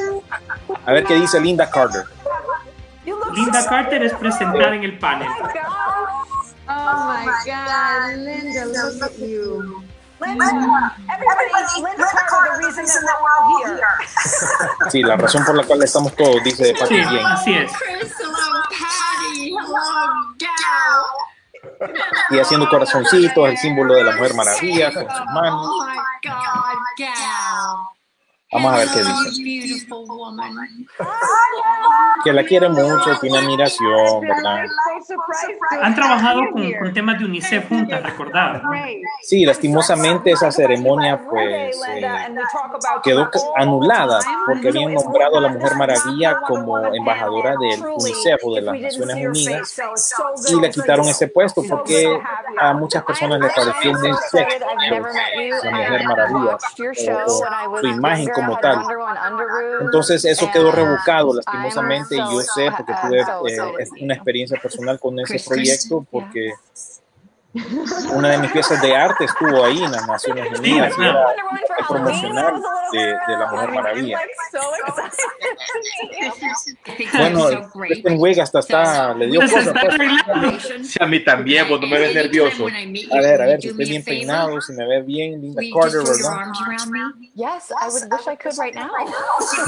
A 0.86 0.92
ver 0.92 1.04
qué 1.06 1.14
dice 1.16 1.40
Linda 1.40 1.70
Carter. 1.70 2.04
Linda 3.34 3.66
Carter 3.66 4.04
es 4.04 4.14
presentada 4.14 4.76
en 4.76 4.84
el 4.84 4.98
panel. 4.98 5.30
Oh 6.68 7.24
my 7.26 7.36
God, 7.46 8.18
Linda, 8.18 8.66
look 8.66 9.02
at 9.12 9.20
you. 9.20 9.84
Linda, 10.20 10.46
everybody, 11.12 11.82
Linda 11.84 12.06
Carter, 12.06 12.54
the 12.62 12.66
reason 12.66 12.86
that 12.86 13.18
we're 13.22 13.30
all 13.38 13.66
here. 13.66 13.82
Sí, 14.90 15.04
la 15.04 15.18
razón 15.18 15.44
por 15.46 15.56
la 15.56 15.64
cual 15.64 15.84
estamos 15.84 16.16
todos, 16.16 16.42
dice 16.44 16.74
Patty 16.80 16.96
Sí, 16.96 17.04
Jane. 17.04 17.24
así 17.26 17.54
es. 17.54 17.72
Y 22.32 22.40
haciendo 22.40 22.68
corazoncitos, 22.70 23.50
el 23.50 23.58
símbolo 23.58 23.96
de 23.96 24.04
la 24.04 24.16
Mujer 24.16 24.34
Maravilla 24.34 24.94
con 24.94 25.04
sus 25.10 25.26
manos. 25.34 25.68
Oh 25.70 25.86
my 25.86 25.96
God, 26.30 26.78
gal. 26.98 27.76
Vamos 28.56 28.74
a 28.74 28.78
ver 28.78 28.88
qué 28.88 29.00
dice. 29.00 29.44
beautiful 29.44 30.06
woman. 30.08 30.88
Que 32.24 32.32
la 32.32 32.44
quiere 32.46 32.70
mucho, 32.70 33.20
tiene 33.20 33.38
admiración, 33.40 34.22
¿verdad? 34.22 34.66
Han 35.82 35.94
trabajado 35.94 36.42
con, 36.54 36.72
con 36.74 36.94
temas 36.94 37.20
de 37.20 37.26
UNICEF 37.26 37.68
juntas, 37.68 38.02
recordar. 38.02 38.62
Sí, 39.22 39.46
lastimosamente 39.46 40.32
esa 40.32 40.52
ceremonia 40.52 41.22
pues 41.30 41.78
eh, 41.96 42.08
quedó 43.04 43.30
anulada 43.58 44.20
porque 44.46 44.70
habían 44.70 44.94
nombrado 44.94 45.38
a 45.38 45.42
la 45.42 45.50
Mujer 45.50 45.76
Maravilla 45.76 46.40
como 46.48 46.78
embajadora 46.94 47.56
del 47.60 47.86
UNICEF 47.86 48.40
o 48.44 48.56
de 48.56 48.62
las 48.62 48.80
Naciones 48.80 49.28
Unidas. 49.28 49.82
y 50.50 50.62
le 50.62 50.70
quitaron 50.70 51.08
ese 51.10 51.28
puesto 51.28 51.62
porque 51.70 52.08
a 52.58 52.74
muchas 52.74 53.04
personas 53.04 53.40
les 53.42 53.54
pareció 53.54 53.92
muy 53.92 54.14
sexy 54.32 54.60
la 54.60 55.72
Mujer 55.72 56.06
Maravilla 56.06 56.58
o, 57.26 57.72
o 57.72 57.80
su 57.80 57.88
imagen 57.88 58.30
como 58.34 58.45
tal. 58.62 58.82
Entonces 59.82 60.26
eso 60.26 60.50
quedó 60.52 60.72
revocado 60.72 61.34
lastimosamente 61.34 62.16
y 62.16 62.20
yo 62.20 62.42
sé 62.42 62.72
porque 62.76 62.94
tuve 63.02 63.22
eh, 63.22 63.88
una 64.02 64.14
experiencia 64.14 64.60
personal 64.60 65.00
con 65.00 65.20
ese 65.20 65.40
proyecto 65.48 66.06
porque 66.10 66.54
una 68.14 68.30
de 68.30 68.38
mis 68.40 68.52
piezas 68.52 68.82
de 68.82 68.96
arte 68.96 69.26
estuvo 69.26 69.64
ahí 69.64 69.84
en 69.84 69.92
las 69.92 70.08
Naciones 70.08 70.60
Unidas 70.60 70.94
y 70.98 71.02
era 71.02 71.26
el 71.80 71.86
promocional 71.88 72.62
de, 72.92 73.00
de 73.00 73.38
la 73.40 73.48
Mujer 73.52 73.72
Maravilla. 73.72 74.20
Bueno, 77.18 77.70
Kristen 77.74 78.16
Wiig 78.20 78.42
hasta 78.42 78.60
está, 78.60 79.14
le 79.14 79.28
dio 79.28 79.42
Se 79.48 79.54
cosa. 79.56 79.70
está 79.72 79.82
pues. 79.82 80.88
Sí, 80.90 80.98
a 81.02 81.06
mí 81.06 81.24
también, 81.24 81.68
pues 81.68 81.82
no 81.82 81.88
me 81.88 82.00
ves 82.00 82.16
nervioso. 82.16 82.68
A 82.68 83.22
ver, 83.22 83.42
a 83.42 83.46
ver, 83.46 83.62
si 83.62 83.70
estoy 83.70 83.86
bien 83.90 84.04
peinado, 84.04 84.62
si 84.62 84.74
me 84.74 84.86
ve 84.88 85.02
bien, 85.02 85.42
Linda 85.42 85.62
Carter, 85.74 86.02
¿verdad? 86.04 86.38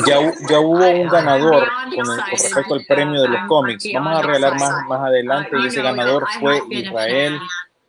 Ya, 0.06 0.20
ya 0.50 0.60
hubo 0.60 0.86
un 0.90 1.08
ganador 1.08 1.68
con, 1.96 2.00
el- 2.00 2.06
con 2.22 2.30
respecto 2.32 2.74
al 2.74 2.86
premio 2.86 3.22
de 3.22 3.28
los 3.30 3.42
cómics. 3.48 3.86
Vamos 3.94 4.18
a 4.20 4.22
regalar 4.22 4.60
más, 4.60 4.86
más 4.88 5.02
adelante 5.02 5.50
y 5.64 5.68
ese 5.68 5.82
ganador 5.82 6.26
fue 6.40 6.62
Israel 6.70 7.40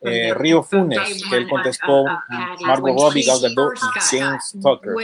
eh, 0.01 0.33
Río 0.35 0.63
Funes, 0.63 1.25
que 1.29 1.37
él 1.37 1.49
contestó 1.49 2.05
Margot 2.61 2.97
Robbie, 2.97 3.25
Gal 3.25 3.41
Gadot 3.41 3.75
y 3.77 4.17
James 4.17 4.55
Tucker. 4.63 4.95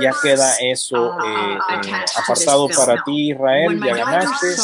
Ya 0.00 0.12
queda 0.22 0.54
eso 0.60 1.12
eh, 1.12 1.58
eh, 1.72 1.92
apartado 2.16 2.68
para 2.68 3.02
ti, 3.04 3.30
Israel, 3.30 3.80
ya 3.82 3.96
ganaste. 3.96 4.54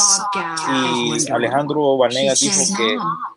Y 0.72 1.30
Alejandro 1.32 1.96
Vanegas 1.96 2.40
dijo 2.40 2.76
que 2.76 2.96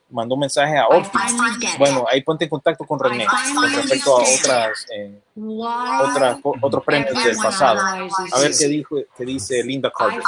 mandó 0.09 0.35
un 0.35 0.41
mensaje 0.41 0.77
a 0.77 0.87
Optimus. 0.87 1.77
Bueno, 1.77 2.05
ahí 2.11 2.21
ponte 2.21 2.43
en 2.43 2.49
contacto 2.49 2.85
con 2.85 2.99
René 2.99 3.25
con 3.25 3.73
respecto 3.73 4.17
a 4.17 4.21
otras, 4.21 4.85
eh, 4.93 5.19
otras 5.35 6.37
otros 6.43 6.83
premios 6.83 7.23
del 7.23 7.37
pasado. 7.37 7.79
A 8.31 8.39
ver 8.39 8.51
qué 8.57 8.67
dijo, 8.67 8.97
qué 9.17 9.25
dice 9.25 9.63
Linda 9.63 9.91
Carter. 9.91 10.21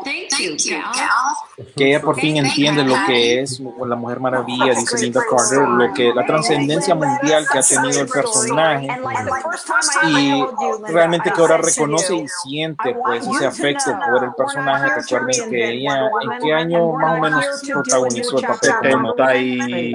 thank, 0.04 0.38
you, 0.38 0.56
gal. 0.56 1.45
Que 1.74 1.88
ella 1.88 2.02
por 2.02 2.20
fin 2.20 2.36
entiende 2.36 2.84
lo 2.84 2.94
que 3.06 3.40
es 3.40 3.58
la 3.60 3.96
Mujer 3.96 4.20
Maravilla, 4.20 4.74
dice 4.74 4.98
Linda 4.98 5.22
Carter, 5.28 5.66
lo 5.66 5.94
que 5.94 6.12
la 6.12 6.26
trascendencia 6.26 6.94
mundial 6.94 7.46
que 7.50 7.58
ha 7.58 7.62
tenido 7.62 8.02
el 8.02 8.08
personaje. 8.08 8.86
y 10.06 10.44
realmente 10.88 11.32
que 11.32 11.40
ahora 11.40 11.56
reconoce 11.56 12.14
y 12.14 12.28
siente 12.28 12.94
pues 13.02 13.26
ese 13.26 13.46
afecto 13.46 13.98
por 14.10 14.24
el 14.24 14.34
personaje. 14.34 15.00
Recuerden 15.00 15.50
que 15.50 15.70
ella 15.70 16.10
en 16.22 16.38
qué 16.42 16.52
año 16.52 16.92
más 16.92 17.18
o 17.18 17.22
menos 17.22 17.46
protagonizó 17.66 18.38
el 18.38 18.46
papel 18.46 18.92
como 18.92 19.14
70 19.14 19.36
y 19.36 19.92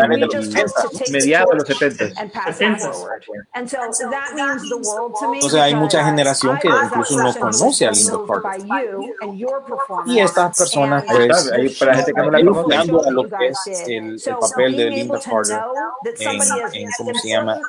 mediados 1.12 1.52
de 1.52 1.58
los 1.58 1.68
70. 1.68 2.06
Entonces 3.54 5.62
hay 5.62 5.76
mucha 5.76 6.04
generación 6.04 6.58
que 6.60 6.70
incluso 6.70 7.22
no 7.22 7.32
conoce 7.36 7.86
a 7.86 7.92
Linda 7.92 8.18
Carter. 8.28 8.62
Y 10.06 10.20
estas 10.20 10.58
personas, 10.58 11.04
pues, 11.08 11.51
ahí 11.52 11.70
para 11.70 11.92
la 11.92 11.98
gente 11.98 12.14
que 12.14 12.22
no 12.22 12.32
la 12.32 12.40
conoce. 12.40 13.08
a 13.08 13.12
lo 13.12 13.24
que 13.24 13.48
es 13.48 13.88
el, 13.88 14.22
el 14.26 14.36
papel 14.40 14.78
de 14.78 14.90
Linda 14.90 15.20
Carter 15.20 15.60
en, 16.20 16.84
en 16.84 16.90
¿cómo 16.98 17.14
se 17.14 17.30
llama? 17.30 17.60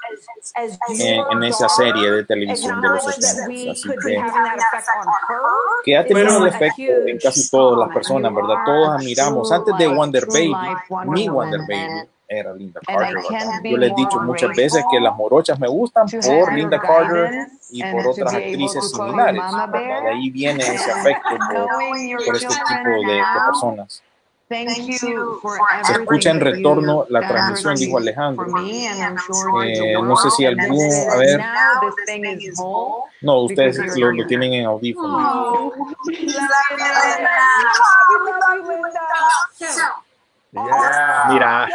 En, 0.88 1.20
en 1.32 1.44
esa 1.44 1.68
serie 1.68 2.10
de 2.10 2.24
televisión 2.24 2.80
de 2.80 2.88
los 2.88 3.06
80. 3.06 3.72
Así 3.72 3.88
que, 3.88 4.22
que 5.84 5.96
ha 5.96 6.04
tenido 6.04 6.38
el 6.38 6.46
efecto 6.46 6.82
en 7.06 7.18
casi 7.18 7.48
todas 7.50 7.78
las 7.78 7.94
personas, 7.94 8.34
¿verdad? 8.34 8.56
Todos 8.64 8.88
admiramos. 9.00 9.52
Antes 9.52 9.76
de 9.78 9.88
Wonder 9.88 10.26
Baby, 10.26 10.54
mi 11.06 11.28
Wonder 11.28 11.60
Baby 11.68 12.08
era 12.38 12.54
Linda 12.54 12.80
Carter. 12.86 13.16
Yo 13.64 13.76
les 13.76 13.90
he 13.90 13.94
dicho 13.94 14.20
muchas 14.20 14.56
veces 14.56 14.84
que 14.90 15.00
las 15.00 15.16
morochas 15.16 15.58
me 15.58 15.68
gustan 15.68 16.06
por 16.08 16.52
Linda 16.52 16.80
Carter 16.80 17.48
y 17.70 17.82
por 17.84 18.06
otras 18.06 18.34
actrices 18.34 18.90
similares. 18.90 19.42
De 19.72 20.08
ahí 20.08 20.30
viene 20.30 20.62
ese 20.62 20.92
afecto 20.92 21.30
por, 21.30 22.26
por 22.26 22.36
este 22.36 22.48
tipo 22.48 23.06
de, 23.06 23.14
de 23.14 23.22
personas. 23.46 24.02
Thank 24.52 24.86
you 24.86 25.38
for 25.40 25.56
Se 25.82 25.92
escucha 25.92 26.30
en 26.30 26.40
retorno 26.40 27.06
la 27.08 27.26
transmisión, 27.26 27.74
dijo 27.74 27.96
Alejandro. 27.96 28.44
Eh, 29.64 29.94
no 29.94 30.14
sé 30.16 30.30
si 30.30 30.44
algún, 30.44 30.92
a 31.10 31.16
ver, 31.16 31.40
no, 33.22 33.44
ustedes 33.44 33.96
lo, 33.96 34.12
lo 34.12 34.26
tienen 34.26 34.52
en 34.52 34.66
audífono. 34.66 35.72
So, 40.54 40.60
Mira. 41.30 41.66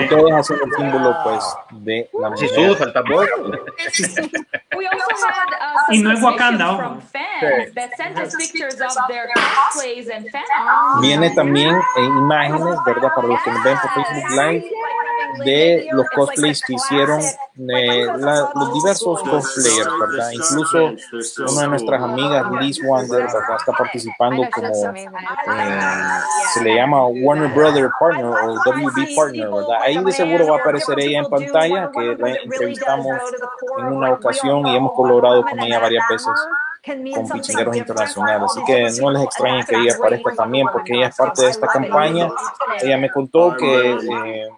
Ustedes 0.00 0.32
hacen 0.32 0.58
el 0.64 0.72
símbolo, 0.76 1.16
pues, 1.24 1.56
de 1.72 2.08
la 2.12 2.30
mujer. 2.30 2.48
Jesús, 2.48 2.80
al 2.80 2.92
tambor. 2.92 3.28
We 4.76 4.86
also 4.86 5.26
had 5.26 5.48
uh, 5.50 5.92
Y 5.92 5.98
no 6.02 6.12
es 6.12 6.22
Wakanda, 6.22 6.66
submissions 6.66 6.70
ojo. 6.70 6.78
from 6.78 7.00
fans 7.00 7.74
that 7.74 7.90
sent 7.96 8.18
us 8.18 8.34
pictures 8.36 8.80
of 8.80 8.94
their 9.08 9.28
cosplays 9.36 10.08
and 10.08 10.28
fan 10.30 10.42
art. 10.56 11.00
Viene 11.00 11.30
también 11.34 11.76
en 11.96 12.04
imágenes, 12.04 12.76
¿verdad? 12.86 13.10
Para 13.14 13.26
los 13.28 13.42
que 13.42 13.50
nos 13.50 13.64
ven 13.64 13.76
por 13.80 13.90
Facebook 13.92 14.30
Live, 14.30 14.64
de 15.44 15.86
los 15.92 16.06
cosplays 16.10 16.62
que 16.62 16.74
hicieron 16.74 17.20
eh, 17.20 18.06
la- 18.18 18.50
los 18.54 18.74
diversos 18.74 19.22
cosplayers, 19.22 19.88
¿verdad? 20.00 20.30
Incluso 20.32 20.78
una 21.52 21.62
de 21.62 21.68
nuestras 21.68 22.02
amigas, 22.02 22.44
Liz 22.60 22.80
Wander, 22.84 23.22
¿verdad? 23.22 23.56
Está 23.58 23.72
participando 23.72 24.42
como, 24.52 24.66
eh, 25.56 25.80
se 26.52 26.62
le 26.64 26.74
llama 26.74 27.06
Warner 27.06 27.48
Brother 27.52 27.88
Partner 27.98 28.24
o 28.26 28.54
WB 28.54 29.14
Partner, 29.16 29.48
¿verdad? 29.48 29.78
Ahí 29.82 29.96
de 30.04 30.12
seguro 30.12 30.46
va 30.48 30.56
a 30.56 30.60
aparecer 30.60 30.98
ella 31.00 31.18
en 31.20 31.26
pantalla, 31.30 31.90
que 31.92 32.16
la 32.18 32.28
entrevistamos 32.34 33.16
en 33.78 33.84
una 33.86 34.12
ocasión 34.12 34.66
y 34.66 34.76
hemos 34.76 34.92
colaborado 34.94 35.44
con 35.44 35.58
ella 35.60 35.78
varias 35.78 36.04
veces 36.10 36.28
con 37.16 37.28
pichingueros 37.40 37.76
internacionales. 37.76 38.50
Así 38.50 38.64
que 38.64 38.90
no 39.00 39.10
les 39.10 39.22
extrañe 39.22 39.64
que 39.64 39.76
ella 39.76 39.94
aparezca 39.96 40.34
también, 40.34 40.66
porque 40.72 40.94
ella 40.94 41.08
es 41.08 41.16
parte 41.16 41.42
de 41.42 41.48
esta 41.50 41.66
campaña. 41.66 42.28
Ella 42.82 42.98
me 42.98 43.10
contó 43.10 43.56
que 43.56 43.90
eh, 43.92 44.48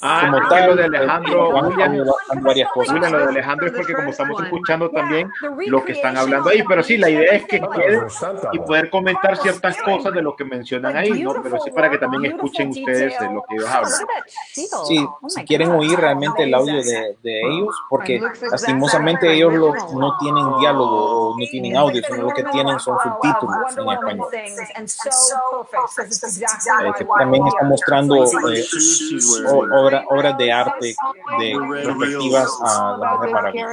Ah, 0.00 0.20
como 0.26 0.40
que 0.42 0.48
tal, 0.48 0.66
lo 0.70 0.76
de 0.76 0.84
Alejandro 0.84 1.52
van 1.52 1.64
ayudando 1.66 2.14
varias 2.42 2.70
cosas. 2.72 3.10
Lo 3.10 3.18
de 3.18 3.24
Alejandro 3.24 3.66
es 3.66 3.72
porque 3.72 3.94
como 3.94 4.10
estamos 4.10 4.42
escuchando 4.42 4.90
también 4.90 5.30
lo 5.66 5.84
que 5.84 5.92
están 5.92 6.16
hablando 6.16 6.50
ahí, 6.50 6.62
pero 6.68 6.82
sí, 6.82 6.96
la 6.96 7.10
idea 7.10 7.32
es 7.34 7.44
que 7.46 7.60
queden 7.60 8.06
y 8.52 8.58
poder 8.60 8.90
comentar 8.90 9.36
ciertas 9.38 9.76
cosas 9.82 10.12
de 10.14 10.22
lo 10.22 10.36
que 10.36 10.44
mencionan 10.44 10.96
ahí, 10.96 11.22
¿no? 11.22 11.42
Pero 11.42 11.58
sí 11.60 11.70
para 11.70 11.90
que 11.90 11.98
también 11.98 12.26
escuchen 12.26 12.68
ustedes 12.70 13.18
de 13.18 13.26
lo 13.34 13.42
que 13.48 13.54
ellos 13.56 13.68
hablan. 13.70 13.92
Sí, 14.86 15.06
si 15.28 15.44
quieren 15.44 15.70
oír 15.70 15.98
realmente 15.98 16.42
el 16.44 16.54
audio 16.54 16.74
de, 16.82 17.16
de 17.22 17.40
ellos, 17.42 17.74
porque 17.88 18.20
lastimosamente 18.50 19.32
ellos 19.32 19.54
lo- 19.54 19.74
no 19.98 20.18
tienen 20.18 20.58
diálogo 20.60 21.30
o 21.32 21.37
no 21.38 21.44
tienen 21.50 21.76
audio, 21.76 22.02
sino 22.06 22.22
lo 22.22 22.30
que 22.30 22.42
tienen 22.44 22.78
son 22.80 22.96
subtítulos 23.02 23.56
en 23.76 23.84
español. 23.92 24.28
Eh, 26.86 26.92
que 26.98 27.04
también 27.18 27.46
está 27.46 27.64
mostrando 27.64 28.14
eh, 28.24 28.64
o- 29.48 29.80
obra- 29.80 30.04
obras 30.10 30.36
de 30.38 30.52
arte 30.52 30.94
de 31.38 31.54
respectivas 31.84 32.58
a 32.62 32.96
la 32.98 33.14
Mujer 33.14 33.30
Maravilla. 33.32 33.66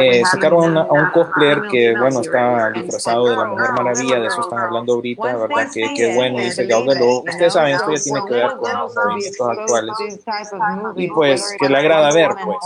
Eh, 0.00 0.22
sacaron 0.26 0.64
una- 0.70 0.82
a 0.82 0.92
un 0.92 1.10
cosplayer 1.10 1.62
que, 1.70 1.94
bueno, 1.98 2.20
está 2.20 2.70
disfrazado 2.70 3.24
de 3.28 3.36
la 3.36 3.44
Mujer 3.46 3.72
Maravilla, 3.72 4.20
de 4.20 4.26
eso 4.26 4.40
están 4.42 4.58
hablando 4.60 4.94
ahorita, 4.94 5.22
¿verdad? 5.36 5.66
Que, 5.72 5.94
que 5.94 6.14
bueno, 6.14 6.38
dice 6.38 6.65
Gaudelo. 6.68 7.18
Ustedes 7.20 7.52
saben, 7.52 7.74
esto 7.74 7.90
ya 7.92 8.02
tiene 8.02 8.20
que 8.26 8.34
ver 8.34 8.56
con 8.56 8.72
los 8.72 8.94
movimientos 8.94 9.48
actuales. 9.48 9.94
Y 10.96 11.08
pues, 11.08 11.56
que 11.58 11.68
le 11.68 11.78
agrada 11.78 12.12
ver, 12.12 12.30
pues, 12.44 12.56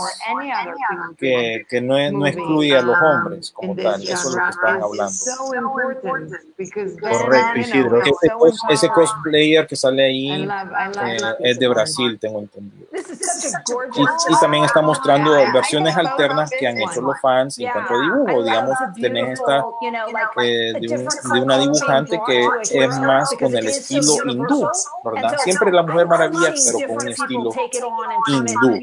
que, 1.17 1.65
que 1.69 1.81
no, 1.81 1.95
no 2.11 2.25
excluye 2.27 2.77
a 2.77 2.81
los 2.81 2.97
hombres 3.01 3.51
como 3.51 3.75
tal, 3.75 4.01
eso 4.03 4.13
es 4.29 4.35
lo 4.35 4.43
que 4.43 4.49
están 4.49 4.81
hablando. 4.83 5.13
Correcto, 7.01 7.59
Isidro. 7.59 8.01
Ese, 8.01 8.29
cos- 8.33 8.59
ese 8.69 8.89
cosplayer 8.89 9.67
que 9.67 9.75
sale 9.75 10.05
ahí 10.05 10.47
eh, 11.05 11.17
es 11.39 11.59
de 11.59 11.67
Brasil, 11.67 12.17
tengo 12.19 12.39
entendido. 12.39 12.87
Y, 13.95 14.01
y 14.01 14.39
también 14.39 14.63
está 14.65 14.81
mostrando 14.81 15.31
versiones 15.53 15.95
alternas 15.97 16.49
que 16.57 16.67
han 16.67 16.79
hecho 16.79 17.01
los 17.01 17.19
fans 17.21 17.57
en 17.59 17.69
cuanto 17.71 17.93
a 17.93 18.01
dibujo. 18.01 18.43
Digamos, 18.43 18.77
tenés 18.99 19.39
esta 19.39 19.63
eh, 20.41 20.73
de, 20.79 20.87
un- 20.97 21.33
de 21.33 21.41
una 21.41 21.57
dibujante 21.57 22.21
que 22.25 22.47
es 22.71 22.99
más 22.99 23.29
con 23.39 23.55
el 23.55 23.67
estilo 23.67 23.90
hindú, 23.97 24.69
¿verdad? 25.03 25.35
Siempre 25.43 25.71
la 25.71 25.83
Mujer 25.83 26.07
Maravilla, 26.07 26.53
pero 26.65 26.87
con 26.87 26.97
un 26.97 27.07
estilo 27.07 27.51
hindú. 28.27 28.79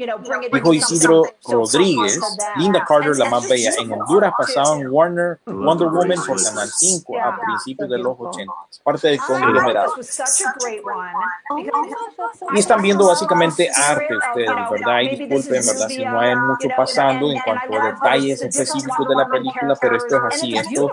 Dijo 0.51 0.73
Isidro 0.73 1.23
Rodríguez, 1.47 2.19
Linda 2.57 2.83
Carter, 2.85 3.17
la 3.17 3.29
más 3.29 3.47
bella. 3.47 3.71
En 3.79 3.91
Honduras 3.91 4.33
pasaban 4.37 4.87
Warner, 4.89 5.39
Wonder 5.45 5.87
Woman 5.89 6.17
por 6.25 6.41
Canal 6.43 6.67
5 6.69 7.13
a 7.19 7.39
principios 7.39 7.89
de 7.89 7.97
los 7.97 8.15
80. 8.19 8.53
Parte 8.83 9.07
del 9.09 9.19
conglomerado. 9.19 9.93
This 9.95 10.19
was 10.19 10.29
such 10.37 10.47
a 10.47 10.53
great 10.59 10.81
one. 10.83 11.63
because- 11.63 12.55
Y 12.55 12.59
están 12.59 12.81
viendo 12.81 13.07
básicamente 13.07 13.69
arte 13.75 14.07
ustedes, 14.15 14.49
¿verdad? 14.71 14.99
Y 15.01 15.09
disculpen, 15.15 15.65
¿verdad? 15.65 15.87
Si 15.87 16.05
no 16.05 16.19
hay 16.19 16.35
mucho 16.35 16.67
pasando 16.75 17.29
en 17.31 17.39
cuanto 17.39 17.79
a 17.79 17.85
detalles 17.87 18.41
específicos 18.41 19.07
de 19.07 19.15
la 19.15 19.27
película, 19.27 19.75
pero 19.79 19.97
esto 19.97 20.15
es 20.17 20.21
así. 20.35 20.57
Esto, 20.57 20.91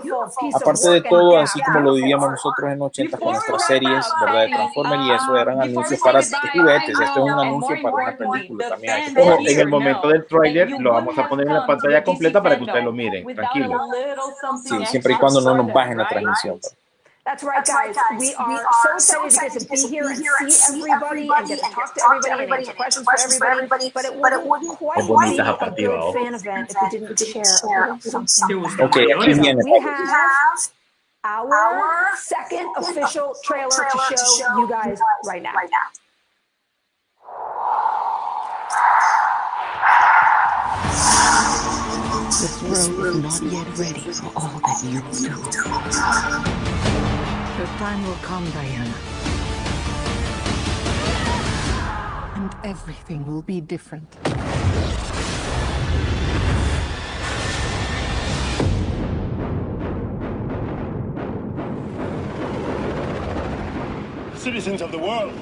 aparte 0.54 0.88
de 0.90 1.00
todo, 1.02 1.38
así 1.38 1.60
como 1.62 1.80
lo 1.80 1.92
vivíamos 1.94 2.30
nosotros 2.30 2.70
en 2.72 2.78
los 2.78 2.86
80 2.88 3.18
con 3.18 3.32
nuestras 3.32 3.64
series, 3.66 4.05
¿verdad? 4.20 4.40
De 4.42 4.48
Transformers 4.48 5.02
y 5.02 5.10
eso 5.12 5.36
eran 5.36 5.62
anuncios 5.62 6.00
para 6.00 6.20
juguetes. 6.22 6.88
Esto 6.88 7.02
es 7.02 7.16
un 7.16 7.30
anuncio 7.30 7.76
para 7.82 7.94
una 7.94 8.16
película 8.16 8.68
también. 8.68 9.18
Ojo, 9.18 9.38
en 9.40 9.60
el 9.60 9.68
momento 9.68 10.08
del 10.08 10.26
tráiler 10.26 10.70
lo 10.78 10.92
vamos 10.92 11.18
a 11.18 11.28
poner 11.28 11.46
en 11.46 11.54
la 11.54 11.66
pantalla 11.66 12.02
completa 12.04 12.42
para 12.42 12.56
que 12.56 12.64
ustedes 12.64 12.84
lo 12.84 12.92
miren, 12.92 13.34
tranquilo. 13.34 13.80
Sí, 14.64 14.86
siempre 14.86 15.14
y 15.14 15.16
cuando 15.16 15.40
no 15.40 15.54
nos 15.56 15.72
bajen 15.72 15.98
la 15.98 16.08
transmisión. 16.08 16.60
That's 17.24 17.42
right, 17.42 17.66
guys. 17.66 17.96
We 18.20 18.34
are 18.36 19.00
so 19.00 19.24
excited 19.24 19.60
to 19.60 19.66
be 19.66 19.76
here 19.88 20.06
and 20.06 20.52
see 20.52 20.84
everybody 20.88 21.28
and 21.28 21.48
get 21.48 21.58
to 21.58 21.70
talk 21.72 21.92
to 21.96 22.30
everybody 22.30 22.68
and 22.68 22.80
answer 22.80 23.02
questions 23.02 23.36
for 23.36 23.46
everybody. 23.48 23.90
But 23.92 24.04
it 24.04 24.14
wouldn't 24.14 24.78
quite 24.78 25.02
be 25.76 25.86
a 25.86 25.88
good 25.88 26.14
fan 26.14 26.34
event 26.36 26.70
if 26.70 26.76
we 26.80 26.88
didn't 27.00 27.18
share 27.18 27.98
something. 27.98 28.62
Ok, 28.80 28.96
aquí 29.18 29.34
viene. 29.40 29.60
We 29.64 29.80
have 29.80 30.70
our 31.26 32.16
second 32.16 32.72
official 32.76 33.34
trailer 33.42 33.68
to 33.70 34.16
show 34.38 34.58
you 34.58 34.68
guys 34.68 34.98
right 35.24 35.42
now. 35.42 35.52
This 42.26 42.62
world 42.62 43.24
is 43.24 43.40
not 43.40 43.52
yet 43.52 43.78
ready 43.78 44.00
for 44.00 44.26
all 44.36 44.60
that 44.60 44.82
you 44.84 45.00
do. 45.12 45.28
Your 47.58 47.66
time 47.78 48.06
will 48.06 48.20
come, 48.22 48.44
Diana. 48.50 48.94
And 52.36 52.54
everything 52.64 53.26
will 53.26 53.42
be 53.42 53.60
different. 53.60 54.16
Citizens 64.46 64.80
of 64.80 64.92
the 64.92 64.98
world, 64.98 65.34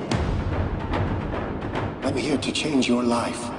I'm 2.05 2.17
here 2.17 2.39
to 2.39 2.51
change 2.51 2.89
your 2.89 3.03
life. 3.03 3.51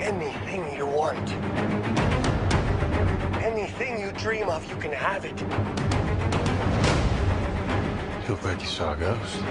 Anything 0.00 0.74
you 0.74 0.86
want. 0.86 1.30
Anything 3.44 4.00
you 4.00 4.10
dream 4.12 4.48
of, 4.48 4.66
you 4.70 4.76
can 4.76 4.90
have 4.90 5.26
it. 5.26 5.38
Feel 8.24 8.36
where 8.36 8.56
you 8.56 8.64
saw 8.64 8.94
a 8.94 8.96
ghost. 8.96 9.42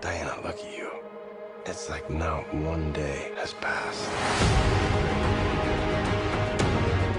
Diana, 0.00 0.36
look 0.44 0.56
at 0.56 0.78
you. 0.78 0.88
It's 1.64 1.90
like 1.90 2.08
not 2.08 2.54
one 2.54 2.92
day 2.92 3.32
has 3.38 3.54
passed. 3.54 4.08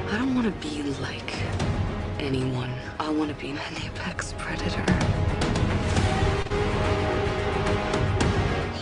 I 0.09 0.18
don't 0.18 0.34
want 0.34 0.45
to 0.47 0.69
be 0.69 0.84
like 1.01 1.66
anyone. 2.19 2.73
I 2.99 3.10
want 3.10 3.30
to 3.30 3.35
be 3.35 3.52
an 3.52 3.60
apex 3.84 4.34
predator. 4.38 4.84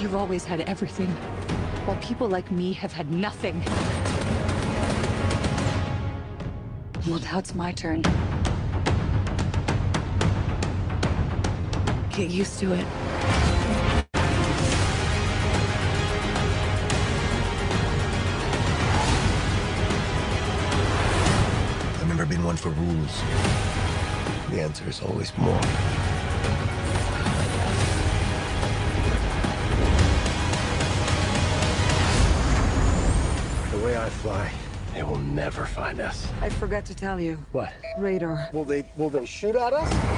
You've 0.02 0.16
always 0.16 0.46
had 0.46 0.62
everything, 0.62 1.08
while 1.86 1.98
people 1.98 2.28
like 2.28 2.52
me 2.52 2.74
have 2.74 2.94
had 2.94 3.12
nothing. 3.12 3.64
Well, 7.08 7.20
now 7.20 7.40
it's 7.40 7.54
my 7.54 7.72
turn. 7.72 8.02
Get 12.12 12.30
used 12.30 12.60
to 12.60 12.74
it. 12.74 12.86
For 22.66 22.72
rules. 22.82 23.22
The 24.50 24.60
answer 24.60 24.90
is 24.90 25.00
always 25.00 25.32
more. 25.38 25.62
The 33.70 33.86
way 33.86 33.96
I 33.96 34.10
fly, 34.10 34.52
they 34.96 35.04
will 35.04 35.20
never 35.20 35.68
find 35.68 36.00
us. 36.00 36.28
I 36.42 36.50
forgot 36.50 36.86
to 36.86 36.96
tell 36.96 37.20
you. 37.20 37.38
What? 37.52 37.72
Radar. 38.00 38.50
Will 38.52 38.66
they 38.66 38.84
will 38.98 39.12
they 39.12 39.28
shoot 39.28 39.56
at 39.56 39.72
us? 39.72 40.15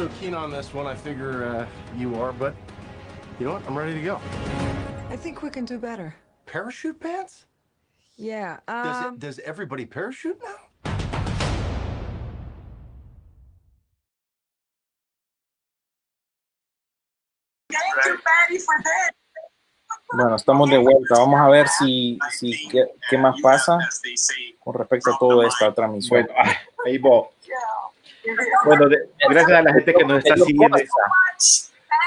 So 0.00 0.08
keen 0.18 0.32
on 0.32 0.50
this 0.50 0.72
one. 0.72 0.86
I 0.86 0.94
figure 0.94 1.44
uh, 1.44 1.66
you 1.98 2.14
are, 2.22 2.32
but 2.32 2.54
you 3.38 3.44
know 3.44 3.52
what? 3.52 3.62
I'm 3.66 3.76
ready 3.76 3.92
to 3.92 4.00
go. 4.00 4.18
I 5.10 5.16
think 5.16 5.42
we 5.42 5.50
can 5.50 5.66
do 5.66 5.78
better. 5.78 6.14
Parachute 6.46 6.98
pants? 6.98 7.44
Yeah. 8.16 8.60
Does, 8.66 9.04
Um, 9.04 9.14
it, 9.14 9.20
does 9.20 9.38
everybody 9.40 9.84
parachute 9.84 10.38
now? 10.42 10.56
Bueno, 20.12 20.34
estamos 20.34 20.70
de 20.70 20.78
vuelta. 20.78 21.14
Vamos 21.18 21.40
a 21.40 21.48
ver 21.48 21.68
si, 21.68 22.18
si 22.30 22.68
qué, 22.68 22.86
qué 23.08 23.18
más 23.18 23.38
pasa 23.42 23.78
con 24.64 24.74
respecto 24.74 25.14
a 25.14 25.18
toda 25.18 25.46
esta 25.46 25.72
transmisión. 25.74 26.24
Bueno, 26.24 26.40
ah, 26.42 26.56
ahí 26.86 26.98
va. 26.98 27.28
Bueno, 28.64 28.88
de- 28.88 29.08
gracias 29.28 29.58
a 29.58 29.62
la 29.62 29.72
gente 29.72 29.94
que 29.94 30.04
nos 30.04 30.18
está 30.24 30.36
siguiendo. 30.36 30.76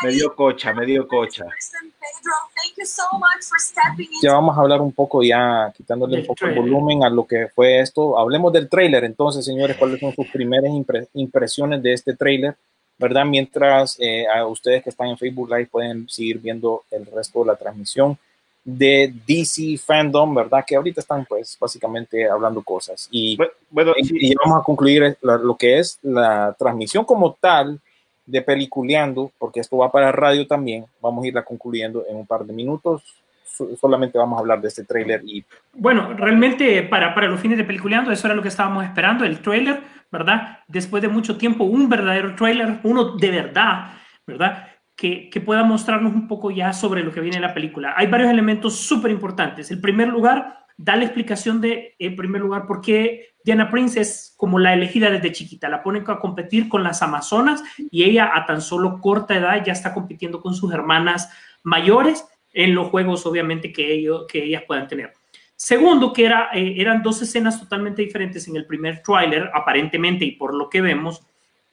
Me 0.03 0.11
dio 0.11 0.35
cocha, 0.35 0.73
me 0.73 0.85
dio 0.85 1.07
cocha. 1.07 1.45
Thank 1.45 2.77
you 2.77 2.85
so 2.85 3.03
much 3.13 3.43
for 3.47 3.59
stepping 3.59 4.07
in. 4.11 4.19
Ya 4.21 4.33
vamos 4.33 4.57
a 4.57 4.61
hablar 4.61 4.81
un 4.81 4.91
poco, 4.91 5.23
ya 5.23 5.71
quitándole 5.75 6.15
un 6.15 6.19
Del 6.21 6.27
poco 6.27 6.45
el 6.45 6.53
trailer. 6.53 6.71
volumen 6.71 7.03
a 7.03 7.09
lo 7.09 7.25
que 7.25 7.47
fue 7.53 7.79
esto. 7.79 8.17
Hablemos 8.17 8.51
del 8.53 8.69
tráiler 8.69 9.03
entonces, 9.03 9.45
señores, 9.45 9.77
cuáles 9.77 9.99
son 9.99 10.13
sus 10.13 10.27
primeras 10.29 10.71
impre- 10.71 11.07
impresiones 11.13 11.81
de 11.83 11.93
este 11.93 12.15
tráiler, 12.15 12.55
¿verdad? 12.97 13.25
Mientras 13.25 13.97
eh, 13.99 14.25
a 14.27 14.45
ustedes 14.45 14.83
que 14.83 14.89
están 14.89 15.07
en 15.07 15.17
Facebook 15.17 15.49
Live 15.49 15.67
pueden 15.67 16.09
seguir 16.09 16.39
viendo 16.39 16.83
el 16.91 17.05
resto 17.05 17.39
de 17.41 17.45
la 17.47 17.55
transmisión 17.55 18.17
de 18.65 19.14
DC 19.27 19.77
Fandom, 19.77 20.34
¿verdad? 20.35 20.64
Que 20.65 20.76
ahorita 20.76 21.02
están 21.02 21.26
pues 21.26 21.57
básicamente 21.60 22.30
hablando 22.30 22.61
cosas. 22.61 23.07
Y, 23.11 23.38
bueno, 23.69 23.94
y, 23.98 24.31
y 24.31 24.35
vamos 24.35 24.61
a 24.61 24.64
concluir 24.64 25.18
la- 25.22 25.38
lo 25.38 25.56
que 25.57 25.80
es 25.80 25.99
la 26.02 26.56
transmisión 26.57 27.03
como 27.03 27.34
tal 27.34 27.80
de 28.26 28.41
Peliculeando, 28.41 29.31
porque 29.38 29.60
esto 29.60 29.77
va 29.77 29.91
para 29.91 30.11
radio 30.14 30.48
también. 30.48 30.85
Vamos 31.02 31.26
a 31.26 31.27
irla 31.27 31.44
concluyendo 31.44 32.06
en 32.10 32.15
un 32.15 32.26
par 32.26 32.45
de 32.45 32.53
minutos. 32.53 33.03
So- 33.45 33.76
solamente 33.76 34.18
vamos 34.18 34.38
a 34.38 34.40
hablar 34.40 34.61
de 34.61 34.69
este 34.69 34.84
tráiler 34.85 35.22
y 35.26 35.44
Bueno, 35.73 36.14
realmente 36.14 36.84
para, 36.84 37.14
para 37.14 37.27
los 37.27 37.40
fines 37.41 37.57
de 37.57 37.65
Peliculeando, 37.65 38.11
eso 38.11 38.27
era 38.27 38.35
lo 38.35 38.41
que 38.41 38.48
estábamos 38.48 38.85
esperando, 38.85 39.26
el 39.26 39.40
trailer, 39.41 39.81
¿verdad? 40.10 40.60
Después 40.68 41.02
de 41.03 41.10
mucho 41.10 41.38
tiempo, 41.38 41.65
un 41.65 41.90
verdadero 41.90 42.34
trailer, 42.35 42.80
uno 42.84 43.18
de 43.18 43.30
verdad, 43.30 43.91
¿verdad? 44.26 44.68
Que, 45.03 45.41
pueda 45.41 45.65
mostrarnos 45.65 46.13
un 46.13 46.30
poco 46.30 46.49
ya 46.49 46.71
sobre 46.71 47.03
lo 47.03 47.11
que 47.11 47.19
viene 47.19 47.35
en 47.35 47.41
la 47.41 47.53
película. 47.53 47.93
Hay 47.97 48.07
varios 48.07 48.31
elementos 48.31 48.77
súper 48.77 49.11
importantes. 49.11 49.69
El 49.69 49.81
primer 49.81 50.07
lugar, 50.07 50.65
da 50.77 50.95
la 50.95 51.03
explicación 51.03 51.59
de, 51.59 51.93
en 51.99 52.15
primer 52.15 52.41
lugar, 52.41 52.65
por 52.65 52.80
qué 52.80 53.35
Diana 53.43 53.69
Prince 53.69 53.99
es 53.99 54.34
como 54.38 54.59
la 54.59 54.73
elegida 54.73 55.09
desde 55.09 55.34
chiquita. 55.34 55.67
La 55.67 55.84
ponen 55.84 56.05
a 56.07 56.19
competir 56.19 56.69
con 56.69 56.84
las 56.84 57.01
Amazonas 57.01 57.61
y 57.91 58.05
ella 58.05 58.31
a 58.34 58.45
tan 58.45 58.61
solo 58.61 59.01
corta 59.01 59.35
edad 59.35 59.61
ya 59.61 59.73
está 59.73 59.93
compitiendo 59.93 60.39
con 60.39 60.55
sus 60.55 60.73
hermanas 60.73 61.30
mayores 61.63 62.25
en 62.53 62.73
los 62.73 62.88
juegos, 62.88 63.25
obviamente, 63.25 63.73
que, 63.73 63.91
ellos, 63.91 64.25
que 64.30 64.41
ellas 64.41 64.63
puedan 64.65 64.88
tener. 64.88 65.11
Segundo, 65.57 66.13
que 66.13 66.23
era, 66.23 66.49
eh, 66.53 66.75
eran 66.77 67.03
dos 67.03 67.21
escenas 67.21 67.59
totalmente 67.59 68.01
diferentes 68.01 68.47
en 68.47 68.55
el 68.55 68.65
primer 68.65 69.03
tráiler, 69.03 69.51
aparentemente, 69.53 70.23
y 70.23 70.31
por 70.31 70.53
lo 70.53 70.69
que 70.69 70.80
vemos. 70.80 71.27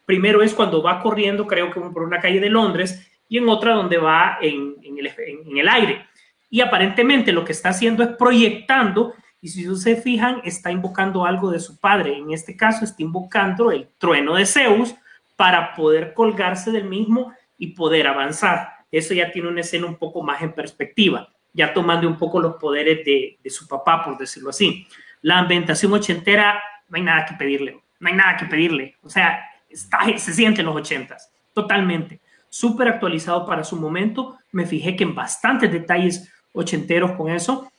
Primero 0.05 0.43
es 0.43 0.52
cuando 0.52 0.82
va 0.82 0.98
corriendo, 0.98 1.47
creo 1.47 1.70
que 1.70 1.81
por 1.81 2.02
una 2.02 2.19
calle 2.19 2.40
de 2.40 2.51
Londres, 2.51 3.07
y 3.31 3.39
en 3.39 3.48
otra 3.48 3.74
donde 3.74 3.97
va 3.97 4.39
en, 4.43 4.77
el 5.57 5.69
aire. 5.69 6.05
Y 6.51 6.61
aparentemente 6.61 7.32
lo 7.32 7.44
que 7.44 7.52
está 7.52 7.69
haciendo 7.69 8.02
es 8.02 8.11
proyectando, 8.16 9.15
y 9.40 9.48
si 9.48 9.66
ustedes 9.69 9.98
se 9.98 10.02
fijan, 10.02 10.43
está 10.44 10.73
invocando 10.73 11.24
algo 11.24 11.51
de 11.51 11.61
su 11.61 11.78
padre. 11.78 12.19
En 12.19 12.32
este 12.32 12.57
caso, 12.57 12.85
está 12.85 13.02
invocando 13.02 13.70
el 13.70 13.89
trueno 13.98 14.35
de 14.35 14.44
Zeus 14.44 14.97
para 15.36 15.74
poder 15.74 16.12
colgarse 16.12 16.73
del 16.73 16.85
mismo 16.85 17.32
y 17.57 17.69
poder 17.69 18.09
avanzar. 18.09 18.69
Eso 18.90 19.15
ya 19.15 19.31
tiene 19.31 19.48
una 19.48 19.61
escena 19.61 19.86
un 19.86 19.97
poco 19.97 20.23
más 20.23 20.43
en 20.43 20.52
perspectiva, 20.52 21.28
ya 21.52 21.73
tomando 21.73 22.09
un 22.09 22.19
poco 22.19 22.40
los 22.40 22.57
poderes 22.57 23.05
de, 23.05 23.39
de 23.43 23.51
su 23.51 23.69
papá, 23.69 24.05
por 24.05 24.19
decirlo 24.19 24.51
así. 24.51 24.89
La 25.23 25.39
ambientación 25.39 25.93
ochentera, 25.93 26.61
no 26.89 26.97
hay 26.97 27.02
nada 27.02 27.24
que 27.27 27.35
pedirle, 27.35 27.81
no 28.01 28.09
hay 28.09 28.15
nada 28.15 28.36
que 28.36 28.47
pedirle. 28.47 28.97
O 29.02 29.09
sea, 29.09 29.48
está, 29.69 30.01
se 30.19 30.35
siente 30.35 30.62
en 30.62 30.66
los 30.66 30.74
ochentas, 30.74 31.32
totalmente. 31.55 32.20
Súper 32.51 32.89
actualizado 32.89 33.47
para 33.47 33.64
su 33.64 33.77
momento. 33.77 34.36
Me 34.52 34.66
fijé 34.66 34.97
que 34.97 35.05
en 35.05 35.14
bastantes 35.14 35.72
detalles 35.72 36.31
ochenteros 36.52 37.12
con 37.12 37.31
eso. 37.31 37.70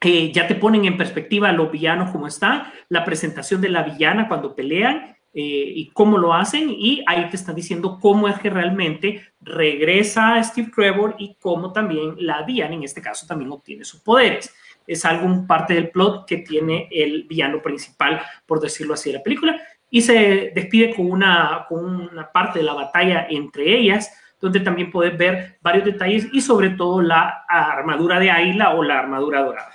Eh, 0.00 0.32
ya 0.32 0.46
te 0.46 0.54
ponen 0.54 0.84
en 0.84 0.96
perspectiva 0.96 1.48
a 1.48 1.52
los 1.52 1.70
villanos 1.70 2.10
como 2.10 2.26
están, 2.26 2.64
la 2.88 3.04
presentación 3.04 3.60
de 3.60 3.68
la 3.68 3.84
villana 3.84 4.28
cuando 4.28 4.54
pelean 4.54 5.16
eh, 5.32 5.72
y 5.74 5.90
cómo 5.90 6.18
lo 6.18 6.34
hacen, 6.34 6.68
y 6.70 7.02
ahí 7.06 7.30
te 7.30 7.36
están 7.36 7.54
diciendo 7.54 7.98
cómo 8.00 8.28
es 8.28 8.38
que 8.38 8.50
realmente 8.50 9.22
regresa 9.40 10.42
Steve 10.42 10.70
Trevor 10.74 11.14
y 11.18 11.36
cómo 11.40 11.72
también 11.72 12.16
la 12.18 12.42
villana, 12.42 12.74
en 12.74 12.82
este 12.82 13.00
caso, 13.00 13.26
también 13.26 13.50
obtiene 13.52 13.84
sus 13.84 14.00
poderes. 14.00 14.52
Es 14.86 15.04
algo, 15.04 15.46
parte 15.46 15.74
del 15.74 15.90
plot 15.90 16.26
que 16.26 16.38
tiene 16.38 16.88
el 16.90 17.22
villano 17.24 17.62
principal, 17.62 18.20
por 18.44 18.60
decirlo 18.60 18.94
así, 18.94 19.10
de 19.10 19.18
la 19.18 19.22
película, 19.22 19.58
y 19.94 20.00
se 20.00 20.52
despide 20.54 20.94
con 20.96 21.10
una, 21.10 21.66
con 21.68 21.84
una 22.10 22.32
parte 22.32 22.60
de 22.60 22.64
la 22.64 22.72
batalla 22.72 23.26
entre 23.28 23.76
ellas, 23.78 24.10
donde 24.40 24.60
también 24.60 24.90
puedes 24.90 25.16
ver 25.18 25.58
varios 25.60 25.84
detalles 25.84 26.26
y 26.32 26.40
sobre 26.40 26.70
todo 26.70 27.02
la 27.02 27.44
armadura 27.46 28.18
de 28.18 28.30
Ayla 28.30 28.70
o 28.74 28.82
la 28.82 28.98
armadura 28.98 29.42
dorada. 29.42 29.70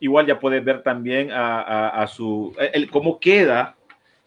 Igual 0.00 0.26
ya 0.26 0.40
puedes 0.40 0.62
ver 0.64 0.82
también 0.82 1.30
a, 1.30 1.62
a- 1.62 2.02
a 2.02 2.06
su, 2.08 2.52
el, 2.72 2.90
cómo 2.90 3.20
queda 3.20 3.76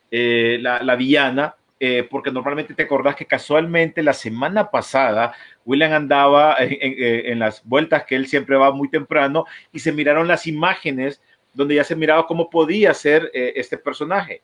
eh, 0.10 0.58
la, 0.62 0.82
la 0.82 0.96
villana, 0.96 1.56
eh, 1.78 2.08
porque 2.10 2.32
normalmente 2.32 2.74
te 2.74 2.84
acordás 2.84 3.16
que 3.18 3.26
casualmente 3.26 4.02
la 4.04 4.14
semana 4.14 4.72
pasada 4.72 5.34
William 5.66 5.92
andaba 5.92 6.56
en, 6.60 6.72
en- 6.80 7.32
en 7.34 7.40
las 7.40 7.62
vueltas 7.66 8.06
que 8.06 8.16
él 8.16 8.28
siempre 8.28 8.56
va 8.56 8.72
muy 8.72 8.90
temprano 8.90 9.46
y 9.74 9.80
se 9.80 9.92
miraron 9.92 10.28
las 10.28 10.48
imágenes 10.48 11.22
donde 11.54 11.76
ya 11.76 11.84
se 11.84 11.98
miraba 11.98 12.28
cómo 12.28 12.50
podía 12.50 12.94
ser 12.94 13.30
eh, 13.34 13.52
este 13.58 13.78
personaje. 13.78 14.42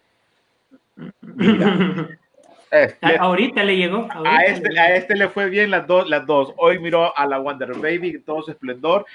Mira. 1.22 2.10
Le- 2.72 3.18
ahorita 3.18 3.64
le 3.64 3.78
llegó. 3.78 4.07
ahorita 4.11 4.30
a 4.30 4.40
le 4.40 4.48
este, 4.52 4.69
llegó. 4.69 4.82
a 4.82 4.88
este 4.95 5.15
le 5.15 5.30
fue 5.30 5.49
bien 5.49 5.72
las 5.72 5.88
dos, 5.88 6.10
las 6.10 6.26
dos. 6.26 6.53
Hoy 6.57 6.80
miró 6.80 7.18
a 7.18 7.26
la 7.26 7.40
Wonder 7.40 7.74
Baby 7.76 8.22
todo 8.26 8.41
su 8.41 8.52
esplendor. 8.52 9.06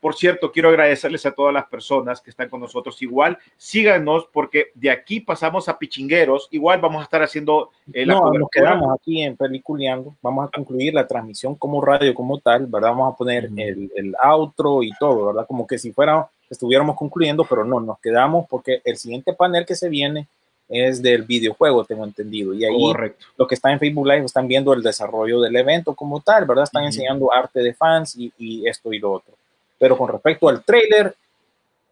Por 0.00 0.14
cierto, 0.14 0.52
quiero 0.52 0.68
agradecerles 0.68 1.24
a 1.24 1.32
todas 1.32 1.54
las 1.54 1.64
personas 1.66 2.20
que 2.20 2.30
están 2.30 2.48
con 2.48 2.60
nosotros. 2.60 3.00
Igual, 3.00 3.38
síganos 3.56 4.28
porque 4.32 4.72
de 4.74 4.90
aquí 4.90 5.20
pasamos 5.20 5.68
a 5.68 5.78
Pichingueros. 5.78 6.48
Igual 6.50 6.80
vamos 6.80 7.00
a 7.00 7.04
estar 7.04 7.22
haciendo 7.22 7.70
eh, 7.92 8.04
la 8.04 8.14
no, 8.14 8.30
nos 8.32 8.50
quedamos 8.50 8.94
aquí 8.94 9.22
en 9.22 9.36
Peliculeando. 9.36 10.14
Vamos 10.20 10.46
a 10.46 10.50
concluir 10.50 10.92
la 10.92 11.06
transmisión 11.06 11.54
como 11.54 11.80
radio, 11.80 12.12
como 12.14 12.38
tal, 12.40 12.66
¿verdad? 12.66 12.90
Vamos 12.90 13.14
a 13.14 13.16
poner 13.16 13.48
el, 13.56 13.90
el 13.96 14.14
outro 14.22 14.82
y 14.82 14.90
todo, 15.00 15.28
¿verdad? 15.28 15.46
Como 15.46 15.66
que 15.66 15.78
si 15.78 15.92
fuera, 15.92 16.28
estuviéramos 16.50 16.94
concluyendo, 16.94 17.46
pero 17.48 17.64
no, 17.64 17.80
nos 17.80 17.98
quedamos 18.00 18.46
porque 18.48 18.82
el 18.84 18.98
siguiente 18.98 19.32
panel 19.32 19.64
que 19.64 19.74
se 19.74 19.88
viene 19.88 20.28
es 20.68 21.00
del 21.02 21.22
videojuego, 21.22 21.84
tengo 21.84 22.04
entendido. 22.04 22.52
Y 22.54 22.64
ahí 22.64 22.80
Correcto. 22.80 23.26
lo 23.36 23.46
que 23.46 23.54
está 23.54 23.72
en 23.72 23.78
Facebook 23.78 24.06
Live 24.06 24.24
están 24.24 24.46
viendo 24.46 24.72
el 24.72 24.82
desarrollo 24.82 25.40
del 25.40 25.56
evento 25.56 25.94
como 25.94 26.20
tal, 26.20 26.44
¿verdad? 26.44 26.64
Están 26.64 26.84
enseñando 26.84 27.32
arte 27.32 27.60
de 27.60 27.72
fans 27.74 28.16
y, 28.16 28.32
y 28.38 28.66
esto 28.68 28.92
y 28.92 28.98
lo 28.98 29.12
otro. 29.12 29.34
Pero 29.78 29.96
con 29.96 30.08
respecto 30.08 30.48
al 30.48 30.62
trailer, 30.62 31.14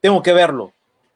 tengo 0.00 0.22
que 0.22 0.32
verlo. 0.32 0.72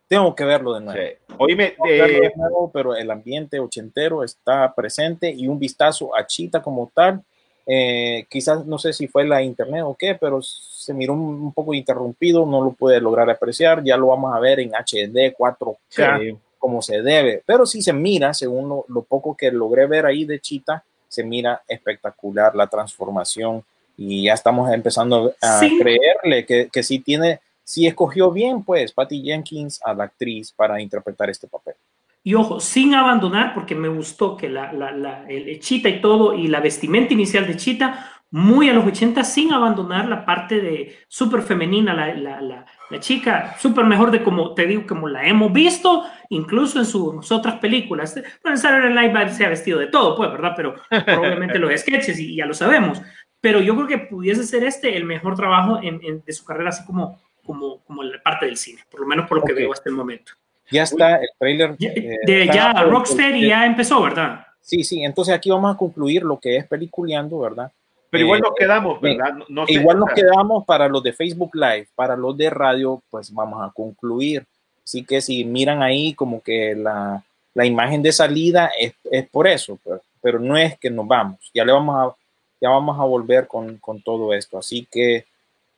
Tengo 0.08 0.34
que 0.34 0.44
verlo 0.44 0.74
de 0.74 0.80
nuevo. 0.80 1.00
Oíme, 1.38 1.74
que 1.84 2.00
verlo 2.00 2.16
eh, 2.18 2.20
de 2.28 2.32
nuevo, 2.36 2.70
pero 2.72 2.96
el 2.96 3.10
ambiente 3.10 3.60
ochentero 3.60 4.24
está 4.24 4.72
presente 4.74 5.30
y 5.30 5.46
un 5.46 5.58
vistazo 5.58 6.16
a 6.16 6.26
Chita 6.26 6.60
como 6.62 6.90
tal. 6.92 7.22
eh, 7.66 8.26
quizás 8.28 8.66
no 8.66 8.78
sé 8.78 8.92
si 8.92 9.06
fue 9.06 9.24
la 9.24 9.40
internet 9.42 9.82
o 9.84 9.94
qué, 9.94 10.16
pero 10.16 10.42
se 10.42 10.92
miró 10.94 11.12
un, 11.12 11.20
un 11.40 11.52
poco 11.52 11.74
interrumpido, 11.74 12.44
no 12.44 12.64
lo 12.64 12.72
pude 12.72 13.00
lograr 13.00 13.30
apreciar. 13.30 13.84
Ya 13.84 13.96
lo 13.96 14.08
vamos 14.08 14.34
a 14.34 14.40
ver 14.40 14.58
en 14.60 14.70
HD 14.74 15.32
4K 15.38 15.76
Sí. 15.88 16.36
Como 16.60 16.80
se 16.82 17.02
debe, 17.02 17.42
pero 17.44 17.66
si 17.66 17.82
se 17.82 17.92
mira, 17.92 18.32
según 18.34 18.68
lo, 18.68 18.84
lo 18.88 19.02
poco 19.02 19.34
que 19.36 19.50
logré 19.50 19.86
ver 19.86 20.06
ahí 20.06 20.24
de 20.24 20.38
Chita, 20.38 20.84
se 21.08 21.24
mira 21.24 21.62
espectacular 21.66 22.54
la 22.54 22.68
transformación 22.68 23.64
y 23.96 24.24
ya 24.24 24.34
estamos 24.34 24.70
empezando 24.72 25.34
a 25.42 25.58
Sí. 25.58 25.76
creerle 25.78 26.46
que, 26.46 26.68
que 26.72 26.82
sí 26.84 27.00
tiene, 27.00 27.40
sí 27.64 27.86
escogió 27.86 28.30
bien, 28.30 28.62
pues, 28.62 28.92
Patty 28.92 29.22
Jenkins 29.22 29.80
a 29.82 29.92
la 29.94 30.04
actriz 30.04 30.52
para 30.52 30.80
interpretar 30.80 31.28
este 31.30 31.48
papel. 31.48 31.74
Y 32.22 32.34
ojo, 32.34 32.60
sin 32.60 32.94
abandonar, 32.94 33.54
porque 33.54 33.74
me 33.74 33.88
gustó 33.88 34.36
que 34.36 34.48
la, 34.48 34.72
la, 34.72 34.92
la- 34.92 35.24
el 35.28 35.58
Chita 35.60 35.88
y 35.88 36.00
todo, 36.02 36.34
y 36.34 36.46
la 36.48 36.60
vestimenta 36.60 37.14
inicial 37.14 37.46
de 37.46 37.56
Chita, 37.56 38.06
muy 38.30 38.68
a 38.68 38.72
los 38.74 38.84
80, 38.86 39.24
sin 39.24 39.52
abandonar 39.52 40.06
la 40.08 40.24
parte 40.24 40.60
de 40.60 40.96
súper 41.08 41.42
femenina, 41.42 41.94
la, 41.94 42.14
la, 42.14 42.66
la, 42.90 43.00
chica, 43.00 43.56
súper 43.58 43.84
mejor 43.84 44.10
de 44.10 44.22
como 44.22 44.54
te 44.54 44.66
digo, 44.66 44.84
como 44.86 45.08
la 45.08 45.26
hemos 45.26 45.52
visto, 45.52 46.04
incluso 46.28 46.78
en 46.78 46.84
sus 46.84 47.30
otras 47.32 47.56
películas. 47.56 48.14
Bueno, 48.42 48.56
en 48.56 48.58
Saturday 48.58 48.92
Night 48.92 49.12
Live 49.14 49.30
se 49.32 49.44
ha 49.46 49.48
vestido 49.48 49.78
de 49.78 49.86
todo, 49.86 50.16
pues, 50.16 50.30
¿verdad? 50.30 50.52
Pero 50.56 50.74
probablemente 51.04 51.58
los 51.58 51.72
sketches 51.80 52.18
y 52.18 52.36
ya 52.36 52.46
lo 52.46 52.54
sabemos. 52.54 53.00
Pero 53.40 53.60
yo 53.60 53.74
creo 53.74 53.86
que 53.86 53.98
pudiese 53.98 54.44
ser 54.44 54.64
este 54.64 54.96
el 54.96 55.04
mejor 55.04 55.34
trabajo 55.36 55.78
en, 55.82 56.00
en- 56.04 56.22
de 56.24 56.32
su 56.32 56.44
carrera, 56.44 56.68
así 56.70 56.84
como, 56.84 57.18
como, 57.44 57.82
como 57.84 58.02
la 58.02 58.20
parte 58.22 58.46
del 58.46 58.56
cine, 58.56 58.82
por 58.90 59.00
lo 59.00 59.06
menos 59.06 59.26
por 59.28 59.38
lo 59.38 59.44
que 59.44 59.52
Ok. 59.52 59.58
veo 59.58 59.72
hasta 59.72 59.88
el 59.88 59.96
momento. 59.96 60.32
Ya 60.70 60.82
está 60.84 61.16
el 61.16 61.28
trailer. 61.38 61.74
eh, 61.80 62.18
De 62.26 62.46
ya 62.46 62.72
Rocksteady 62.84 63.48
ya 63.48 63.66
empezó, 63.66 64.02
¿verdad? 64.02 64.46
Sí, 64.60 64.84
sí, 64.84 65.02
entonces 65.02 65.34
aquí 65.34 65.50
vamos 65.50 65.74
a 65.74 65.76
concluir 65.78 66.22
lo 66.22 66.38
que 66.38 66.56
es 66.58 66.66
peliculeando, 66.66 67.40
¿verdad? 67.40 67.72
Pero 68.10 68.24
igual 68.24 68.40
Eh, 68.40 68.42
nos 68.42 68.54
quedamos, 68.56 68.96
eh, 68.96 69.00
¿verdad? 69.16 69.34
No- 69.34 69.44
no 69.48 69.64
igual 69.68 69.98
nos 70.00 70.10
quedamos 70.10 70.64
para 70.64 70.88
los 70.88 71.02
de 71.02 71.12
Facebook 71.12 71.54
Live, 71.54 71.88
para 71.94 72.16
los 72.16 72.36
de 72.36 72.50
radio, 72.50 73.00
pues 73.10 73.32
vamos 73.32 73.62
a 73.62 73.72
concluir. 73.72 74.44
Así 74.84 75.04
que 75.04 75.20
si 75.20 75.44
miran 75.44 75.82
ahí 75.82 76.14
como 76.14 76.40
que 76.42 76.74
la, 76.74 77.22
la 77.54 77.64
imagen 77.66 78.02
de 78.02 78.10
salida 78.12 78.70
es, 78.78 78.94
es 79.10 79.28
por 79.28 79.46
eso, 79.46 79.78
pues, 79.84 80.00
pero 80.20 80.38
no 80.40 80.56
es 80.56 80.76
que 80.78 80.90
nos 80.90 81.06
vamos. 81.06 81.38
Ya 81.54 81.64
le 81.64 81.72
vamos 81.72 81.96
a, 81.96 82.14
ya 82.60 82.68
vamos 82.70 82.98
a 82.98 83.04
volver 83.04 83.46
con, 83.46 83.76
con 83.78 84.02
todo 84.02 84.34
esto. 84.34 84.58
Así 84.58 84.86
que 84.90 85.24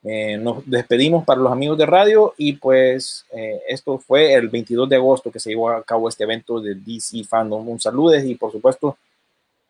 eh, 0.05 0.37
nos 0.39 0.69
despedimos 0.69 1.25
para 1.25 1.41
los 1.41 1.53
amigos 1.53 1.79
de 1.79 1.87
radio 1.87 2.35
y 2.39 2.55
pues 2.55 3.25
eh, 3.33 3.61
esto 3.69 3.99
fue 3.99 4.33
el 4.35 4.49
22 4.49 4.89
de 4.89 4.97
agosto 4.97 5.31
que 5.31 5.39
se 5.39 5.51
llevó 5.51 5.71
a 5.71 5.83
cabo 5.85 6.09
este 6.09 6.25
evento 6.25 6.59
de 6.61 6.75
DC 6.75 7.23
Fandom. 7.25 7.69
Un 7.69 7.79
saludo 7.79 8.19
y 8.19 8.35
por 8.35 8.51
supuesto 8.51 8.97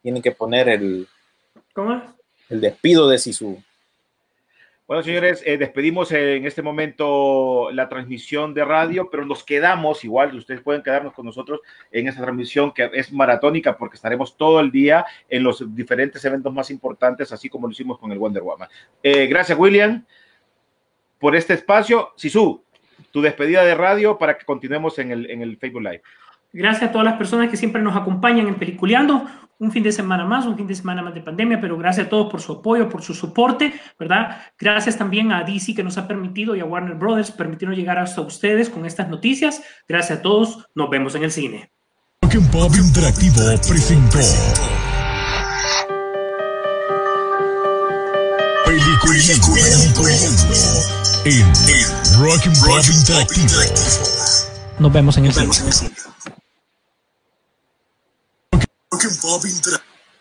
tienen 0.00 0.22
que 0.22 0.32
poner 0.32 0.68
el, 0.68 1.06
¿Cómo 1.74 1.94
es? 1.94 2.02
El 2.52 2.60
despido 2.60 3.08
de 3.08 3.18
Sisu. 3.18 3.62
Bueno, 4.86 5.02
señores, 5.02 5.42
eh, 5.46 5.56
despedimos 5.56 6.12
en 6.12 6.44
este 6.44 6.60
momento 6.60 7.70
la 7.72 7.88
transmisión 7.88 8.52
de 8.52 8.62
radio, 8.62 9.08
pero 9.10 9.24
nos 9.24 9.42
quedamos, 9.42 10.04
igual 10.04 10.36
ustedes 10.36 10.60
pueden 10.60 10.82
quedarnos 10.82 11.14
con 11.14 11.24
nosotros 11.24 11.60
en 11.90 12.08
esta 12.08 12.20
transmisión 12.20 12.72
que 12.74 12.90
es 12.92 13.10
maratónica 13.10 13.78
porque 13.78 13.96
estaremos 13.96 14.36
todo 14.36 14.60
el 14.60 14.70
día 14.70 15.06
en 15.30 15.44
los 15.44 15.74
diferentes 15.74 16.22
eventos 16.26 16.52
más 16.52 16.70
importantes, 16.70 17.32
así 17.32 17.48
como 17.48 17.68
lo 17.68 17.72
hicimos 17.72 17.98
con 17.98 18.12
el 18.12 18.18
Wonder 18.18 18.42
Woman. 18.42 18.68
Eh, 19.02 19.26
gracias, 19.28 19.58
William, 19.58 20.04
por 21.18 21.34
este 21.36 21.54
espacio. 21.54 22.10
Sisu, 22.16 22.62
tu 23.10 23.22
despedida 23.22 23.64
de 23.64 23.74
radio 23.74 24.18
para 24.18 24.36
que 24.36 24.44
continuemos 24.44 24.98
en 24.98 25.10
el, 25.10 25.30
en 25.30 25.40
el 25.40 25.56
Facebook 25.56 25.82
Live. 25.82 26.02
Gracias 26.52 26.90
a 26.90 26.92
todas 26.92 27.06
las 27.06 27.16
personas 27.16 27.48
que 27.48 27.56
siempre 27.56 27.80
nos 27.80 27.96
acompañan 27.96 28.46
en 28.46 28.56
Peliculeando. 28.56 29.24
Un 29.58 29.70
fin 29.70 29.82
de 29.82 29.92
semana 29.92 30.24
más, 30.24 30.44
un 30.44 30.56
fin 30.56 30.66
de 30.66 30.74
semana 30.74 31.02
más 31.02 31.14
de 31.14 31.20
pandemia, 31.20 31.60
pero 31.60 31.78
gracias 31.78 32.06
a 32.06 32.10
todos 32.10 32.30
por 32.30 32.40
su 32.40 32.52
apoyo, 32.52 32.88
por 32.88 33.02
su 33.02 33.14
soporte, 33.14 33.72
¿verdad? 33.98 34.38
Gracias 34.58 34.98
también 34.98 35.30
a 35.30 35.44
DC 35.44 35.74
que 35.74 35.84
nos 35.84 35.96
ha 35.98 36.08
permitido 36.08 36.56
y 36.56 36.60
a 36.60 36.64
Warner 36.64 36.96
Brothers 36.96 37.30
permitirnos 37.30 37.78
llegar 37.78 37.98
hasta 37.98 38.20
ustedes 38.20 38.68
con 38.68 38.84
estas 38.86 39.08
noticias. 39.08 39.62
Gracias 39.88 40.18
a 40.18 40.22
todos. 40.22 40.66
Nos 40.74 40.90
vemos 40.90 41.14
en 41.14 41.22
el 41.22 41.30
cine. 41.30 41.70
Pop 42.50 42.74
Interactivo 42.74 43.42
presentó 43.68 44.18
en 51.24 51.46
Rock 52.18 52.46
and 52.46 52.58
Pop 52.60 52.84
Interactivo. 52.90 53.60
Nos 54.78 54.92
vemos 54.92 55.16
en 55.18 55.26
el 55.26 55.32
cine. 55.32 55.92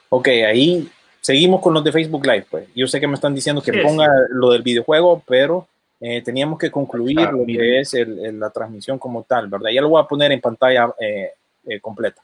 Ok, 0.09 0.27
ahí 0.27 0.89
seguimos 1.21 1.61
con 1.61 1.73
los 1.73 1.83
de 1.83 1.91
Facebook 1.91 2.25
Live. 2.25 2.45
Pues 2.49 2.67
yo 2.75 2.87
sé 2.87 2.99
que 2.99 3.07
me 3.07 3.15
están 3.15 3.33
diciendo 3.35 3.61
que 3.61 3.71
Sí, 3.71 3.77
ponga 3.79 4.07
lo 4.29 4.51
del 4.51 4.61
videojuego, 4.61 5.23
pero 5.27 5.67
eh, 5.99 6.21
teníamos 6.23 6.57
que 6.57 6.71
concluir 6.71 7.15
lo 7.31 7.45
que 7.45 7.79
es 7.79 7.93
el- 7.93 8.25
el- 8.25 8.39
la 8.39 8.49
transmisión 8.49 8.97
como 8.97 9.23
tal, 9.23 9.47
¿verdad? 9.47 9.69
Ya 9.71 9.81
lo 9.81 9.89
voy 9.89 10.01
a 10.01 10.07
poner 10.07 10.31
en 10.31 10.41
pantalla 10.41 10.93
eh, 10.99 11.31
eh, 11.67 11.79
completa. 11.79 12.21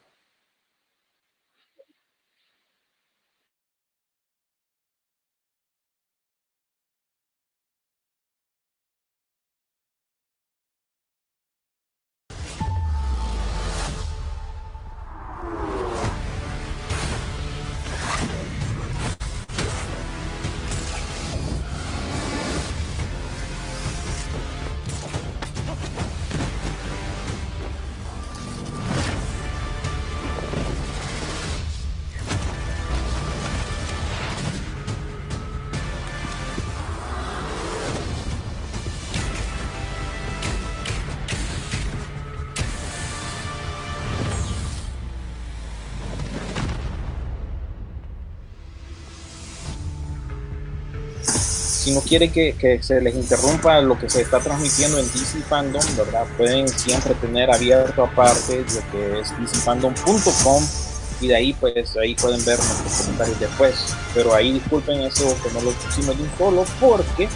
No 51.97 52.03
quiere 52.03 52.29
que, 52.29 52.53
que 52.53 52.81
se 52.83 53.01
les 53.01 53.15
interrumpa 53.15 53.81
lo 53.81 53.97
que 53.97 54.07
se 54.07 54.21
está 54.21 54.39
transmitiendo 54.39 54.99
en 54.99 55.05
DC 55.05 55.39
Fandom, 55.49 55.83
¿verdad? 55.97 56.27
Pueden 56.37 56.67
siempre 56.67 57.15
tener 57.15 57.49
abierto 57.49 58.03
aparte 58.03 58.57
lo 58.57 58.91
que 58.91 59.19
es 59.19 59.33
dcfandom.com 59.35 60.63
y 61.21 61.27
de 61.27 61.35
ahí 61.35 61.53
pues 61.53 61.97
ahí 61.97 62.13
pueden 62.13 62.45
ver 62.45 62.59
nuestros 62.59 63.01
comentarios 63.01 63.39
después. 63.39 63.95
Pero 64.13 64.35
ahí 64.35 64.53
disculpen 64.53 65.01
eso 65.01 65.35
que 65.41 65.51
no 65.53 65.61
lo 65.61 65.71
pusimos 65.71 66.15
de 66.15 66.23
un 66.23 66.29
solo 66.37 66.65
porque 66.79 67.27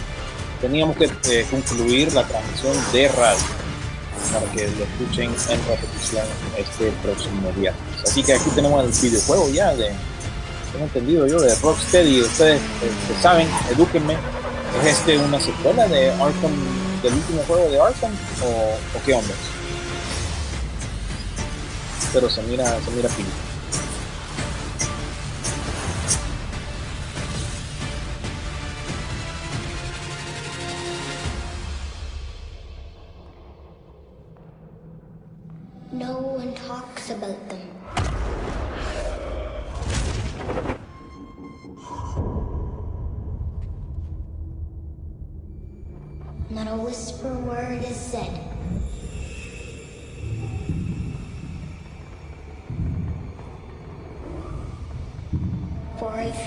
teníamos 0.60 0.96
que 0.96 1.06
eh, 1.06 1.44
concluir 1.50 2.12
la 2.12 2.22
transmisión 2.22 2.76
de 2.92 3.08
radio 3.08 3.42
para 4.32 4.46
que 4.52 4.68
lo 4.68 4.84
escuchen 4.84 5.34
en 5.50 5.66
repetición 5.66 6.24
este 6.56 6.92
próximo 7.02 7.50
viernes. 7.56 7.82
Así 8.04 8.22
que 8.22 8.34
aquí 8.34 8.48
tenemos 8.54 8.84
el 8.84 9.10
videojuego 9.10 9.50
ya 9.50 9.74
de 9.74 9.90
tengo 10.72 10.86
entendido 10.86 11.26
yo 11.26 11.40
de 11.40 11.54
Rocksteady, 11.56 12.22
ustedes 12.22 12.60
que 12.80 13.22
saben, 13.22 13.46
edúquenme, 13.70 14.16
¿es 14.80 14.98
este 14.98 15.18
una 15.18 15.38
secuela 15.38 15.86
de 15.86 16.10
Arkham, 16.10 16.52
del 17.02 17.12
último 17.12 17.42
juego 17.46 17.68
de 17.70 17.80
Arkham 17.80 18.12
o, 18.42 18.98
o 18.98 19.02
qué 19.04 19.14
onda? 19.14 19.34
Pero 22.12 22.28
se 22.30 22.42
mira, 22.42 22.64
se 22.64 22.90
mira 22.90 23.08
pila. 23.10 23.28
No 35.92 36.16
one 36.16 36.54
talks 36.54 37.10
about 37.10 37.48
them. 37.48 37.81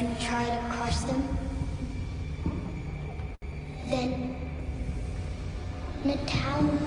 You 0.06 0.12
try 0.20 0.46
to 0.46 0.60
crush 0.70 0.98
them, 1.08 1.24
then 3.90 4.36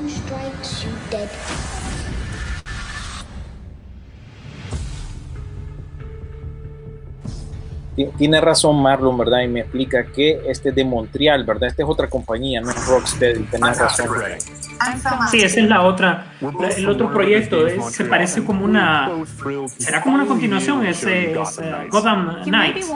strikes 0.08 0.84
you 0.84 0.92
dead. 1.10 1.28
Ti- 7.96 8.10
Tiene 8.16 8.40
razón 8.40 8.80
Marlon, 8.80 9.18
¿verdad? 9.18 9.40
Y 9.42 9.48
me 9.48 9.60
explica 9.60 10.04
que 10.04 10.40
este 10.46 10.68
es 10.68 10.74
de 10.74 10.84
Montreal, 10.84 11.44
¿verdad? 11.44 11.68
Esta 11.70 11.82
es 11.82 11.88
otra 11.88 12.08
compañía, 12.08 12.60
no 12.60 12.70
es 12.70 12.86
Rocksteady, 12.86 13.42
tenés 13.44 13.78
razón. 13.78 14.06
Sí, 15.30 15.40
esa 15.42 15.60
es 15.60 15.68
la 15.68 15.82
otra. 15.82 16.32
la- 16.40 16.68
el 16.68 16.88
otro 16.88 17.12
proyecto 17.12 17.66
es- 17.66 17.94
se 17.94 18.04
parece 18.04 18.44
como 18.44 18.64
una. 18.64 19.10
Será 19.78 20.02
como 20.02 20.14
una 20.16 20.26
continuación, 20.26 20.86
es, 20.86 21.02
eh, 21.04 21.32
es, 21.40 21.58
eh, 21.58 21.86
Gotham 21.90 22.42
Knights, 22.44 22.86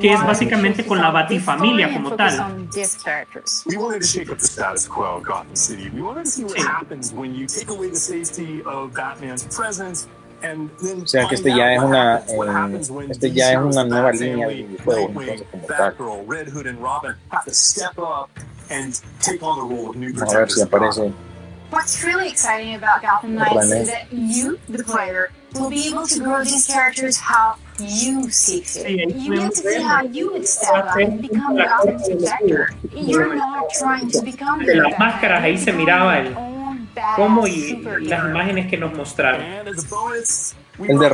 que 0.00 0.12
es 0.12 0.22
básicamente 0.26 0.84
con 0.86 0.98
la 0.98 1.10
batifamilia 1.10 1.92
como 1.92 2.12
tal. 2.12 2.40
on 2.40 2.70
this 2.70 2.96
characters. 3.02 3.62
We 3.66 3.76
wanted 3.76 4.00
to 4.00 4.06
shake 4.06 4.30
up 4.30 4.38
the 4.38 4.46
status 4.46 4.88
quo 4.88 5.16
of 5.16 5.24
Gotham 5.26 5.54
City. 5.54 5.90
We 5.90 6.02
wanted 6.02 6.24
to 6.24 6.30
see 6.30 6.44
what 6.44 6.58
happens 6.58 7.12
when 7.12 7.34
you 7.34 7.46
take 7.46 7.70
away 7.70 7.88
the 7.90 7.96
safety 7.96 8.62
of 8.66 8.92
Batman's 8.94 9.44
presence 9.44 10.06
and 10.42 10.70
then 10.80 11.02
O 11.02 11.06
sea 11.06 11.26
que 11.28 11.34
este 11.34 11.50
find 11.50 11.58
ya 11.58 11.64
out 11.64 11.72
es 11.72 12.32
what 12.34 12.48
una, 12.48 12.66
eh, 12.68 13.06
este 13.10 13.32
ya 13.32 13.52
es 13.52 13.58
una 13.58 13.84
nueva 13.84 14.12
línea 14.12 14.48
de 14.48 14.54
Nightwing, 14.64 15.28
entonces 15.28 15.46
como 15.50 15.66
tal. 15.66 15.94
And 18.68 19.00
take 19.20 19.42
on 19.42 19.58
the 19.58 19.74
role 19.74 19.90
of 19.90 19.96
new 19.96 20.12
Vamos 20.12 20.34
a 20.34 20.38
ver 20.38 20.48
si 20.48 20.64
protectors 20.64 20.64
Gotham. 20.64 21.12
aparece. 21.12 21.12
What's 21.70 22.04
really 22.04 22.28
exciting 22.28 22.74
about 22.76 23.02
Gotham 23.02 23.34
Knights 23.34 23.72
is 23.72 23.90
that 23.90 24.06
you, 24.12 24.58
the 24.68 24.84
player, 24.84 25.30
will 25.54 25.68
be 25.70 25.88
able 25.88 26.06
to 26.06 26.20
grow 26.20 26.44
these 26.44 26.66
characters 26.66 27.16
how 27.16 27.56
you 27.80 28.30
see 28.30 28.60
fit. 28.60 29.14
You 29.16 29.36
get 29.36 29.50
to 29.50 29.56
see 29.56 29.82
how 29.82 30.02
you 30.04 30.32
would 30.32 30.46
step 30.46 30.74
up 30.74 30.96
and 30.96 31.20
become 31.20 31.56
Gotham's 31.56 32.08
protector. 32.08 32.70
You're 32.94 33.34
not 33.34 33.70
trying 33.70 34.10
to 34.10 34.22
become 34.22 34.60
De 34.60 34.66
the 34.66 34.80
las 34.80 34.98
máscaras 34.98 35.42
ahí 35.42 35.58
se 35.58 35.72
miraba 35.72 36.18
el 36.18 36.34
cómo 37.16 37.46
y 37.46 37.82
las 38.02 38.24
imágenes 38.24 38.68
que 38.68 38.76
nos 38.76 38.94
mostraron. 38.94 39.42
El 40.78 40.98
de, 40.98 41.06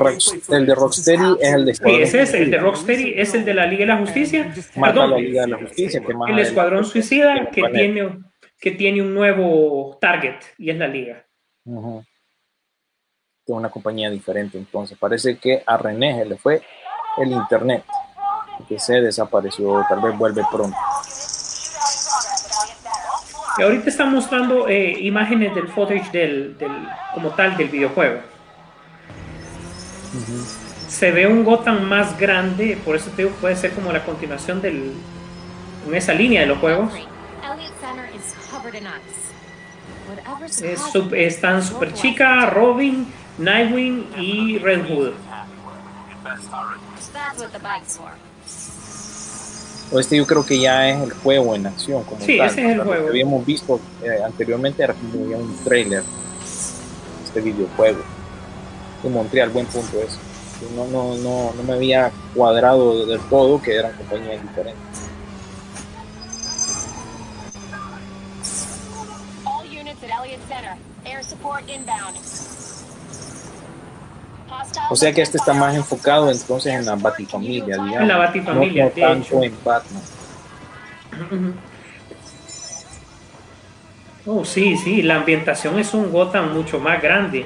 el 0.56 0.66
de 0.66 0.74
Rocksteady 0.74 1.36
es 1.40 1.52
el 1.54 1.64
de 1.66 1.74
Sí, 1.74 1.80
Escuadrón 1.82 2.02
ese 2.02 2.22
es 2.22 2.34
el 2.34 2.38
de 2.38 2.44
Suicida. 2.58 2.60
Rocksteady, 2.60 3.14
es 3.16 3.34
el 3.34 3.44
de 3.44 3.54
la 3.54 3.66
Liga 3.66 3.80
de 3.80 3.86
la 3.86 3.96
Justicia. 3.98 4.44
Mata 4.76 4.92
Perdón, 4.94 5.10
la 5.10 5.16
Liga 5.18 5.42
de 5.42 5.48
la 5.48 5.58
Justicia, 5.58 6.00
que 6.04 6.14
más 6.14 6.30
el 6.30 6.38
Escuadrón 6.40 6.84
Suicida 6.84 7.50
que 7.50 7.62
tiene, 7.62 8.18
que 8.58 8.70
tiene 8.72 9.02
un 9.02 9.14
nuevo 9.14 9.96
target 10.00 10.36
y 10.58 10.70
es 10.70 10.76
la 10.76 10.88
Liga. 10.88 11.24
De 11.64 13.52
una 13.52 13.68
compañía 13.70 14.10
diferente. 14.10 14.58
Entonces, 14.58 14.96
parece 14.98 15.36
que 15.38 15.62
a 15.66 15.76
René 15.76 16.18
se 16.18 16.24
le 16.24 16.36
fue 16.36 16.62
el 17.18 17.30
internet, 17.30 17.84
que 18.68 18.78
se 18.78 19.00
desapareció, 19.00 19.84
tal 19.88 20.00
vez 20.00 20.16
vuelve 20.16 20.42
pronto. 20.50 20.76
Y 23.58 23.62
ahorita 23.62 23.90
están 23.90 24.12
mostrando 24.12 24.66
eh, 24.66 24.96
imágenes 25.00 25.54
del 25.54 25.68
footage 25.68 26.10
del, 26.10 26.56
del- 26.56 26.88
como 27.14 27.30
tal 27.30 27.54
del 27.56 27.68
videojuego. 27.68 28.20
Se 30.88 31.10
ve 31.10 31.26
un 31.26 31.42
Gotham 31.44 31.84
más 31.84 32.18
grande, 32.18 32.78
por 32.84 32.96
eso 32.96 33.10
te 33.16 33.22
digo, 33.22 33.34
puede 33.40 33.56
ser 33.56 33.72
como 33.72 33.92
la 33.92 34.04
continuación 34.04 34.60
del, 34.60 34.92
en 35.88 35.94
esa 35.94 36.12
línea 36.12 36.42
de 36.42 36.46
los 36.48 36.58
juegos. 36.58 36.92
Elliott 36.92 37.72
Center 37.80 38.08
is 38.14 38.34
covered 38.50 38.74
in 38.74 38.84
ice. 38.86 39.22
Whatever's 40.28 40.60
Es 40.60 40.80
sup- 40.92 41.14
están 41.14 41.62
Super 41.62 41.94
Chica, 41.94 42.46
Robin, 42.50 43.06
Nightwing 43.38 44.06
y 44.18 44.58
Red 44.58 44.86
Hood. 44.88 45.12
Este 49.98 50.16
yo 50.16 50.26
creo 50.26 50.44
que 50.44 50.58
ya 50.58 50.88
es 50.88 51.02
el 51.02 51.12
juego 51.12 51.54
en 51.54 51.66
acción. 51.66 52.02
Como 52.04 52.20
Sí, 52.20 52.38
tal. 52.38 52.46
ese 52.48 52.64
es 52.64 52.70
el 52.72 52.78
Lo 52.78 52.84
juego. 52.84 53.04
que 53.04 53.08
habíamos 53.10 53.44
visto 53.46 53.80
eh, 54.02 54.22
anteriormente 54.24 54.82
era 54.82 54.94
como 54.94 55.14
un 55.36 55.56
trailer, 55.64 56.02
este 57.24 57.40
videojuego. 57.40 58.00
De 59.02 59.10
Montreal, 59.10 59.50
buen 59.50 59.66
punto 59.66 59.98
eso. 60.00 60.18
No, 60.76 60.86
no, 60.86 61.16
no, 61.16 61.52
no 61.54 61.62
me 61.64 61.72
había 61.72 62.12
cuadrado 62.34 63.04
del 63.04 63.20
todo 63.22 63.60
que 63.60 63.74
eran 63.74 63.92
compañías 63.94 64.40
diferentes. 64.42 65.10
All 69.44 69.66
units 69.66 70.02
at 70.04 70.24
Elliott 70.24 70.40
Center. 70.48 70.76
Air 71.04 71.24
support 71.24 71.68
inbound. 71.68 72.16
Hostile 74.48 74.86
O 74.90 74.96
sea 74.96 75.12
que 75.12 75.22
este 75.22 75.38
está 75.38 75.52
más 75.52 75.74
enfocado 75.74 76.30
entonces 76.30 76.74
en 76.74 76.86
la 76.86 76.94
Batifamilia, 76.94 77.74
digamos. 77.74 77.96
En 78.02 78.08
la 78.08 78.16
Batifamilia, 78.18 78.84
no, 78.84 78.90
tanto 78.90 79.26
hecho. 79.26 79.42
en 79.42 79.56
Batman. 79.64 80.02
Oh, 84.24 84.44
sí, 84.44 84.76
sí, 84.76 85.02
la 85.02 85.16
ambientación 85.16 85.80
es 85.80 85.94
un 85.94 86.12
Gotham 86.12 86.54
mucho 86.54 86.78
más 86.78 87.02
grande. 87.02 87.44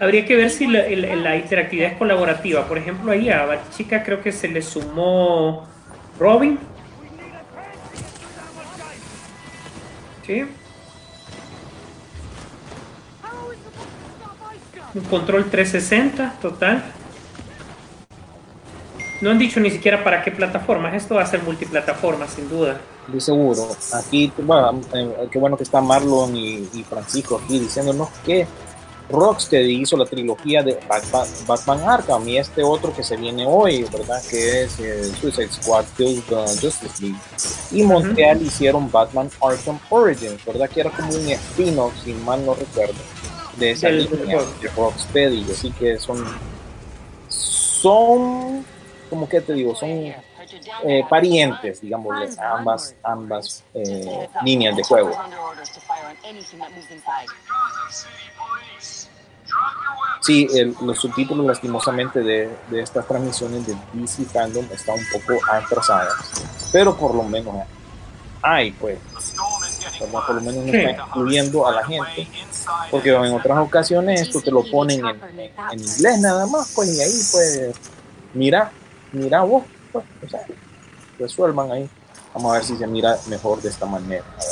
Habría 0.00 0.24
que 0.24 0.34
ver 0.34 0.48
si 0.48 0.66
la, 0.66 1.36
interactividad 1.36 1.92
es 1.92 1.98
colaborativa. 1.98 2.66
Por 2.66 2.78
ejemplo, 2.78 3.12
ahí 3.12 3.28
a 3.28 3.60
Chica 3.76 4.02
creo 4.02 4.22
que 4.22 4.32
se 4.32 4.48
le 4.48 4.62
sumó 4.62 5.68
Robin. 6.18 6.58
Sí. 10.26 10.46
Un 14.94 15.02
control 15.02 15.50
360 15.50 16.36
total. 16.40 16.82
No 19.20 19.30
han 19.30 19.38
dicho 19.38 19.60
ni 19.60 19.70
siquiera 19.70 20.02
para 20.02 20.24
qué 20.24 20.30
plataformas. 20.30 20.94
Esto 20.94 21.16
va 21.16 21.24
a 21.24 21.26
ser 21.26 21.42
multiplataforma, 21.42 22.26
sin 22.26 22.48
duda. 22.48 22.80
De 23.06 23.20
seguro. 23.20 23.68
Aquí, 23.92 24.32
bueno, 24.38 24.80
eh, 24.94 25.28
qué 25.30 25.38
bueno 25.38 25.58
que 25.58 25.64
está 25.64 25.82
Marlon 25.82 26.34
y, 26.34 26.70
y 26.72 26.84
Francisco 26.88 27.38
aquí 27.44 27.58
diciéndonos 27.58 28.08
que 28.24 28.46
Rocksteady 29.10 29.82
hizo 29.82 29.96
la 29.96 30.06
trilogía 30.06 30.62
de 30.62 30.78
Batman, 30.88 31.26
Batman 31.46 31.80
Arkham 31.88 32.28
y 32.28 32.38
este 32.38 32.62
otro 32.62 32.94
que 32.94 33.02
se 33.02 33.16
viene 33.16 33.44
hoy, 33.46 33.84
¿verdad? 33.84 34.22
Que 34.28 34.62
es 34.64 34.78
eh, 34.80 35.04
Suicide 35.20 35.50
Squad 35.52 35.84
Kills 35.96 36.24
the 36.26 36.36
Justice 36.60 37.02
League. 37.02 37.18
Y 37.72 37.82
Montreal 37.82 38.40
hicieron 38.42 38.90
Batman 38.90 39.30
Arkham 39.42 39.78
Origins, 39.90 40.44
¿verdad? 40.44 40.68
Que 40.68 40.80
era 40.80 40.90
como 40.90 41.08
un 41.08 41.28
spin-off, 41.28 41.92
si 42.04 42.12
mal 42.12 42.44
no 42.44 42.54
recuerdo, 42.54 42.94
de 43.56 43.70
esa 43.72 43.88
Del 43.88 44.04
línea 44.10 44.38
juego. 44.38 44.52
de 44.60 44.68
Rocksteady. 44.68 45.46
Así 45.50 45.70
que 45.72 45.98
son, 45.98 46.24
son, 47.28 48.64
como 49.08 49.28
que 49.28 49.40
te 49.40 49.52
digo, 49.54 49.74
son 49.74 50.14
eh, 50.84 51.04
parientes, 51.08 51.80
digamos, 51.80 52.38
ambas, 52.38 52.94
ambas 53.02 53.64
eh, 53.74 54.28
líneas 54.42 54.76
de 54.76 54.82
juego. 54.82 55.12
Sí, 60.20 60.46
el- 60.52 60.76
los 60.82 60.98
subtítulos 60.98 61.46
lastimosamente 61.46 62.20
de, 62.20 62.50
de 62.70 62.82
estas 62.82 63.06
transmisiones 63.08 63.66
de 63.66 63.74
DC 63.94 64.24
Fandom 64.26 64.66
están 64.72 64.98
un 64.98 65.06
poco 65.12 65.40
atrasadas, 65.50 66.12
pero 66.72 66.94
por 66.96 67.14
lo 67.14 67.22
menos 67.22 67.54
hay, 68.42 68.72
pues, 68.72 68.98
¿verdad? 70.00 70.20
por 70.26 70.34
lo 70.34 70.40
menos 70.42 70.64
no 70.66 70.72
Sí. 70.72 70.78
está 70.78 71.06
incluyendo 71.06 71.66
a 71.66 71.72
la 71.72 71.86
gente, 71.86 72.28
porque 72.90 73.10
en 73.10 73.32
otras 73.34 73.58
ocasiones 73.58 74.20
esto 74.22 74.40
te 74.42 74.50
lo 74.50 74.62
ponen 74.70 75.00
en, 75.00 75.20
en- 75.38 75.50
en 75.72 75.80
inglés 75.80 76.20
nada 76.20 76.46
más, 76.46 76.70
pues, 76.74 76.88
y 76.96 77.00
ahí, 77.00 77.20
pues, 77.32 77.70
mira, 78.34 78.70
mira 79.12 79.42
vos, 79.42 79.64
pues, 79.92 80.04
o 80.26 80.28
sea, 80.28 80.40
resuelvan 81.18 81.72
ahí. 81.72 81.88
Vamos 82.34 82.50
a 82.52 82.54
ver 82.56 82.64
si 82.64 82.76
se 82.76 82.86
mira 82.86 83.16
mejor 83.26 83.60
de 83.62 83.68
esta 83.70 83.86
manera. 83.86 84.24
A 84.24 84.38
ver. 84.38 84.50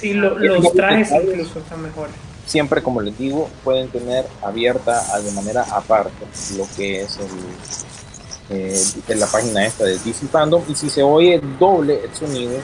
Sí, 0.00 0.14
lo- 0.14 0.38
los 0.38 0.72
trajes 0.72 1.10
incluso 1.10 1.58
están 1.58 1.82
mejores. 1.82 2.14
Siempre, 2.50 2.82
como 2.82 3.00
les 3.00 3.16
digo, 3.16 3.48
pueden 3.62 3.88
tener 3.88 4.26
abierta 4.42 5.02
ah, 5.12 5.20
de 5.20 5.30
manera 5.32 5.64
aparte 5.70 6.26
lo 6.56 6.66
que 6.76 7.02
es 7.02 7.16
el, 7.18 8.56
eh, 8.56 8.82
en 9.08 9.20
la 9.20 9.26
página 9.26 9.64
esta 9.64 9.84
de 9.84 9.92
DC 9.98 10.26
Fandom. 10.26 10.62
Y 10.68 10.74
si 10.74 10.90
se 10.90 11.02
oye 11.02 11.40
doble 11.58 12.00
el 12.04 12.12
sonido, 12.14 12.58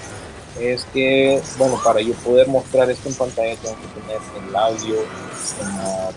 es 0.61 0.85
que, 0.93 1.41
bueno, 1.59 1.79
para 1.85 2.01
yo 2.01 2.15
poder 2.15 2.49
mostrar 2.49 2.91
esto 2.91 3.09
en 3.09 3.15
pantalla, 3.15 3.55
tengo 3.57 3.77
que 3.77 4.01
tener 4.01 4.49
el 4.49 4.57
audio 4.57 4.97
en 5.61 5.79
la, 5.79 6.09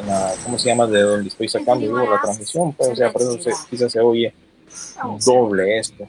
en 0.00 0.06
la- 0.06 0.34
¿cómo 0.44 0.58
se 0.58 0.68
llama? 0.68 0.86
De 0.86 1.00
donde 1.00 1.28
estoy 1.28 1.48
sacando 1.48 1.86
digo, 1.86 1.98
la 2.10 2.20
transmisión. 2.20 2.72
Pues, 2.74 2.90
o 2.90 2.96
sea, 2.96 3.10
por 3.10 3.22
eso 3.22 3.40
se, 3.40 3.52
quizás 3.70 3.90
se 3.92 4.00
oye 4.00 4.34
doble 5.24 5.78
esto. 5.78 6.04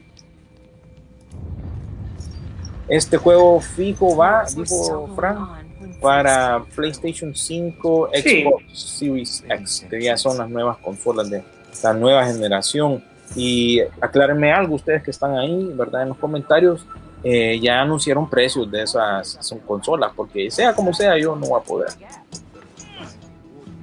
Este 2.90 3.18
juego 3.18 3.62
fijo 3.62 4.18
va, 4.18 4.46
dijo 4.56 5.08
Frank, 5.16 5.59
para 6.02 6.64
PlayStation 6.76 7.36
5, 7.36 8.10
Sí. 8.24 8.42
Xbox 8.44 8.64
Series 8.74 9.44
X, 9.50 9.86
que 9.90 10.02
ya 10.02 10.18
son 10.18 10.38
las 10.38 10.50
nuevas 10.50 10.78
consolas 10.78 11.30
de 11.30 11.44
la 11.84 11.94
nueva 11.94 12.26
generación. 12.26 13.04
Y 13.36 13.80
aclárenme 14.02 14.52
algo, 14.52 14.76
ustedes 14.76 15.04
que 15.04 15.12
están 15.12 15.38
ahí, 15.38 15.72
¿verdad? 15.74 16.04
En 16.04 16.10
los 16.10 16.18
comentarios, 16.18 16.86
eh, 17.24 17.60
ya 17.62 17.82
anunciaron 17.82 18.30
precios 18.30 18.70
de 18.72 18.84
esas 18.84 19.38
son 19.42 19.60
consolas, 19.60 20.12
porque 20.16 20.50
sea 20.50 20.74
como 20.74 20.94
sea, 20.94 21.18
yo 21.18 21.36
no 21.36 21.48
voy 21.48 21.60
a 21.60 21.64
poder. 21.64 21.90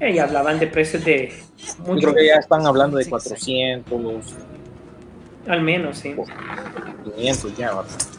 Eh, 0.00 0.12
y 0.12 0.18
hablaban 0.18 0.58
de 0.58 0.66
precios 0.66 1.04
de 1.04 1.32
mucho, 1.78 2.08
creo 2.08 2.14
que 2.14 2.26
ya 2.26 2.34
están 2.36 2.66
hablando 2.66 2.96
de 2.98 3.06
400, 3.08 4.34
al 5.48 5.62
menos, 5.62 5.98
sí. 5.98 6.14
500 7.16 7.56
ya, 7.56 7.68
¿verdad? 7.74 8.15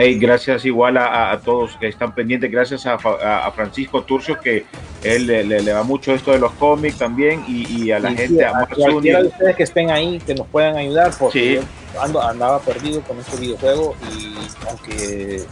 Hey, 0.00 0.16
gracias 0.16 0.64
igual 0.64 0.96
a, 0.96 1.32
a 1.32 1.40
todos 1.40 1.76
que 1.76 1.88
están 1.88 2.14
pendientes, 2.14 2.48
gracias 2.52 2.86
a, 2.86 2.94
a- 2.94 3.50
Francisco 3.50 4.02
Turcio 4.04 4.38
que 4.40 4.64
él 5.02 5.26
le, 5.26 5.42
le- 5.42 5.60
le 5.60 5.72
va 5.72 5.82
mucho 5.82 6.14
esto 6.14 6.30
de 6.30 6.38
los 6.38 6.52
cómics 6.52 6.96
también 6.98 7.44
y, 7.48 7.82
y 7.82 7.90
a 7.90 7.98
la 7.98 8.12
Y 8.12 8.16
gente, 8.16 8.38
sí, 8.38 8.44
a 8.44 8.50
a 8.60 8.66
cualquiera 8.66 9.22
de 9.22 9.26
ustedes 9.28 9.56
que 9.56 9.62
estén 9.64 9.90
ahí, 9.90 10.20
que 10.20 10.36
nos 10.36 10.46
puedan 10.46 10.76
ayudar, 10.76 11.12
porque 11.18 11.60
Sí. 11.60 11.66
yo 11.94 12.00
ando- 12.00 12.22
andaba 12.22 12.60
perdido 12.60 13.00
con 13.02 13.18
este 13.18 13.38
videojuego 13.38 13.96
y 14.12 14.36
aunque, 14.68 15.42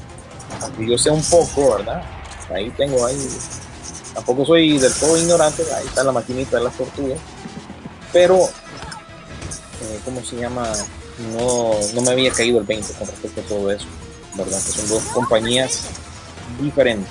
aunque 0.63 0.87
yo 0.87 0.97
sé 0.97 1.11
un 1.11 1.25
poco, 1.25 1.77
¿verdad? 1.79 2.05
Ahí 2.55 2.71
tengo 2.77 3.05
ahí, 3.05 3.17
tampoco 4.15 4.45
soy 4.47 4.79
del 4.79 4.93
todo 4.95 5.19
ignorante, 5.19 5.65
ahí 5.77 5.87
está 5.87 6.05
la 6.05 6.13
maquinita 6.13 6.59
de 6.59 6.63
las 6.65 6.75
tortugas, 6.77 7.19
pero, 8.13 8.37
eh, 8.45 9.99
¿cómo 10.05 10.23
se 10.23 10.37
llama? 10.37 10.73
No, 11.37 11.71
no 11.95 12.03
me 12.03 12.11
había 12.13 12.31
caído 12.31 12.61
el 12.61 12.65
20 12.65 12.93
con 12.93 13.09
respecto 13.09 13.41
a 13.41 13.45
todo 13.45 13.71
eso, 13.73 13.87
¿verdad? 14.37 14.57
Que 14.57 14.73
son 14.73 14.89
dos 14.89 15.05
compañías 15.13 15.89
diferentes. 16.61 17.11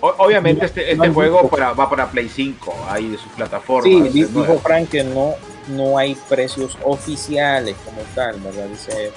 Obviamente 0.00 0.66
este, 0.66 0.92
este 0.92 1.08
juego 1.08 1.48
para, 1.48 1.72
va 1.72 1.88
para 1.88 2.10
Play 2.10 2.28
5, 2.28 2.74
ahí 2.88 3.08
de 3.08 3.16
sus 3.16 3.32
plataformas. 3.32 3.84
Sí, 3.84 4.20
nuevo. 4.20 4.40
dijo 4.40 4.58
Frank 4.58 4.90
que 4.90 5.02
no, 5.02 5.34
no 5.68 5.96
hay 5.96 6.14
precios 6.28 6.76
oficiales 6.84 7.74
como 7.84 8.02
tal, 8.14 8.38
¿verdad? 8.40 8.66
Dice 8.66 9.12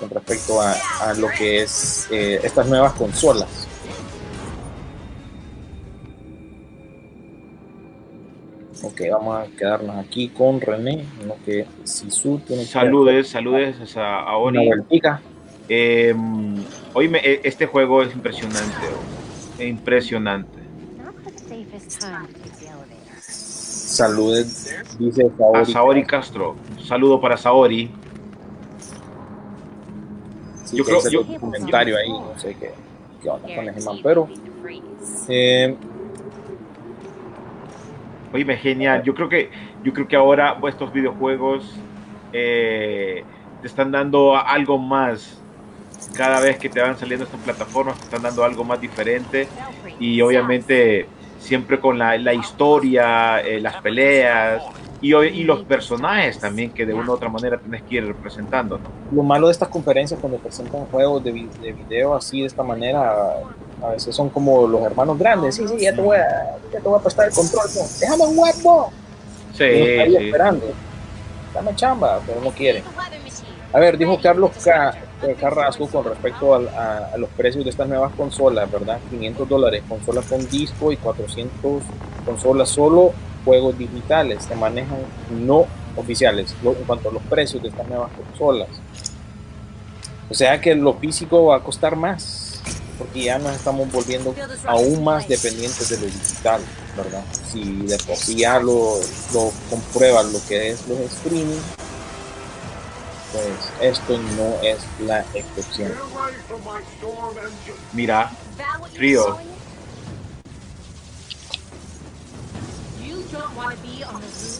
con 0.00 0.08
respecto 0.08 0.60
a, 0.60 0.74
a 1.00 1.14
lo 1.14 1.28
que 1.28 1.62
es 1.62 2.08
eh, 2.10 2.40
estas 2.42 2.66
nuevas 2.66 2.94
consolas. 2.94 3.68
Ok, 8.82 9.00
vamos 9.12 9.38
a 9.38 9.56
quedarnos 9.56 10.04
aquí 10.04 10.28
con 10.30 10.60
René, 10.60 11.04
en 11.20 11.28
lo 11.28 11.36
que 11.44 11.66
Sisu 11.84 12.38
tiene 12.38 12.62
que 12.62 12.68
Saludes, 12.68 13.28
saludes 13.28 13.96
a, 13.96 14.20
a 14.20 14.36
Ori. 14.36 14.58
Una 14.58 14.66
vueltica. 14.66 15.22
Eh, 15.68 16.14
hoy 16.94 17.08
me- 17.08 17.18
eh, 17.18 17.40
este 17.44 17.66
juego 17.66 18.02
es 18.02 18.14
impresionante, 18.14 18.86
oh, 18.92 19.62
impresionante. 19.62 20.62
Saludes, 23.18 24.74
dice 24.98 25.22
A 25.24 25.28
Saori. 25.36 25.72
Saori 25.72 26.04
Castro, 26.04 26.56
saludo 26.78 27.20
para 27.20 27.36
Saori. 27.36 27.90
Sí, 30.64 30.76
yo 30.76 30.84
que 30.84 30.90
creo, 30.90 30.98
hice 31.00 31.10
yo, 31.10 31.20
un 31.22 31.34
comentario 31.38 31.96
ahí, 31.96 32.08
no 32.10 32.38
sé 32.38 32.56
qué, 32.56 32.72
qué 33.20 33.28
onda 33.28 33.54
con 33.54 33.68
ese 33.68 33.80
man, 33.80 33.98
pero 34.02 34.28
eh, 35.28 35.78
Oye, 38.32 38.56
genial. 38.56 39.02
Yo 39.04 39.14
creo 39.14 39.28
que, 39.28 39.50
yo 39.82 39.92
creo 39.92 40.08
que 40.08 40.16
ahora 40.16 40.56
estos 40.68 40.90
videojuegos 40.92 41.86
eh, 42.32 43.26
te 43.60 43.66
están 43.66 43.92
dando 43.92 44.36
algo 44.36 44.78
más. 44.78 45.41
Cada 46.14 46.40
vez 46.40 46.58
que 46.58 46.68
te 46.68 46.80
van 46.80 46.98
saliendo 46.98 47.24
estas 47.24 47.40
plataformas, 47.40 47.96
te 47.98 48.04
están 48.04 48.22
dando 48.22 48.44
algo 48.44 48.64
más 48.64 48.80
diferente. 48.80 49.48
Y 49.98 50.20
obviamente 50.20 51.08
siempre 51.38 51.80
con 51.80 51.98
la, 51.98 52.16
la 52.18 52.34
historia, 52.34 53.40
eh, 53.40 53.60
las 53.60 53.80
peleas 53.82 54.62
y, 55.00 55.14
y 55.16 55.42
los 55.44 55.64
personajes 55.64 56.38
también 56.38 56.72
que 56.72 56.86
de 56.86 56.94
una 56.94 57.10
u 57.10 57.14
otra 57.14 57.28
manera 57.28 57.58
tienes 57.58 57.82
que 57.82 57.96
ir 57.96 58.06
representando. 58.06 58.78
¿no? 58.78 58.90
lo 59.10 59.22
malo 59.22 59.48
de 59.48 59.52
estas 59.52 59.68
conferencias 59.68 60.18
cuando 60.20 60.38
presentan 60.38 60.84
juegos 60.86 61.22
de, 61.24 61.32
de 61.60 61.72
video 61.72 62.14
así 62.14 62.40
de 62.40 62.46
esta 62.46 62.62
manera, 62.62 63.12
a 63.82 63.88
veces 63.90 64.14
son 64.14 64.30
como 64.30 64.66
los 64.66 64.82
hermanos 64.82 65.18
grandes. 65.18 65.56
Sí, 65.56 65.66
sí, 65.66 65.78
ya 65.78 65.92
te 65.94 66.00
voy 66.00 66.16
a, 66.16 66.56
ya 66.72 66.80
te 66.80 66.88
voy 66.88 66.98
a 66.98 67.02
prestar 67.02 67.26
el 67.28 67.34
control. 67.34 67.64
no, 67.74 67.82
Déjame 68.00 68.24
un 68.24 68.38
huevo. 68.38 68.92
Sí, 69.52 69.64
ahí 69.64 70.10
sí. 70.16 70.26
esperando. 70.26 70.66
Dame 71.52 71.74
chamba, 71.76 72.20
pero 72.26 72.40
no 72.40 72.50
quiere. 72.50 72.82
A 73.72 73.78
ver, 73.80 73.98
dijo 73.98 74.18
Carlos 74.22 74.52
Ca- 74.64 74.90
eh, 74.90 75.02
Carrasco 75.38 75.86
con 75.88 76.04
respecto 76.04 76.54
al- 76.54 76.68
a, 76.68 77.10
a 77.14 77.16
los 77.16 77.30
precios 77.30 77.64
de 77.64 77.70
estas 77.70 77.88
nuevas 77.88 78.12
consolas, 78.16 78.70
¿verdad? 78.70 78.98
500 79.10 79.48
dólares 79.48 79.82
consolas 79.88 80.24
con 80.26 80.48
disco 80.48 80.90
y 80.92 80.96
400 80.96 81.82
consolas 82.24 82.68
solo 82.68 83.12
juegos 83.44 83.76
digitales. 83.78 84.44
Se 84.44 84.54
manejan 84.54 84.98
no 85.30 85.66
oficiales 85.96 86.54
lo- 86.62 86.72
en 86.72 86.84
cuanto 86.84 87.08
a 87.08 87.12
los 87.12 87.22
precios 87.24 87.62
de 87.62 87.68
estas 87.68 87.86
nuevas 87.88 88.10
consolas. 88.12 88.68
O 90.30 90.34
sea 90.34 90.60
que 90.60 90.74
lo 90.74 90.94
físico 90.94 91.46
va 91.46 91.56
a 91.56 91.60
costar 91.60 91.94
más, 91.96 92.60
porque 92.98 93.24
ya 93.24 93.38
nos 93.38 93.54
estamos 93.54 93.90
volviendo 93.92 94.34
aún 94.66 95.04
más 95.04 95.28
dependientes 95.28 95.88
de 95.90 95.98
lo 95.98 96.06
digital, 96.06 96.60
¿verdad? 96.96 97.22
Si 97.50 97.62
de 97.86 97.98
por 97.98 98.16
sí 98.16 98.36
ya 98.36 98.58
lo, 98.58 98.96
lo 99.34 99.50
comprueban 99.68 100.32
lo 100.32 100.38
que 100.48 100.70
es 100.70 100.86
los 100.88 100.98
streaming, 101.00 101.60
pues 103.32 103.72
esto 103.80 104.18
no 104.18 104.56
es 104.62 104.78
la 105.00 105.20
excepción. 105.34 105.92
Mira, 107.92 108.30
frío. 108.94 109.38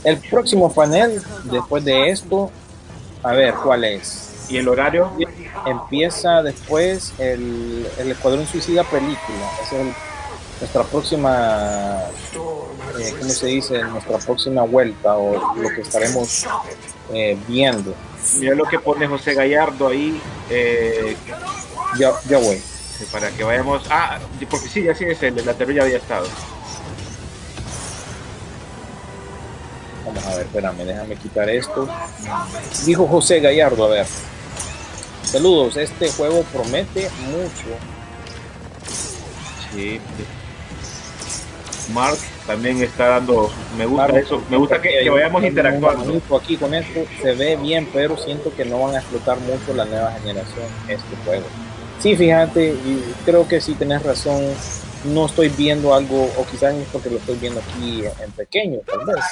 El 0.05 0.19
próximo 0.19 0.73
panel, 0.73 1.23
después 1.45 1.85
de 1.85 2.09
esto, 2.11 2.51
a 3.23 3.33
ver 3.33 3.55
cuál 3.55 3.85
es. 3.85 4.29
¿Y 4.49 4.57
el 4.59 4.69
horario? 4.69 5.13
Empieza 5.67 6.43
después 6.43 7.13
el, 7.19 7.87
el 7.99 8.11
Escuadrón 8.11 8.47
Suicida 8.47 8.85
película. 8.85 9.51
Es 9.63 9.73
el- 9.73 9.95
nuestra 10.61 10.85
próxima, 10.85 11.99
eh, 13.01 13.15
¿cómo 13.19 13.31
se 13.31 13.47
dice? 13.47 13.83
Nuestra 13.85 14.19
próxima 14.19 14.63
vuelta 14.63 15.17
o 15.17 15.55
lo 15.57 15.69
que 15.71 15.81
estaremos 15.81 16.47
eh, 17.13 17.37
viendo. 17.49 17.95
Mira 18.39 18.55
lo 18.55 18.65
que 18.65 18.79
pone 18.79 19.07
José 19.07 19.35
Gallardo 19.35 19.89
ahí. 19.89 20.21
eh, 20.51 21.17
Ya, 21.99 22.13
ya 22.29 22.39
voy. 22.39 22.61
para 23.11 23.31
que 23.31 23.45
vayamos. 23.45 23.83
Ah, 23.91 24.19
porque 24.49 24.69
sí, 24.69 24.89
así 24.89 25.05
es, 25.05 25.23
el 25.23 25.35
de 25.35 25.45
la 25.45 25.53
ya 25.75 25.83
había 25.83 25.97
estado. 25.97 26.27
Vamos 30.07 30.25
a 30.27 30.31
ver, 30.37 30.47
espérame, 30.47 30.85
déjame 30.85 31.17
quitar 31.17 31.49
esto. 31.49 31.89
Dijo 32.85 33.07
José 33.07 33.41
Gallardo, 33.41 33.85
a 33.87 33.89
ver. 33.89 34.07
Saludos, 35.25 35.77
este 35.77 36.11
juego 36.13 36.43
promete 36.53 37.09
mucho. 37.27 37.77
Sí. 39.75 40.01
Mark 41.93 42.19
también 42.47 42.83
está 42.83 43.09
dando. 43.09 43.51
Me 43.77 43.87
gusta 43.87 44.07
Claro, 44.07 44.21
eso. 44.21 44.43
Me 44.51 44.57
gusta 44.57 44.81
que, 44.81 44.91
que 45.03 45.11
vayamos 45.11 45.45
interactuando. 45.45 46.21
Aquí 46.37 46.57
con 46.57 46.75
esto 46.75 47.01
se 47.21 47.35
ve 47.35 47.57
bien, 47.57 47.89
pero 47.93 48.17
siento 48.17 48.55
que 48.55 48.65
no 48.65 48.81
van 48.81 48.95
a 48.95 48.99
explotar 48.99 49.39
mucho 49.41 49.75
la 49.75 49.85
nueva 49.85 50.13
generación 50.13 50.67
este 50.89 51.17
juego. 51.25 51.45
Sí, 51.99 52.17
fíjate, 52.17 52.71
y 52.71 53.15
creo 53.25 53.47
que 53.47 53.61
sí 53.61 53.75
tenés 53.75 54.03
razón. 54.03 54.43
No 55.05 55.27
estoy 55.27 55.49
viendo 55.49 55.95
algo, 55.95 56.31
o 56.37 56.47
quizás 56.49 56.75
es 56.75 56.87
porque 56.93 57.11
lo 57.11 57.17
estoy 57.17 57.37
viendo 57.37 57.61
aquí 57.61 58.05
en 58.23 58.31
pequeño, 58.33 58.79
tal 58.87 59.05
vez. 59.05 59.25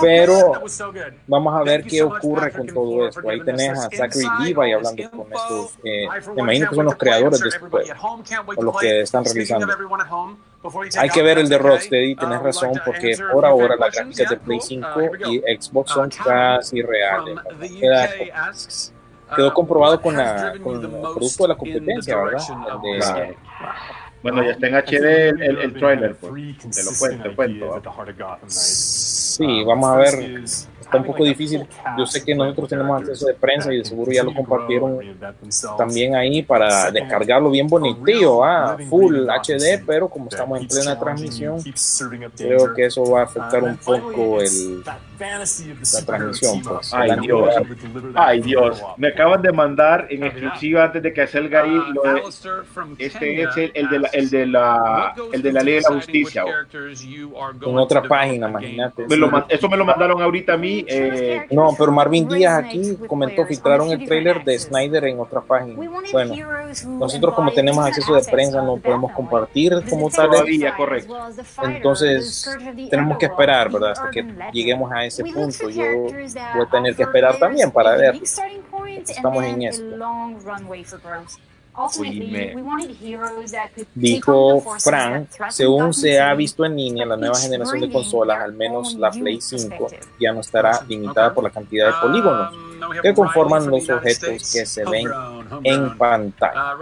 Pero 0.00 0.52
vamos 1.28 1.54
a 1.54 1.62
ver 1.62 1.84
qué 1.84 2.02
ocurre 2.02 2.50
con 2.52 2.66
todo 2.66 3.06
esto. 3.08 3.28
Ahí 3.30 3.40
tenés 3.44 3.78
a 3.78 3.88
Zachary 4.08 4.26
Levi 4.40 4.72
hablando 4.72 5.10
con 5.10 5.32
estos, 5.32 5.78
eh, 5.84 6.08
me 6.34 6.42
imagino 6.42 6.68
que 6.68 6.74
son 6.74 6.84
los 6.86 6.94
creadores 6.96 7.40
de 7.40 7.48
este 7.48 7.60
juego, 7.70 7.94
o 8.56 8.62
los 8.64 8.76
que 8.80 9.00
están 9.02 9.24
realizando. 9.34 9.66
Hay 10.98 11.08
que 11.10 11.22
ver 11.22 11.38
el 11.38 11.48
de 11.48 11.58
Rocksteady, 11.58 12.16
tenés 12.16 12.42
razón, 12.42 12.72
porque 12.84 13.16
por 13.32 13.46
ahora 13.46 13.76
las 13.76 13.94
gráficas 13.94 14.30
de 14.30 14.36
Play 14.36 14.60
5 14.60 14.88
y 15.30 15.38
Xbox 15.60 15.90
son 15.92 16.10
casi 16.10 16.82
reales. 16.82 17.38
Queda- 17.80 18.08
quedó 19.36 19.54
comprobado 19.54 20.02
con, 20.02 20.16
la, 20.16 20.54
con 20.62 20.74
el 20.82 20.90
producto 20.90 21.44
de 21.44 21.48
la 21.48 21.54
competencia, 21.56 22.16
¿verdad? 22.16 22.40
El 22.84 22.98
de-. 23.00 23.36
Bueno, 24.22 24.42
ya 24.42 24.50
está 24.50 24.66
en 24.66 24.74
HD 24.74 25.28
el, 25.30 25.42
el, 25.42 25.58
el 25.58 25.72
trailer, 25.72 26.14
pues. 26.16 26.32
Te 26.76 26.82
lo 26.84 26.90
cuento, 26.98 27.22
te 27.22 27.34
cuento. 27.36 27.66
Sí, 29.40 29.64
vamos 29.64 29.88
a 29.88 29.96
ver. 29.96 30.42
Está 30.90 30.98
un 30.98 31.04
poco 31.04 31.24
difícil. 31.24 31.64
Yo 31.96 32.04
sé 32.04 32.24
que 32.24 32.34
nosotros 32.34 32.68
tenemos 32.68 33.00
acceso 33.00 33.26
de 33.26 33.34
prensa 33.34 33.72
y 33.72 33.78
de 33.78 33.84
seguro 33.84 34.10
ya 34.10 34.24
lo 34.24 34.34
compartieron 34.34 34.98
también 35.78 36.16
ahí 36.16 36.42
para 36.42 36.90
descargarlo 36.90 37.48
bien 37.48 37.68
bonitillo, 37.68 38.42
ah, 38.42 38.76
full 38.88 39.28
HD, 39.28 39.84
pero 39.86 40.08
como 40.08 40.28
estamos 40.28 40.60
en 40.60 40.66
plena 40.66 40.98
transmisión, 40.98 41.62
creo 42.36 42.74
que 42.74 42.86
eso 42.86 43.08
va 43.08 43.20
a 43.20 43.24
afectar 43.24 43.62
un 43.62 43.76
poco 43.76 44.40
el, 44.40 44.82
la 44.82 46.06
transmisión. 46.06 46.62
Pues. 46.62 46.92
Ay, 46.94 47.10
El 47.10 47.20
Dios. 47.20 47.54
Ay, 48.14 48.40
Dios. 48.40 48.82
Me 48.96 49.08
acaban 49.08 49.42
de 49.42 49.52
mandar 49.52 50.06
en 50.10 50.24
exclusiva 50.24 50.84
antes 50.84 51.02
de 51.02 51.12
que 51.12 51.26
salga 51.26 51.62
ahí. 51.62 51.80
Lo 51.94 52.02
de, 52.02 52.22
este 52.98 53.42
es 53.42 53.56
el, 53.56 53.70
el 53.74 53.88
de 53.90 53.98
la, 53.98 54.08
el 54.08 54.30
de 54.30 54.46
la, 54.46 55.14
el 55.32 55.42
de 55.42 55.52
la 55.52 55.62
ley 55.62 55.74
de 55.74 55.80
la 55.82 55.94
justicia. 55.94 56.44
en 56.72 57.78
otra 57.78 58.02
página, 58.02 58.48
imagínate. 58.48 59.06
Me 59.06 59.16
lo 59.16 59.46
eso 59.48 59.68
me 59.68 59.76
lo 59.76 59.84
mandaron 59.84 60.22
ahorita 60.22 60.54
a 60.54 60.56
mí. 60.56 60.79
Eh, 60.88 61.46
No, 61.50 61.74
pero 61.78 61.92
Marvin 61.92 62.28
Díaz 62.28 62.64
aquí 62.64 62.96
comentó, 63.06 63.46
filtraron 63.46 63.90
el 63.90 64.04
trailer 64.04 64.44
de 64.44 64.58
Snyder 64.58 65.04
en 65.04 65.20
otra 65.20 65.40
página. 65.40 65.74
Bueno, 66.12 66.34
nosotros 66.98 67.34
como 67.34 67.52
tenemos 67.52 67.84
acceso 67.84 68.14
de 68.14 68.22
prensa 68.22 68.62
no 68.62 68.76
podemos 68.76 69.12
compartir 69.12 69.72
como 69.88 70.10
tal. 70.10 70.30
Todavía, 70.30 70.74
correcto. 70.76 71.16
Entonces 71.62 72.50
tenemos 72.90 73.18
que 73.18 73.26
esperar, 73.26 73.70
¿verdad? 73.70 73.92
Hasta 73.92 74.10
que 74.10 74.24
lleguemos 74.52 74.90
a 74.92 75.04
ese 75.04 75.24
punto. 75.24 75.68
Yo 75.70 75.84
voy 75.84 76.66
a 76.66 76.70
tener 76.70 76.94
que 76.94 77.02
esperar 77.02 77.38
también 77.38 77.70
para 77.70 77.96
ver. 77.96 78.20
Estamos 79.06 79.44
en 79.44 79.62
esto. 79.62 79.84
Dijo 83.94 84.60
Frank, 84.80 85.28
según 85.50 85.94
se 85.94 86.20
ha 86.20 86.34
visto 86.34 86.64
en 86.64 86.76
línea, 86.76 87.06
la 87.06 87.16
nueva 87.16 87.36
generación 87.36 87.80
de 87.80 87.90
consolas, 87.90 88.40
al 88.40 88.52
menos 88.52 88.94
la 88.94 89.10
Play 89.10 89.40
5, 89.40 89.88
ya 90.20 90.32
no 90.32 90.40
estará 90.40 90.82
limitada 90.88 91.32
por 91.32 91.44
la 91.44 91.50
cantidad 91.50 91.86
de 91.86 91.92
polígonos 92.00 92.54
que 93.02 93.14
conforman 93.14 93.66
los 93.68 93.88
objetos 93.88 94.52
que 94.52 94.66
se 94.66 94.84
ven 94.84 95.06
en 95.62 95.96
pantalla. 95.96 96.72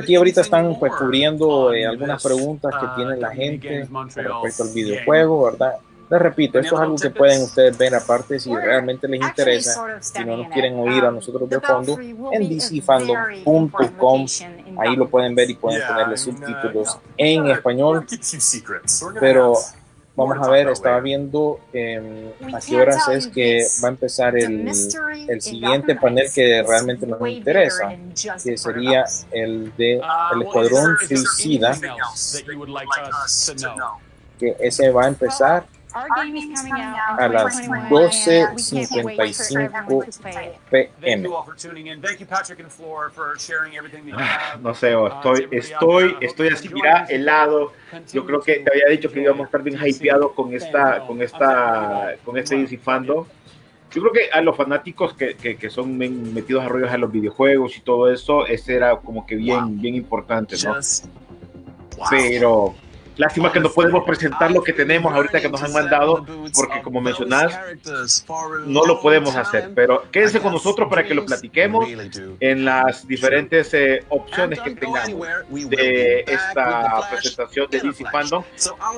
Aquí 0.00 0.14
ahorita 0.14 0.42
están 0.42 0.78
pues 0.78 0.92
cubriendo 0.94 1.72
eh, 1.72 1.84
algunas 1.84 2.22
preguntas 2.22 2.72
que 2.80 2.86
tiene 2.94 3.16
la 3.16 3.30
gente 3.30 3.88
respecto 3.88 4.62
al 4.62 4.68
videojuego, 4.72 5.44
¿verdad? 5.44 5.74
Les 6.10 6.20
repito, 6.20 6.58
esto 6.58 6.74
es 6.74 6.80
algo 6.80 6.96
que 6.96 7.10
pueden 7.10 7.42
ustedes 7.42 7.78
ver 7.78 7.94
aparte 7.94 8.40
si 8.40 8.52
realmente 8.52 9.06
les 9.06 9.22
interesa, 9.22 10.00
si 10.00 10.24
no 10.24 10.38
nos 10.38 10.48
quieren 10.48 10.76
oír 10.76 11.04
a 11.04 11.12
nosotros 11.12 11.48
de 11.48 11.60
fondo, 11.60 11.96
en 12.00 12.48
dcfandom.com, 12.48 14.26
ahí 14.76 14.96
lo 14.96 15.08
pueden 15.08 15.36
ver 15.36 15.50
y 15.50 15.54
pueden 15.54 15.80
ponerle 15.86 16.16
subtítulos 16.16 16.98
en 17.16 17.46
español, 17.46 18.04
pero 19.20 19.54
vamos 20.16 20.44
a 20.44 20.50
ver, 20.50 20.68
estaba 20.70 20.98
viendo 20.98 21.60
eh, 21.72 22.34
a 22.52 22.58
qué 22.58 22.80
horas 22.80 23.08
es 23.10 23.28
que 23.28 23.64
va 23.80 23.86
a 23.86 23.90
empezar 23.92 24.36
el, 24.36 24.68
el 25.28 25.40
siguiente 25.40 25.94
panel 25.94 26.26
que 26.34 26.64
realmente 26.66 27.06
nos 27.06 27.20
interesa, 27.28 27.94
que 28.42 28.58
sería 28.58 29.04
el 29.30 29.72
de 29.76 30.00
el 30.32 30.42
Escuadrón 30.42 30.96
Suicida, 31.06 31.78
que 34.40 34.56
ese 34.58 34.90
va 34.90 35.04
a 35.04 35.08
empezar 35.08 35.64
a 37.18 37.28
las 37.28 37.60
12.55 37.90 40.20
pm. 41.00 41.28
Ah, 44.16 44.56
No 44.60 44.74
sé, 44.74 44.94
oh, 44.94 45.08
estoy, 45.08 45.48
estoy, 45.50 46.16
estoy 46.20 46.48
así, 46.48 46.68
mira, 46.68 47.06
helado. 47.08 47.72
Yo 48.12 48.24
creo 48.26 48.40
que 48.40 48.60
te 48.60 48.70
había 48.70 48.86
dicho 48.90 49.10
que 49.10 49.20
íbamos 49.20 49.42
a 49.42 49.44
estar 49.46 49.62
bien 49.62 49.78
hypeados 49.84 50.32
con 50.32 50.54
esta, 50.54 51.00
con 51.06 51.20
esta, 51.22 52.14
con 52.24 52.38
este 52.38 52.56
DC 52.56 52.78
Fandom. 52.78 53.24
Yo 53.92 54.00
creo 54.02 54.12
que 54.12 54.30
a 54.32 54.40
los 54.40 54.56
fanáticos 54.56 55.14
que, 55.14 55.34
que, 55.34 55.56
que 55.56 55.68
son 55.68 55.98
metidos 55.98 56.64
a 56.64 56.68
rollos 56.68 56.92
a 56.92 56.96
los 56.98 57.10
videojuegos 57.10 57.76
y 57.76 57.80
todo 57.80 58.08
eso, 58.12 58.46
ese 58.46 58.76
era 58.76 58.94
como 58.96 59.26
que 59.26 59.34
bien, 59.34 59.80
bien 59.80 59.96
importante, 59.96 60.54
¿no? 60.64 60.74
Pero 62.08 62.74
lástima 63.20 63.52
que 63.52 63.60
no 63.60 63.70
podemos 63.70 64.02
presentar 64.04 64.50
lo 64.50 64.62
que 64.62 64.72
tenemos 64.72 65.12
ahorita 65.12 65.40
que 65.40 65.48
nos 65.48 65.62
han 65.62 65.72
mandado, 65.72 66.24
porque 66.54 66.80
como 66.82 67.00
mencionás, 67.00 67.56
no 68.66 68.84
lo 68.86 69.00
podemos 69.00 69.36
hacer. 69.36 69.72
Pero 69.74 70.10
quédense 70.10 70.40
con 70.40 70.52
nosotros 70.52 70.88
para 70.88 71.04
que 71.04 71.14
lo 71.14 71.24
platiquemos 71.24 71.86
en 72.40 72.64
las 72.64 73.06
diferentes 73.06 73.72
eh, 73.74 74.04
opciones 74.08 74.60
que 74.60 74.70
tengamos 74.70 75.26
de 75.50 76.20
esta 76.26 77.08
presentación 77.10 77.68
de 77.70 77.80
DC 77.80 78.04
Fandom, 78.10 78.42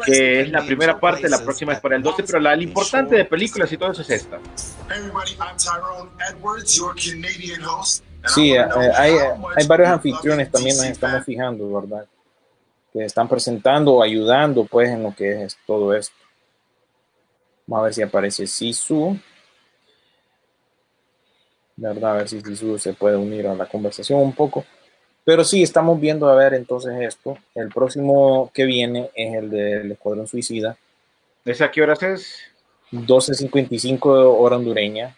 que 0.06 0.42
es 0.42 0.50
la 0.50 0.64
primera 0.64 0.98
parte, 0.98 1.28
la 1.28 1.42
próxima 1.42 1.72
es 1.72 1.80
para 1.80 1.96
el 1.96 2.02
12, 2.02 2.22
pero 2.22 2.38
la, 2.38 2.54
la 2.54 2.62
importante 2.62 3.16
de 3.16 3.24
películas 3.24 3.72
y 3.72 3.76
todo 3.76 3.90
eso 3.90 4.02
es 4.02 4.10
esta. 4.10 4.38
Hey 4.88 4.98
everybody, 4.98 5.32
I'm 5.40 5.56
Tyrone 5.56 6.10
Edwards, 6.28 6.76
your 6.76 6.94
Canadian 6.94 7.62
host. 7.62 8.04
and 8.24 8.30
Sí, 8.30 8.52
eh, 8.52 8.64
hay, 8.96 9.14
hay 9.56 9.66
varios 9.66 9.88
anfitriones 9.88 10.50
también 10.50 10.76
nos 10.76 10.86
estamos 10.86 11.24
fijando, 11.24 11.72
¿verdad? 11.72 12.06
Que 12.92 13.04
están 13.04 13.28
presentando 13.28 13.94
o 13.94 14.02
ayudando 14.02 14.64
pues 14.64 14.90
en 14.90 15.02
lo 15.02 15.14
que 15.14 15.44
es 15.44 15.56
todo 15.66 15.94
esto. 15.94 16.14
Vamos 17.66 17.82
a 17.82 17.84
ver 17.84 17.94
si 17.94 18.02
aparece 18.02 18.46
Sisu. 18.46 19.16
¿Verdad? 21.76 22.12
A 22.12 22.16
ver 22.18 22.28
si 22.28 22.40
Sisu 22.40 22.78
se 22.78 22.92
puede 22.92 23.16
unir 23.16 23.46
a 23.46 23.54
la 23.54 23.66
conversación 23.66 24.20
un 24.20 24.32
poco. 24.32 24.64
Pero 25.24 25.44
sí, 25.44 25.62
estamos 25.62 26.00
viendo 26.00 26.28
a 26.28 26.34
ver 26.34 26.54
entonces 26.54 26.92
esto. 27.00 27.38
El 27.54 27.68
próximo 27.68 28.50
que 28.52 28.64
viene 28.64 29.10
es 29.14 29.34
el 29.34 29.50
del 29.50 29.92
Escuadrón 29.92 30.26
Suicida. 30.26 30.76
¿Esa 31.44 31.70
qué 31.70 31.82
horas 31.82 32.02
es? 32.02 32.38
12.55 32.92 34.00
hora 34.38 34.56
hondureña. 34.56 35.16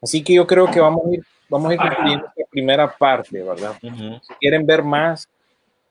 Así 0.00 0.22
que 0.22 0.34
yo 0.34 0.46
creo 0.46 0.70
que 0.70 0.80
vamos 0.80 1.06
a 1.06 1.14
ir, 1.14 1.24
vamos 1.48 1.70
a 1.70 1.74
ir 1.74 1.80
concluyendo 1.80 2.26
esta 2.26 2.50
primera 2.50 2.96
parte, 2.96 3.42
¿verdad? 3.42 3.76
Si 3.80 4.34
quieren 4.40 4.66
ver 4.66 4.82
más, 4.82 5.28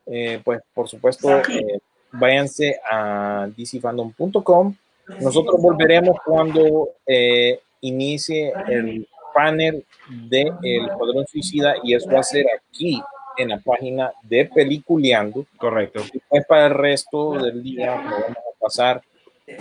eh, 0.05 0.41
pues 0.43 0.61
por 0.73 0.87
supuesto, 0.87 1.29
eh, 1.39 1.79
váyanse 2.11 2.79
a 2.89 3.47
dcfandom.com. 3.55 4.75
Nosotros 5.19 5.61
volveremos 5.61 6.17
cuando 6.25 6.89
eh, 7.05 7.59
inicie 7.81 8.53
el 8.67 9.07
panel 9.33 9.85
de 10.09 10.51
El 10.61 10.89
Escuadrón 10.89 11.25
Suicida 11.27 11.75
y 11.83 11.95
eso 11.95 12.09
va 12.11 12.19
a 12.19 12.23
ser 12.23 12.45
aquí 12.55 13.01
en 13.37 13.49
la 13.49 13.59
página 13.59 14.11
de 14.23 14.45
Peliculeando. 14.45 15.45
Correcto. 15.57 16.01
Y 16.13 16.19
pues 16.29 16.45
para 16.45 16.67
el 16.67 16.73
resto 16.73 17.33
del 17.33 17.63
día 17.63 17.95
lo 17.95 18.11
vamos 18.11 18.37
a 18.37 18.59
pasar 18.59 19.01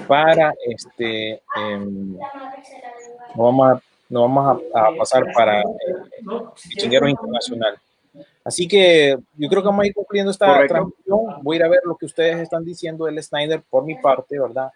para 0.06 0.52
este 0.68 1.42
em, 1.56 2.16
no 3.34 3.44
vamos 3.44 3.72
a, 3.72 3.82
no 4.08 4.22
vamos 4.22 4.60
a, 4.74 4.80
a 4.80 4.96
pasar 4.96 5.24
para 5.32 5.60
eh, 5.60 5.64
Pichinguero 6.68 7.08
Internacional. 7.08 7.78
Así 8.44 8.66
que 8.66 9.16
yo 9.36 9.48
creo 9.48 9.62
que 9.62 9.68
vamos 9.68 9.82
a 9.84 9.86
ir 9.86 9.94
concluyendo 9.94 10.30
esta 10.30 10.46
Correcto. 10.46 10.74
transmisión. 10.74 11.42
Voy 11.42 11.56
a 11.56 11.58
ir 11.60 11.64
a 11.64 11.68
ver 11.68 11.80
lo 11.84 11.96
que 11.96 12.06
ustedes 12.06 12.38
están 12.38 12.64
diciendo 12.64 13.04
del 13.04 13.22
Snyder 13.22 13.62
por 13.68 13.84
mi 13.84 13.96
parte, 13.96 14.38
¿verdad? 14.38 14.70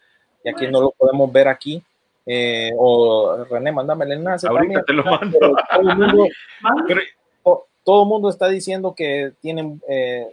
Ya 0.44 0.52
que 0.52 0.70
no 0.70 0.80
lo 0.82 0.90
podemos 0.90 1.32
ver 1.32 1.48
aquí. 1.48 1.82
Eh, 2.26 2.70
o 2.78 3.44
René, 3.50 3.72
mándame 3.72 4.04
el 4.04 4.12
enlace. 4.12 4.46
Ahorita 4.48 4.82
también. 4.82 4.84
te 4.86 4.92
lo 4.92 5.04
mando. 5.04 5.38
Pero 5.38 5.54
todo 5.70 5.90
el 5.90 5.96
mundo, 5.98 6.26
to- 7.44 7.66
todo 7.82 8.02
el 8.02 8.08
mundo 8.08 8.28
está 8.30 8.48
diciendo 8.48 8.94
que 8.94 9.32
tienen 9.40 9.80
eh, 9.88 10.28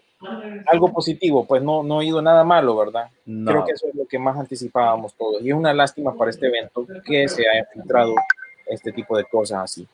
algo 0.67 0.91
positivo, 0.91 1.45
pues 1.45 1.61
no, 1.63 1.83
no 1.83 1.99
ha 1.99 2.03
ido 2.05 2.21
nada 2.21 2.43
malo, 2.43 2.75
¿verdad? 2.77 3.07
No. 3.25 3.49
Creo 3.51 3.65
que 3.65 3.71
eso 3.73 3.87
es 3.87 3.95
lo 3.95 4.05
que 4.05 4.19
más 4.19 4.37
anticipábamos 4.37 5.13
todos. 5.15 5.41
Y 5.41 5.49
es 5.49 5.55
una 5.55 5.73
lástima 5.73 6.13
para 6.15 6.31
este 6.31 6.47
evento 6.47 6.85
que 7.05 7.27
se 7.27 7.47
haya 7.47 7.65
filtrado 7.73 8.13
este 8.67 8.91
tipo 8.91 9.17
de 9.17 9.23
cosas 9.25 9.59
así. 9.63 9.87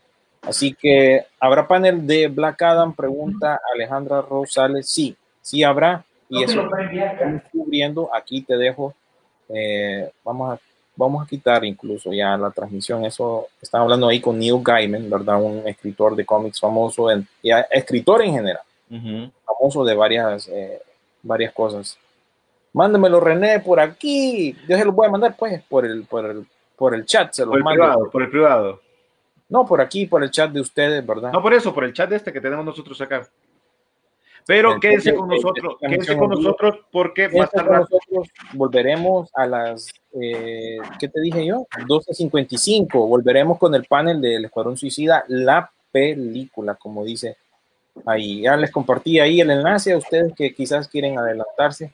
Así 0.47 0.73
que, 0.73 1.25
¿habrá 1.39 1.67
panel 1.67 2.05
de 2.07 2.27
Black 2.27 2.61
Adam? 2.61 2.93
Pregunta 2.93 3.59
Alejandra 3.73 4.21
Rosales. 4.21 4.89
Sí, 4.89 5.15
sí 5.41 5.63
habrá. 5.63 6.03
Y 6.29 6.43
eso 6.43 6.61
estamos 7.11 7.41
cubriendo. 7.51 8.09
Aquí 8.13 8.41
te 8.41 8.57
dejo. 8.57 8.93
eh, 9.49 10.09
vamos, 10.23 10.53
a, 10.53 10.59
vamos 10.95 11.25
a 11.25 11.29
quitar 11.29 11.63
incluso 11.65 12.11
ya 12.11 12.35
la 12.37 12.51
transmisión. 12.51 13.05
Eso 13.05 13.47
están 13.61 13.81
hablando 13.81 14.07
ahí 14.07 14.19
con 14.19 14.37
Neil 14.39 14.59
Gaiman, 14.61 15.09
¿verdad? 15.09 15.41
Un 15.41 15.67
escritor 15.67 16.15
de 16.15 16.25
cómics 16.25 16.59
famoso, 16.59 17.09
en, 17.11 17.25
y 17.41 17.51
a- 17.51 17.61
escritor 17.71 18.21
en 18.23 18.33
general 18.33 18.61
famoso 19.45 19.83
de 19.83 19.93
varias, 19.95 20.47
eh, 20.47 20.81
varias 21.23 21.51
cosas. 21.53 21.97
Mándemelo, 22.73 23.19
René, 23.19 23.59
por 23.59 23.79
aquí. 23.79 24.55
Yo 24.67 24.77
se 24.77 24.85
lo 24.85 24.91
voy 24.93 25.07
a 25.07 25.11
mandar, 25.11 25.35
pues, 25.37 25.61
por 25.63 25.85
el, 25.85 26.03
por 26.05 26.25
el, 26.25 26.45
por 26.77 26.93
el 26.95 27.05
chat. 27.05 27.33
Se 27.33 27.43
lo 27.43 27.49
Por 27.51 27.57
el 27.59 27.63
mando. 27.63 27.81
privado, 27.83 28.09
por 28.11 28.21
el 28.23 28.29
privado. 28.29 28.81
No, 29.49 29.65
por 29.65 29.81
aquí, 29.81 30.05
por 30.05 30.23
el 30.23 30.31
chat 30.31 30.51
de 30.51 30.61
ustedes, 30.61 31.05
¿verdad? 31.05 31.31
No, 31.31 31.41
por 31.41 31.53
eso, 31.53 31.73
por 31.73 31.83
el 31.83 31.93
chat 31.93 32.11
este 32.11 32.33
que 32.33 32.41
tenemos 32.41 32.65
nosotros 32.65 32.99
acá. 33.01 33.27
Pero 34.45 34.73
Entonces, 34.73 35.03
quédense 35.03 35.15
con 35.15 35.31
eh, 35.31 35.35
nosotros, 35.35 35.73
eh, 35.73 35.77
quédense 35.79 36.05
transmisión 36.05 36.19
con 36.19 36.29
nosotros 36.29 36.79
porque 36.91 37.29
con 37.29 37.41
rápido. 37.41 37.77
nosotros. 37.79 38.27
Volveremos 38.53 39.29
a 39.33 39.45
las, 39.45 39.89
eh, 40.13 40.77
¿qué 40.99 41.07
te 41.09 41.19
dije 41.19 41.45
yo? 41.45 41.65
12.55. 41.85 43.07
Volveremos 43.07 43.57
con 43.57 43.75
el 43.75 43.83
panel 43.85 44.21
del 44.21 44.45
Escuadrón 44.45 44.77
Suicida, 44.77 45.25
la 45.27 45.69
película, 45.91 46.75
como 46.75 47.03
dice 47.03 47.35
ahí. 48.05 48.41
Ya 48.41 48.55
les 48.55 48.71
compartí 48.71 49.19
ahí 49.19 49.41
el 49.41 49.51
enlace 49.51 49.91
a 49.91 49.97
ustedes 49.97 50.33
que 50.33 50.53
quizás 50.53 50.87
quieren 50.87 51.17
adelantarse. 51.17 51.91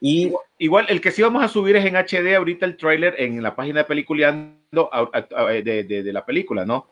Y 0.00 0.32
Igual, 0.60 0.86
el 0.88 1.00
que 1.00 1.12
sí 1.12 1.22
vamos 1.22 1.44
a 1.44 1.48
subir 1.48 1.76
es 1.76 1.84
en 1.84 1.94
HD 1.94 2.34
ahorita 2.34 2.66
el 2.66 2.76
tráiler 2.76 3.14
en 3.18 3.40
la 3.42 3.54
página 3.54 3.80
de 3.80 3.84
Peliculeando 3.84 4.57
a- 4.72 5.08
a- 5.12 5.42
a- 5.42 5.46
de, 5.46 5.84
de- 5.84 6.02
de 6.02 6.12
la 6.12 6.24
película, 6.24 6.64
¿no? 6.64 6.86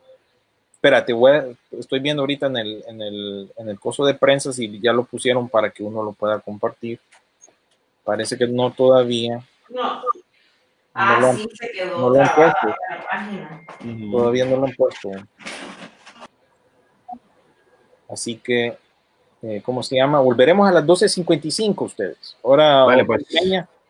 Espérate, 0.73 1.13
voy 1.13 1.31
a- 1.31 1.45
estoy 1.71 1.99
viendo 1.99 2.21
ahorita 2.23 2.47
en 2.47 2.57
el, 2.57 2.83
en, 2.87 3.01
el, 3.01 3.51
en 3.57 3.69
el 3.69 3.79
coso 3.79 4.05
de 4.05 4.13
prensa 4.13 4.51
si 4.53 4.79
ya 4.79 4.93
lo 4.93 5.03
pusieron 5.05 5.49
para 5.49 5.69
que 5.69 5.83
uno 5.83 6.03
lo 6.03 6.13
pueda 6.13 6.39
compartir. 6.39 6.99
Parece 8.03 8.37
que 8.37 8.47
no 8.47 8.71
todavía. 8.71 9.43
No. 9.69 10.01
No 10.01 10.03
Ah, 10.93 11.17
lo 11.21 11.27
han- 11.27 11.37
sí, 11.37 11.47
se 11.53 11.71
quedó 11.71 11.97
no 11.99 12.09
lo 12.09 12.21
han 12.21 12.35
puesto. 12.35 12.67
la 12.67 13.05
página. 13.09 13.61
Todavía 14.11 14.45
no 14.45 14.57
lo 14.57 14.65
han 14.65 14.73
puesto. 14.73 15.09
Así 18.09 18.37
que, 18.37 18.77
eh, 19.41 19.61
¿cómo 19.63 19.83
se 19.83 19.95
llama? 19.95 20.19
Volveremos 20.19 20.67
a 20.67 20.71
las 20.71 20.85
12.55 20.85 21.85
ustedes. 21.85 22.37
Ahora, 22.43 22.83
Vale, 22.85 23.05
pues. 23.05 23.25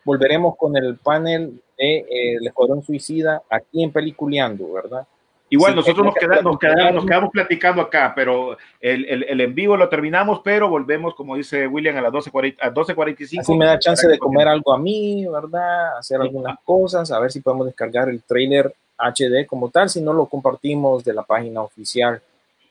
volveremos 0.03 0.55
con 0.57 0.75
el 0.75 0.97
panel 0.97 1.61
de 1.77 1.97
eh, 1.97 2.35
El 2.39 2.47
Escuadrón 2.47 2.83
Suicida 2.83 3.41
aquí 3.49 3.83
en 3.83 3.91
Peliculeando, 3.91 4.71
¿verdad? 4.73 5.05
Igual 5.49 5.71
Sí, 5.71 5.75
nosotros 5.77 6.05
nos, 6.07 6.15
queda- 6.15 6.41
nos 6.41 6.57
quedamos, 6.59 6.59
platicar. 6.59 6.93
nos 6.93 7.05
quedamos 7.05 7.29
platicando 7.31 7.81
acá, 7.81 8.11
pero 8.13 8.57
el, 8.81 9.05
el, 9.05 9.23
el 9.23 9.39
en 9.41 9.55
vivo 9.55 9.77
lo 9.77 9.87
terminamos, 9.87 10.41
pero 10.43 10.67
volvemos, 10.67 11.15
como 11.15 11.37
dice 11.37 11.67
William, 11.67 11.95
a 11.95 12.01
las 12.01 12.11
12.40 12.11 12.57
a 12.59 12.73
12.45. 12.73 13.39
Así 13.39 13.53
me 13.55 13.65
da 13.65 13.79
chance 13.79 14.05
de 14.09 14.19
comer 14.19 14.47
algo 14.49 14.73
a 14.73 14.77
mí, 14.77 15.25
¿verdad? 15.25 15.97
Hacer 15.99 16.19
algunas 16.19 16.57
cosas, 16.65 17.09
a 17.11 17.19
ver 17.19 17.31
si 17.31 17.39
podemos 17.39 17.65
descargar 17.65 18.09
el 18.09 18.21
trailer 18.23 18.73
HD 18.97 19.45
como 19.47 19.69
tal, 19.69 19.89
si 19.89 20.01
no 20.01 20.11
lo 20.11 20.25
compartimos 20.25 21.05
de 21.05 21.13
la 21.13 21.23
página 21.23 21.61
oficial, 21.61 22.21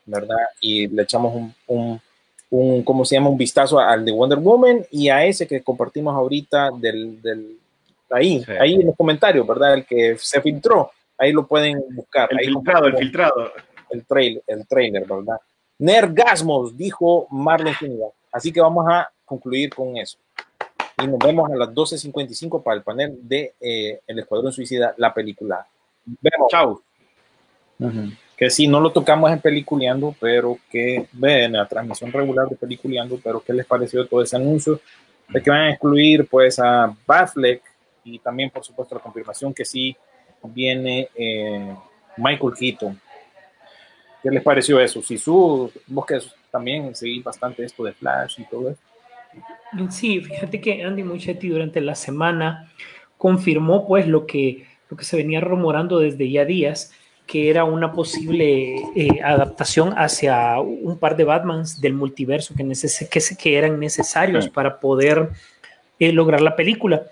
¿verdad? 0.05 0.35
Y 0.61 0.85
le 0.87 1.01
echamos 1.01 1.33
un, 1.33 1.55
un, 1.65 1.99
un 2.51 2.83
¿cómo 2.83 3.05
se 3.05 3.15
llama? 3.15 3.29
Un 3.29 3.37
vistazo 3.39 3.79
al 3.79 4.05
de 4.05 4.11
Wonder 4.11 4.37
Woman 4.37 4.85
y 4.91 5.09
a 5.09 5.25
ese 5.25 5.47
que 5.47 5.63
compartimos 5.63 6.13
ahorita 6.13 6.69
del, 6.79 7.19
del 7.23 7.57
ahí, 8.09 8.43
Sí. 8.43 8.51
ahí 8.59 8.73
en 8.75 8.87
los 8.87 8.95
comentarios, 8.95 9.45
¿verdad? 9.45 9.75
El 9.75 9.85
que 9.85 10.17
se 10.17 10.41
filtró, 10.41 10.91
ahí 11.17 11.31
lo 11.31 11.45
pueden 11.47 11.83
buscar. 11.91 12.29
El 12.31 12.37
Ahí 12.39 12.45
filtrado, 12.47 12.85
el 12.87 12.97
filtrado. 12.97 13.51
el 13.89 14.05
trailer, 14.05 14.43
el 14.47 14.67
trailer, 14.67 15.05
¿verdad? 15.05 15.37
Nergasmos, 15.79 16.75
dijo 16.75 17.27
Marlon 17.31 17.73
Zúñiga. 17.75 18.07
Así 18.31 18.51
que 18.51 18.61
vamos 18.61 18.85
a 18.89 19.09
concluir 19.25 19.73
con 19.73 19.95
eso. 19.97 20.17
Y 21.03 21.07
nos 21.07 21.19
vemos 21.19 21.49
a 21.51 21.55
las 21.55 21.69
12.55 21.69 22.63
para 22.63 22.77
el 22.77 22.83
panel 22.83 23.17
de 23.21 23.53
eh, 23.61 23.99
El 24.07 24.19
Escuadrón 24.19 24.51
Suicida, 24.51 24.93
la 24.97 25.13
película. 25.13 25.65
Vemos. 26.05 26.47
Chao. 26.49 26.81
Que 28.35 28.49
sí, 28.49 28.67
no 28.67 28.79
lo 28.79 28.91
tocamos 28.91 29.31
en 29.31 29.39
Peliculeando, 29.39 30.15
pero 30.19 30.57
que 30.71 31.07
ve 31.13 31.43
en 31.45 31.53
la 31.53 31.67
transmisión 31.67 32.11
regular 32.11 32.47
de 32.47 32.55
Peliculeando, 32.55 33.19
pero 33.23 33.39
¿qué 33.39 33.53
les 33.53 33.65
pareció 33.65 34.05
todo 34.07 34.21
ese 34.21 34.35
anuncio? 34.35 34.79
De 35.29 35.41
que 35.41 35.49
van 35.49 35.61
a 35.61 35.69
excluir 35.71 36.27
pues 36.27 36.57
a 36.59 36.95
Batfleck 37.05 37.61
y 38.07 38.19
también, 38.19 38.49
por 38.49 38.63
supuesto, 38.63 38.95
la 38.95 39.01
confirmación 39.01 39.53
que 39.53 39.65
sí 39.65 39.95
viene 40.43 41.09
eh, 41.15 41.75
Michael 42.17 42.53
Keaton. 42.57 42.99
¿Qué 44.23 44.29
les 44.29 44.41
pareció 44.41 44.79
eso? 44.79 45.01
Si 45.01 45.17
su, 45.17 45.71
vos 45.87 46.05
que 46.05 46.19
también 46.51 46.95
seguís 46.95 47.23
bastante 47.23 47.63
esto 47.63 47.83
de 47.83 47.93
Flash 47.93 48.39
y 48.39 48.45
todo 48.45 48.69
eso. 48.69 48.81
Sí, 49.89 50.21
fíjate 50.21 50.61
que 50.61 50.83
Andy 50.83 51.03
Muchetti 51.03 51.49
durante 51.49 51.81
la 51.81 51.95
semana 51.95 52.71
confirmó 53.17 53.85
pues 53.85 54.07
lo 54.07 54.25
que, 54.25 54.65
lo 54.89 54.97
que 54.97 55.03
se 55.03 55.17
venía 55.17 55.41
rumorando 55.41 55.99
desde 55.99 56.29
ya 56.31 56.45
días, 56.45 56.93
que 57.25 57.49
era 57.49 57.65
una 57.65 57.91
posible 57.91 58.77
eh, 58.95 59.21
adaptación 59.21 59.93
hacia 59.97 60.59
un 60.61 60.97
par 60.97 61.17
de 61.17 61.25
Batmans 61.25 61.81
del 61.81 61.93
multiverso 61.93 62.55
que, 62.55 62.63
neces 62.63 63.07
que, 63.09 63.21
que 63.37 63.57
eran 63.57 63.79
necesarios 63.79 64.47
para 64.47 64.79
poder 64.79 65.29
eh, 65.99 66.13
lograr 66.13 66.41
la 66.41 66.55
película. 66.55 67.03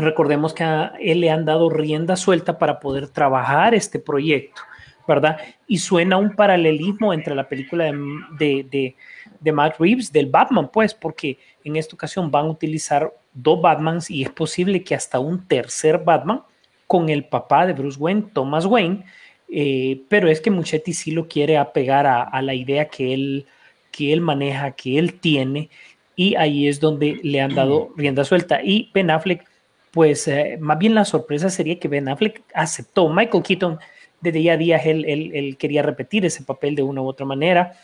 Recordemos 0.00 0.54
que 0.54 0.64
a 0.64 0.92
él 1.00 1.20
le 1.20 1.30
han 1.30 1.44
dado 1.44 1.68
rienda 1.70 2.16
suelta 2.16 2.58
para 2.58 2.80
poder 2.80 3.08
trabajar 3.08 3.74
este 3.74 3.98
proyecto, 3.98 4.62
¿verdad? 5.06 5.38
Y 5.66 5.78
suena 5.78 6.16
un 6.16 6.34
paralelismo 6.34 7.12
entre 7.12 7.34
la 7.34 7.48
película 7.48 7.84
de, 7.84 8.66
de, 8.70 8.96
de, 9.40 9.52
Matt 9.52 9.78
Reeves, 9.78 10.12
del 10.12 10.26
Batman, 10.26 10.70
pues, 10.72 10.94
porque 10.94 11.38
en 11.64 11.76
esta 11.76 11.94
ocasión 11.94 12.30
van 12.30 12.46
a 12.46 12.50
utilizar 12.50 13.12
dos 13.32 13.60
Batmans 13.60 14.10
y 14.10 14.22
es 14.22 14.30
posible 14.30 14.82
que 14.82 14.94
hasta 14.94 15.18
un 15.18 15.46
tercer 15.46 15.98
Batman 15.98 16.42
con 16.86 17.08
el 17.08 17.24
papá 17.24 17.66
de 17.66 17.72
Bruce 17.72 17.98
Wayne, 17.98 18.24
Thomas 18.32 18.66
Wayne, 18.66 19.04
eh, 19.48 20.02
pero 20.08 20.28
es 20.28 20.40
que 20.40 20.50
Muchetti 20.50 20.92
sí 20.92 21.10
lo 21.10 21.28
quiere 21.28 21.56
apegar 21.58 22.06
a, 22.06 22.22
a, 22.22 22.42
la 22.42 22.54
idea 22.54 22.88
que 22.88 23.12
él, 23.14 23.46
que 23.90 24.12
él 24.12 24.20
maneja, 24.20 24.72
que 24.72 24.98
él 24.98 25.14
tiene, 25.14 25.70
y 26.16 26.34
ahí 26.36 26.68
es 26.68 26.80
donde 26.80 27.18
le 27.22 27.40
han 27.40 27.54
dado 27.54 27.92
rienda 27.96 28.24
suelta. 28.24 28.60
Y 28.62 28.90
Ben 28.92 29.10
Affleck, 29.10 29.49
pues 29.90 30.28
eh, 30.28 30.56
más 30.60 30.78
bien 30.78 30.94
la 30.94 31.04
sorpresa 31.04 31.50
sería 31.50 31.78
que 31.78 31.88
Ben 31.88 32.08
Affleck 32.08 32.42
aceptó. 32.54 33.08
Michael 33.08 33.42
Keaton, 33.42 33.78
desde 34.20 34.42
ya 34.42 34.56
días, 34.56 34.86
él, 34.86 35.04
él, 35.06 35.30
él 35.34 35.56
quería 35.56 35.82
repetir 35.82 36.24
ese 36.24 36.42
papel 36.42 36.74
de 36.74 36.82
una 36.82 37.02
u 37.02 37.06
otra 37.06 37.26
manera 37.26 37.76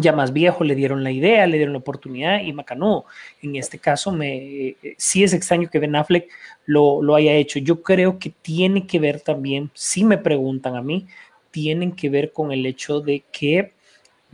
ya 0.00 0.12
más 0.12 0.32
viejo 0.32 0.64
le 0.64 0.74
dieron 0.74 1.04
la 1.04 1.10
idea, 1.10 1.46
le 1.46 1.56
dieron 1.56 1.74
la 1.74 1.80
oportunidad 1.80 2.40
y 2.40 2.52
Macanudo. 2.52 3.04
En 3.42 3.56
este 3.56 3.78
caso, 3.78 4.12
me, 4.12 4.76
sí 4.96 5.22
es 5.22 5.32
extraño 5.32 5.68
que 5.68 5.78
Ben 5.78 5.96
Affleck 5.96 6.30
lo, 6.66 7.02
lo, 7.02 7.14
haya 7.14 7.32
hecho. 7.34 7.58
Yo 7.58 7.82
creo 7.82 8.18
que 8.18 8.30
tiene 8.30 8.86
que 8.86 8.98
ver 8.98 9.20
también, 9.20 9.70
si 9.74 10.04
me 10.04 10.18
preguntan 10.18 10.76
a 10.76 10.82
mí, 10.82 11.06
tienen 11.50 11.92
que 11.92 12.08
ver 12.08 12.32
con 12.32 12.52
el 12.52 12.64
hecho 12.64 13.00
de 13.00 13.24
que 13.30 13.72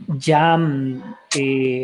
ya 0.07 0.57
eh, 1.35 1.83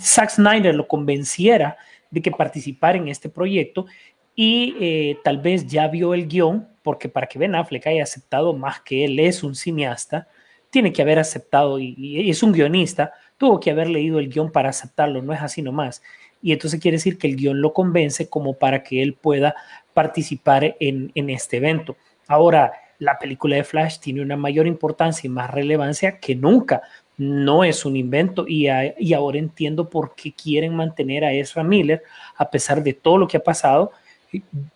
Zack 0.00 0.30
Snyder 0.30 0.74
lo 0.74 0.88
convenciera 0.88 1.76
de 2.10 2.22
que 2.22 2.30
participara 2.30 2.98
en 2.98 3.08
este 3.08 3.28
proyecto 3.28 3.86
y 4.34 4.76
eh, 4.78 5.18
tal 5.24 5.38
vez 5.38 5.66
ya 5.66 5.88
vio 5.88 6.12
el 6.12 6.28
guion, 6.28 6.68
porque 6.82 7.08
para 7.08 7.26
que 7.26 7.38
Ben 7.38 7.54
Affleck 7.54 7.86
haya 7.86 8.02
aceptado 8.02 8.52
más 8.52 8.80
que 8.80 9.04
él 9.06 9.18
es 9.18 9.42
un 9.42 9.54
cineasta, 9.54 10.28
tiene 10.68 10.92
que 10.92 11.00
haber 11.00 11.18
aceptado, 11.18 11.78
y, 11.78 11.94
y, 11.96 12.28
es 12.28 12.42
un 12.42 12.52
guionista, 12.52 13.12
tuvo 13.38 13.58
que 13.58 13.70
haber 13.70 13.88
leído 13.88 14.18
el 14.18 14.28
guion 14.28 14.52
para 14.52 14.68
aceptarlo, 14.68 15.22
no 15.22 15.32
es 15.32 15.40
así 15.40 15.62
nomás. 15.62 16.02
Y 16.42 16.52
entonces 16.52 16.78
quiere 16.80 16.98
decir 16.98 17.16
que 17.16 17.28
el 17.28 17.36
guion 17.36 17.62
lo 17.62 17.72
convence 17.72 18.28
como 18.28 18.54
para 18.54 18.82
que 18.82 19.02
él 19.02 19.14
pueda 19.14 19.54
participar 19.94 20.76
en, 20.80 21.10
en 21.14 21.30
este 21.30 21.56
evento. 21.56 21.96
Ahora, 22.28 22.72
la 22.98 23.18
película 23.18 23.56
de 23.56 23.64
Flash 23.64 23.98
tiene 23.98 24.22
una 24.22 24.36
mayor 24.36 24.66
importancia 24.66 25.26
y 25.26 25.30
más 25.30 25.50
relevancia 25.50 26.18
que 26.18 26.34
nunca. 26.34 26.82
No 27.18 27.64
es 27.64 27.84
un 27.84 27.96
invento 27.96 28.46
y, 28.46 28.68
a, 28.68 28.94
y 28.98 29.14
ahora 29.14 29.38
entiendo 29.38 29.88
por 29.88 30.14
qué 30.14 30.32
quieren 30.32 30.74
mantener 30.74 31.24
a 31.24 31.32
Ezra 31.32 31.64
Miller 31.64 32.02
a 32.36 32.50
pesar 32.50 32.82
de 32.82 32.92
todo 32.92 33.18
lo 33.18 33.28
que 33.28 33.38
ha 33.38 33.42
pasado 33.42 33.92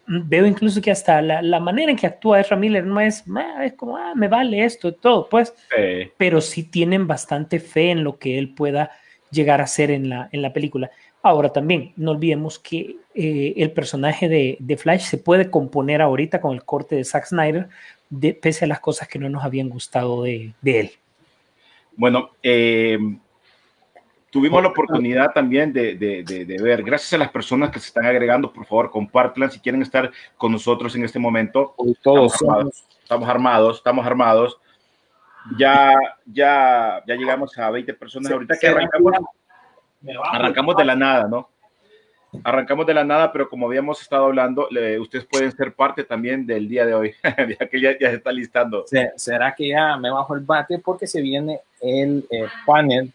veo 0.07 0.47
incluso 0.47 0.81
que 0.81 0.91
hasta 0.91 1.21
la, 1.23 1.43
la, 1.43 1.61
manera 1.61 1.91
en 1.91 1.97
que 1.97 2.07
actúa 2.07 2.41
Ezra 2.41 2.57
Miller 2.57 2.85
no 2.85 3.01
es, 3.01 3.25
es 3.63 3.73
como, 3.75 3.97
ah, 3.97 4.15
me 4.15 4.29
vale 4.29 4.65
esto 4.65 4.95
todo, 4.95 5.29
pues, 5.29 5.55
sí. 5.75 6.11
pero 6.17 6.41
sí 6.41 6.65
tienen 6.65 7.07
bastante 7.07 7.61
fe 7.61 7.91
en 7.91 8.05
lo 8.05 8.19
que 8.19 8.39
él 8.39 8.55
pueda 8.55 8.91
llegar 9.31 9.61
a 9.61 9.67
ser 9.67 9.91
en 9.91 10.09
la, 10.09 10.29
en 10.33 10.43
la 10.43 10.53
película. 10.53 10.91
Ahora 11.23 11.51
también, 11.53 11.93
no 11.97 12.13
olvidemos 12.13 12.59
que 12.59 12.97
eh, 13.15 13.55
el 13.57 13.73
personaje 13.73 14.29
de, 14.29 14.57
de, 14.59 14.77
Flash 14.77 15.03
se 15.03 15.19
puede 15.19 15.51
componer 15.51 16.01
ahorita 16.01 16.41
con 16.41 16.55
el 16.55 16.65
corte 16.65 16.97
de 16.97 17.05
Zack 17.05 17.27
Snyder, 17.27 17.69
de, 18.09 18.33
pese 18.33 18.65
a 18.65 18.69
las 18.69 18.81
cosas 18.81 19.07
que 19.07 19.19
no 19.19 19.29
nos 19.29 19.45
habían 19.45 19.69
gustado 19.69 20.23
de, 20.23 20.55
de 20.63 20.81
él. 20.81 20.91
Bueno, 21.97 22.31
eh, 22.43 22.99
tuvimos 24.31 24.63
la 24.63 24.69
oportunidad 24.69 25.33
también 25.33 25.73
de, 25.73 25.97
de, 25.97 26.23
de, 26.23 26.45
de, 26.45 26.63
ver. 26.63 26.83
Gracias 26.83 27.13
a 27.13 27.19
las 27.19 27.31
personas 27.31 27.71
que 27.71 27.81
se 27.81 27.89
están 27.89 28.07
agregando, 28.07 28.53
por 28.53 28.65
favor, 28.65 28.91
compártanlas 28.91 29.53
si 29.53 29.61
quieren 29.61 29.83
estar 29.83 30.11
con 30.37 30.53
nosotros 30.53 30.95
en 30.97 31.05
este 31.05 31.19
momento. 31.19 31.75
Todos 32.03 32.35
estamos 32.35 32.49
armados, 32.49 32.87
estamos 33.03 33.29
armados, 33.29 33.77
estamos 33.77 34.07
armados. 34.07 34.61
Ya, 35.59 35.95
ya, 36.27 37.03
ya 37.07 37.15
llegamos 37.15 37.57
a 37.59 37.71
20 37.71 37.95
personas. 37.95 38.31
Ahorita 38.31 38.57
que 38.59 38.69
arrancamos, 38.69 39.13
arrancamos 40.33 40.77
de 40.77 40.85
la 40.85 40.97
nada, 40.97 41.29
¿no? 41.29 41.49
Arrancamos 42.45 42.87
de 42.87 42.95
la 42.95 43.05
nada, 43.05 43.33
pero 43.33 43.49
como 43.49 43.67
habíamos 43.67 44.01
estado 44.01 44.27
hablando, 44.27 44.69
le, 44.71 45.01
ustedes 45.01 45.25
pueden 45.25 45.51
ser 45.53 45.75
parte 45.75 46.05
también 46.05 46.47
del 46.47 46.69
día 46.69 46.87
de 46.87 46.95
hoy, 46.95 47.15
ya 47.59 47.69
que 47.69 47.81
ya, 47.81 47.99
ya 47.99 48.11
se 48.11 48.17
está 48.17 48.31
listando. 48.33 48.85
¿Será 49.17 49.55
que 49.55 49.69
ya 49.69 49.97
me 49.97 50.11
bajo 50.11 50.35
el 50.35 50.41
bate? 50.41 50.79
Porque 50.79 51.07
se 51.07 51.21
viene 51.21 51.61
el 51.81 52.25
eh, 52.31 52.47
panel 52.65 53.13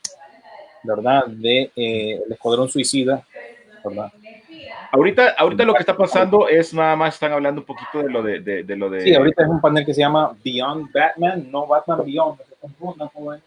¿verdad? 0.85 1.25
De 1.27 1.71
eh, 1.75 2.21
el 2.25 2.31
Escuadrón 2.31 2.69
Suicida, 2.69 3.23
¿verdad? 3.83 4.11
Ahorita, 4.91 5.35
ahorita 5.37 5.63
lo 5.63 5.73
que 5.73 5.81
está 5.81 5.97
pasando 5.97 6.47
es 6.47 6.73
nada 6.73 6.95
más 6.95 7.15
están 7.15 7.33
hablando 7.33 7.61
un 7.61 7.65
poquito 7.65 8.01
de 8.01 8.09
lo 8.09 8.23
de, 8.23 8.39
de, 8.39 8.63
de 8.63 8.75
lo 8.75 8.89
de. 8.89 9.01
Sí, 9.01 9.13
ahorita 9.13 9.43
es 9.43 9.49
un 9.49 9.59
panel 9.59 9.85
que 9.85 9.93
se 9.93 10.01
llama 10.01 10.35
Beyond 10.43 10.91
Batman, 10.93 11.51
no 11.51 11.67
Batman 11.67 12.05
Beyond, 12.05 12.39
no 12.39 12.45
se 12.45 12.55
confundan, 12.55 13.07
joven. 13.09 13.41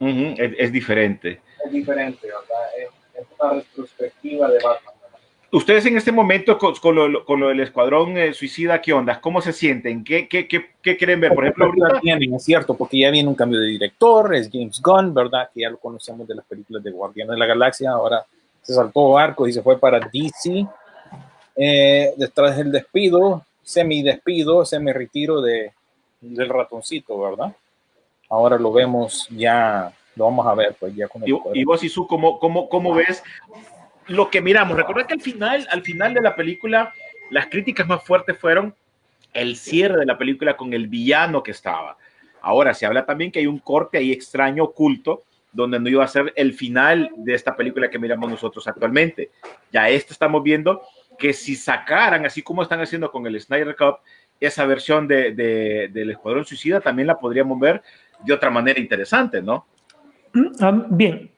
Uh 0.00 0.06
-huh, 0.06 0.34
es, 0.38 0.52
es, 0.58 0.72
diferente. 0.72 1.40
Es 1.64 1.72
diferente, 1.72 2.26
¿verdad? 2.26 2.66
Es, 2.76 2.88
es 3.14 3.26
una 3.38 3.54
retrospectiva 3.54 4.48
de 4.48 4.56
Batman. 4.56 4.94
Ustedes 5.52 5.86
en 5.86 5.96
este 5.96 6.10
momento 6.10 6.58
con, 6.58 6.74
con, 6.74 6.96
lo, 6.96 7.24
con 7.24 7.38
lo, 7.38 7.48
del 7.48 7.60
escuadrón 7.60 8.18
eh, 8.18 8.34
suicida, 8.34 8.82
¿qué 8.82 8.92
onda? 8.92 9.20
¿Cómo 9.20 9.40
se 9.40 9.52
sienten? 9.52 10.02
¿Qué, 10.02 10.26
qué, 10.28 10.48
qué, 10.48 10.70
qué 10.82 10.96
quieren 10.96 11.20
ver? 11.20 11.32
Por 11.32 11.44
ejemplo, 11.44 11.66
ahorita 11.66 12.00
tienen, 12.00 12.34
es 12.34 12.42
cierto, 12.42 12.74
porque 12.74 12.98
ya 12.98 13.10
viene 13.10 13.28
un 13.28 13.36
cambio 13.36 13.60
de 13.60 13.68
director, 13.68 14.34
es 14.34 14.50
James 14.52 14.82
Gunn, 14.82 15.14
¿verdad? 15.14 15.50
Que 15.54 15.60
ya 15.60 15.70
lo 15.70 15.78
conocemos 15.78 16.26
de 16.26 16.34
las 16.34 16.44
películas 16.44 16.82
de 16.82 16.90
Guardianes 16.90 17.30
de 17.30 17.38
la 17.38 17.46
Galaxia, 17.46 17.92
ahora 17.92 18.26
se 18.62 18.74
saltó 18.74 19.16
arcos 19.16 19.48
y 19.48 19.52
se 19.52 19.62
fue 19.62 19.78
para 19.78 20.00
DC. 20.00 20.66
Eh, 21.56 22.12
detrás 22.16 22.56
del 22.56 22.72
despido, 22.72 23.44
semi 23.62 24.02
despido, 24.02 24.64
semi 24.64 24.92
retiro 24.92 25.40
de, 25.40 25.72
del 26.20 26.48
ratoncito, 26.48 27.20
¿verdad? 27.20 27.54
Ahora 28.28 28.58
lo 28.58 28.72
vemos 28.72 29.28
ya, 29.30 29.92
lo 30.16 30.24
vamos 30.24 30.46
a 30.46 30.54
ver, 30.54 30.76
pues 30.78 30.94
ya 30.94 31.08
con 31.08 31.22
el 31.22 31.28
Y, 31.28 31.60
y 31.60 31.64
vos, 31.64 31.82
Isu, 31.82 32.06
¿cómo, 32.06 32.38
cómo, 32.38 32.68
cómo 32.68 32.94
ves 32.94 33.22
lo 34.06 34.30
que 34.30 34.40
miramos. 34.40 34.76
Recuerda 34.76 35.06
que 35.06 35.14
al 35.14 35.20
final, 35.20 35.66
al 35.70 35.82
final 35.82 36.14
de 36.14 36.20
la 36.20 36.34
película, 36.34 36.92
las 37.30 37.46
críticas 37.46 37.86
más 37.86 38.04
fuertes 38.04 38.38
fueron 38.38 38.74
el 39.32 39.56
cierre 39.56 39.98
de 39.98 40.06
la 40.06 40.18
película 40.18 40.56
con 40.56 40.72
el 40.72 40.88
villano 40.88 41.42
que 41.42 41.50
estaba. 41.50 41.96
Ahora 42.40 42.74
se 42.74 42.86
habla 42.86 43.06
también 43.06 43.32
que 43.32 43.40
hay 43.40 43.46
un 43.46 43.58
corte 43.58 43.98
ahí 43.98 44.12
extraño, 44.12 44.64
oculto, 44.64 45.24
donde 45.52 45.78
no 45.78 45.88
iba 45.88 46.04
a 46.04 46.08
ser 46.08 46.32
el 46.36 46.52
final 46.52 47.10
de 47.16 47.34
esta 47.34 47.56
película 47.56 47.88
que 47.88 47.98
miramos 47.98 48.30
nosotros 48.30 48.66
actualmente. 48.68 49.30
Ya 49.72 49.88
esto 49.88 50.12
estamos 50.12 50.42
viendo 50.42 50.82
que 51.16 51.32
si 51.32 51.54
sacaran, 51.54 52.26
así 52.26 52.42
como 52.42 52.62
están 52.62 52.80
haciendo 52.80 53.10
con 53.10 53.26
el 53.26 53.40
Snyder 53.40 53.76
Cup, 53.76 53.98
esa 54.40 54.66
versión 54.66 55.06
de, 55.06 55.32
de, 55.32 55.88
del 55.92 56.10
Escuadrón 56.10 56.44
Suicida, 56.44 56.80
también 56.80 57.06
la 57.06 57.18
podríamos 57.18 57.58
ver 57.58 57.82
de 58.24 58.32
otra 58.32 58.50
manera 58.50 58.80
interesante, 58.80 59.40
¿no? 59.40 59.66
Bien, 60.90 61.30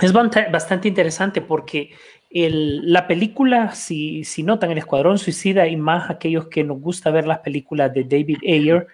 es 0.00 0.12
bastante 0.12 0.88
interesante 0.88 1.40
porque 1.40 1.90
el, 2.30 2.92
la 2.92 3.06
película, 3.06 3.72
si, 3.74 4.22
si, 4.24 4.42
notan, 4.42 4.70
El 4.70 4.78
Escuadrón 4.78 5.18
Suicida 5.18 5.66
y 5.66 5.76
más 5.76 6.10
aquellos 6.10 6.46
que 6.48 6.62
nos 6.62 6.80
gusta 6.80 7.10
ver 7.10 7.26
las 7.26 7.40
películas 7.40 7.92
de 7.92 8.04
David 8.04 8.38
Ayer. 8.42 8.86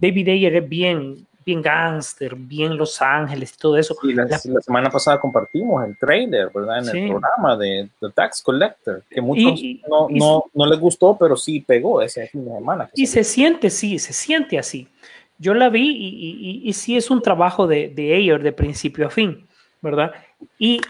David 0.00 0.28
Ayer 0.28 0.56
es 0.56 0.68
bien, 0.68 1.26
bien 1.44 1.60
gángster, 1.60 2.36
bien 2.36 2.76
Los 2.76 3.02
Ángeles 3.02 3.54
y 3.54 3.58
todo 3.58 3.76
eso. 3.76 3.96
Sí, 4.00 4.14
la, 4.14 4.24
la, 4.24 4.40
la, 4.44 4.60
semana 4.60 4.88
pasada 4.88 5.20
compartimos 5.20 5.84
el 5.84 5.98
trailer, 5.98 6.50
¿verdad? 6.54 6.78
En 6.78 6.84
sí. 6.84 6.98
el 6.98 7.10
programa 7.10 7.56
de 7.56 7.90
The 8.00 8.10
Tax 8.14 8.40
Collector, 8.42 9.02
que 9.10 9.20
muchos 9.20 9.60
y, 9.60 9.82
no, 9.88 10.08
y, 10.08 10.18
no, 10.18 10.44
no, 10.54 10.66
les 10.66 10.78
gustó, 10.78 11.18
pero 11.18 11.36
sí 11.36 11.60
pegó 11.60 12.00
de 12.00 12.08
semana. 12.08 12.88
Y 12.94 13.06
se, 13.06 13.24
se 13.24 13.32
siente, 13.32 13.68
sí, 13.68 13.98
se 13.98 14.12
siente 14.12 14.58
así. 14.58 14.88
Yo 15.38 15.54
la 15.54 15.68
vi 15.68 15.90
y, 15.90 16.62
y 16.64 16.72
sí 16.72 16.96
es 16.96 17.10
un 17.10 17.22
trabajo 17.22 17.66
de, 17.66 17.88
de 17.88 18.14
Ayer 18.14 18.42
de 18.42 18.52
principio 18.52 19.06
a 19.06 19.10
fin, 19.10 19.46
¿verdad? 19.82 20.12
Y 20.58 20.80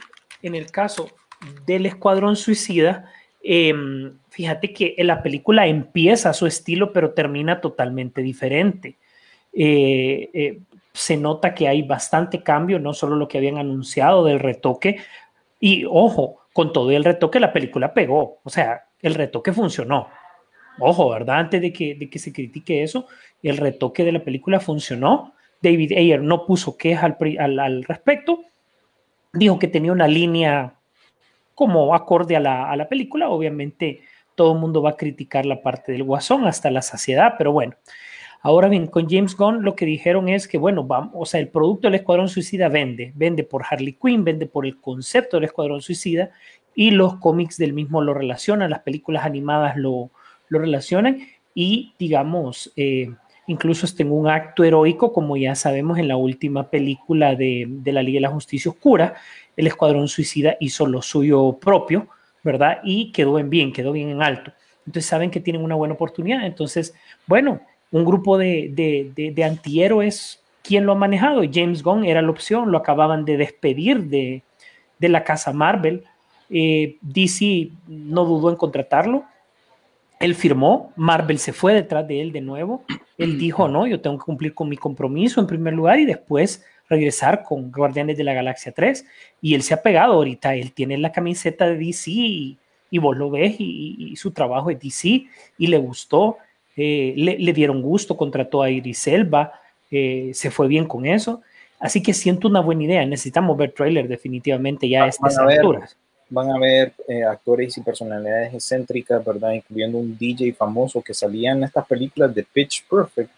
en 0.42 0.54
el 0.54 0.70
caso 0.70 1.10
del 1.66 1.86
Escuadrón 1.86 2.36
Suicida, 2.36 3.10
eh, 3.42 3.74
fíjate 4.30 4.72
que 4.72 4.96
la 4.98 5.22
película 5.22 5.66
empieza 5.66 6.32
su 6.32 6.46
estilo, 6.46 6.92
pero 6.92 7.12
termina 7.12 7.60
totalmente 7.60 8.22
diferente. 8.22 8.96
Eh, 9.52 10.30
eh, 10.34 10.58
se 10.92 11.16
nota 11.16 11.54
que 11.54 11.68
hay 11.68 11.82
bastante 11.82 12.42
cambio, 12.42 12.78
no 12.78 12.92
solo 12.92 13.16
lo 13.16 13.28
que 13.28 13.38
habían 13.38 13.58
anunciado 13.58 14.24
del 14.24 14.40
retoque. 14.40 14.98
Y 15.60 15.84
ojo, 15.88 16.40
con 16.52 16.72
todo 16.72 16.90
el 16.90 17.04
retoque 17.04 17.38
la 17.38 17.52
película 17.52 17.94
pegó, 17.94 18.40
o 18.42 18.50
sea, 18.50 18.86
el 19.00 19.14
retoque 19.14 19.52
funcionó. 19.52 20.08
Ojo, 20.78 21.10
¿verdad? 21.10 21.38
Antes 21.38 21.60
de 21.60 21.72
que, 21.72 21.94
de 21.94 22.10
que 22.10 22.18
se 22.18 22.32
critique 22.32 22.82
eso, 22.82 23.06
el 23.42 23.56
retoque 23.56 24.04
de 24.04 24.12
la 24.12 24.24
película 24.24 24.60
funcionó. 24.60 25.34
David 25.62 25.92
Ayer 25.96 26.22
no 26.22 26.46
puso 26.46 26.76
queja 26.76 27.06
al, 27.06 27.16
al, 27.38 27.58
al 27.58 27.84
respecto, 27.84 28.42
dijo 29.32 29.58
que 29.58 29.68
tenía 29.68 29.92
una 29.92 30.06
línea 30.06 30.74
como 31.54 31.94
acorde 31.94 32.36
a 32.36 32.40
la, 32.40 32.70
a 32.70 32.76
la 32.76 32.88
película, 32.88 33.30
obviamente 33.30 34.02
todo 34.34 34.52
el 34.52 34.58
mundo 34.58 34.82
va 34.82 34.90
a 34.90 34.96
criticar 34.96 35.46
la 35.46 35.62
parte 35.62 35.92
del 35.92 36.04
guasón 36.04 36.46
hasta 36.46 36.70
la 36.70 36.82
saciedad, 36.82 37.34
pero 37.38 37.52
bueno. 37.52 37.74
Ahora 38.42 38.68
bien, 38.68 38.86
con 38.86 39.08
James 39.08 39.34
Gunn 39.34 39.64
lo 39.64 39.74
que 39.74 39.86
dijeron 39.86 40.28
es 40.28 40.46
que, 40.46 40.58
bueno, 40.58 40.84
vamos, 40.84 41.10
o 41.14 41.24
sea, 41.24 41.40
el 41.40 41.48
producto 41.48 41.88
del 41.88 41.96
Escuadrón 41.96 42.28
Suicida 42.28 42.68
vende, 42.68 43.12
vende 43.16 43.42
por 43.42 43.64
Harley 43.68 43.94
Quinn, 43.94 44.22
vende 44.22 44.46
por 44.46 44.66
el 44.66 44.78
concepto 44.78 45.38
del 45.38 45.44
Escuadrón 45.44 45.80
Suicida 45.80 46.30
y 46.74 46.90
los 46.90 47.16
cómics 47.16 47.56
del 47.56 47.72
mismo 47.72 48.02
lo 48.02 48.12
relacionan, 48.12 48.70
las 48.70 48.80
películas 48.80 49.24
animadas 49.24 49.76
lo, 49.76 50.10
lo 50.48 50.58
relacionan 50.58 51.20
y, 51.54 51.92
digamos, 51.98 52.72
eh, 52.76 53.10
incluso 53.46 53.86
está 53.86 54.02
en 54.02 54.12
un 54.12 54.28
acto 54.28 54.64
heroico, 54.64 55.12
como 55.12 55.36
ya 55.36 55.54
sabemos 55.54 55.98
en 55.98 56.08
la 56.08 56.16
última 56.16 56.68
película 56.70 57.34
de, 57.34 57.66
de 57.68 57.92
la 57.92 58.02
Liga 58.02 58.16
de 58.16 58.22
la 58.22 58.30
Justicia 58.30 58.70
Oscura, 58.70 59.14
el 59.56 59.66
Escuadrón 59.66 60.08
Suicida 60.08 60.56
hizo 60.60 60.86
lo 60.86 61.02
suyo 61.02 61.54
propio, 61.54 62.08
¿verdad? 62.42 62.80
Y 62.84 63.12
quedó 63.12 63.38
en 63.38 63.50
bien, 63.50 63.72
quedó 63.72 63.92
bien 63.92 64.10
en 64.10 64.22
alto. 64.22 64.52
Entonces 64.86 65.06
saben 65.06 65.30
que 65.30 65.40
tienen 65.40 65.62
una 65.62 65.74
buena 65.74 65.94
oportunidad. 65.94 66.46
Entonces, 66.46 66.94
bueno, 67.26 67.60
un 67.90 68.04
grupo 68.04 68.38
de, 68.38 68.70
de, 68.72 69.10
de, 69.14 69.32
de 69.32 69.44
antihéroes, 69.44 70.42
¿quién 70.62 70.86
lo 70.86 70.92
ha 70.92 70.96
manejado? 70.96 71.42
James 71.50 71.82
Gunn 71.82 72.04
era 72.04 72.22
la 72.22 72.30
opción, 72.30 72.70
lo 72.70 72.78
acababan 72.78 73.24
de 73.24 73.36
despedir 73.36 74.04
de, 74.04 74.42
de 74.98 75.08
la 75.08 75.24
casa 75.24 75.52
Marvel. 75.52 76.04
Eh, 76.50 76.96
DC 77.00 77.70
no 77.88 78.24
dudó 78.24 78.50
en 78.50 78.56
contratarlo. 78.56 79.24
Él 80.18 80.34
firmó, 80.34 80.92
Marvel 80.96 81.38
se 81.38 81.52
fue 81.52 81.74
detrás 81.74 82.08
de 82.08 82.22
él 82.22 82.32
de 82.32 82.40
nuevo. 82.40 82.84
Él 83.18 83.38
dijo, 83.38 83.68
no, 83.68 83.86
yo 83.86 84.00
tengo 84.00 84.18
que 84.18 84.24
cumplir 84.24 84.54
con 84.54 84.68
mi 84.68 84.76
compromiso 84.76 85.40
en 85.40 85.46
primer 85.46 85.74
lugar 85.74 85.98
y 85.98 86.06
después 86.06 86.64
regresar 86.88 87.42
con 87.42 87.70
Guardianes 87.70 88.16
de 88.16 88.24
la 88.24 88.34
Galaxia 88.34 88.72
3 88.72 89.04
y 89.40 89.54
él 89.54 89.62
se 89.62 89.74
ha 89.74 89.82
pegado 89.82 90.14
ahorita, 90.14 90.54
él 90.54 90.72
tiene 90.72 90.98
la 90.98 91.12
camiseta 91.12 91.66
de 91.66 91.76
DC 91.76 92.10
y, 92.10 92.58
y 92.90 92.98
vos 92.98 93.16
lo 93.16 93.30
ves 93.30 93.56
y, 93.58 93.96
y, 93.98 94.16
su 94.16 94.30
trabajo 94.30 94.70
es 94.70 94.78
DC 94.78 95.26
y 95.58 95.66
le 95.66 95.78
gustó, 95.78 96.38
eh, 96.76 97.12
le, 97.16 97.38
le, 97.38 97.52
dieron 97.52 97.82
gusto, 97.82 98.16
contrató 98.16 98.62
a 98.62 98.70
Iris 98.70 99.06
Elba, 99.08 99.52
eh, 99.90 100.30
se 100.32 100.50
fue 100.50 100.68
bien 100.68 100.86
con 100.86 101.06
eso, 101.06 101.42
así 101.80 102.02
que 102.02 102.14
siento 102.14 102.48
una 102.48 102.60
buena 102.60 102.84
idea, 102.84 103.06
necesitamos 103.06 103.56
ver 103.56 103.72
trailer 103.72 104.08
definitivamente 104.08 104.88
ya 104.88 105.04
a 105.04 105.08
estas 105.08 105.36
van 105.36 105.48
a 105.48 105.52
alturas. 105.52 105.96
Van 106.28 106.50
a 106.50 106.58
ver 106.58 106.92
eh, 107.06 107.22
actores 107.22 107.76
y 107.78 107.80
personalidades 107.82 108.54
excéntricas, 108.54 109.24
¿verdad? 109.24 109.52
Incluyendo 109.52 109.98
un 109.98 110.16
DJ 110.18 110.52
famoso 110.52 111.00
que 111.00 111.14
salía 111.14 111.52
en 111.52 111.64
estas 111.64 111.86
películas 111.86 112.34
de 112.34 112.42
Pitch 112.42 112.84
Perfect, 112.88 113.30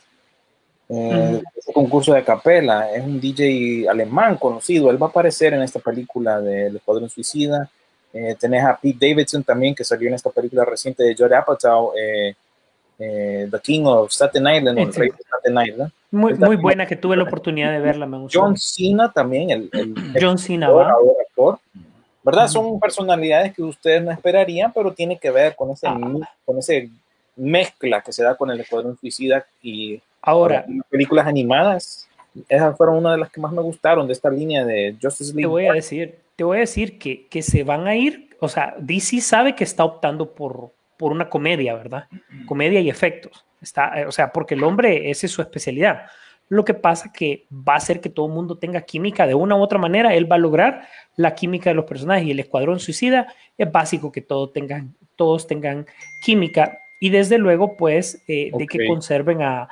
eh, 0.88 1.42
ese 1.54 1.72
concurso 1.72 2.14
de 2.14 2.24
capela. 2.24 2.90
Es 2.90 3.04
un 3.04 3.20
DJ 3.20 3.88
alemán 3.88 4.36
conocido. 4.36 4.90
Él 4.90 5.00
va 5.00 5.06
a 5.06 5.10
aparecer 5.10 5.52
en 5.52 5.62
esta 5.62 5.80
película 5.80 6.40
del 6.40 6.76
Escuadrón 6.76 7.10
Suicida. 7.10 7.68
Eh, 8.12 8.34
tenés 8.38 8.64
a 8.64 8.78
Pete 8.80 9.08
Davidson 9.08 9.44
también, 9.44 9.74
que 9.74 9.84
salió 9.84 10.08
en 10.08 10.14
esta 10.14 10.30
película 10.30 10.64
reciente 10.64 11.02
de 11.02 11.14
Judd 11.14 11.32
Apatow, 11.32 11.92
eh, 11.94 12.34
eh, 12.98 13.48
The 13.50 13.60
King 13.60 13.84
of 13.84 14.10
Staten 14.10 14.46
Island, 14.46 14.78
o 14.78 14.82
el 14.82 14.94
Rey 14.94 15.10
de 15.10 15.16
Staten 15.16 15.66
Island. 15.66 15.92
Muy, 16.10 16.34
muy 16.34 16.56
buena 16.56 16.86
que 16.86 16.96
tuve 16.96 17.16
la 17.16 17.24
oportunidad 17.24 17.70
de 17.70 17.80
verla, 17.80 18.06
me 18.06 18.18
gustó. 18.18 18.40
John 18.40 18.56
Cena 18.56 19.12
también, 19.12 19.50
el, 19.50 19.70
el, 19.72 19.94
John 20.18 20.38
Cena, 20.38 20.68
actor, 20.68 21.17
¿verdad? 22.30 22.48
Son 22.48 22.78
personalidades 22.78 23.54
que 23.54 23.62
ustedes 23.62 24.02
no 24.02 24.10
esperarían, 24.10 24.72
pero 24.72 24.92
tiene 24.92 25.18
que 25.18 25.30
ver 25.30 25.56
con 25.56 25.70
ese, 25.70 25.88
ah. 25.88 25.98
con 26.44 26.58
ese 26.58 26.90
mezcla 27.36 28.02
que 28.02 28.12
se 28.12 28.22
da 28.22 28.36
con 28.36 28.50
el 28.50 28.60
Escuadrón 28.60 28.98
Suicida 28.98 29.46
y 29.62 30.00
Ahora, 30.20 30.66
películas 30.90 31.26
animadas, 31.26 32.08
esas 32.48 32.76
fueron 32.76 32.96
una 32.96 33.12
de 33.12 33.18
las 33.18 33.30
que 33.30 33.40
más 33.40 33.52
me 33.52 33.62
gustaron 33.62 34.06
de 34.06 34.12
esta 34.12 34.30
línea 34.30 34.64
de 34.64 34.96
Justice 35.00 35.32
League. 35.32 35.42
Te 35.42 35.46
voy 35.46 35.66
a 35.66 35.72
decir, 35.72 36.18
te 36.36 36.44
voy 36.44 36.56
a 36.58 36.60
decir 36.60 36.98
que, 36.98 37.26
que 37.28 37.42
se 37.42 37.64
van 37.64 37.86
a 37.86 37.96
ir, 37.96 38.36
o 38.40 38.48
sea, 38.48 38.74
DC 38.78 39.20
sabe 39.20 39.54
que 39.54 39.64
está 39.64 39.84
optando 39.84 40.34
por, 40.34 40.70
por 40.96 41.12
una 41.12 41.30
comedia, 41.30 41.74
¿verdad? 41.74 42.08
Comedia 42.46 42.80
y 42.80 42.90
efectos. 42.90 43.44
Está, 43.62 43.92
o 44.06 44.12
sea, 44.12 44.32
porque 44.32 44.54
el 44.54 44.64
hombre, 44.64 45.10
esa 45.10 45.26
es 45.26 45.32
su 45.32 45.40
especialidad. 45.40 46.06
Lo 46.48 46.64
que 46.64 46.74
pasa 46.74 47.12
que 47.12 47.46
va 47.52 47.74
a 47.74 47.76
hacer 47.76 48.00
que 48.00 48.08
todo 48.08 48.26
el 48.26 48.32
mundo 48.32 48.58
tenga 48.58 48.82
química 48.82 49.26
de 49.26 49.34
una 49.34 49.56
u 49.56 49.60
otra 49.60 49.78
manera. 49.78 50.14
Él 50.14 50.30
va 50.30 50.36
a 50.36 50.38
lograr 50.38 50.88
la 51.16 51.34
química 51.34 51.70
de 51.70 51.74
los 51.74 51.84
personajes 51.84 52.26
y 52.26 52.30
el 52.30 52.40
Escuadrón 52.40 52.80
Suicida 52.80 53.32
es 53.56 53.70
básico 53.70 54.12
que 54.12 54.22
todo 54.22 54.50
tengan, 54.50 54.94
todos 55.16 55.46
tengan 55.46 55.86
química 56.24 56.78
y 57.00 57.10
desde 57.10 57.38
luego, 57.38 57.76
pues, 57.76 58.22
eh, 58.28 58.50
okay. 58.52 58.66
de 58.66 58.66
que 58.66 58.86
conserven 58.86 59.42
a, 59.42 59.68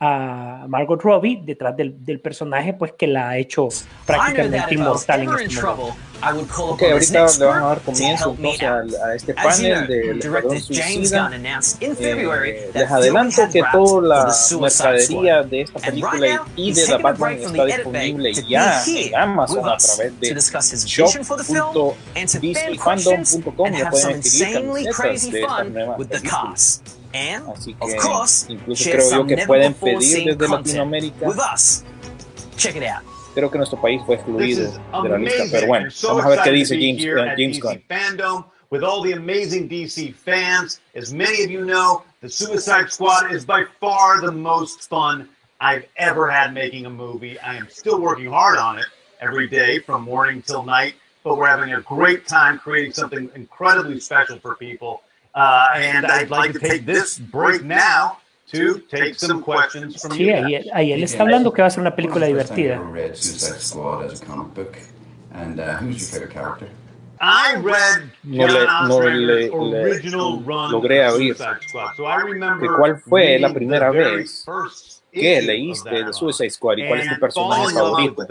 a 0.00 0.64
Margot 0.68 1.02
Robbie 1.02 1.40
detrás 1.42 1.76
del, 1.76 2.04
del, 2.04 2.20
personaje 2.20 2.72
pues 2.72 2.92
que 2.92 3.08
la 3.08 3.30
ha 3.30 3.38
hecho 3.38 3.68
prácticamente 4.06 4.74
inmortal 4.74 5.22
en 5.22 5.30
este 5.30 5.60
momento. 5.60 5.96
Ok, 6.58 6.82
ahorita 6.82 7.26
le 7.38 7.44
vamos 7.44 7.62
a 7.62 7.68
dar 7.68 7.80
comienzo 7.80 8.34
entonces 8.36 8.62
a, 8.62 8.82
a 9.06 9.14
este 9.14 9.34
panel 9.34 9.86
del 9.86 10.18
Escuadrón 10.18 10.60
Suicida. 10.60 11.30
Eh, 11.80 12.70
les 12.74 12.90
adelanto 12.90 13.48
que 13.52 13.62
toda 13.72 14.02
la 14.02 14.34
mercadería 14.60 15.42
de 15.42 15.60
esta 15.62 15.80
película 15.80 16.44
y 16.56 16.72
de 16.72 16.88
la 16.88 16.98
Batman 16.98 17.34
está 17.34 17.64
disponible 17.64 18.32
ya 18.48 18.84
en 18.84 19.16
Amazon 19.16 19.68
a 19.68 19.76
través 19.76 20.20
de 20.20 20.34
shop.dcfandom.com 20.86 23.72
ya 23.72 23.90
pueden 23.90 24.16
adquirir 24.16 24.92
camisetas 24.92 25.30
de 25.30 25.40
estas 25.40 25.70
nuevas 25.70 26.06
películas. 26.06 26.82
And, 27.12 27.48
Así 27.48 27.74
que, 27.74 27.84
of 27.84 27.96
course, 28.02 28.46
incluso 28.52 28.90
creo 28.90 29.10
yo 29.10 29.26
que 29.26 29.46
pueden 29.46 29.74
pedir 29.74 30.36
desde 30.36 30.48
Latinoamérica. 30.48 31.26
Check 32.56 32.76
it 32.76 32.82
out. 32.82 33.02
Creo 33.34 33.50
que 33.50 33.58
nuestro 33.58 33.80
país 33.80 34.02
fue 34.04 34.16
excluido 34.16 34.72
de 35.02 35.08
la 35.08 35.18
lista, 35.18 35.44
pero 35.50 35.66
bueno, 35.68 35.90
so 35.90 36.08
vamos 36.08 36.24
a 36.24 36.28
ver 36.28 36.40
qué 36.42 36.50
dice 36.50 36.76
James, 36.76 37.04
uh, 37.04 37.34
James 37.36 37.60
Gunn. 37.60 37.82
Fandom 37.88 38.44
with 38.70 38.82
all 38.82 39.02
the 39.02 39.12
amazing 39.12 39.68
DC 39.68 40.14
fans. 40.14 40.80
As 40.94 41.12
many 41.12 41.44
of 41.44 41.50
you 41.50 41.64
know, 41.64 42.02
the 42.20 42.28
Suicide 42.28 42.90
Squad 42.90 43.32
is 43.32 43.44
by 43.44 43.64
far 43.80 44.20
the 44.20 44.32
most 44.32 44.88
fun 44.88 45.28
I've 45.60 45.86
ever 45.96 46.30
had 46.30 46.52
making 46.52 46.86
a 46.86 46.90
movie. 46.90 47.38
I 47.40 47.56
am 47.56 47.68
still 47.70 48.00
working 48.00 48.26
hard 48.26 48.58
on 48.58 48.78
it 48.78 48.86
every 49.20 49.48
day 49.48 49.78
from 49.80 50.02
morning 50.02 50.42
till 50.42 50.62
night, 50.62 50.94
but 51.24 51.36
we're 51.36 51.48
having 51.48 51.74
a 51.74 51.80
great 51.80 52.26
time 52.26 52.58
creating 52.58 52.92
something 52.92 53.30
incredibly 53.34 54.00
special 54.00 54.38
for 54.38 54.54
people. 54.56 55.02
Uh, 55.38 55.68
and 55.76 56.04
I'd 56.04 56.30
like 56.30 56.52
to 56.52 56.58
take 56.58 56.84
this 56.84 57.16
break 57.16 57.62
now 57.62 58.18
to 58.50 58.82
take 58.90 59.14
some 59.14 59.40
questions 59.40 60.02
from 60.02 60.10
sí, 60.10 60.26
you. 60.26 60.34
Ahí, 60.34 60.68
ahí 60.72 60.92
él 60.92 61.04
está 61.04 61.22
hablando 61.22 61.52
que 61.52 61.62
va 61.62 61.68
a 61.68 61.70
ser 61.70 61.80
una 61.80 61.94
película 61.94 62.26
divertida. 62.26 62.80
and 65.32 65.60
uh, 65.60 65.76
who's 65.76 66.00
your 66.00 66.08
favorite 66.08 66.32
character? 66.32 66.68
I 67.20 67.54
read 67.56 68.10
no 68.24 68.46
le, 68.46 68.66
no 68.88 68.98
le, 68.98 69.50
original 69.50 70.38
le, 70.38 70.44
run 70.44 70.72
logré 70.72 71.04
abrir. 71.04 71.36
Squad, 71.36 71.94
so 71.96 72.04
I 72.06 72.22
remember 72.22 72.68
¿Cuál 72.76 73.00
fue 73.00 73.38
la 73.38 73.52
primera 73.52 73.90
vez 73.90 74.44
¿Qué 75.10 75.42
leíste 75.42 76.04
de 76.04 76.12
Suicide 76.12 76.50
Squad 76.50 76.76
y 76.76 76.86
cuál 76.86 77.00
es 77.00 77.08
tu 77.08 77.20
personaje 77.20 77.74
favorito? 77.74 78.26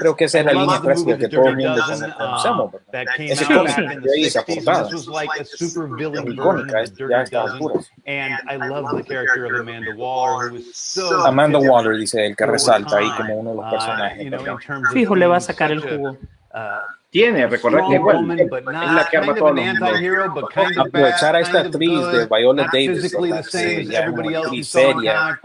Creo 0.00 0.16
que 0.16 0.24
esa 0.24 0.40
es 0.40 0.44
la 0.46 0.52
línea 0.52 0.80
clásica 0.80 1.18
que 1.18 1.28
todo 1.28 1.46
el 1.48 1.56
mundo 1.56 1.82
conocemos, 2.18 2.72
¿verdad? 2.72 3.04
Ese 3.18 3.44
cómic 3.46 3.76
de 3.76 4.12
ahí 4.12 4.24
esa 4.24 4.44
portada. 4.44 4.88
Es 5.40 5.76
icónica, 6.26 6.84
ya 7.08 7.18
a 7.18 7.22
estas 7.22 7.50
alturas. 7.52 7.90
Amanda 11.24 11.58
Waller, 11.58 11.96
dice 11.96 12.26
el 12.26 12.36
que 12.36 12.46
resalta 12.46 12.98
ahí 12.98 13.10
como 13.16 13.34
uno 13.36 13.50
de 13.50 13.56
los 13.56 13.70
personajes. 13.70 14.32
Fijo, 14.92 15.14
le 15.14 15.26
va 15.26 15.36
a 15.36 15.40
sacar 15.40 15.70
el 15.70 15.80
jugo. 15.80 16.16
Tiene, 17.10 17.46
recordar 17.46 17.82
que 17.88 17.94
igual 17.94 18.40
es 18.40 18.50
la 18.66 19.06
que 19.08 19.16
arma 19.16 19.34
todos 19.34 19.54
los 19.54 19.64
mundos. 19.64 19.90
Aprovechar 20.78 21.36
a 21.36 21.40
esta 21.40 21.60
actriz 21.60 22.06
de 22.12 22.26
Viola 22.26 22.68
Davis, 22.72 23.14
que 23.52 23.84
ya 23.86 24.00
es 24.00 24.08
una 24.08 24.38
actriz 24.40 24.68
seria. 24.68 25.40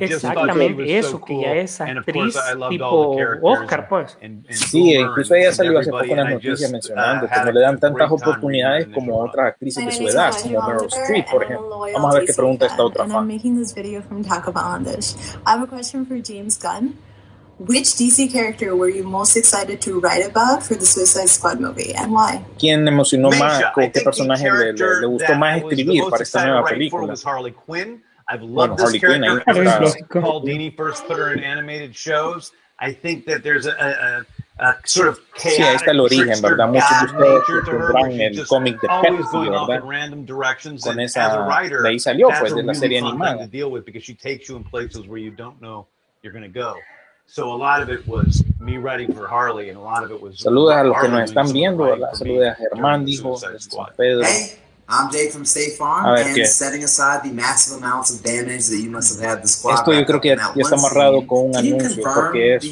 Exactamente 0.00 0.98
eso, 0.98 1.18
que 1.22 1.40
ya 1.40 1.54
es 1.54 1.80
actriz 1.80 2.36
tipo 2.68 3.16
Oscar, 3.42 3.88
pues. 3.88 4.18
Sí, 4.50 4.94
incluso 4.94 5.34
ella 5.34 5.52
salió 5.52 5.78
hace 5.78 5.90
poco 5.90 6.04
en 6.04 6.16
las 6.16 6.30
noticias 6.30 6.70
mencionando 6.70 7.26
que 7.26 7.40
no 7.44 7.52
le 7.52 7.60
dan 7.60 7.78
tantas 7.80 8.10
oportunidades 8.10 8.88
como 8.88 9.18
otras 9.18 9.48
actrices 9.48 9.84
de 9.86 9.92
su 9.92 10.08
edad, 10.08 10.30
como 10.42 10.62
Meryl 10.68 10.88
Streep, 10.88 11.30
por 11.30 11.44
ejemplo. 11.44 11.80
Vamos 11.92 12.14
a 12.14 12.18
ver 12.18 12.26
qué 12.26 12.34
pregunta 12.34 12.66
esta 12.66 12.82
otra 12.84 13.04
fan. 13.04 13.28
Which 17.66 17.94
DC 17.94 18.32
character 18.32 18.74
were 18.74 18.88
you 18.88 19.04
most 19.04 19.36
excited 19.36 19.80
to 19.82 20.00
write 20.00 20.26
about 20.26 20.64
for 20.64 20.74
the 20.74 20.84
Suicide 20.84 21.28
Squad 21.28 21.60
movie 21.60 21.94
and 21.94 22.10
why? 22.10 22.44
¿Quién 22.58 22.88
emocionó 22.88 23.30
más? 23.38 23.62
¿Qué 23.72 24.02
personaje 24.02 24.50
le, 24.50 24.72
le, 24.72 25.00
le 25.00 25.06
gustó 25.06 25.34
más 25.36 25.58
escribir 25.58 26.02
para 26.10 26.22
esta 26.24 26.44
nueva 26.44 26.64
película? 26.64 27.14
Harley 27.24 27.52
Quinn. 27.52 28.02
I've 28.28 28.42
loved 28.42 28.78
bueno, 28.78 28.90
this 28.90 29.00
character. 29.00 29.44
Quinn, 29.44 29.64
ahí 29.64 30.22
Paul 30.22 30.42
Dini 30.42 30.76
first 30.76 31.06
put 31.06 31.18
her 31.18 31.32
in 31.32 31.44
animated 31.44 31.94
shows. 31.94 32.50
I 32.80 32.92
think 32.92 33.26
that 33.26 33.44
there's 33.44 33.66
a, 33.66 34.24
a, 34.58 34.64
a 34.64 34.74
sort 34.84 35.06
of 35.06 35.20
chaotic, 35.36 35.58
sí, 35.58 35.62
ahí 35.62 35.76
está 35.76 35.90
el 35.92 36.00
origen, 36.00 36.42
¿verdad? 36.42 36.66
Muchos 36.66 36.90
de 37.00 37.06
ustedes 37.06 37.64
recordarán 37.64 38.20
el 38.20 38.46
cómic 38.46 38.80
de 38.80 38.88
Pepsi, 38.88 39.38
¿verdad? 39.38 39.80
Con 40.82 40.98
esa, 40.98 41.46
de 41.68 41.88
ahí 41.88 42.00
salió, 42.00 42.28
pues, 42.40 42.56
de 42.56 42.62
la 42.64 42.74
serie 42.74 42.98
animada. 42.98 43.46
Deal 43.46 43.70
with 43.70 43.84
because 43.84 44.02
she 44.02 44.14
takes 44.14 44.48
you 44.48 44.56
in 44.56 44.64
places 44.64 45.06
where 45.06 45.18
you 45.18 45.30
don't 45.30 45.60
know 45.60 45.86
you're 46.22 46.32
going 46.32 46.42
to 46.42 46.48
go. 46.48 46.74
So 47.26 47.52
a 47.52 47.56
lot 47.56 47.82
of 47.82 47.88
it 47.88 48.06
was 48.06 48.44
me 48.60 48.76
writing 48.76 49.12
for 49.12 49.26
Harley, 49.26 49.70
and 49.70 49.78
a 49.78 49.80
lot 49.80 50.04
of 50.04 50.10
it 50.10 50.20
was. 50.20 50.38
Saludos 50.38 50.76
a 50.76 50.84
los 50.84 51.00
que 51.00 51.08
nos 51.08 51.30
están 51.30 51.52
viendo. 51.52 51.84
Saludos 52.14 52.48
a 52.48 52.56
Germán, 52.56 53.04
dijo, 53.04 53.38
Pedro. 53.96 54.24
Hey, 54.24 54.58
I'm 54.88 55.10
Jake 55.10 55.30
from 55.30 55.44
State 55.44 55.72
Farm, 55.78 56.04
ver, 56.04 56.26
and 56.26 56.36
¿qué? 56.36 56.44
setting 56.44 56.84
aside 56.84 57.22
the 57.22 57.32
massive 57.32 57.78
amounts 57.78 58.14
of 58.14 58.22
damage 58.22 58.68
that 58.68 58.78
you 58.78 58.90
must 58.90 59.18
have 59.18 59.26
had 59.26 59.42
the 59.42 59.48
squad. 59.48 59.76
Esto 59.76 59.92
yo 59.92 60.04
creo 60.04 60.20
que 60.20 60.36
ya, 60.36 60.52
ya 60.54 60.62
está 60.62 60.76
amarrado 60.76 61.26
con 61.26 61.48
un 61.48 61.56
anuncio, 61.56 62.02
porque 62.02 62.56
es 62.56 62.64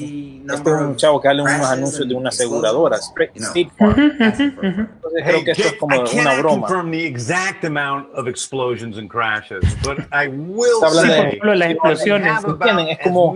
es 0.55 0.61
como 0.61 0.79
un 0.81 0.97
chavo 0.97 1.21
que 1.21 1.29
sale 1.29 1.43
unos 1.43 1.67
anuncios 1.71 2.09
de 2.09 2.15
una 2.15 2.29
aseguradora, 2.31 2.97
State 2.97 3.71
Entonces 3.79 5.25
creo 5.25 5.45
que 5.45 5.51
esto 5.53 5.63
es 5.69 5.73
como 5.75 5.97
una 6.23 6.35
broma. 6.39 6.67
Habla 10.83 11.03
de 11.03 11.41
las 11.57 11.71
explosiones. 11.71 12.33
¿Entienden? 12.45 12.89
Es 12.89 12.99
como 13.05 13.33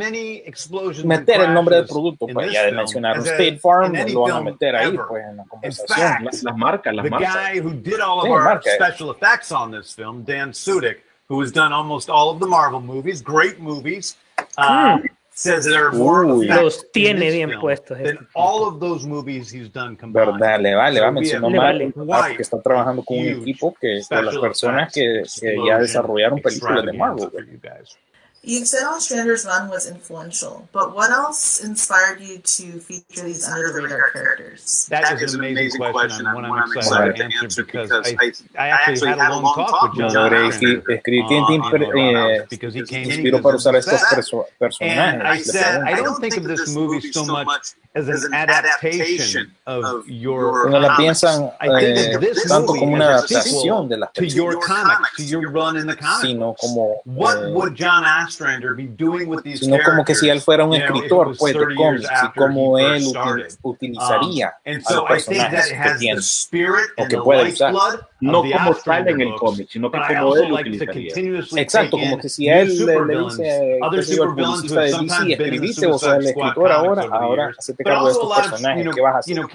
meter 1.04 1.40
el 1.40 1.54
nombre 1.54 1.76
del 1.76 1.86
producto, 1.86 2.26
pues 2.26 2.52
ya 2.52 2.62
de 2.66 2.72
mencionar 2.72 3.16
State 3.18 3.58
Farm, 3.58 3.92
lo 4.12 4.20
van 4.22 4.32
a 4.32 4.40
meter 4.40 4.76
ahí, 4.76 4.96
pues 5.08 5.24
en 5.30 5.36
la 5.36 5.44
conversación. 5.44 6.24
Las 6.42 6.56
marcas, 6.56 6.94
las 6.94 7.04
marcas. 7.10 7.34
Dan 10.26 10.52
Sudik, 10.54 11.02
who 11.28 11.42
has 11.42 11.52
done 11.52 11.72
almost 11.72 12.08
all 12.10 12.30
of 12.30 12.38
the 12.40 12.46
Marvel 12.46 12.80
movies, 12.80 13.22
great 13.22 13.58
movies. 13.58 14.16
Uy, 16.36 16.46
los 16.46 16.90
tiene 16.92 17.30
bien 17.30 17.58
puestos. 17.60 17.98
Este. 17.98 18.18
Verdad, 20.12 20.60
le 20.60 20.74
vale, 20.74 21.00
va 21.00 21.08
a 21.08 21.10
mencionar 21.10 21.50
mal, 21.50 21.92
porque 21.94 22.42
está 22.42 22.60
trabajando 22.60 23.02
con 23.02 23.18
un 23.18 23.26
equipo 23.26 23.74
que, 23.80 24.00
con 24.08 24.24
las 24.24 24.38
personas 24.38 24.92
que 24.92 25.22
ya 25.66 25.78
desarrollaron 25.78 26.40
películas 26.40 26.84
de 26.86 26.92
Marvel. 26.92 27.60
You 28.46 28.66
said 28.66 28.84
Ostrander's 28.84 29.46
run 29.46 29.70
was 29.70 29.88
influential, 29.88 30.68
but 30.70 30.94
what 30.94 31.10
else 31.10 31.64
inspired 31.64 32.20
you 32.20 32.38
to 32.38 32.78
feature 32.78 33.24
these 33.24 33.48
under 33.48 33.72
the 33.72 33.82
radar 33.82 34.10
characters? 34.10 34.86
that, 34.90 35.02
that 35.02 35.14
is, 35.14 35.22
is, 35.22 35.34
an 35.34 35.40
amazing, 35.40 35.80
amazing 35.80 35.92
question, 35.92 36.26
and 36.26 36.34
one 36.34 36.44
I'm, 36.44 36.70
excited, 36.76 37.16
to 37.16 37.24
answer, 37.24 37.64
because, 37.64 37.88
because 37.88 38.44
I, 38.58 38.66
I, 38.66 38.68
actually 38.68 39.08
had, 39.08 39.18
a 39.18 39.30
long, 39.30 39.44
long 39.44 39.54
talk 39.54 39.94
with 39.94 40.12
John 40.12 40.34
uh, 40.34 40.36
uh, 40.36 40.50
Sobre 40.50 42.46
because 42.50 42.74
he 42.74 42.82
came 42.84 43.08
inspiró 43.08 43.40
para 43.40 43.56
usar 43.56 43.74
estos 43.76 44.02
personajes. 44.58 44.98
And 44.98 45.22
I 45.22 45.38
said, 45.38 45.80
I 45.82 45.94
don't 45.96 46.20
think 46.20 46.36
of 46.36 46.44
this 46.44 46.74
movie 46.74 47.00
so 47.12 47.24
much 47.24 47.72
as 47.94 48.08
an 48.08 48.34
adaptation 48.34 49.52
of 49.66 50.06
your 50.06 50.68
no 50.68 50.80
la 50.80 50.96
piensan 50.96 51.52
eh, 51.62 52.16
tanto 52.46 52.74
como 52.74 52.92
una 52.92 53.06
adaptación 53.06 53.88
de 53.88 53.96
to 54.12 54.26
your 54.26 54.60
comics, 54.60 55.16
to 55.16 55.22
your 55.22 55.50
run 55.50 55.76
in 55.76 55.86
the 55.86 55.96
comics, 55.96 56.34
what 57.04 57.52
would 57.52 57.74
John 57.74 58.04
ask? 58.04 58.33
sino 58.36 59.76
como 59.84 60.04
que 60.04 60.14
si 60.14 60.28
él 60.28 60.40
fuera 60.40 60.64
un 60.64 60.74
escritor, 60.74 61.36
pues, 61.38 61.54
de 61.54 61.74
cómics 61.74 62.08
y 62.24 62.38
cómo 62.38 62.78
él 62.78 63.04
utilizaría 63.62 64.48
a 64.48 64.94
los 64.94 65.04
personajes 65.04 65.72
que 65.72 65.98
tiene 65.98 66.20
o 66.96 67.08
que 67.08 67.18
puede 67.18 67.52
usar. 67.52 67.74
No 68.20 68.42
como 68.42 68.74
sale 68.74 69.10
en 69.10 69.20
el 69.20 69.34
cómic, 69.34 69.68
sino 69.70 69.90
que 69.90 69.98
como 69.98 70.36
él 70.36 70.52
utilizaría. 70.52 71.12
Exacto, 71.56 71.98
como 71.98 72.18
que 72.18 72.28
si 72.28 72.48
él 72.48 72.68
le, 72.86 73.18
dice, 73.18 73.78
que 73.92 74.02
soy 74.02 74.14
el 74.14 74.34
publicista 74.34 74.80
de 74.80 74.92
DC, 74.92 75.32
escribiste, 75.32 75.86
vos 75.86 76.00
sos 76.00 76.14
el 76.14 76.26
escritor 76.26 76.72
ahora, 76.72 77.02
ahora 77.10 77.50
hacete 77.56 77.84
cargo 77.84 78.06
de 78.06 78.12
estos 78.12 78.36
personajes, 78.36 78.88
¿qué 78.94 79.00
vas 79.00 79.14
a 79.14 79.18
hacer? 79.18 79.46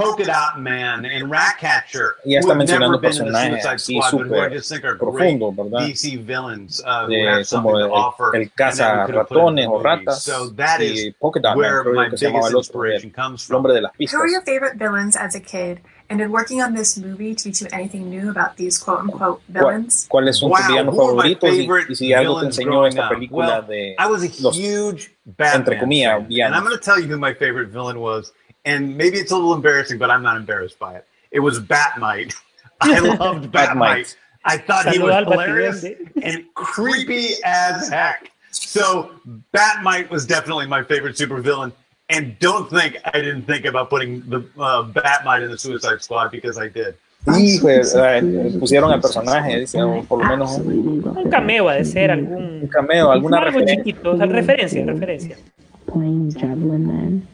Polka 0.00 0.24
Dot 0.24 0.58
Man 0.58 1.04
and 1.04 1.30
Ratcatcher. 1.30 2.16
Y 2.24 2.36
hasta 2.36 2.54
mencionando 2.54 3.00
personajes 3.00 3.66
así 3.66 4.00
súper 4.10 4.98
profundos, 4.98 5.54
¿verdad? 5.56 5.86
DC 5.86 6.16
villains, 6.18 6.82
uh, 6.86 7.06
de, 7.06 7.44
como 7.50 7.78
el, 7.78 7.90
el 8.34 8.52
caza 8.52 9.06
ratones 9.06 9.66
o 9.68 9.82
ratas 9.82 10.22
so 10.22 10.50
that 10.50 10.80
is 10.80 11.14
where 11.20 11.40
Dot 11.40 11.56
Man, 11.56 11.82
creo 11.82 12.10
que 12.10 12.16
se 12.16 12.26
llamaba 12.26 12.48
el 12.48 13.72
de 13.74 13.80
las. 13.80 13.92
Who 14.12 14.18
are 14.18 14.28
your 14.28 14.42
favorite 14.42 14.76
villains 14.76 15.16
as 15.16 15.34
a 15.34 15.40
kid? 15.40 15.80
And 16.10 16.18
did 16.18 16.28
working 16.28 16.60
on 16.60 16.74
this 16.74 16.98
movie 16.98 17.36
teach 17.36 17.60
you 17.60 17.68
anything 17.72 18.10
new 18.10 18.30
about 18.30 18.56
these 18.56 18.78
quote 18.80 19.00
unquote 19.00 19.42
villains? 19.48 20.08
¿Cuáles 20.08 20.38
son 20.38 20.50
tus 20.50 20.66
villanos 20.66 20.96
favoritos 20.96 21.50
y, 21.52 21.68
y 21.88 21.94
si 21.94 22.12
algo 22.12 22.40
te 22.40 22.46
enseñó 22.46 22.84
esta 22.84 23.08
película 23.08 23.60
well, 23.60 23.62
de 23.62 23.94
I 23.96 24.06
was 24.08 24.24
a 24.24 24.26
huge 24.26 25.16
los, 25.24 25.36
Batman 25.36 25.78
comillas, 25.78 26.26
villanos? 26.26 26.46
And 26.46 26.54
I'm 26.56 26.64
going 26.64 26.76
to 26.76 26.84
tell 26.84 26.98
you 26.98 27.06
who 27.06 27.16
my 27.16 27.32
favorite 27.32 27.68
villain 27.68 28.00
was 28.00 28.32
and 28.64 28.96
maybe 28.96 29.18
it's 29.18 29.30
a 29.30 29.36
little 29.36 29.54
embarrassing, 29.54 29.98
but 29.98 30.10
I'm 30.10 30.22
not 30.22 30.36
embarrassed 30.36 30.78
by 30.78 30.96
it. 30.96 31.06
It 31.30 31.40
was 31.40 31.60
Batmite. 31.60 32.34
I 32.80 32.98
loved 33.16 33.52
Batmite. 33.52 34.16
I 34.44 34.56
thought 34.56 34.88
he 34.88 34.98
was 34.98 35.14
hilarious 35.26 35.84
and 35.84 36.44
creepy 36.54 37.34
as 37.44 37.88
heck. 37.88 38.30
So 38.50 39.10
Batmite 39.54 40.08
was 40.10 40.26
definitely 40.26 40.66
my 40.66 40.82
favorite 40.82 41.16
supervillain. 41.16 41.72
And 42.08 42.36
don't 42.40 42.68
think 42.68 42.96
I 43.04 43.20
didn't 43.20 43.42
think 43.42 43.66
about 43.66 43.88
putting 43.90 44.28
the 44.28 44.38
uh, 44.58 44.82
Batmite 44.84 45.44
in 45.44 45.50
the 45.50 45.58
Suicide 45.58 46.02
Squad 46.02 46.30
because 46.32 46.58
I 46.58 46.68
did. 46.68 46.96
Sí, 47.26 47.58
pues 47.60 47.94
eh, 47.94 48.56
pusieron 48.58 48.90
al 48.92 49.00
personaje, 49.00 49.60
digamos, 49.60 50.06
por 50.06 50.20
lo 50.20 50.24
menos 50.24 50.56
un, 50.56 51.06
un 51.06 51.30
cameo 51.30 51.68
a 51.68 51.74
de 51.74 51.84
ser 51.84 52.10
algún 52.10 52.62
un 52.62 52.68
cameo, 52.68 53.12
alguna 53.12 53.36
algo 53.36 53.58
referencia. 53.58 53.84
chiquito, 53.84 54.12
o 54.12 54.16
sea, 54.16 54.24
referencia, 54.26 54.84
referencia. 54.86 55.36
Playing 55.84 56.32
Javelin 56.32 56.86
Man. 56.86 57.28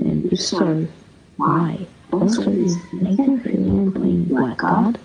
And 0.00 0.32
if 0.32 0.40
so, 0.40 0.86
why? 1.36 1.86
Also, 2.12 2.50
is 2.50 2.76
Nathan 2.92 3.40
Fillion 3.40 3.94
playing 3.94 4.24
Blackguard? 4.24 4.98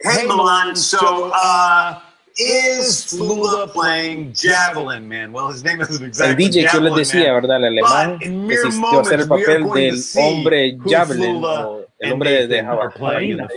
Hey, 0.00 0.26
Milan. 0.26 0.74
So, 0.76 1.30
uh, 1.34 2.00
is 2.38 3.12
Lula 3.12 3.68
playing 3.68 4.32
Javelin 4.32 5.08
Man? 5.08 5.32
Well, 5.32 5.48
his 5.48 5.62
name 5.62 5.80
isn't 5.80 6.04
exactly. 6.04 6.44
El 6.44 6.50
DJ 6.50 6.70
que 6.70 6.80
les 6.80 6.94
decía, 6.94 7.32
¿verdad? 7.32 7.56
El 7.58 7.64
alemán 7.64 8.18
que 8.18 8.54
asistió 8.54 8.98
a 8.98 9.00
hacer 9.02 9.20
el 9.20 9.28
papel 9.28 9.70
del 9.74 10.02
hombre 10.16 10.78
Javelin. 10.86 11.44
O 11.44 11.86
el 12.00 12.12
hombre 12.12 12.46
de 12.48 12.62
jabalina. 12.62 13.48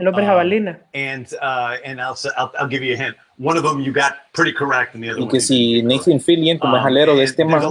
El 0.00 0.08
hombre 0.08 0.26
jabalina. 0.26 0.70
Um, 0.72 0.78
and, 0.94 1.34
uh, 1.40 1.76
and 1.84 2.00
I'll, 2.00 2.16
I'll, 2.36 2.52
I'll 2.58 2.68
give 2.68 2.82
you 2.82 2.94
a 2.94 2.96
hint. 2.96 3.16
One 3.36 3.56
of 3.56 3.64
them 3.64 3.80
you 3.80 3.92
got 3.92 4.14
pretty 4.32 4.52
correct 4.52 4.94
and 4.94 5.02
the 5.02 5.10
other 5.10 5.20
y 5.20 5.26
que 5.26 5.38
one 5.38 5.40
si 5.40 5.82
Nathan 5.82 6.20
Fillion, 6.20 6.58
como 6.58 6.76
es 6.76 6.82
um, 6.82 6.86
alero 6.86 7.16
de 7.16 7.24
este 7.24 7.44
man, 7.44 7.62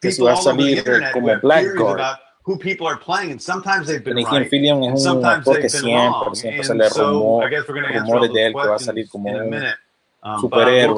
que 0.00 0.12
se 0.12 0.22
va 0.22 0.34
a 0.34 0.36
salir 0.36 0.84
como 1.12 1.38
blackguard. 1.40 2.18
Who 2.44 2.58
people 2.58 2.86
are 2.86 2.98
playing, 2.98 3.32
and 3.32 3.42
sometimes 3.42 3.86
they've 3.88 4.02
been 4.02 4.16
Nathan 4.16 4.42
right, 4.42 4.50
Fillion 4.50 4.82
es 4.84 5.04
un 5.04 5.24
actor 5.24 5.60
que 5.60 5.68
siempre, 5.68 6.34
siempre 6.34 6.64
sale 6.64 6.88
rumor, 6.88 7.44
rumores 7.46 8.32
de 8.32 8.46
él 8.46 8.52
que 8.54 8.68
va 8.68 8.76
a 8.76 8.78
salir 8.78 9.06
como 9.10 9.30
un 9.30 9.54
um, 10.22 10.40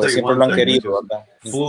siempre 0.08 0.36
lo 0.36 0.44
han 0.44 0.54
querido 0.54 1.02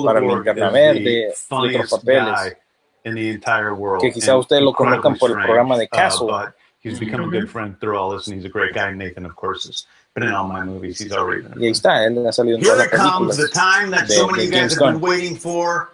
para 0.05 0.19
el 0.19 0.27
Linterna 0.27 0.69
Verde, 0.69 1.34
otros 1.49 1.89
papeles, 1.89 2.57
que 3.03 4.11
quizá 4.11 4.38
ustedes 4.38 4.61
lo 4.61 4.73
conozcan 4.73 5.15
por 5.18 5.31
el 5.31 5.38
programa 5.38 5.77
de 5.77 5.85
uh, 5.85 5.95
Castle. 5.95 6.27
Uh, 6.27 6.51
he's 6.84 6.99
become 6.99 7.23
mm 7.23 7.30
-hmm. 7.30 7.38
a 7.38 7.39
good 7.39 7.49
friend 7.49 7.80
through 7.80 7.97
all 7.97 8.15
this, 8.15 8.27
and 8.27 8.38
he's 8.38 8.45
a 8.45 8.49
great 8.49 8.73
guy. 8.73 8.91
Nathan, 8.93 9.26
of 9.26 9.35
course, 9.35 9.69
is 9.69 9.88
been 10.13 10.23
in 10.23 10.33
all 10.33 10.47
my 10.47 10.63
movies. 10.63 10.99
He's 10.99 11.11
already 11.11 11.41
been. 11.41 11.59
Y 11.59 11.67
está, 11.67 12.05
él 12.05 12.25
ha 12.27 12.31
salido 12.31 12.57
en 12.57 12.63
Here 12.63 12.88
comes 12.89 13.38
the 13.38 13.47
time 13.47 13.91
that 13.91 14.07
de- 14.07 14.13
so 14.13 14.27
many 14.27 14.45
you 14.45 14.51
guys 14.51 14.73
have 14.77 14.93
been 14.93 15.01
waiting 15.01 15.35
for. 15.35 15.89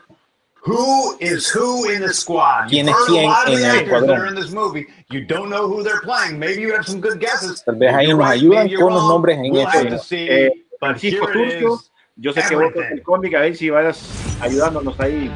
Who 0.61 1.17
is 1.19 1.47
who 1.47 1.89
in 1.89 2.01
the 2.01 2.13
squad? 2.13 2.71
You've 2.71 2.89
heard 2.89 3.09
a 3.09 3.21
lot 3.25 3.49
of 3.49 3.57
the 3.57 3.65
actors 3.65 4.05
that 4.05 4.17
are 4.17 4.25
in 4.25 4.35
this 4.35 4.51
movie. 4.51 4.87
You 5.09 5.23
don't 5.23 5.49
know 5.49 5.65
who 5.65 5.81
they're 5.81 6.01
playing. 6.01 6.37
Maybe 6.37 6.61
you 6.61 6.73
have 6.73 6.85
some 6.85 6.99
good 6.99 7.21
guesses. 7.21 7.63
Tal 7.63 7.75
vez 7.75 7.93
Maybe 7.93 8.11
ahí 8.11 8.17
nos 8.17 8.27
ayudan 8.27 8.69
con 8.75 8.93
los 8.93 9.07
nombres 9.07 9.37
en 9.37 9.55
este. 9.55 10.15
Eh, 10.15 10.49
here 10.49 10.51
Francisco 10.79 11.25
Turcio. 11.27 11.79
Yo 12.19 12.33
sé 12.33 12.41
ah, 12.43 12.49
que 12.49 12.55
vos 12.55 12.73
el 12.91 13.03
cómic, 13.03 13.35
a 13.35 13.41
ver 13.41 13.55
si 13.55 13.69
vayas 13.69 13.99
ayudándonos 14.41 14.99
ahí. 14.99 15.31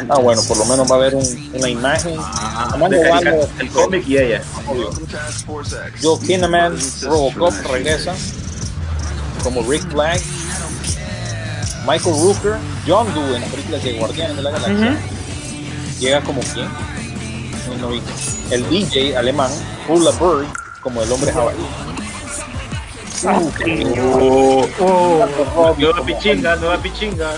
Ah, 0.08 0.18
bueno, 0.18 0.42
por 0.48 0.56
lo 0.56 0.64
menos 0.64 0.90
va 0.90 0.96
a 0.96 0.98
haber 0.98 1.14
un, 1.14 1.50
una 1.54 1.68
imagen. 1.68 2.16
Ah, 2.18 2.76
de 2.88 3.48
el 3.60 3.70
cómic 3.70 4.04
y 4.08 4.18
ella. 4.18 4.42
Joe 6.02 6.18
Kinnaman, 6.26 6.76
Robocop 7.02 7.54
regresa 7.70 8.14
como 9.44 9.62
Rick 9.62 9.88
Flag, 9.90 10.20
Michael 11.86 12.16
Rooker, 12.20 12.56
John 12.86 13.14
Doe 13.14 13.36
en 13.36 13.42
la 13.42 13.46
película 13.46 13.78
de 13.78 13.92
Guardianes 13.92 14.36
de 14.36 14.42
la 14.42 14.50
Galaxia. 14.50 14.98
Llega 16.00 16.20
como 16.22 16.40
quien? 16.40 16.68
El 18.50 18.68
DJ 18.68 19.16
alemán, 19.16 19.50
Hula 19.88 20.10
Bird, 20.12 20.46
como 20.82 21.02
el 21.02 21.12
hombre 21.12 21.32
jabalí. 21.32 21.64
Oh, 23.22 24.66
oh, 24.80 25.28
oh, 25.54 25.74
nueva 25.78 26.02
pichinga, 26.06 26.56
nueva 26.56 26.78
pichinga. 26.78 27.36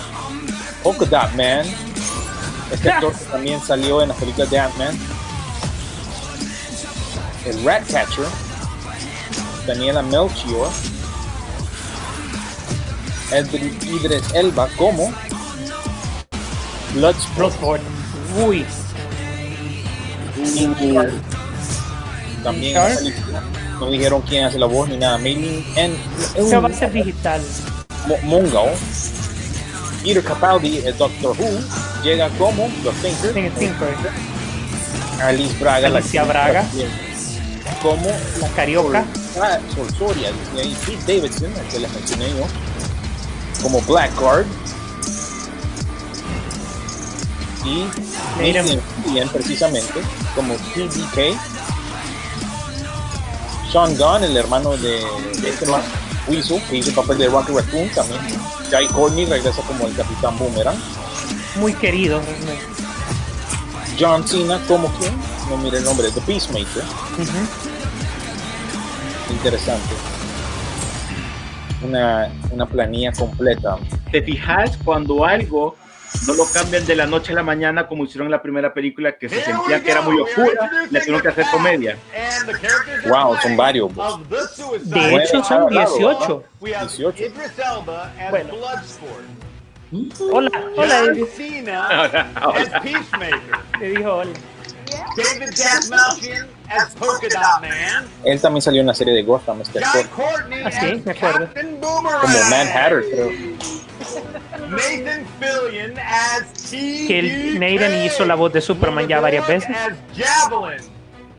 Polka 0.82 1.04
Dot 1.06 1.32
Man. 1.34 1.66
Este 2.70 2.90
actor 2.90 3.12
que 3.12 3.24
también 3.24 3.60
salió 3.60 4.00
en 4.00 4.10
la 4.10 4.14
película 4.14 4.46
de 4.46 4.58
Ant-Man. 4.60 4.96
El 7.44 7.64
Rat 7.64 7.82
Catcher. 7.90 8.26
Daniela 9.66 10.02
Melchior. 10.02 10.70
Edric 13.32 13.82
Idris 13.82 14.32
Elba 14.34 14.68
como 14.76 15.12
Bloodsport. 16.94 17.36
Bloodsport. 17.36 17.82
Uy. 18.46 18.64
Uy. 20.38 21.20
También. 22.44 22.76
No 23.82 23.90
dijeron 23.90 24.22
quién 24.22 24.44
hace 24.44 24.58
la 24.58 24.66
voz 24.66 24.88
ni 24.88 24.96
nada. 24.96 25.18
Maybe 25.18 25.64
en, 25.76 25.96
Esa 26.36 26.60
va 26.60 26.68
a 26.68 26.72
ser 26.72 26.92
digital. 26.92 27.40
Mongol. 28.22 28.70
Peter 30.02 30.22
Capaldi, 30.22 30.78
el 30.78 30.96
Doctor 30.96 31.36
Who, 31.38 32.02
llega 32.02 32.28
como 32.30 32.68
The 32.82 32.90
Thinker. 33.02 33.34
Sí, 33.34 33.50
Thinker. 33.58 33.94
Alice 35.20 35.54
Braga, 35.60 35.88
Alicia 35.88 36.24
Braga. 36.24 36.64
como 37.80 38.08
La 38.40 38.48
carioca. 38.56 39.04
Ah, 39.40 39.58
Sol 39.74 39.88
Soria, 39.98 40.30
y 40.62 40.74
Pete 40.86 41.16
Davidson, 41.16 41.52
el 41.56 41.66
que 41.68 41.78
les 41.78 41.92
mencioné 41.92 42.28
yo, 42.30 42.46
como 43.62 43.80
Blackguard. 43.82 44.46
Y 47.64 47.84
Fillion, 48.38 49.28
precisamente, 49.28 50.00
como 50.34 50.54
TDK. 50.54 51.38
Sean 53.72 53.96
Gunn, 53.96 54.22
el 54.22 54.36
hermano 54.36 54.76
de, 54.76 55.00
de 55.40 55.48
este 55.48 55.64
man, 55.64 55.80
que 56.26 56.36
hizo 56.36 56.60
el 56.70 56.94
papel 56.94 57.16
de 57.16 57.28
Rocky 57.28 57.52
Raccoon 57.52 57.88
también. 57.94 58.20
Jai 58.70 58.86
Courtney 58.88 59.24
regresa 59.24 59.62
como 59.62 59.86
el 59.86 59.96
Capitán 59.96 60.38
Boomerang. 60.38 60.76
Muy 61.56 61.72
querido. 61.72 62.20
John 63.98 64.28
Cena 64.28 64.60
como 64.68 64.88
quien, 64.98 65.14
no 65.48 65.56
mire 65.56 65.78
el 65.78 65.84
nombre, 65.84 66.10
The 66.10 66.20
Peacemaker. 66.20 66.82
Interesante. 69.30 69.94
Una, 71.82 72.30
una 72.50 72.66
planilla 72.66 73.10
completa. 73.12 73.78
¿Te 74.10 74.22
fijas 74.22 74.78
cuando 74.84 75.24
algo 75.24 75.76
no 76.26 76.34
lo 76.34 76.44
cambian 76.52 76.84
de 76.86 76.94
la 76.96 77.06
noche 77.06 77.32
a 77.32 77.36
la 77.36 77.42
mañana 77.42 77.86
como 77.86 78.04
hicieron 78.04 78.26
en 78.26 78.32
la 78.32 78.42
primera 78.42 78.72
película 78.72 79.12
que 79.16 79.28
se 79.28 79.42
sentía 79.42 79.82
que 79.82 79.90
era 79.90 80.02
muy 80.02 80.20
oscura, 80.20 80.70
le 80.90 81.00
tuvieron 81.00 81.20
que 81.20 81.28
hacer 81.28 81.46
comedia? 81.50 81.96
Wow, 83.08 83.36
son 83.42 83.56
varios. 83.56 83.90
pues. 83.92 84.88
De 84.90 85.14
hecho, 85.16 85.42
son 85.44 85.68
18. 85.68 86.44
18. 86.60 87.24
Bueno. 88.30 88.54
Hola, 90.32 90.50
hola, 90.74 91.00
as 91.00 92.80
Peacemaker. 92.80 93.40
Te 93.78 93.90
dijo 93.90 94.10
hola. 94.10 94.32
David 95.16 95.50
as 96.68 96.94
Polka 96.94 97.26
Dot 97.28 97.60
Man. 97.60 98.06
Él 98.24 98.40
también 98.40 98.62
salió 98.62 98.80
en 98.80 98.86
la 98.86 98.94
serie 98.94 99.12
de 99.12 99.22
Gotham, 99.22 99.60
este 99.60 99.84
actor. 99.84 100.08
Courtney 100.08 100.62
Ah, 100.64 100.70
me 101.04 101.12
acuerdo. 101.12 101.48
Como 102.20 102.38
Mad 102.50 102.68
Hatter, 102.74 103.04
creo. 103.10 103.30
Nathan 104.70 105.26
Fillion 105.40 105.98
as 105.98 106.70
T. 106.70 107.06
Que 107.06 107.18
el 107.18 107.60
Nathan 107.60 108.04
hizo 108.04 108.24
la 108.24 108.34
voz 108.34 108.52
de 108.52 108.60
Superman 108.60 109.08
ya 109.08 109.20
varias 109.20 109.46
veces. 109.46 109.76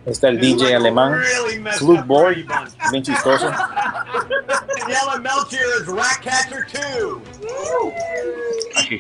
Está 0.05 0.27
el 0.27 0.39
DJ 0.39 0.75
alemán, 0.75 1.21
Flute 1.77 2.03
Boy, 2.03 2.45
bien 2.91 3.03
chistoso. 3.03 3.49
Daniela 4.83 5.17
Melchior 5.19 5.63
as 5.81 5.87
Ratcatcher 5.87 6.67
2. 6.73 7.21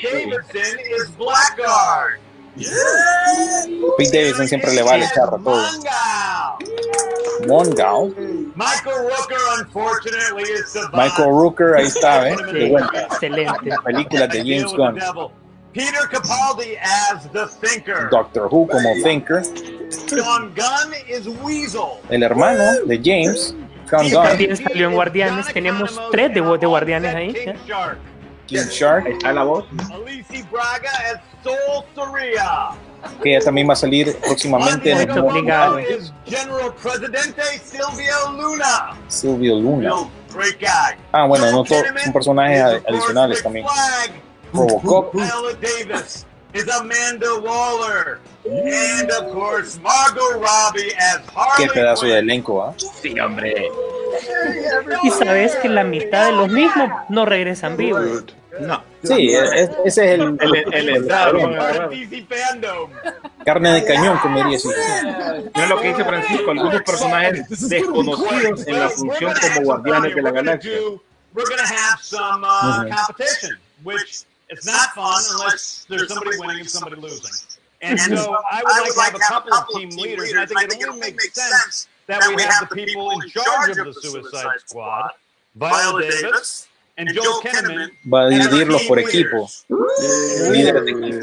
Davidson 0.01 0.79
is 0.97 1.09
Blackguard. 1.17 2.22
Pete 3.97 4.17
Davidson 4.17 4.47
siempre 4.47 4.73
le 4.73 4.83
vale 4.83 5.07
charra 5.13 5.37
todo. 5.43 5.63
Mongal. 7.47 8.13
Michael 8.55 9.09
Rooker, 9.09 9.37
unfortunately, 9.59 10.43
is. 10.43 10.75
Michael 10.93 11.31
Rooker, 11.31 11.75
ahí 11.75 11.87
está, 11.87 12.29
¿eh? 12.29 12.35
Vuelta. 12.69 13.01
Excelente. 13.03 13.71
Películas 13.83 14.29
de 14.29 14.39
James 14.39 14.73
Gunn. 14.73 14.99
Peter 15.73 16.07
Capaldi 16.11 16.77
as 16.77 17.27
the 17.31 17.47
Thinker. 17.59 18.07
Doctor 18.11 18.47
Who 18.47 18.67
como 18.67 18.93
Thinker. 19.03 19.43
Sean 19.89 20.53
Gunn 20.53 20.93
is 21.09 21.27
Weasel. 21.41 21.99
El 22.09 22.21
hermano 22.21 22.63
de 22.85 23.01
James, 23.03 23.55
También 23.89 24.13
Gunn, 24.13 24.57
salió 24.57 24.87
en 24.89 24.93
Guardianes. 24.93 25.47
Tenemos 25.51 25.99
tres 26.11 26.33
de 26.33 26.41
de 26.41 26.67
Guardianes 26.67 27.15
ahí. 27.15 27.33
¿eh? 27.35 27.55
King 28.47 28.67
Shark, 28.69 29.05
Ahí 29.07 29.13
está 29.13 29.33
la 29.33 29.43
voz. 29.43 29.65
Alicia 29.91 30.45
Braga 30.51 30.89
as 31.13 31.19
Soul 31.43 31.83
Soria. 31.95 32.69
que 33.21 33.35
ella 33.35 33.43
también 33.45 33.67
va 33.67 33.73
a 33.73 33.75
salir 33.77 34.15
próximamente 34.19 34.91
en 34.91 34.97
el 34.99 35.07
General 35.07 36.73
Presidente 36.81 37.41
Silvio 37.63 38.31
Luna. 38.31 38.97
Silvio 39.07 39.55
Luna. 39.59 39.91
Ah, 41.11 41.25
bueno, 41.25 41.51
no 41.51 41.63
todos 41.63 41.83
son 42.03 42.13
personajes 42.13 42.61
ad- 42.61 42.81
adicionales 42.87 43.43
también. 43.43 43.65
Robocop, 44.53 45.13
Davis 45.15 46.25
is 46.53 46.67
Amanda 46.69 47.27
Waller. 47.41 48.19
And 48.45 49.09
of 49.11 49.31
course, 49.33 49.79
Margot 49.81 50.33
Robbie 50.33 50.93
as 50.97 51.21
Harley 51.33 51.67
qué 51.67 51.73
pedazo 51.73 52.05
de 52.05 52.19
elenco, 52.19 52.61
¿ah? 52.63 52.73
Sí, 53.01 53.17
hombre. 53.19 53.69
Y 55.03 55.09
sabes 55.11 55.55
que 55.57 55.69
la 55.69 55.83
mitad 55.83 56.25
de 56.25 56.31
los 56.33 56.49
mismos 56.49 56.89
no 57.09 57.25
regresan 57.25 57.77
vivos. 57.77 58.25
No. 58.59 58.83
Sí, 59.03 59.33
es- 59.33 59.69
ese 59.85 60.05
es 60.13 60.19
el, 60.19 60.37
El, 60.39 60.89
el 60.89 61.05
fandom. 62.29 62.89
carne 63.45 63.71
de 63.73 63.85
cañón, 63.85 64.17
como 64.19 64.37
diría 64.43 64.57
así. 64.57 64.69
Mira 65.55 65.67
lo 65.67 65.81
que 65.81 65.87
dice 65.89 66.03
Francisco, 66.05 66.51
algunos 66.51 66.81
personajes 66.83 67.69
desconocidos 67.69 68.67
en 68.67 68.79
la 68.79 68.89
función 68.89 69.33
como 69.55 69.61
guardianes 69.65 70.15
de 70.15 70.21
la 70.21 70.31
galaxia. 70.31 70.71
We're 71.33 71.49
gonna 71.49 71.63
have 71.67 71.99
some 72.03 72.43
uh, 72.45 72.85
competition, 72.95 73.57
which 73.83 74.23
it's 74.53 74.65
not 74.65 74.89
fun 74.91 75.21
unless 75.31 75.85
there's 75.89 76.07
somebody 76.09 76.37
winning 76.37 76.59
and 76.59 76.69
somebody 76.69 76.95
losing. 77.01 77.47
And 77.81 77.99
so 77.99 78.37
I 78.49 78.61
would 78.63 78.71
like 78.71 78.93
to 78.93 79.01
have 79.01 79.15
a 79.15 79.19
couple 79.19 79.53
of 79.53 79.67
team 79.75 79.89
leaders, 79.97 80.31
and 80.31 80.39
I 80.39 80.45
think 80.45 80.81
it 80.81 80.87
only 80.87 81.11
makes 81.11 81.33
sense 81.33 81.87
that 82.07 82.21
we 82.35 82.41
have 82.43 82.69
the 82.69 82.75
people 82.75 83.11
in 83.11 83.29
charge 83.29 83.77
of 83.77 83.85
the 83.85 83.93
Suicide 83.93 84.59
Squad, 84.65 85.11
Viola 85.55 86.01
Davis 86.01 86.67
and 86.97 87.09
Joel 87.13 87.41
Kinnaman. 87.41 87.89
Va 88.05 88.27
a 88.27 88.29
dividirlos 88.29 88.87
por 88.87 88.99
equipo. 88.99 89.49
Líderes 90.51 90.85
de 90.85 90.91
equipo. 90.91 91.19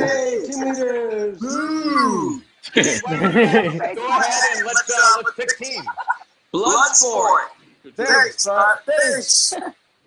Go 2.75 4.07
ahead 4.09 4.57
and 4.57 4.67
let's 4.67 4.91
uh, 4.91 5.23
let's 5.25 5.37
pick 5.37 5.57
team. 5.59 5.83
Bloodsport. 6.53 7.49
Thanks. 7.97 8.47
Thanks. 8.87 9.55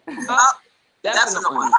Definitely. 0.06 0.44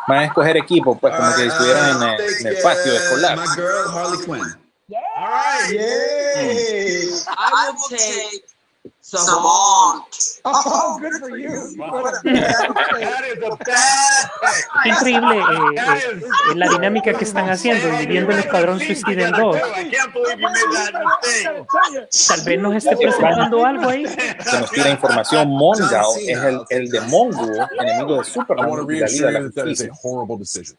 Van 0.07 0.19
a 0.19 0.25
escoger 0.27 0.57
equipo, 0.59 0.99
pues 0.99 1.15
como 1.15 1.31
que 1.31 1.43
si 1.43 1.49
estuvieran 1.49 2.03
en 2.03 2.09
el, 2.09 2.21
en 2.41 2.47
el 2.47 2.63
patio 2.63 2.93
escolar. 2.93 3.39
My 3.39 3.47
girl, 3.55 3.89
Harley 3.91 4.19
Quinn. 4.25 4.65
All 5.17 5.31
right. 5.31 5.73
Yay! 5.73 7.09
I 7.29 7.71
will 7.71 7.89
take 7.89 8.45
Savant. 9.19 10.05
Oh, 10.47 10.99
good 11.01 11.13
for 11.21 11.37
you. 11.39 11.75
Qué 14.83 14.89
increíble 14.91 15.39
eh, 15.39 15.43
eh, 15.77 16.21
eh, 16.51 16.55
la 16.55 16.69
dinámica 16.69 17.15
que 17.15 17.25
están 17.25 17.49
haciendo, 17.49 17.89
dividiendo 17.99 18.33
el 18.33 18.41
escuadrón 18.41 18.79
Suicide 18.79 19.23
en 19.25 19.33
dos. 19.33 19.57
I 19.57 19.91
can't 19.91 20.13
believe 20.13 20.39
you 20.39 20.49
made 20.49 20.71
that 20.75 20.93
mistake. 21.23 21.67
Tal 22.29 22.41
vez 22.45 22.61
nos 22.61 22.75
esté 22.77 22.97
presentando 22.97 23.65
algo 23.65 23.89
ahí. 23.89 24.07
Se 24.07 24.61
nos 24.61 24.71
tira 24.71 24.91
información. 24.91 25.49
Mongal 25.49 26.05
es 26.27 26.39
el, 26.39 26.61
el 26.69 26.91
de 26.91 27.01
Mongo, 27.03 27.49
enemigo 27.81 28.17
de 28.17 28.21
I 28.21 28.25
Superman 28.25 28.71
want 28.71 28.87
to 28.87 28.93
y 28.93 29.01
la 29.01 29.07
Liga 29.07 29.31
reassure 29.31 29.55
de 29.57 29.75
la 29.79 30.27
Justicia. 30.27 30.77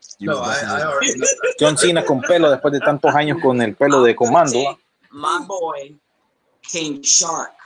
John 1.60 1.78
Cena 1.78 2.06
con 2.06 2.22
pelo 2.22 2.52
después 2.52 2.72
de 2.74 2.80
tantos 2.80 3.14
años 3.16 3.40
con 3.41 3.62
el 3.62 3.76
pelo 3.76 4.03
de 4.03 4.16
comando. 4.16 4.78
My 5.12 5.45
boy, 5.48 5.99
King 6.62 7.02
Shark. 7.02 7.65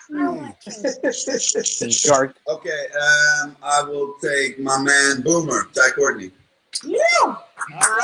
Shark. 1.92 2.36
Okay, 2.48 2.88
um, 2.96 3.56
I 3.62 3.84
will 3.84 4.16
take 4.22 4.60
my 4.60 4.78
man 4.82 5.22
Boomer, 5.22 5.68
Ty 5.74 5.92
Courtney. 5.96 6.32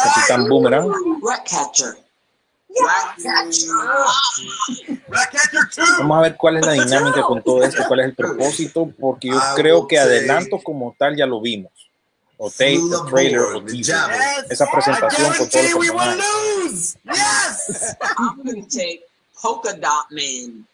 Capitán 0.03 0.47
Boomerang. 0.47 0.91
Ratcatcher. 1.21 1.97
Ratcatcher 5.07 5.69
2. 5.75 5.97
Vamos 5.99 6.17
a 6.17 6.21
ver 6.21 6.35
cuál 6.37 6.57
es 6.57 6.65
la 6.65 6.73
dinámica 6.73 7.23
con 7.23 7.41
todo 7.41 7.63
esto, 7.63 7.83
cuál 7.87 8.01
es 8.01 8.05
el 8.07 8.15
propósito, 8.15 8.91
porque 8.99 9.29
yo 9.29 9.39
creo 9.55 9.87
que 9.87 9.97
adelanto 9.97 10.59
como 10.61 10.95
tal 10.97 11.15
ya 11.15 11.25
lo 11.25 11.41
vimos. 11.41 11.71
O 12.37 12.49
tape, 12.49 12.81
o 12.81 13.05
trailer, 13.05 13.39
o 13.39 13.63
teaser. 13.63 13.95
Esa 14.49 14.69
presentación 14.69 15.33
con 15.37 15.49
todos 15.49 15.71
los 15.71 15.79
personajes. 15.79 16.25
lose. 16.65 16.97
Yes. 17.05 17.95
I'm 18.17 18.43
going 18.43 18.61
to 18.61 18.69
take 18.69 19.03
Polka 19.41 19.73
Dot 19.73 20.11
Man. 20.11 20.65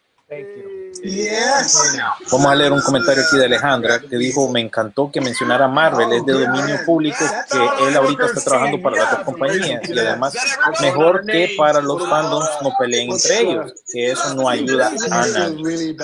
Yes. 1.03 1.97
Vamos 2.31 2.47
a 2.47 2.55
leer 2.55 2.71
un 2.71 2.81
comentario 2.81 3.23
aquí 3.23 3.37
de 3.37 3.45
Alejandra 3.45 3.99
que 3.99 4.17
dijo, 4.17 4.49
me 4.49 4.59
encantó 4.59 5.09
que 5.11 5.19
mencionara 5.21 5.67
Marvel, 5.67 6.11
es 6.13 6.25
de 6.25 6.33
dominio 6.33 6.85
público 6.85 7.25
que 7.49 7.87
él 7.87 7.95
ahorita 7.95 8.25
está 8.25 8.41
trabajando 8.41 8.81
para 8.81 8.97
las 8.97 9.11
dos 9.11 9.19
compañías 9.21 9.89
y 9.89 9.97
además 9.97 10.33
mejor 10.81 11.25
que 11.25 11.55
para 11.57 11.81
los 11.81 12.07
fandoms 12.07 12.49
no 12.61 12.71
peleen 12.77 13.11
entre 13.11 13.39
ellos, 13.39 13.73
que 13.91 14.11
eso 14.11 14.35
no 14.35 14.47
ayuda 14.47 14.91
a 15.09 15.27
nadie. 15.27 15.95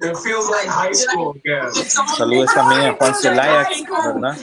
It 0.00 0.16
feels 0.16 0.48
like 0.48 0.66
high 0.66 0.92
school 0.92 1.36
again. 1.36 1.70
Saludos 2.16 2.52
también 2.54 2.80
a 2.82 2.94
Juan 2.94 3.14
Zelaya, 3.14 3.68
¿verdad? 4.14 4.36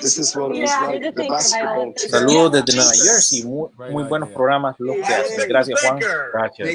Saludos 2.10 2.52
desde 2.52 2.76
Nueva 2.76 2.92
Jersey. 2.92 3.44
Muy, 3.44 3.70
muy 3.92 4.04
buenos 4.04 4.30
programas 4.30 4.76
los 4.80 4.96
que 4.96 5.14
hacen. 5.14 5.50
Gracias, 5.50 5.82
Juan. 5.82 6.00
Gracias. 6.34 6.70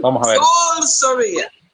Vamos 0.00 0.26
a 0.26 0.30
ver. 0.30 0.38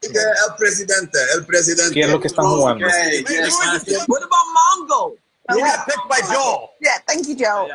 El 0.00 0.54
presidente, 0.56 1.18
el 1.34 1.46
presidente. 1.46 1.94
¿Qué 1.94 2.00
es 2.02 2.10
lo 2.10 2.20
que 2.20 2.28
están 2.28 2.44
jugando? 2.46 2.86
What 2.86 4.22
about 4.22 4.46
Mongo? 4.54 5.16
You 5.50 5.60
got 5.60 5.86
picked 5.86 6.08
by 6.08 6.20
Joel. 6.30 6.70
Yeah, 6.80 6.98
thank 7.06 7.26
you, 7.26 7.34
Joe. 7.34 7.68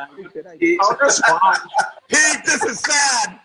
Pete, 0.48 0.78
this 2.44 2.62
is 2.62 2.80
sad. 2.80 3.40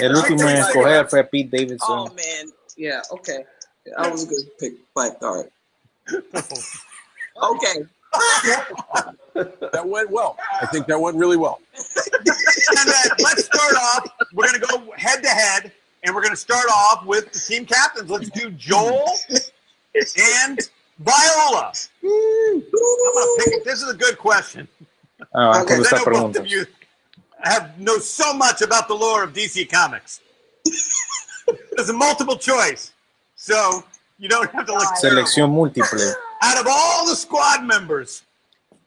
El 0.00 0.14
último 0.14 0.48
en 0.48 0.56
escoger 0.56 1.08
fue 1.08 1.24
Pete 1.24 1.50
Davidson. 1.50 1.78
Oh 1.88 2.14
man, 2.14 2.52
yeah, 2.76 3.00
okay. 3.10 3.44
I 3.96 4.08
was 4.08 4.24
a 4.24 4.26
good 4.26 4.58
pick 4.58 4.74
by 4.94 5.10
All 5.22 5.42
right. 5.42 5.50
Okay. 7.42 7.86
That 9.34 9.86
went 9.86 10.10
well. 10.10 10.38
I 10.60 10.66
think 10.66 10.86
that 10.86 10.98
went 10.98 11.16
really 11.16 11.36
well. 11.36 11.60
and 11.76 12.88
then 12.88 13.10
let's 13.18 13.44
start 13.44 13.74
off. 13.74 14.10
We're 14.32 14.48
going 14.50 14.60
to 14.60 14.66
go 14.66 14.92
head 14.96 15.22
to 15.22 15.28
head, 15.28 15.72
and 16.02 16.14
we're 16.14 16.22
going 16.22 16.32
to 16.32 16.40
start 16.40 16.66
off 16.70 17.04
with 17.04 17.32
the 17.32 17.38
team 17.38 17.66
captains. 17.66 18.10
Let's 18.10 18.30
do 18.30 18.50
Joel 18.52 19.06
and 19.28 20.60
Viola. 20.98 21.72
I'm 22.02 22.62
gonna 22.72 23.26
pick, 23.44 23.64
this 23.64 23.82
is 23.82 23.90
a 23.90 23.96
good 23.96 24.16
question. 24.16 24.66
Ah, 25.34 25.52
van 25.52 25.60
a 25.60 25.64
Because 25.64 25.92
I 25.92 25.98
contestar 25.98 26.12
know 26.12 26.22
both 26.28 26.36
of 26.36 26.46
you 26.46 26.66
have 27.42 27.78
know 27.78 27.98
so 27.98 28.32
much 28.32 28.62
about 28.62 28.88
the 28.88 28.94
lore 28.94 29.22
of 29.22 29.32
DC 29.32 29.70
Comics. 29.70 30.20
There's 31.76 31.88
a 31.88 31.92
multiple 31.92 32.36
choice, 32.36 32.92
so 33.36 33.84
you 34.18 34.28
don't 34.28 34.50
have 34.52 34.66
to 34.66 34.72
look. 34.72 34.88
Selección 35.00 35.50
múltiple. 35.50 36.14
Out 36.42 36.58
of 36.60 36.66
all 36.68 37.06
the 37.06 37.14
squad 37.14 37.64
members, 37.64 38.22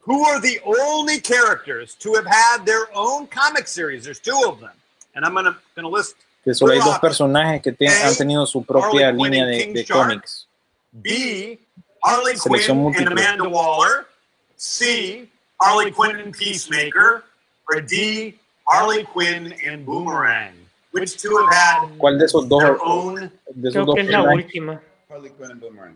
who 0.01 0.23
are 0.25 0.39
the 0.41 0.59
only 0.65 1.19
characters 1.19 1.95
to 1.95 2.13
have 2.15 2.25
had 2.25 2.65
their 2.65 2.87
own 2.95 3.27
comic 3.27 3.67
series? 3.67 4.03
There's 4.03 4.19
two 4.19 4.39
of 4.47 4.59
them, 4.59 4.71
and 5.15 5.25
I'm 5.25 5.33
gonna 5.33 5.57
gonna 5.75 5.87
list 5.87 6.15
Que 6.43 6.53
solo 6.53 6.71
hay 6.73 6.79
dos 6.79 6.99
personajes 6.99 7.61
que 7.61 7.71
te- 7.73 7.87
han 7.87 8.15
tenido 8.15 8.47
su 8.47 8.63
propia 8.63 9.11
línea 9.11 9.45
de, 9.45 9.73
de 9.73 9.85
cómics. 9.85 10.45
B. 10.91 11.59
Harley 12.03 12.35
Selección 12.35 12.75
Quinn 12.93 13.05
múltiple. 13.07 13.07
and 13.07 13.19
Amanda 13.19 13.49
Waller. 13.49 14.07
C. 14.55 15.29
Harley 15.61 15.91
Quinn 15.91 16.15
and 16.17 16.33
Peacemaker. 16.33 17.23
Or 17.71 17.81
D. 17.81 18.38
Harley 18.69 19.03
Quinn 19.05 19.53
and 19.67 19.85
Boomerang. 19.85 20.53
Which 20.91 21.17
two 21.21 21.35
have 21.37 21.53
had 21.53 21.97
¿Cuál 21.97 22.17
de 22.17 22.25
esos 22.25 22.47
dos, 22.49 22.61
their 22.63 22.77
own? 22.81 23.31
de 23.55 23.69
esos 23.69 23.73
Creo 23.73 23.85
dos 23.85 23.95
que 23.95 24.01
es 24.01 24.07
la 24.09 24.17
personajes? 24.23 24.45
última. 24.45 24.81
Harley 25.09 25.29
Quinn 25.31 25.51
and 25.51 25.61
Boomerang. 25.61 25.95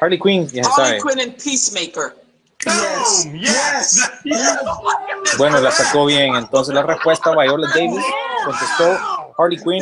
Harley 0.00 0.18
Quinn, 0.18 0.48
Harley. 0.64 1.00
Quinn 1.00 1.20
and 1.20 1.32
Peacemaker. 1.42 2.16
Boom! 2.64 3.34
Yes! 3.40 4.10
Bueno, 5.36 5.60
la 5.60 5.70
sacó 5.70 6.06
bien. 6.06 6.34
Entonces 6.34 6.74
la 6.74 6.82
respuesta, 6.82 7.30
Viola 7.30 7.68
Davis 7.74 8.04
contestó 8.44 8.98
Harley 9.38 9.56
Quinn, 9.56 9.80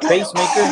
Pacemaker, 0.00 0.64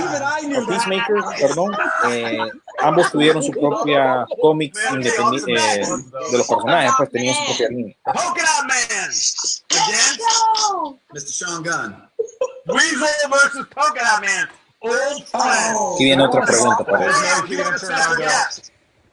o 0.59 0.67
Peacemaker, 0.67 1.17
perdón. 1.39 1.73
eh, 2.11 2.37
ambos 2.81 3.13
tuvieron 3.13 3.41
su 3.41 3.53
propia 3.53 4.27
cómics 4.43 4.77
independiente 4.93 5.55
eh, 5.55 5.87
de 6.33 6.39
los 6.39 6.49
personajes, 6.49 6.93
pues 6.99 7.11
tenían 7.11 7.35
su 7.37 7.45
propia 7.45 7.69
línea. 7.69 7.97
Aquí 15.95 16.05
viene 16.05 16.25
otra 16.25 16.45
pregunta 16.45 16.85
para 16.85 17.07
eso. 17.07 17.45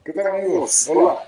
¿Qué 0.03 0.14
tal 0.14 0.27
amigos? 0.27 0.88
Hola. 0.90 1.19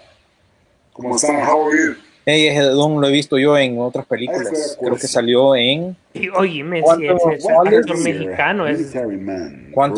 ¿Cómo 0.94 1.16
están? 1.16 1.48
How 1.48 1.68
are 1.68 1.78
you? 1.78 2.07
Hey, 2.30 2.48
ese 2.48 2.60
don 2.60 3.00
lo 3.00 3.08
he 3.08 3.12
visto 3.14 3.38
yo 3.38 3.58
en 3.58 3.80
otras 3.80 4.06
películas. 4.06 4.78
Creo 4.82 4.96
que 4.98 5.08
salió 5.08 5.56
en 5.56 5.96
Y 6.14 6.28
oíme, 6.28 6.80
si 6.80 6.84
¿Cuánto 6.84 7.32
es 7.32 7.46
actor 7.50 7.98
mexicano, 8.00 8.68
es 8.68 8.94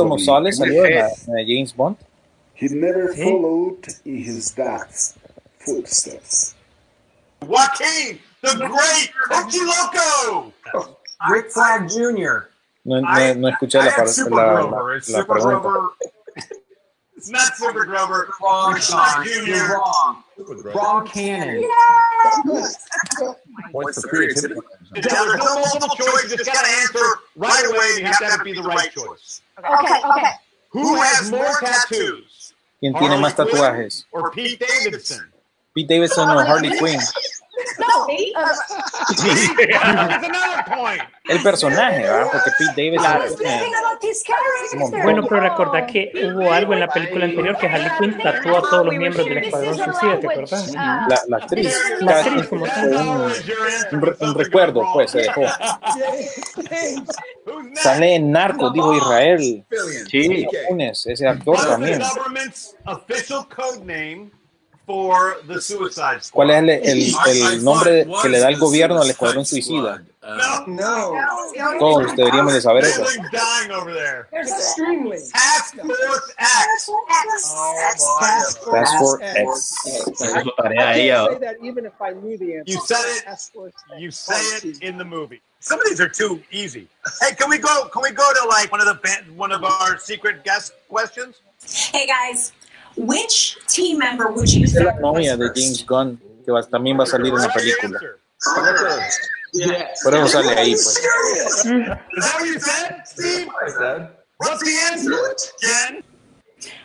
Robbie. 0.09 0.25
Solace 0.25 0.57
salió 0.57 0.85
en 0.85 0.95
la, 0.95 1.07
en 1.07 1.33
la 1.35 1.41
James 1.41 1.75
Bond. 1.75 1.97
He 2.53 2.69
never 2.69 3.11
Sí. 3.15 3.23
followed 3.23 3.79
in 4.05 4.17
his 4.17 4.53
dad's 4.55 5.15
footsteps. 5.57 6.55
Joaquin, 7.47 8.19
the 8.43 8.55
great 8.57 9.11
Cookie 9.29 9.65
Loco. 9.65 10.53
Rick 11.31 11.49
Flag 11.51 11.89
Jr. 11.89 12.47
No, 12.85 13.01
no, 13.01 13.35
no 13.35 13.47
escuché 13.49 13.79
la, 13.79 13.85
I 13.85 14.29
la, 14.29 14.63
la, 14.69 14.97
It's 14.97 15.09
la 15.09 15.19
Super 15.21 15.35
pregunta. 15.35 15.69
Grover. 17.19 17.27
It's 17.27 17.29
not 17.31 17.55
Super 17.55 17.85
Grover. 17.85 18.29
Wrong, 18.41 18.79
Sean. 18.79 19.25
You're 19.25 19.45
Jr. 19.45 19.73
wrong. 19.73 20.23
Wrong 20.73 21.07
canon. 21.07 21.69
Points 23.71 24.01
for 24.01 24.07
creativity. 24.07 24.55
Now, 24.55 25.01
there's 25.01 25.37
no 25.37 25.59
multiple 25.59 25.95
choice. 25.95 26.31
You 26.31 26.37
just 26.37 26.51
got 26.51 26.65
to 26.65 26.71
answer 26.81 27.05
right 27.35 27.65
away. 27.65 27.99
You 27.99 28.05
have 28.05 28.19
to 28.19 28.25
have 28.25 28.39
it 28.41 28.43
be 28.43 28.53
the 28.53 28.63
right 28.63 28.91
choice. 28.91 29.41
Okay, 29.59 30.01
okay. 30.17 30.31
Who 30.69 31.01
has 31.01 31.31
more 31.31 31.59
tattoos? 31.59 32.53
¿Quién 32.81 32.93
tiene 32.97 33.17
más 33.17 33.35
tatuajes? 33.35 34.05
Or 34.11 34.31
Pete 34.31 34.59
Davidson? 34.59 35.29
Pete 35.75 35.87
Davidson 35.87 36.29
o 36.29 36.45
Harley 36.45 36.77
Quinn. 36.77 36.99
No. 37.79 38.05
Uh, 38.05 38.09
another 40.25 40.65
point. 40.75 41.01
El 41.27 41.43
personaje, 41.43 42.03
¿verdad? 42.03 42.27
Porque 42.31 42.51
Pete 42.57 42.97
about 42.97 43.99
these 44.01 44.23
characters. 44.23 45.03
Bueno, 45.03 45.25
pero 45.27 45.41
recordad 45.41 45.85
que 45.85 46.11
hubo 46.15 46.51
algo 46.51 46.73
en 46.73 46.79
la 46.79 46.87
película 46.87 47.25
anterior 47.25 47.57
que 47.57 47.67
Harley 47.67 47.91
Quinn 47.99 48.17
tatuó 48.17 48.57
a 48.57 48.61
todos 48.61 48.85
los 48.85 48.95
miembros 48.95 49.25
del 49.25 49.37
Escuadrón 49.39 49.75
Suicida, 49.75 50.19
¿te 50.19 50.27
acordás? 50.27 50.71
la, 50.73 51.21
la 51.27 51.37
actriz. 51.37 51.75
La 51.99 52.19
actriz 52.19 52.47
como 52.47 52.65
tal. 52.65 52.93
un, 52.97 53.31
un 53.91 54.29
un 54.29 54.35
recuerdo, 54.35 54.83
pues, 54.93 55.11
se 55.11 55.19
dejó. 55.19 55.41
Sale 57.75 58.15
en 58.15 58.31
Narcos, 58.31 58.73
dijo 58.73 58.93
Israel. 58.95 59.65
Sí. 60.09 60.47
Ese 61.05 61.27
actor 61.27 61.57
también. 61.57 62.01
¿Cuál 66.31 66.49
es 66.49 66.57
el, 66.57 66.69
el, 66.69 67.13
el 67.27 67.63
nombre 67.63 68.07
que 68.21 68.29
le 68.29 68.39
da 68.39 68.49
el 68.49 68.57
gobierno 68.57 69.01
al 69.01 69.09
Escuadrón 69.09 69.45
Suicida? 69.45 70.03
No. 70.67 71.13
Todos 71.79 72.15
deberíamos 72.15 72.53
de 72.53 72.61
saber 72.61 72.85
eso. 72.85 73.01
Everything's 73.01 73.31
dying 73.31 73.71
over 73.71 74.27
Task 74.31 75.75
Force 75.75 76.33
X. 76.37 76.91
Task 78.19 78.63
Force 78.63 78.95
oh, 78.95 79.17
X. 79.21 79.75
Esa 80.21 80.39
es 80.39 80.43
su 80.43 80.51
tarea 80.57 80.97
ella. 80.97 81.25
say 81.25 81.35
oh. 81.35 81.39
that 81.39 81.55
even 81.63 81.85
if 81.85 81.93
I 82.01 82.11
knew 82.11 82.37
the 82.37 82.57
answer. 82.57 82.71
You 82.71 82.79
said 82.85 83.05
it. 83.05 83.25
You 83.99 84.11
say 84.11 84.41
it 84.57 84.81
in 84.81 84.97
the 84.97 85.05
movie. 85.05 85.41
Some 85.59 85.79
of 85.79 85.87
these 85.87 86.01
are 86.01 86.09
too 86.09 86.41
easy. 86.51 86.87
Hey, 87.21 87.35
can 87.35 87.49
we 87.49 87.57
go? 87.57 87.89
Can 87.91 88.01
we 88.01 88.11
go 88.11 88.23
to 88.23 88.47
like 88.47 88.71
one 88.71 88.81
of 88.81 88.87
the 88.87 89.23
one 89.35 89.51
of 89.51 89.63
our 89.63 89.99
secret 89.99 90.43
guest 90.43 90.73
questions? 90.89 91.41
Hey 91.61 92.07
guys, 92.07 92.53
which 92.97 93.57
team 93.67 93.97
member 93.99 94.31
would 94.31 94.51
you 94.51 94.63
Es 94.65 94.73
la 94.73 94.79
sacrifice 94.91 95.01
novia 95.01 95.37
de 95.37 95.47
first? 95.47 95.55
James 95.61 95.85
Gunn, 95.85 96.21
que 96.45 96.51
va- 96.51 96.63
también 96.63 96.97
va 96.99 97.03
a 97.03 97.07
salir 97.07 97.33
en 97.33 97.41
la 97.41 97.49
película. 97.49 97.99
Yes. 99.53 100.01
Por 100.03 100.13
eso 100.13 100.27
sale 100.27 100.55
ahí, 100.55 100.71
pues. 100.71 100.97
Is 100.97 101.63
that 101.63 101.99
what 102.15 102.45
you 102.45 102.59
said, 102.59 103.01
Steve? 103.05 103.47
I 103.65 103.69
said. 103.69 104.09
What's 104.37 104.63
the 104.63 104.77
answer? 104.91 105.35
Jen? 105.61 106.03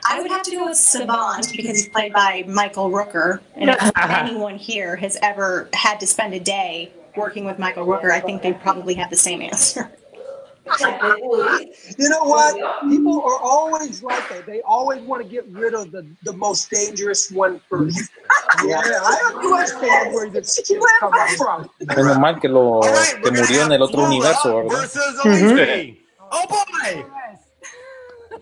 I 0.09 0.21
would 0.21 0.31
have 0.31 0.43
to 0.45 0.51
go 0.53 0.67
with 0.67 0.77
Savant 0.77 1.47
because 1.57 1.77
he's 1.77 1.89
played 1.89 2.13
by 2.13 2.45
Michael 2.47 2.91
Rooker. 2.91 3.41
And 3.57 3.71
if 3.71 3.93
anyone 3.99 4.57
here 4.57 4.97
has 4.97 5.19
ever 5.23 5.69
had 5.75 6.01
to 6.01 6.07
spend 6.07 6.33
a 6.35 6.41
day 6.41 6.93
working 7.17 7.45
with 7.45 7.59
Michael 7.59 7.87
Rooker, 7.87 8.11
I 8.11 8.21
think 8.21 8.43
they 8.43 8.53
probably 8.53 8.95
have 8.95 9.11
the 9.11 9.17
same 9.17 9.43
answer. 9.43 9.91
You 11.99 12.09
know 12.09 12.25
what? 12.25 12.57
People 12.89 13.21
are 13.23 13.39
always 13.41 14.03
like 14.03 14.29
that. 14.31 14.47
They 14.47 14.63
always 14.63 15.03
want 15.03 15.23
to 15.23 15.29
get 15.29 15.47
rid 15.49 15.75
of 15.75 15.93
the, 15.93 16.07
the 16.25 16.33
most 16.33 16.71
dangerous 16.71 17.31
one 17.31 17.61
first. 17.69 18.01
Yeah, 18.65 18.79
I 18.79 19.33
understand 19.35 20.15
where 20.15 20.31
this 20.31 20.59
is 20.71 20.71
coming 21.01 21.37
from. 21.37 21.69
Menos 21.81 22.19
mal 22.21 22.39
que, 22.41 22.49
lo, 22.49 22.81
que 22.81 23.31
murió 23.33 23.67
en 23.67 23.73
el 23.73 23.83
otro 23.83 24.05
universo, 24.05 24.63
¿verdad? 24.63 24.89
Oh 26.31 26.47
boy! 26.49 27.05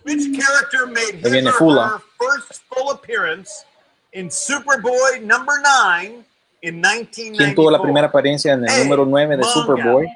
Which 0.04 0.38
character 0.38 0.86
made 0.86 1.14
his 1.14 1.32
viene 1.32 1.48
or 1.48 1.52
Fula. 1.52 1.88
her 1.88 2.02
first 2.20 2.62
full 2.64 2.90
appearance 2.90 3.64
in 4.12 4.28
Superboy 4.28 5.22
number 5.22 5.54
9 5.62 6.24
in 6.62 6.80
1994? 6.80 7.36
¿Quién 7.38 7.54
tuvo 7.54 7.70
la 7.70 7.80
primera 7.80 8.08
apariencia 8.08 8.52
en 8.52 8.68
el 8.68 8.84
número 8.84 9.06
9 9.06 9.36
de 9.38 9.44
Superboy? 9.44 10.06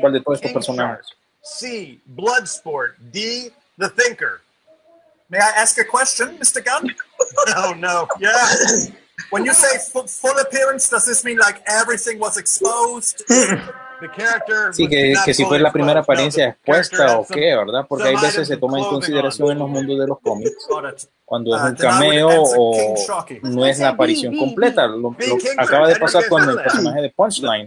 ¿Cuál 0.00 0.12
de 0.12 0.20
todos 0.20 0.38
estos 0.38 0.52
personajes? 0.52 1.06
C. 1.42 2.00
Bloodsport. 2.14 2.94
D. 3.12 3.48
The 3.78 3.88
Thinker. 3.88 4.42
May 5.30 5.38
I 5.38 5.50
ask 5.56 5.78
a 5.78 5.84
question, 5.84 6.36
Mr. 6.38 6.64
Gunn? 6.64 6.94
oh 7.56 7.74
no. 7.78 8.08
Yeah. 8.18 8.46
When 9.30 9.44
you 9.44 9.54
say 9.54 9.78
fu- 9.78 10.06
full 10.06 10.36
appearance, 10.38 10.88
does 10.88 11.06
this 11.06 11.24
mean 11.24 11.38
like 11.38 11.62
everything 11.66 12.18
was 12.18 12.36
exposed? 12.36 13.22
Sí, 14.72 14.88
que, 14.88 15.14
que 15.24 15.34
si 15.34 15.44
fue 15.44 15.58
la 15.58 15.72
primera 15.72 16.00
apariencia 16.00 16.48
expuesta 16.48 17.18
o 17.18 17.26
qué, 17.26 17.56
¿verdad? 17.56 17.86
Porque 17.88 18.08
hay 18.08 18.16
veces 18.16 18.48
se 18.48 18.56
toma 18.56 18.78
en 18.78 18.84
consideración 18.86 19.52
en 19.52 19.58
los 19.58 19.68
mundos 19.68 19.98
de 19.98 20.06
los 20.06 20.18
cómics 20.20 20.68
cuando 21.24 21.54
es 21.54 21.62
Uh, 21.62 21.64
un 21.64 21.68
I 21.68 21.70
would 21.70 21.80
cameo 21.80 22.42
o 22.42 22.94
no 23.42 23.66
es 23.66 23.78
la 23.78 23.90
aparición 23.90 24.36
completa. 24.36 24.86
Lo, 24.86 24.98
lo 24.98 25.16
acaba 25.58 25.86
de 25.88 25.96
pasar 25.96 26.26
con 26.28 26.48
el 26.48 26.56
personaje 26.56 27.02
de 27.02 27.10
Punchline, 27.10 27.66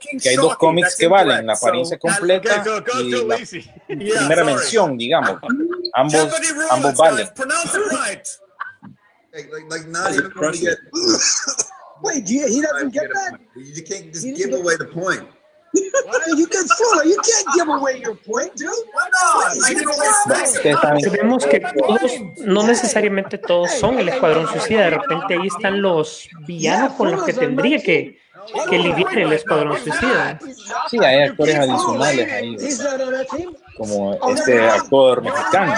King 0.00 0.18
que 0.18 0.30
hay 0.30 0.36
dos 0.36 0.56
cómics 0.56 0.96
que 0.96 1.06
valen, 1.06 1.46
la 1.46 1.52
apariencia 1.54 1.98
completa 1.98 2.64
y 2.98 3.10
la 3.10 4.18
primera 4.20 4.44
mención, 4.44 4.96
digamos. 4.96 5.38
Ambos, 5.92 6.28
ambos 6.70 6.96
valen. 6.96 7.28
Wait, 12.00 12.24
do 12.24 12.32
you, 12.32 12.46
he 12.46 12.60
doesn't 12.60 12.90
get 12.90 13.10
that? 13.12 13.40
You 13.56 13.82
can't 13.82 14.12
just 14.12 14.24
give 14.24 14.52
away 14.52 14.76
the 14.76 14.84
point. 14.84 15.26
You 16.36 16.46
can 16.46 16.66
fool 16.66 17.04
You 17.04 17.16
can't 17.16 17.46
give 17.54 17.68
away 17.68 18.00
your 18.00 18.16
point, 18.16 18.54
dude. 18.56 18.70
Why 18.92 19.08
not? 19.12 19.56
I 19.64 19.74
give 19.74 19.86
away 19.86 21.10
Vemos 21.10 21.46
que 21.46 21.60
todos, 21.60 22.12
no 22.38 22.62
necesariamente 22.66 23.38
todos 23.38 23.70
son 23.72 23.98
el 23.98 24.08
Escuadrón 24.08 24.48
Suicida. 24.48 24.84
De 24.84 24.90
repente 24.90 25.34
ahí 25.34 25.46
están 25.46 25.82
los 25.82 26.28
villanos 26.46 26.92
con 26.94 27.10
los 27.10 27.24
que 27.24 27.32
tendría 27.32 27.82
que, 27.82 28.18
que 28.68 28.78
lidiar 28.78 29.18
el 29.18 29.32
Escuadrón 29.32 29.78
Suicida. 29.78 30.38
Sí, 30.90 30.98
hay 30.98 31.22
actores 31.22 31.56
adicionales 31.56 32.32
ahí, 32.32 32.54
He's 32.54 32.80
not 32.80 33.00
on 33.00 33.12
that 33.12 33.26
team. 33.36 33.54
como 33.76 34.18
este 34.34 34.60
actor 34.68 35.22
mexicano. 35.22 35.74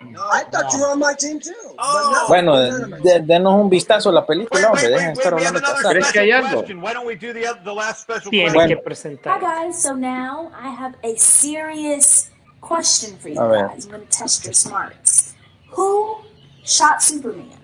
Wait, 0.00 0.06
I'm 0.06 0.12
not 0.12 0.22
on 0.22 0.22
Rooker's 0.22 0.22
team? 0.22 0.30
I 0.32 0.44
thought 0.50 0.72
you 0.72 0.80
were 0.80 0.90
on 0.92 0.98
my 0.98 1.14
team 1.14 1.40
too. 1.40 1.52
Oh. 1.78 2.24
Bueno, 2.28 2.56
de- 2.56 3.20
denos 3.20 3.54
un 3.60 3.70
vistazo 3.70 4.10
a 4.10 4.12
la 4.12 4.26
película, 4.26 4.68
hombre, 4.68 4.88
dejen 4.88 5.14
de 5.14 5.20
estar 5.20 5.34
hablando 5.34 5.60
de. 5.60 5.88
¿Crees 5.90 6.12
que 6.12 6.20
hay 6.20 6.30
algo? 6.32 6.62
Why 6.82 6.92
don't 6.92 7.06
we 7.06 7.14
do 7.16 7.32
the, 7.32 7.46
the 7.64 7.72
last 7.72 8.02
special 8.02 8.30
Tiene 8.30 8.52
que 8.52 8.76
Hi 8.76 8.82
presentar. 8.82 9.40
guys, 9.40 9.80
so 9.82 9.94
now 9.94 10.50
I 10.54 10.68
have 10.70 10.94
a 11.02 11.16
serious 11.16 12.30
question 12.60 13.16
for 13.18 13.28
you 13.30 13.40
A 13.40 13.48
ver. 13.48 13.68
guys. 13.68 13.84
I'm 13.86 13.92
going 13.92 14.06
to 14.06 14.10
test 14.18 14.44
your 14.44 14.54
smarts. 14.54 15.34
Who 15.76 16.16
shot 16.64 17.02
Superman? 17.02 17.58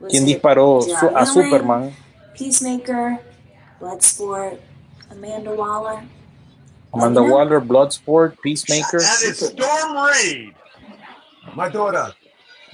Was 0.00 0.12
¿Quién 0.12 0.24
disparó 0.26 0.82
su- 0.82 1.10
a 1.16 1.24
Superman? 1.26 1.94
Peacemaker, 2.36 3.18
Bloodsport, 3.80 4.58
Amanda 5.10 5.52
Waller. 5.52 6.02
Amanda 6.92 7.22
Waller, 7.22 7.60
Bloodsport, 7.60 8.36
Peacemaker. 8.42 9.00
That 9.00 9.22
is 9.22 9.38
Storm 9.38 9.96
Raid. 9.96 10.54
My 11.54 11.68
daughter. 11.68 12.14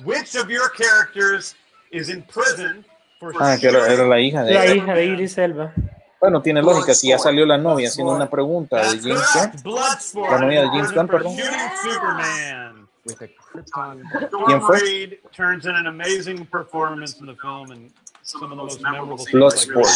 Which 0.04 0.36
of 0.36 0.48
your 0.48 0.70
characters 0.70 1.56
is 1.90 2.08
in 2.08 2.22
prison 2.22 2.84
for 3.18 3.32
Ah, 3.40 3.56
que 3.58 3.68
era, 3.68 3.92
era 3.92 4.06
la 4.06 4.20
hija 4.20 4.44
de 4.44 4.54
La 4.54 4.66
hija 4.66 4.94
de 4.94 5.06
Iris 5.06 5.36
Elba. 5.38 5.72
Bueno, 6.20 6.40
tiene 6.42 6.62
lógica. 6.62 6.94
Si 6.94 7.08
ya 7.08 7.18
salió 7.18 7.46
la 7.46 7.58
novia 7.58 7.88
haciendo 7.88 8.12
una 8.12 8.28
pregunta 8.28 8.78
de 8.78 8.98
James 9.00 9.62
Gunn, 9.64 10.30
la 10.30 10.38
novia 10.38 10.62
de 10.62 10.68
James 10.68 10.92
Gunn, 10.92 11.08
perdón. 11.08 11.36
Shooting 11.36 11.70
Superman. 11.82 12.88
With 13.04 13.22
a 13.22 13.28
Krypton. 13.52 14.02
¿Quién 14.46 14.60
fue? 14.62 14.80
Raid 14.80 15.14
turns 15.34 15.64
in 15.64 15.74
an 15.74 15.86
amazing 15.86 16.44
performance 16.46 17.18
in 17.20 17.26
the 17.26 17.36
film 17.36 17.70
and 17.70 17.90
some 18.22 18.42
of 18.44 18.50
the 18.50 18.56
most 18.56 18.80
memorable 18.82 19.16
scenes. 19.16 19.32
Bloodsport. 19.32 19.86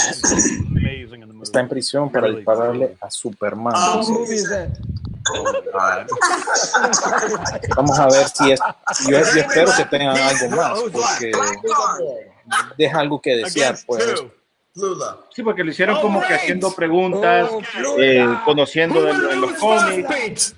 Está 1.42 1.60
en 1.60 1.68
prisión 1.68 2.10
para 2.10 2.28
dispararle 2.30 2.96
a 3.00 3.10
Superman. 3.10 3.74
Ah? 5.74 6.07
Vamos 7.77 7.99
a 7.99 8.07
ver 8.07 8.28
si 8.28 8.53
es. 8.53 8.61
Yo, 9.09 9.11
yo 9.11 9.19
espero 9.19 9.73
que 9.77 9.85
tengan 9.85 10.16
algo 10.16 10.57
más, 10.57 10.78
porque 10.93 11.32
deja 12.77 12.99
algo 13.01 13.20
que 13.20 13.36
desear, 13.36 13.78
pues. 13.86 14.15
Sí, 15.35 15.43
porque 15.43 15.62
lo 15.65 15.70
hicieron 15.70 16.01
como 16.01 16.20
que 16.27 16.35
haciendo 16.35 16.73
preguntas, 16.74 17.51
eh, 17.99 18.27
conociendo 18.44 19.03
de, 19.03 19.12
de 19.19 19.36
los 19.36 19.53
cómics. 19.55 20.55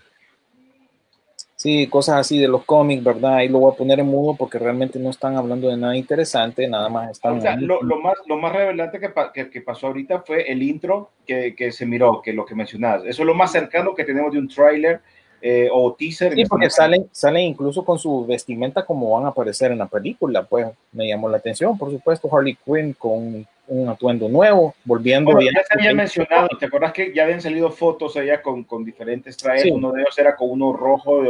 Sí, 1.64 1.86
cosas 1.86 2.16
así 2.16 2.38
de 2.38 2.46
los 2.46 2.62
cómics, 2.66 3.02
¿verdad? 3.02 3.36
Ahí 3.36 3.48
lo 3.48 3.58
voy 3.58 3.72
a 3.72 3.74
poner 3.74 3.98
en 3.98 4.04
mudo 4.04 4.36
porque 4.36 4.58
realmente 4.58 4.98
no 4.98 5.08
están 5.08 5.34
hablando 5.38 5.70
de 5.70 5.78
nada 5.78 5.96
interesante, 5.96 6.68
nada 6.68 6.90
más 6.90 7.12
están. 7.12 7.38
O 7.38 7.40
sea, 7.40 7.56
lo, 7.56 7.82
lo 7.82 8.00
más, 8.00 8.16
lo 8.26 8.36
más 8.36 8.52
revelante 8.52 9.00
que, 9.00 9.10
que, 9.32 9.48
que 9.48 9.62
pasó 9.62 9.86
ahorita 9.86 10.20
fue 10.26 10.42
el 10.42 10.62
intro 10.62 11.12
que, 11.26 11.54
que 11.54 11.72
se 11.72 11.86
miró, 11.86 12.20
que 12.20 12.34
lo 12.34 12.44
que 12.44 12.54
mencionabas. 12.54 13.06
Eso 13.06 13.22
es 13.22 13.26
lo 13.26 13.34
más 13.34 13.50
cercano 13.50 13.94
que 13.94 14.04
tenemos 14.04 14.30
de 14.30 14.40
un 14.40 14.48
tráiler 14.48 15.00
eh, 15.46 15.68
o 15.70 15.92
teaser. 15.92 16.32
Sí, 16.32 16.46
porque 16.46 16.70
salen, 16.70 17.06
salen 17.12 17.42
incluso 17.42 17.84
con 17.84 17.98
su 17.98 18.24
vestimenta 18.24 18.82
como 18.82 19.10
van 19.10 19.26
a 19.26 19.28
aparecer 19.28 19.70
en 19.72 19.76
la 19.76 19.86
película, 19.86 20.42
pues 20.42 20.68
me 20.90 21.06
llamó 21.06 21.28
la 21.28 21.36
atención, 21.36 21.76
por 21.76 21.90
supuesto, 21.90 22.34
Harley 22.34 22.56
Quinn 22.64 22.94
con 22.94 23.46
un 23.68 23.88
atuendo 23.90 24.26
nuevo, 24.26 24.74
volviendo 24.86 25.32
Bueno, 25.32 25.40
bien. 25.40 25.52
ya 25.54 25.62
se 25.64 25.74
había 25.78 25.92
mencionado, 25.92 26.48
¿te 26.58 26.64
acuerdas 26.64 26.94
que 26.94 27.12
ya 27.14 27.24
habían 27.24 27.42
salido 27.42 27.70
fotos 27.70 28.16
allá 28.16 28.40
con, 28.40 28.64
con 28.64 28.86
diferentes 28.86 29.36
trajes? 29.36 29.64
Sí. 29.64 29.70
Uno 29.70 29.92
de 29.92 30.00
ellos 30.00 30.18
era 30.18 30.34
con 30.34 30.50
uno 30.50 30.72
rojo 30.72 31.22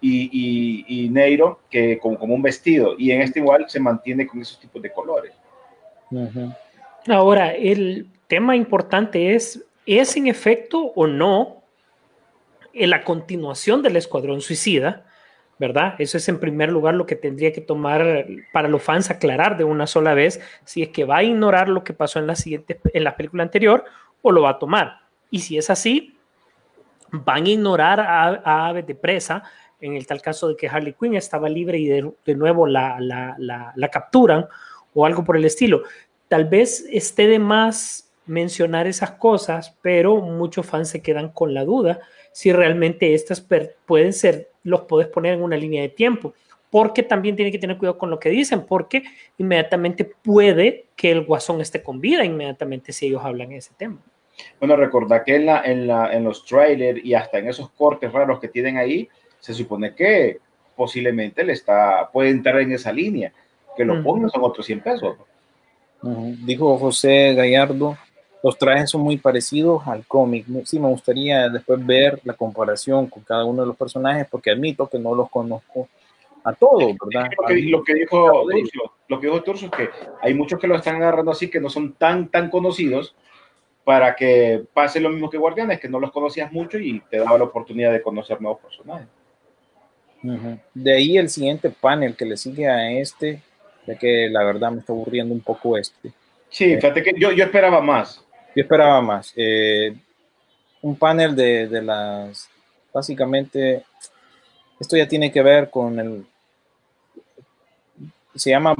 y, 0.00 0.28
y, 0.32 1.04
y 1.04 1.08
negro, 1.10 1.60
que 1.70 2.00
como, 2.00 2.18
como 2.18 2.34
un 2.34 2.42
vestido, 2.42 2.96
y 2.98 3.12
en 3.12 3.22
este 3.22 3.38
igual 3.38 3.66
se 3.68 3.78
mantiene 3.78 4.26
con 4.26 4.40
esos 4.40 4.58
tipos 4.58 4.82
de 4.82 4.90
colores. 4.90 5.34
Ujú. 6.10 6.52
Ahora, 7.06 7.52
el 7.52 8.08
tema 8.26 8.56
importante 8.56 9.36
es, 9.36 9.64
¿es 9.86 10.16
en 10.16 10.26
efecto 10.26 10.92
o 10.96 11.06
no 11.06 11.61
en 12.74 12.90
la 12.90 13.04
continuación 13.04 13.82
del 13.82 13.96
Escuadrón 13.96 14.40
Suicida? 14.40 15.06
¿Verdad? 15.58 15.94
Eso 15.98 16.16
es 16.16 16.28
en 16.28 16.40
primer 16.40 16.70
lugar 16.70 16.94
lo 16.94 17.06
que 17.06 17.14
tendría 17.14 17.52
que 17.52 17.60
tomar 17.60 18.26
para 18.52 18.68
los 18.68 18.82
fans 18.82 19.10
aclarar 19.10 19.56
de 19.56 19.62
una 19.62 19.86
sola 19.86 20.12
vez 20.12 20.40
si 20.64 20.82
es 20.82 20.88
que 20.88 21.04
va 21.04 21.18
a 21.18 21.22
ignorar 21.22 21.68
lo 21.68 21.84
que 21.84 21.92
pasó 21.92 22.18
en 22.18 22.26
la 22.26 22.34
siguiente 22.34 22.80
en 22.92 23.04
la 23.04 23.16
película 23.16 23.44
anterior 23.44 23.84
o 24.22 24.32
lo 24.32 24.42
va 24.42 24.50
a 24.50 24.58
tomar. 24.58 25.02
Y 25.30 25.38
si 25.40 25.58
es 25.58 25.70
así, 25.70 26.16
van 27.12 27.44
a 27.44 27.48
ignorar 27.48 28.00
a, 28.00 28.42
a 28.44 28.68
Aves 28.68 28.86
de 28.86 28.94
Presa 28.94 29.44
en 29.80 29.94
el 29.94 30.06
tal 30.06 30.22
caso 30.22 30.48
de 30.48 30.56
que 30.56 30.68
Harley 30.68 30.94
Quinn 30.98 31.14
estaba 31.14 31.48
libre 31.48 31.78
y 31.78 31.86
de, 31.86 32.12
de 32.24 32.34
nuevo 32.34 32.66
la, 32.66 32.98
la, 32.98 33.36
la, 33.38 33.72
la 33.76 33.88
capturan 33.88 34.46
o 34.94 35.04
algo 35.04 35.22
por 35.24 35.36
el 35.36 35.44
estilo. 35.44 35.82
Tal 36.28 36.46
vez 36.46 36.86
esté 36.90 37.26
de 37.26 37.38
más 37.38 38.11
mencionar 38.26 38.86
esas 38.86 39.12
cosas, 39.12 39.76
pero 39.82 40.16
muchos 40.16 40.66
fans 40.66 40.88
se 40.88 41.02
quedan 41.02 41.30
con 41.30 41.54
la 41.54 41.64
duda 41.64 42.00
si 42.32 42.52
realmente 42.52 43.14
estas 43.14 43.40
per- 43.40 43.76
pueden 43.86 44.12
ser, 44.12 44.50
los 44.62 44.82
puedes 44.82 45.08
poner 45.08 45.34
en 45.34 45.42
una 45.42 45.56
línea 45.56 45.82
de 45.82 45.88
tiempo, 45.90 46.34
porque 46.70 47.02
también 47.02 47.36
tiene 47.36 47.52
que 47.52 47.58
tener 47.58 47.76
cuidado 47.76 47.98
con 47.98 48.08
lo 48.10 48.18
que 48.18 48.30
dicen, 48.30 48.64
porque 48.64 49.02
inmediatamente 49.36 50.04
puede 50.04 50.86
que 50.96 51.10
el 51.10 51.24
guasón 51.24 51.60
esté 51.60 51.82
con 51.82 52.00
vida 52.00 52.24
inmediatamente 52.24 52.92
si 52.92 53.06
ellos 53.06 53.22
hablan 53.24 53.52
ese 53.52 53.72
tema. 53.76 53.98
Bueno, 54.58 54.76
recordad 54.76 55.24
que 55.24 55.36
en, 55.36 55.46
la, 55.46 55.62
en, 55.64 55.86
la, 55.86 56.12
en 56.12 56.24
los 56.24 56.46
trailers 56.46 57.04
y 57.04 57.12
hasta 57.14 57.38
en 57.38 57.48
esos 57.48 57.70
cortes 57.70 58.10
raros 58.12 58.40
que 58.40 58.48
tienen 58.48 58.78
ahí, 58.78 59.08
se 59.38 59.52
supone 59.52 59.94
que 59.94 60.38
posiblemente 60.74 61.44
le 61.44 61.52
está, 61.52 62.08
puede 62.10 62.30
entrar 62.30 62.58
en 62.60 62.72
esa 62.72 62.92
línea. 62.92 63.32
Que 63.76 63.84
lo 63.84 63.94
Ujú. 63.94 64.02
pongan 64.02 64.30
son 64.30 64.42
otros 64.42 64.64
100 64.64 64.80
pesos. 64.80 65.16
Ujú. 66.02 66.34
Dijo 66.44 66.78
José 66.78 67.34
Gallardo, 67.34 67.96
los 68.42 68.58
trajes 68.58 68.90
son 68.90 69.02
muy 69.02 69.16
parecidos 69.16 69.86
al 69.86 70.04
cómic. 70.06 70.46
Sí, 70.64 70.78
me 70.78 70.88
gustaría 70.88 71.48
después 71.48 71.84
ver 71.84 72.20
la 72.24 72.34
comparación 72.34 73.06
con 73.06 73.22
cada 73.22 73.44
uno 73.44 73.62
de 73.62 73.68
los 73.68 73.76
personajes, 73.76 74.26
porque 74.30 74.50
admito 74.50 74.88
que 74.88 74.98
no 74.98 75.14
los 75.14 75.30
conozco 75.30 75.88
a 76.44 76.52
todos, 76.52 76.92
¿verdad? 77.04 77.30
Lo 77.38 77.46
que, 77.46 77.62
lo 77.62 77.84
que 77.84 77.94
dijo 77.94 78.46
Turcio, 78.50 78.82
lo 79.08 79.20
que 79.20 79.26
dijo 79.28 79.42
Turcio 79.42 79.68
es 79.68 79.76
que 79.76 79.90
hay 80.20 80.34
muchos 80.34 80.58
que 80.58 80.66
lo 80.66 80.74
están 80.74 80.96
agarrando 80.96 81.30
así 81.30 81.48
que 81.48 81.60
no 81.60 81.70
son 81.70 81.92
tan, 81.92 82.28
tan 82.28 82.50
conocidos 82.50 83.14
para 83.84 84.14
que 84.16 84.64
pase 84.72 85.00
lo 85.00 85.10
mismo 85.10 85.30
que 85.30 85.38
Guardianes, 85.38 85.80
que 85.80 85.88
no 85.88 86.00
los 86.00 86.12
conocías 86.12 86.52
mucho 86.52 86.78
y 86.78 87.00
te 87.10 87.18
daba 87.18 87.38
la 87.38 87.44
oportunidad 87.44 87.92
de 87.92 88.02
conocer 88.02 88.40
nuevos 88.40 88.60
personajes. 88.60 89.08
De 90.74 90.92
ahí 90.92 91.16
el 91.16 91.28
siguiente 91.28 91.70
panel 91.70 92.14
que 92.14 92.24
le 92.24 92.36
sigue 92.36 92.68
a 92.68 92.92
este, 92.92 93.40
ya 93.86 93.96
que 93.96 94.28
la 94.30 94.44
verdad 94.44 94.70
me 94.70 94.78
está 94.78 94.92
aburriendo 94.92 95.34
un 95.34 95.40
poco 95.40 95.76
este. 95.76 96.12
Sí, 96.48 96.76
fíjate 96.76 97.02
que 97.02 97.12
yo, 97.18 97.32
yo 97.32 97.44
esperaba 97.44 97.80
más. 97.80 98.21
Yo 98.54 98.62
esperaba 98.62 99.00
más. 99.00 99.32
Eh, 99.36 99.94
un 100.82 100.96
panel 100.96 101.34
de, 101.34 101.80
las, 101.82 102.48
básicamente, 102.92 103.84
esto 104.78 104.96
ya 104.96 105.06
tiene 105.08 105.30
que 105.32 105.42
ver 105.42 105.70
con 105.70 105.98
el, 105.98 106.26
se 108.34 108.50
llama 108.50 108.74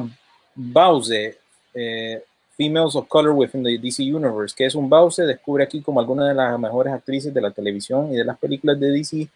Bause, 0.54 1.38
eh, 1.74 2.22
Females 2.56 2.94
of 2.96 3.06
Color 3.08 3.32
Within 3.32 3.62
the 3.64 3.78
DC 3.78 4.02
Universe, 4.02 4.54
que 4.56 4.66
es 4.66 4.74
un 4.74 4.88
Bause, 4.88 5.24
descubre 5.26 5.64
aquí 5.64 5.80
como 5.80 6.00
algunas 6.00 6.28
de 6.28 6.34
las 6.34 6.58
mejores 6.58 6.92
actrices 6.92 7.32
de 7.32 7.40
la 7.40 7.50
televisión 7.50 8.12
y 8.12 8.16
de 8.16 8.24
las 8.24 8.38
películas 8.38 8.78
de 8.78 8.90
DC 8.90 9.28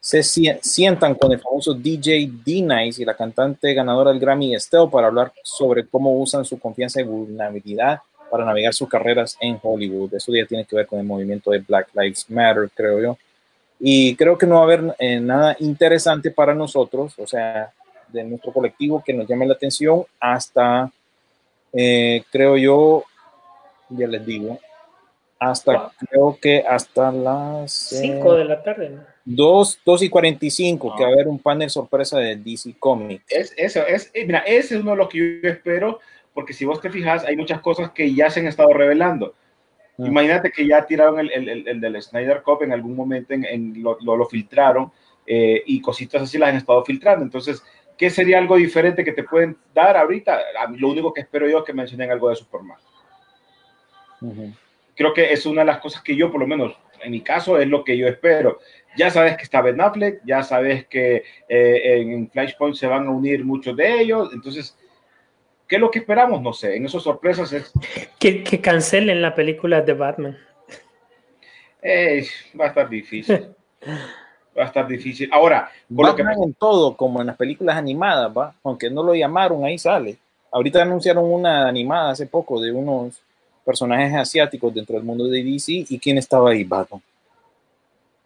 se 0.00 0.20
sie- 0.22 0.58
sientan 0.62 1.14
con 1.14 1.30
el 1.30 1.40
famoso 1.40 1.74
DJ 1.74 2.30
D-Nice 2.44 3.02
y 3.02 3.04
la 3.04 3.14
cantante 3.14 3.74
ganadora 3.74 4.10
del 4.10 4.18
Grammy 4.18 4.54
Estelle 4.54 4.88
para 4.90 5.08
hablar 5.08 5.30
sobre 5.44 5.86
cómo 5.86 6.18
usan 6.18 6.44
su 6.44 6.58
confianza 6.58 7.00
y 7.00 7.04
vulnerabilidad 7.04 8.00
para 8.30 8.44
navegar 8.44 8.72
sus 8.72 8.88
carreras 8.88 9.36
en 9.40 9.58
Hollywood. 9.60 10.14
Eso 10.14 10.32
ya 10.34 10.46
tiene 10.46 10.64
que 10.64 10.76
ver 10.76 10.86
con 10.86 10.98
el 10.98 11.04
movimiento 11.04 11.50
de 11.50 11.58
Black 11.58 11.88
Lives 11.94 12.30
Matter, 12.30 12.70
creo 12.74 13.00
yo. 13.00 13.18
Y 13.78 14.14
creo 14.16 14.36
que 14.36 14.46
no 14.46 14.56
va 14.56 14.60
a 14.60 14.64
haber 14.64 14.94
eh, 14.98 15.20
nada 15.20 15.56
interesante 15.58 16.30
para 16.30 16.54
nosotros, 16.54 17.14
o 17.18 17.26
sea, 17.26 17.72
de 18.08 18.24
nuestro 18.24 18.52
colectivo 18.52 19.02
que 19.04 19.14
nos 19.14 19.26
llame 19.26 19.46
la 19.46 19.54
atención 19.54 20.04
hasta, 20.18 20.90
eh, 21.72 22.22
creo 22.30 22.56
yo, 22.56 23.04
ya 23.88 24.06
les 24.06 24.24
digo, 24.24 24.58
hasta 25.38 25.90
creo 25.98 26.38
que 26.40 26.62
hasta 26.68 27.10
las 27.10 27.72
5 27.72 28.34
de 28.34 28.44
la 28.44 28.62
tarde, 28.62 28.90
¿no? 28.90 29.10
2, 29.24 29.80
2 29.84 30.02
y 30.02 30.08
45, 30.08 30.94
que 30.96 31.02
va 31.02 31.10
a 31.10 31.12
haber 31.12 31.28
un 31.28 31.38
panel 31.38 31.70
sorpresa 31.70 32.18
de 32.18 32.36
DC 32.36 32.74
Comics. 32.78 33.24
Es, 33.28 33.54
eso, 33.56 33.86
es, 33.86 34.10
eh, 34.12 34.26
mira, 34.26 34.40
ese 34.40 34.74
es 34.74 34.82
uno 34.82 34.92
de 34.92 34.96
los 34.96 35.08
que 35.08 35.18
yo 35.18 35.48
espero, 35.48 36.00
porque 36.34 36.52
si 36.52 36.64
vos 36.64 36.80
te 36.80 36.90
fijas, 36.90 37.24
hay 37.24 37.36
muchas 37.36 37.60
cosas 37.60 37.90
que 37.90 38.14
ya 38.14 38.30
se 38.30 38.40
han 38.40 38.46
estado 38.46 38.72
revelando. 38.72 39.34
Mm. 39.96 40.06
Imagínate 40.06 40.50
que 40.50 40.66
ya 40.66 40.86
tiraron 40.86 41.18
el, 41.20 41.30
el, 41.32 41.48
el, 41.48 41.68
el 41.68 41.80
del 41.80 42.02
Snyder 42.02 42.42
Cup 42.42 42.62
en 42.62 42.72
algún 42.72 42.96
momento, 42.96 43.34
en, 43.34 43.44
en 43.44 43.82
lo, 43.82 43.98
lo, 44.00 44.16
lo, 44.16 44.26
filtraron 44.26 44.90
eh, 45.26 45.62
y 45.66 45.80
cositas 45.80 46.22
así 46.22 46.38
las 46.38 46.50
han 46.50 46.56
estado 46.56 46.84
filtrando. 46.84 47.24
Entonces, 47.24 47.62
¿qué 47.98 48.10
sería 48.10 48.38
algo 48.38 48.56
diferente 48.56 49.04
que 49.04 49.12
te 49.12 49.24
pueden 49.24 49.56
dar 49.74 49.96
ahorita? 49.96 50.38
Lo 50.76 50.88
único 50.88 51.12
que 51.12 51.22
espero 51.22 51.48
yo 51.48 51.58
es 51.58 51.64
que 51.64 51.72
mencionen 51.72 52.10
algo 52.10 52.28
de 52.28 52.36
Superman. 52.36 52.78
Uh 54.20 54.32
-huh. 54.32 54.54
Creo 54.96 55.14
que 55.14 55.32
es 55.32 55.46
una 55.46 55.62
de 55.62 55.66
las 55.66 55.78
cosas 55.78 56.02
que 56.02 56.14
yo, 56.14 56.30
por 56.30 56.40
lo 56.40 56.46
menos 56.46 56.76
en 57.02 57.10
mi 57.10 57.20
caso, 57.20 57.58
es 57.58 57.68
lo 57.68 57.84
que 57.84 57.96
yo 57.96 58.06
espero. 58.06 58.60
Ya 58.96 59.10
sabes 59.10 59.36
que 59.36 59.44
está 59.44 59.62
Ben 59.62 59.80
Affleck, 59.80 60.20
ya 60.24 60.42
sabes 60.42 60.86
que 60.86 61.24
eh, 61.48 62.00
en 62.00 62.30
Flashpoint 62.30 62.76
se 62.76 62.86
van 62.86 63.06
a 63.06 63.10
unir 63.10 63.44
muchos 63.44 63.76
de 63.76 64.00
ellos, 64.00 64.30
entonces 64.32 64.76
¿Qué 65.70 65.76
es 65.76 65.80
lo 65.80 65.88
que 65.88 66.00
esperamos? 66.00 66.42
No 66.42 66.52
sé. 66.52 66.74
En 66.74 66.84
esas 66.84 67.04
sorpresas 67.04 67.52
es. 67.52 67.72
Que, 68.18 68.42
que 68.42 68.60
cancelen 68.60 69.22
la 69.22 69.36
película 69.36 69.80
de 69.80 69.92
Batman. 69.92 70.36
Eh, 71.80 72.26
va 72.60 72.64
a 72.64 72.68
estar 72.68 72.88
difícil. 72.88 73.54
va 74.58 74.64
a 74.64 74.66
estar 74.66 74.88
difícil. 74.88 75.30
Ahora, 75.32 75.70
Batman 75.88 76.34
lo 76.34 76.40
que... 76.40 76.44
en 76.48 76.54
todo, 76.54 76.96
como 76.96 77.20
en 77.20 77.28
las 77.28 77.36
películas 77.36 77.76
animadas, 77.76 78.36
¿va? 78.36 78.52
Aunque 78.64 78.90
no 78.90 79.04
lo 79.04 79.14
llamaron, 79.14 79.64
ahí 79.64 79.78
sale. 79.78 80.18
Ahorita 80.50 80.82
anunciaron 80.82 81.24
una 81.24 81.68
animada 81.68 82.10
hace 82.10 82.26
poco 82.26 82.60
de 82.60 82.72
unos 82.72 83.22
personajes 83.64 84.12
asiáticos 84.12 84.74
dentro 84.74 84.96
del 84.96 85.04
mundo 85.04 85.28
de 85.28 85.40
DC. 85.40 85.86
¿Y 85.88 85.98
quién 86.00 86.18
estaba 86.18 86.50
ahí? 86.50 86.64
Batman. 86.64 87.00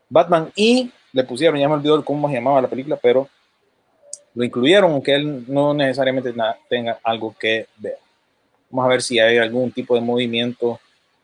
Batman 0.08 0.50
y 0.56 0.90
le 1.12 1.24
pusieron, 1.24 1.60
ya 1.60 1.68
me 1.68 1.74
olvidó 1.74 2.02
cómo 2.02 2.26
se 2.26 2.36
llamaba 2.36 2.62
la 2.62 2.68
película, 2.68 2.96
pero 2.96 3.28
lo 4.34 4.44
incluyeron, 4.44 4.92
aunque 4.92 5.14
él 5.14 5.44
no 5.46 5.72
necesariamente 5.74 6.34
tenga 6.68 6.98
algo 7.02 7.34
que 7.38 7.68
ver. 7.78 7.98
Vamos 8.70 8.86
a 8.86 8.88
ver 8.88 9.02
si 9.02 9.18
hay 9.18 9.38
algún 9.38 9.70
tipo 9.70 9.94
de 9.94 10.00
movimiento 10.00 10.80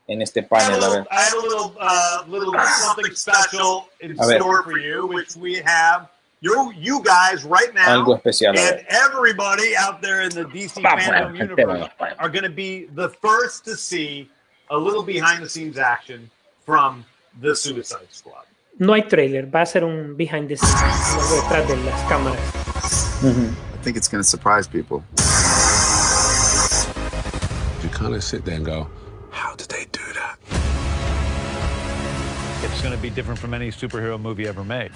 en 0.07 0.21
este 0.21 0.43
panel. 0.43 0.81
A 0.81 0.89
ver. 0.89 1.07
I 1.11 1.21
have 1.21 1.33
a 1.33 1.41
little, 1.41 1.75
uh, 1.79 2.23
little 2.27 2.53
something 2.79 3.13
special 3.13 3.89
in 3.99 4.15
store 4.17 4.63
for 4.63 4.77
you, 4.77 5.07
which 5.07 5.35
we 5.35 5.61
have 5.65 6.07
you, 6.41 6.73
you 6.75 7.03
guys 7.03 7.43
right 7.43 7.73
now, 7.73 7.87
algo 7.87 8.15
especial, 8.15 8.57
and 8.57 8.83
everybody 8.89 9.75
out 9.77 10.01
there 10.01 10.21
in 10.21 10.29
the 10.29 10.43
DC 10.45 10.81
fandom 10.81 11.37
universe 11.37 11.89
are 12.17 12.29
going 12.29 12.43
to 12.43 12.49
be 12.49 12.85
the 12.95 13.09
first 13.21 13.63
to 13.65 13.75
see 13.75 14.27
a 14.69 14.77
little 14.77 15.03
behind-the-scenes 15.03 15.77
action 15.77 16.29
from 16.65 17.05
the 17.41 17.55
Suicide 17.55 18.07
Squad. 18.09 18.45
No 18.79 18.93
hay 18.93 19.03
trailer, 19.03 19.45
va 19.45 19.61
a 19.61 19.65
ser 19.65 19.83
un 19.83 20.15
behind 20.17 20.47
the 20.49 20.57
scenes, 20.57 21.31
detrás 21.31 21.67
de 21.67 21.75
las 21.77 22.01
cámaras. 22.09 22.60
Mm-hmm. 23.21 23.73
I 23.75 23.77
think 23.83 23.97
it's 23.97 24.07
going 24.07 24.23
to 24.23 24.27
surprise 24.27 24.67
people. 24.67 25.03
You 27.83 27.89
kind 27.89 28.15
of 28.15 28.23
sit 28.23 28.45
there 28.45 28.55
and 28.55 28.65
go, 28.65 28.89
how 29.29 29.55
did 29.55 29.69
they 29.69 29.85
do 29.91 30.01
that? 30.13 30.39
It's 32.63 32.81
going 32.81 32.95
to 32.95 33.01
be 33.01 33.11
different 33.11 33.39
from 33.39 33.53
any 33.53 33.69
superhero 33.69 34.19
movie 34.19 34.47
ever 34.47 34.63
made. 34.63 34.91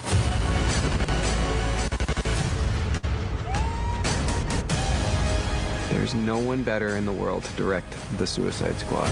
There's 5.92 6.16
no 6.16 6.40
one 6.40 6.64
better 6.64 6.96
in 6.98 7.06
the 7.06 7.14
world 7.14 7.44
to 7.44 7.54
direct 7.54 7.96
the 8.18 8.26
Suicide 8.26 8.80
Squad 8.80 9.12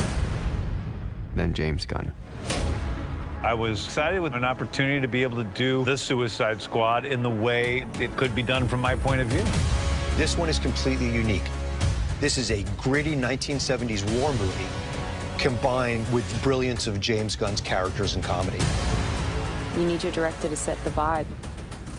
than 1.35 1.53
James 1.53 1.85
Gunn. 1.85 2.13
I 3.43 3.53
was 3.53 3.83
excited 3.83 4.21
with 4.21 4.35
an 4.35 4.45
opportunity 4.45 5.01
to 5.01 5.07
be 5.09 5.21
able 5.21 5.35
to 5.35 5.43
do 5.43 5.83
the 5.83 5.97
Suicide 5.97 6.61
Squad 6.61 7.03
in 7.03 7.21
the 7.21 7.29
way 7.29 7.85
it 7.99 8.15
could 8.15 8.33
be 8.33 8.41
done 8.41 8.69
from 8.69 8.79
my 8.79 8.95
point 8.95 9.19
of 9.19 9.27
view. 9.27 9.43
This 10.15 10.37
one 10.37 10.47
is 10.47 10.59
completely 10.59 11.09
unique. 11.09 11.43
This 12.21 12.37
is 12.37 12.51
a 12.51 12.63
gritty 12.77 13.17
1970s 13.17 14.09
war 14.17 14.31
movie 14.35 14.65
combined 15.37 16.09
with 16.13 16.31
the 16.31 16.39
brilliance 16.39 16.87
of 16.87 17.01
James 17.01 17.35
Gunn's 17.35 17.59
characters 17.59 18.15
and 18.15 18.23
comedy. 18.23 18.63
You 19.75 19.85
need 19.85 20.03
your 20.03 20.13
director 20.13 20.47
to 20.47 20.55
set 20.55 20.81
the 20.85 20.91
vibe. 20.91 21.25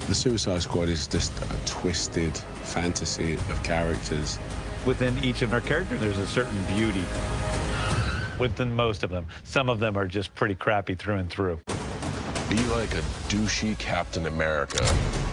The 0.07 0.15
Suicide 0.15 0.63
Squad 0.63 0.89
is 0.89 1.07
just 1.07 1.31
a 1.43 1.67
twisted 1.67 2.35
fantasy 2.63 3.35
of 3.35 3.63
characters. 3.63 4.39
Within 4.87 5.23
each 5.23 5.43
of 5.43 5.53
our 5.53 5.61
characters, 5.61 6.01
there's 6.01 6.17
a 6.17 6.27
certain 6.27 6.65
beauty 6.75 7.05
within 8.39 8.75
most 8.75 9.03
of 9.03 9.11
them. 9.11 9.27
Some 9.43 9.69
of 9.69 9.81
them 9.81 9.97
are 9.97 10.07
just 10.07 10.35
pretty 10.35 10.55
crappy 10.55 10.95
through 10.95 11.17
and 11.17 11.31
through. 11.31 11.61
Be 12.49 12.57
like 12.67 12.93
a 12.95 13.03
douchey 13.29 13.79
Captain 13.79 14.27
America. 14.27 14.85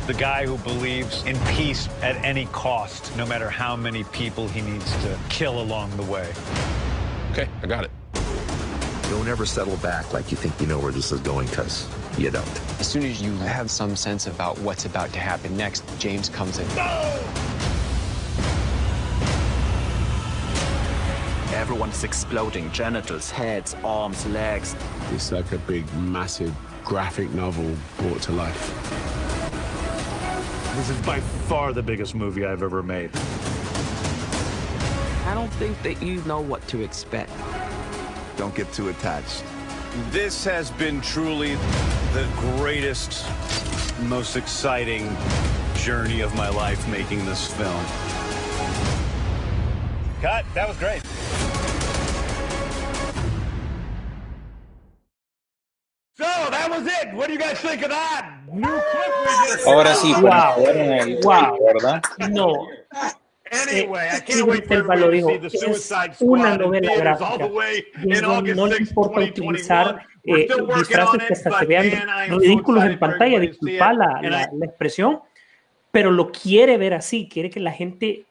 The 0.07 0.14
guy 0.14 0.45
who 0.45 0.57
believes 0.60 1.23
in 1.26 1.38
peace 1.56 1.88
at 2.02 2.15
any 2.26 2.45
cost, 2.48 3.15
no 3.18 3.26
matter 3.26 3.49
how 3.49 3.76
many 3.76 4.03
people 4.06 4.48
he 4.48 4.61
needs 4.61 4.91
to 5.03 5.18
kill 5.30 5.61
along 5.61 5.95
the 5.98 6.03
way. 6.03 6.32
Okay, 7.32 7.48
I 7.61 7.68
got 7.68 7.84
it. 7.86 7.91
Don't 9.10 9.28
ever 9.28 9.45
settle 9.45 9.78
back 9.78 10.14
like 10.14 10.32
you 10.32 10.38
think 10.38 10.60
you 10.60 10.68
know 10.68 10.80
where 10.80 10.91
this 10.91 11.11
is 11.11 11.19
going, 11.19 11.48
because 11.48 11.88
you 12.18 12.32
don't. 12.32 12.48
As 12.80 12.88
soon 12.88 13.03
as 13.03 13.22
you 13.22 13.34
have 13.36 13.69
some 13.69 13.95
sense 13.95 14.26
about 14.28 14.57
what's 14.60 14.86
about 14.86 15.11
to 15.14 15.19
happen 15.19 15.56
next, 15.57 15.84
James 15.99 16.30
comes 16.30 16.60
in. 16.60 16.68
Everyone's 21.62 22.04
exploding 22.04 22.72
genitals, 22.72 23.30
heads, 23.30 23.76
arms, 23.84 24.26
legs. 24.26 24.76
It's 25.12 25.32
like 25.32 25.52
a 25.52 25.60
big, 25.60 25.86
massive 25.94 26.52
graphic 26.84 27.30
novel 27.36 27.78
brought 28.00 28.20
to 28.24 28.32
life. 28.32 28.68
This 30.76 30.90
is 30.90 31.00
by 31.06 31.20
far 31.20 31.72
the 31.72 31.84
biggest 31.84 32.16
movie 32.16 32.48
I've 32.48 32.64
ever 32.64 32.82
made. 32.82 33.12
I 35.28 35.36
don't 35.36 35.54
think 35.54 35.80
that 35.84 36.02
you 36.02 36.24
know 36.24 36.42
what 36.42 36.68
to 36.70 36.82
expect. 36.82 37.32
Don't 38.38 38.56
get 38.56 38.74
too 38.74 38.90
attached. 38.90 39.44
This 40.10 40.44
has 40.46 40.72
been 40.72 41.00
truly 41.00 41.54
the 42.14 42.28
greatest, 42.58 43.24
most 44.06 44.36
exciting 44.36 45.16
journey 45.76 46.22
of 46.22 46.34
my 46.34 46.50
life 46.50 46.88
making 46.88 47.24
this 47.28 47.54
film. 47.54 48.31
Cut. 50.22 50.45
That 50.53 50.68
was 50.68 50.77
great. 50.77 51.02
So 56.18 56.26
that 56.26 56.68
was 56.69 56.85
it. 56.85 57.14
What 57.15 57.27
do 57.27 57.34
you 57.34 57.39
guys 57.39 57.57
think 57.60 57.81
of 57.84 57.89
that? 57.89 58.41
New 58.52 58.61
clip 58.61 59.11
we 59.26 59.48
just 59.52 59.68
Ahora 59.68 59.95
sí, 59.95 60.14
Wow. 60.22 60.65
el 60.68 61.19
Wow. 61.23 61.57
¿verdad? 61.73 62.02
No. 62.30 62.68
Anyway, 63.52 64.07
I 64.10 64.18
Eh, 64.18 64.22
can't 64.26 64.48
wait 64.48 64.65
for 64.65 64.77
to 64.81 65.10
dijo, 65.11 65.27
see 65.30 65.38
the 65.39 65.48
es 65.48 65.60
Suicide 65.60 66.15
una 66.22 66.53
Squad 66.53 66.53
in 66.53 66.60
novela 66.61 66.88
theaters 66.93 67.22
all 67.22 67.38
gráfica. 67.38 67.48
the 67.48 67.53
way 67.53 67.84
Y 68.03 68.15
in 68.15 68.22
no, 68.22 68.34
August 68.35 68.56
no 68.56 68.65
le 68.68 68.76
6, 68.77 68.89
importa 68.89 69.15
2021. 69.19 69.52
utilizar 69.52 70.06
eh, 70.23 70.48
disfraces 70.77 71.10
on 71.10 71.19
que 71.19 71.26
it, 71.26 71.31
hasta 71.31 71.60
se 71.60 71.65
vean 71.65 71.91
ridículos 72.39 72.84
en 72.85 72.99
pantalla, 72.99 73.39
disculpa 73.39 73.93
la, 73.93 74.22
la 74.22 74.65
expresión, 74.65 75.19
pero 75.91 76.11
lo 76.11 76.31
quiere 76.31 76.77
ver 76.77 76.93
así, 76.93 77.27
quiere 77.27 77.49
que 77.49 77.60
la 77.60 77.72
gente 77.73 78.26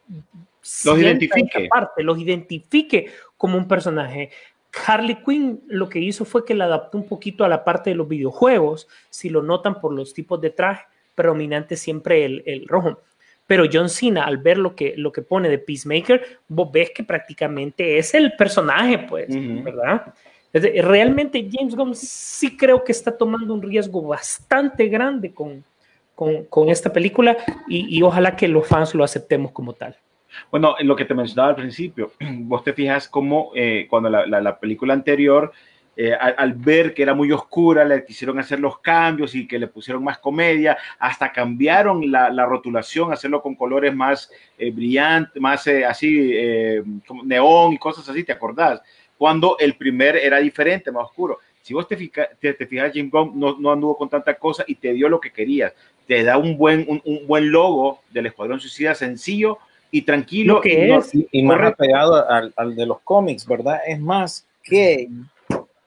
sienta 0.63 1.01
identifique. 1.01 1.69
parte, 1.69 2.03
los 2.03 2.19
identifique 2.19 3.07
como 3.37 3.57
un 3.57 3.67
personaje. 3.69 4.31
Harley 4.87 5.19
Quinn 5.25 5.63
lo 5.67 5.89
que 5.89 5.99
hizo 5.99 6.25
fue 6.25 6.45
que 6.45 6.55
la 6.55 6.67
adaptó 6.67 6.97
un 6.99 7.09
poquito 7.09 7.45
a 7.45 7.49
la 7.49 7.65
parte 7.65 7.91
de 7.91 7.97
los 7.97 8.07
videojuegos, 8.09 8.89
si 9.09 9.29
lo 9.29 9.43
notan 9.43 9.81
por 9.81 9.93
los 9.93 10.15
tipos 10.15 10.41
de 10.41 10.51
traje, 10.51 10.85
predominante 11.15 11.77
siempre 11.77 12.25
el, 12.25 12.43
el 12.47 12.67
rojo. 12.69 13.01
Pero 13.47 13.65
John 13.73 13.89
Cena, 13.89 14.23
al 14.25 14.39
ver 14.39 14.59
lo 14.59 14.77
que, 14.77 14.95
lo 14.97 15.11
que 15.11 15.23
pone 15.23 15.49
de 15.49 15.59
Peacemaker, 15.59 16.39
vos 16.47 16.71
ves 16.71 16.91
que 16.95 17.03
prácticamente 17.03 17.99
es 17.99 18.15
el 18.15 18.33
personaje, 18.37 18.99
pues, 19.09 19.27
¿verdad? 19.65 20.15
Es 20.53 20.63
de- 20.63 20.81
Realmente 20.83 21.49
James 21.51 21.75
Gunn 21.75 21.97
sí 21.97 22.57
creo 22.57 22.85
que 22.85 22.93
está 22.93 23.17
tomando 23.17 23.53
un 23.53 23.63
riesgo 23.63 24.03
bastante 24.03 24.87
grande 24.87 25.33
con, 25.35 25.65
con, 26.15 26.45
con 26.45 26.69
esta 26.69 26.93
película 26.93 27.37
y, 27.67 27.99
y 27.99 28.03
ojalá 28.03 28.37
que 28.37 28.47
los 28.47 28.69
fans 28.69 28.95
lo 28.95 29.03
aceptemos 29.03 29.51
como 29.51 29.73
tal. 29.73 29.97
Bueno, 30.51 30.75
en 30.79 30.87
lo 30.87 30.97
que 30.97 31.05
te 31.05 31.15
mencionaba 31.15 31.51
al 31.51 31.57
principio, 31.57 32.13
vos 32.21 32.63
te 32.65 32.73
fijas 32.73 33.09
cómo 33.09 33.53
eh, 33.55 33.87
cuando 33.89 34.09
la, 34.11 34.27
la- 34.27 34.41
la 34.41 34.59
película 34.59 34.95
anterior, 34.95 35.53
eh, 35.97 36.15
al, 36.15 36.35
al 36.39 36.53
ver 36.55 36.95
que 36.95 37.03
era 37.03 37.15
muy 37.15 37.31
oscura, 37.33 37.85
le 37.85 38.05
quisieron 38.05 38.39
hacer 38.39 38.61
los 38.61 38.79
cambios 38.79 39.35
y 39.35 39.47
que 39.47 39.59
le 39.59 39.67
pusieron 39.67 40.03
más 40.05 40.19
comedia, 40.19 40.79
hasta 40.99 41.33
cambiaron 41.33 42.11
la, 42.11 42.31
la 42.31 42.47
rotulación, 42.47 43.13
hacerlo 43.13 43.43
con 43.43 43.55
colores 43.55 43.95
más 43.95 44.31
eh, 44.57 44.71
brillantes, 44.71 45.41
más 45.43 45.67
eh, 45.67 45.85
así, 45.85 46.31
eh, 46.33 46.83
como 47.07 47.23
neón 47.25 47.73
y 47.75 47.79
cosas 47.79 48.09
así, 48.09 48.25
¿te 48.25 48.33
acordás? 48.33 48.81
Cuando 49.19 49.57
el 49.59 49.75
primer 49.77 50.17
era 50.17 50.39
diferente, 50.39 50.91
más 50.91 51.05
oscuro. 51.05 51.39
Si 51.61 51.75
vos 51.75 51.87
te, 51.87 51.97
te, 52.41 52.55
te 52.55 52.67
fijas, 52.67 52.93
Jim 52.93 53.11
Gunn 53.11 53.33
no, 53.39 53.57
no 53.59 53.71
anduvo 53.73 53.97
con 53.99 54.09
tanta 54.09 54.35
cosa 54.35 54.65
y 54.67 54.77
te 54.77 54.95
dio 54.95 55.09
lo 55.11 55.21
que 55.21 55.31
querías. 55.31 55.75
Te 56.07 56.23
da 56.25 56.39
un 56.39 56.57
buen, 56.57 56.87
un, 56.89 57.03
un 57.05 57.27
buen 57.27 57.51
logo 57.53 58.01
del 58.11 58.27
Escuadrón 58.27 58.59
Suicida 58.61 58.95
sencillo 58.95 59.59
y 59.91 60.03
tranquilo. 60.03 60.55
Lo 60.55 60.61
que 60.61 60.87
y 60.89 60.93
es, 60.93 61.15
y, 61.15 61.29
y 61.33 61.43
más 61.43 61.57
correcto. 61.59 61.83
apegado 61.83 62.29
al, 62.29 62.53
al 62.57 62.77
de 62.77 62.87
los 62.87 63.01
cómics, 63.01 63.47
¿verdad? 63.47 63.81
Es 63.87 63.99
más, 64.01 64.47
que 64.63 65.09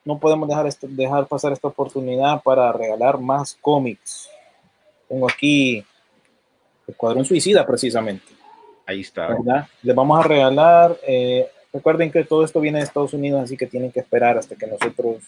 no 0.04 0.18
podemos 0.18 0.48
dejar, 0.48 0.66
esto- 0.66 0.86
dejar 0.90 1.26
pasar 1.26 1.52
esta 1.52 1.68
oportunidad 1.68 2.42
para 2.42 2.72
regalar 2.72 3.18
más 3.18 3.56
cómics. 3.60 4.28
Tengo 5.08 5.28
aquí 5.30 5.84
Escuadrón 6.86 7.24
Suicida, 7.24 7.64
precisamente. 7.66 8.26
Ahí 8.86 9.00
está. 9.00 9.28
¿verdad? 9.28 9.66
Les 9.82 9.94
vamos 9.96 10.22
a 10.22 10.28
regalar. 10.28 10.96
eh, 11.06 11.48
recuerden 11.72 12.10
que 12.12 12.24
todo 12.24 12.44
esto 12.44 12.60
viene 12.60 12.78
de 12.78 12.84
Estados 12.84 13.14
Unidos, 13.14 13.42
así 13.42 13.56
que 13.56 13.66
tienen 13.66 13.90
que 13.90 14.00
esperar 14.00 14.36
hasta 14.36 14.54
que 14.56 14.66
nosotros 14.66 15.22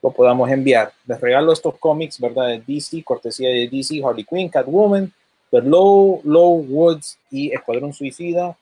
lo 0.00 0.10
podamos 0.10 0.50
enviar. 0.50 0.92
Les 1.06 1.20
regalo 1.20 1.52
estos 1.52 1.76
cómics, 1.78 2.20
¿verdad? 2.20 2.48
De 2.48 2.60
DC, 2.66 3.02
cortesía 3.04 3.48
de 3.50 3.68
DC, 3.68 4.02
Harley 4.04 4.24
Quinn, 4.24 4.48
Catwoman, 4.48 5.12
Low, 5.60 6.20
Low 6.24 6.64
Woods 6.68 7.18
y 7.30 7.52
Escuadrón 7.52 7.92
Suicida, 7.92 8.56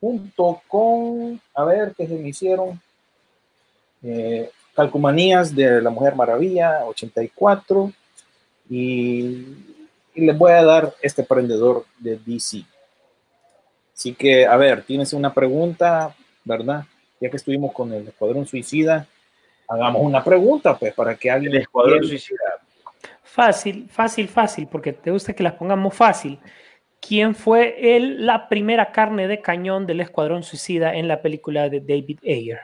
junto 0.00 0.62
con, 0.68 1.40
a 1.54 1.64
ver, 1.64 1.94
¿qué 1.96 2.06
se 2.06 2.14
me 2.14 2.28
hicieron? 2.28 2.80
Eh, 4.02 4.50
Calcumanías 4.74 5.54
de 5.54 5.80
la 5.80 5.90
Mujer 5.90 6.14
Maravilla, 6.14 6.84
84, 6.84 7.92
y, 8.70 9.46
y 10.14 10.26
les 10.26 10.36
voy 10.36 10.52
a 10.52 10.64
dar 10.64 10.94
este 11.00 11.22
prendedor 11.22 11.84
de 11.98 12.18
DC. 12.24 12.64
Así 13.94 14.14
que, 14.14 14.46
a 14.46 14.56
ver, 14.56 14.82
tienes 14.82 15.12
una 15.12 15.32
pregunta, 15.32 16.14
¿verdad? 16.44 16.84
Ya 17.20 17.30
que 17.30 17.36
estuvimos 17.36 17.72
con 17.72 17.92
el 17.92 18.08
Escuadrón 18.08 18.46
Suicida, 18.46 19.06
hagamos 19.68 20.02
una 20.02 20.24
pregunta, 20.24 20.76
pues, 20.76 20.92
para 20.94 21.14
que 21.14 21.30
alguien... 21.30 21.54
El 21.54 21.62
Escuadrón 21.62 22.02
Suicida. 22.02 22.63
Fácil, 23.22 23.88
fácil, 23.90 24.28
fácil, 24.28 24.68
porque 24.70 24.92
te 24.92 25.10
gusta 25.10 25.32
que 25.32 25.42
las 25.42 25.54
pongamos 25.54 25.94
fácil. 25.94 26.38
¿Quién 27.00 27.34
fue 27.34 27.96
el, 27.96 28.24
la 28.24 28.48
primera 28.48 28.92
carne 28.92 29.28
de 29.28 29.40
cañón 29.40 29.86
del 29.86 30.00
Escuadrón 30.00 30.42
Suicida 30.42 30.94
en 30.94 31.08
la 31.08 31.20
película 31.20 31.68
de 31.68 31.80
David 31.80 32.18
Ayer? 32.22 32.60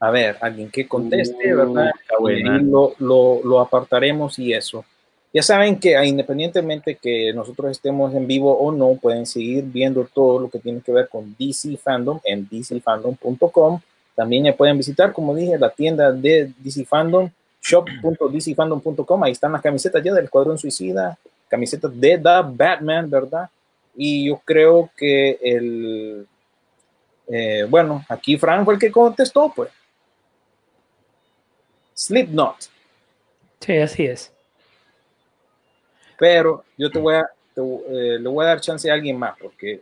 A 0.00 0.10
ver, 0.10 0.36
alguien 0.40 0.70
que 0.70 0.86
conteste, 0.86 1.54
¿verdad? 1.54 1.90
Y 2.20 2.48
ahí 2.48 2.62
lo, 2.62 2.94
lo, 2.98 3.40
lo 3.42 3.60
apartaremos 3.60 4.38
y 4.38 4.52
eso. 4.52 4.84
Ya 5.32 5.42
saben 5.42 5.78
que 5.78 5.96
ah, 5.96 6.04
independientemente 6.04 6.96
que 6.96 7.32
nosotros 7.34 7.70
estemos 7.70 8.14
en 8.14 8.26
vivo 8.26 8.56
o 8.58 8.72
no, 8.72 8.94
pueden 8.94 9.26
seguir 9.26 9.64
viendo 9.64 10.08
todo 10.12 10.40
lo 10.40 10.48
que 10.48 10.58
tiene 10.58 10.80
que 10.80 10.92
ver 10.92 11.08
con 11.08 11.36
DC 11.38 11.76
Fandom 11.76 12.18
en 12.24 12.48
dcfandom.com. 12.48 13.80
También 14.14 14.44
ya 14.44 14.56
pueden 14.56 14.78
visitar, 14.78 15.12
como 15.12 15.34
dije, 15.34 15.58
la 15.58 15.70
tienda 15.70 16.12
de 16.12 16.52
DC 16.58 16.84
Fandom, 16.86 17.30
shop.dcfandom.com. 17.68 19.22
Ahí 19.24 19.32
están 19.32 19.52
las 19.52 19.62
camisetas 19.62 20.02
ya 20.02 20.12
del 20.14 20.24
Escuadrón 20.24 20.58
Suicida, 20.58 21.18
camisetas 21.48 21.90
de 21.98 22.18
The 22.18 22.42
Batman, 22.54 23.08
¿verdad? 23.10 23.48
Y 23.96 24.28
yo 24.28 24.40
creo 24.44 24.90
que 24.96 25.38
el, 25.42 26.26
eh, 27.28 27.66
bueno, 27.68 28.04
aquí 28.08 28.36
Frank 28.36 28.64
fue 28.64 28.74
el 28.74 28.80
que 28.80 28.90
contestó, 28.92 29.52
pues. 29.54 29.70
Slipknot. 31.94 32.56
Sí, 33.60 33.76
así 33.78 34.06
es. 34.06 34.32
Pero 36.18 36.64
yo 36.76 36.90
te 36.90 36.98
voy 36.98 37.14
a, 37.14 37.28
te- 37.54 37.60
eh, 37.60 38.18
le 38.18 38.28
voy 38.28 38.44
a 38.44 38.48
dar 38.48 38.60
chance 38.60 38.90
a 38.90 38.94
alguien 38.94 39.18
más, 39.18 39.36
porque 39.40 39.80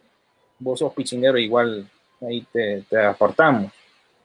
vos 0.58 0.78
sos 0.78 0.92
pichinero, 0.94 1.36
igual 1.38 1.88
ahí 2.22 2.46
te, 2.52 2.82
te 2.88 2.98
apartamos. 3.04 3.70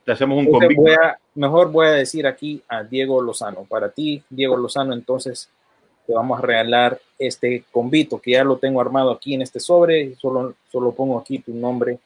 Te 0.05 0.11
hacemos 0.13 0.37
un 0.39 0.45
Entonces 0.45 0.67
convite. 0.75 0.81
voy 0.81 0.91
a- 0.93 1.19
mejor 1.35 1.71
voy 1.71 1.87
a 1.87 1.91
decir 1.91 2.27
aquí 2.27 2.61
a 2.67 2.83
Diego 2.83 3.21
Lozano. 3.21 3.63
Para 3.63 3.89
ti, 3.89 4.23
Diego 4.29 4.57
Lozano, 4.57 4.93
entonces 4.93 5.49
te 6.05 6.13
vamos 6.13 6.39
a 6.39 6.41
regalar 6.41 6.99
este 7.17 7.63
convito, 7.71 8.19
que 8.19 8.31
ya 8.31 8.43
lo 8.43 8.57
tengo 8.57 8.81
armado 8.81 9.11
aquí 9.11 9.33
en 9.33 9.41
este 9.41 9.59
sobre. 9.59 10.15
Solo, 10.15 10.55
solo 10.71 10.91
pongo 10.93 11.19
aquí 11.19 11.39
tu 11.39 11.53
nombre 11.53 11.99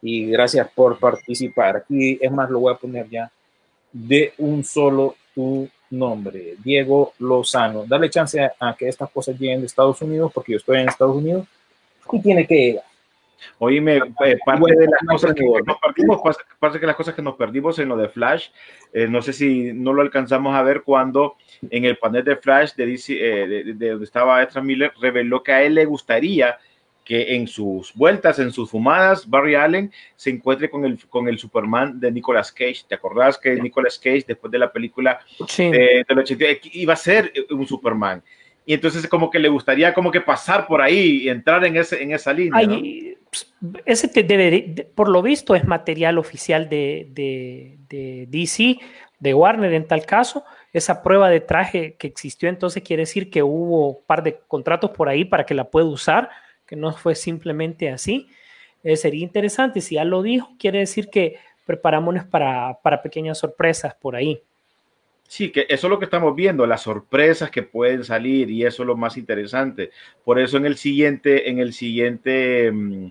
y 0.00 0.26
gracias 0.26 0.68
por 0.74 0.98
participar. 0.98 1.76
Aquí, 1.76 2.18
es 2.20 2.32
más, 2.32 2.50
lo 2.50 2.60
voy 2.60 2.72
a 2.72 2.76
poner 2.76 3.08
ya 3.08 3.30
de 3.92 4.32
un 4.38 4.64
solo 4.64 5.14
tu 5.34 5.68
nombre, 5.90 6.56
Diego 6.64 7.12
Lozano. 7.18 7.84
Dale 7.86 8.10
chance 8.10 8.40
a, 8.58 8.76
que 8.76 8.88
estas 8.88 9.10
cosas 9.10 9.38
lleguen 9.38 9.60
de 9.60 9.66
Estados 9.66 10.00
Unidos, 10.02 10.32
porque 10.34 10.52
yo 10.52 10.58
estoy 10.58 10.80
en 10.80 10.88
Estados 10.88 11.16
Unidos 11.16 11.46
y 12.10 12.20
tiene 12.20 12.46
que 12.46 12.54
llegar. 12.54 12.84
Oíme, 13.58 13.96
eh, 14.24 14.38
parte 14.44 14.76
de 14.76 14.86
las 14.86 15.00
cosas 15.08 15.34
que, 15.34 15.44
nos 15.44 15.78
perdimos, 15.78 16.20
pasa 16.58 16.80
que 16.80 16.86
las 16.86 16.96
cosas 16.96 17.14
que 17.14 17.22
nos 17.22 17.36
perdimos 17.36 17.78
en 17.78 17.88
lo 17.88 17.96
de 17.96 18.08
Flash, 18.08 18.48
eh, 18.92 19.06
no 19.08 19.22
sé 19.22 19.32
si 19.32 19.72
no 19.72 19.92
lo 19.92 20.02
alcanzamos 20.02 20.54
a 20.54 20.62
ver 20.62 20.82
cuando 20.82 21.36
en 21.70 21.84
el 21.84 21.96
panel 21.98 22.24
de 22.24 22.36
Flash 22.36 22.74
de, 22.74 22.86
DC, 22.86 23.12
eh, 23.14 23.46
de, 23.46 23.74
de 23.74 23.90
donde 23.90 24.04
estaba 24.04 24.42
Ezra 24.42 24.62
Miller 24.62 24.92
reveló 25.00 25.42
que 25.42 25.52
a 25.52 25.62
él 25.62 25.74
le 25.74 25.84
gustaría 25.84 26.58
que 27.04 27.34
en 27.34 27.46
sus 27.48 27.92
vueltas, 27.94 28.38
en 28.38 28.52
sus 28.52 28.70
fumadas, 28.70 29.28
Barry 29.28 29.54
Allen 29.54 29.92
se 30.14 30.30
encuentre 30.30 30.70
con 30.70 30.84
el, 30.84 30.98
con 31.08 31.28
el 31.28 31.38
Superman 31.38 31.98
de 31.98 32.12
Nicolas 32.12 32.52
Cage. 32.52 32.84
¿Te 32.88 32.94
acordás 32.94 33.38
que 33.38 33.54
Nicolas 33.56 33.98
Cage, 33.98 34.24
después 34.26 34.50
de 34.50 34.58
la 34.58 34.72
película 34.72 35.20
Sí. 35.48 35.64
eh, 35.64 36.04
del 36.08 36.18
80, 36.18 36.44
iba 36.72 36.92
a 36.92 36.96
ser 36.96 37.32
un 37.50 37.66
Superman? 37.66 38.22
Y 38.64 38.74
entonces 38.74 39.06
como 39.08 39.30
que 39.30 39.38
le 39.38 39.48
gustaría 39.48 39.92
como 39.94 40.10
que 40.10 40.20
pasar 40.20 40.66
por 40.66 40.80
ahí 40.82 41.22
y 41.22 41.28
entrar 41.28 41.64
en, 41.64 41.76
ese, 41.76 42.02
en 42.02 42.12
esa 42.12 42.32
línea. 42.32 42.62
¿no? 42.66 42.74
Ay, 42.74 43.16
ps, 43.30 43.52
ese 43.84 44.08
te 44.08 44.22
debe, 44.22 44.50
de- 44.50 44.84
por 44.84 45.08
lo 45.08 45.20
visto 45.22 45.54
es 45.54 45.64
material 45.66 46.18
oficial 46.18 46.68
de, 46.68 47.08
de- 47.10 47.78
de 47.88 48.26
DC, 48.28 48.78
de 49.18 49.34
Warner 49.34 49.72
en 49.72 49.86
tal 49.86 50.04
caso. 50.06 50.44
Esa 50.72 51.02
prueba 51.02 51.28
de 51.28 51.40
traje 51.40 51.94
que 51.98 52.06
existió 52.06 52.48
entonces 52.48 52.82
quiere 52.82 53.02
decir 53.02 53.30
que 53.30 53.42
hubo 53.42 53.88
un 53.98 53.98
par 54.06 54.22
de 54.22 54.38
contratos 54.48 54.90
por 54.92 55.08
ahí 55.08 55.24
para 55.24 55.44
que 55.44 55.54
la 55.54 55.64
pueda 55.64 55.86
usar, 55.86 56.30
que 56.66 56.76
no 56.76 56.92
fue 56.92 57.14
simplemente 57.14 57.90
así. 57.90 58.28
Eh, 58.84 58.96
sería 58.96 59.22
interesante, 59.22 59.80
si 59.80 59.96
ya 59.96 60.04
lo 60.04 60.22
dijo, 60.22 60.50
quiere 60.58 60.78
decir 60.80 61.08
que 61.10 61.36
preparámonos 61.66 62.24
para, 62.24 62.78
para 62.82 63.02
pequeñas 63.02 63.38
sorpresas 63.38 63.94
por 63.94 64.16
ahí. 64.16 64.40
Sí, 65.32 65.50
que 65.50 65.64
eso 65.70 65.86
es 65.86 65.90
lo 65.90 65.98
que 65.98 66.04
estamos 66.04 66.36
viendo, 66.36 66.66
las 66.66 66.82
sorpresas 66.82 67.50
que 67.50 67.62
pueden 67.62 68.04
salir 68.04 68.50
y 68.50 68.66
eso 68.66 68.82
es 68.82 68.86
lo 68.86 68.98
más 68.98 69.16
interesante. 69.16 69.90
Por 70.26 70.38
eso 70.38 70.58
en 70.58 70.66
el 70.66 70.76
siguiente, 70.76 71.48
en 71.48 71.58
el 71.58 71.72
siguiente 71.72 72.70
mm, 72.70 73.06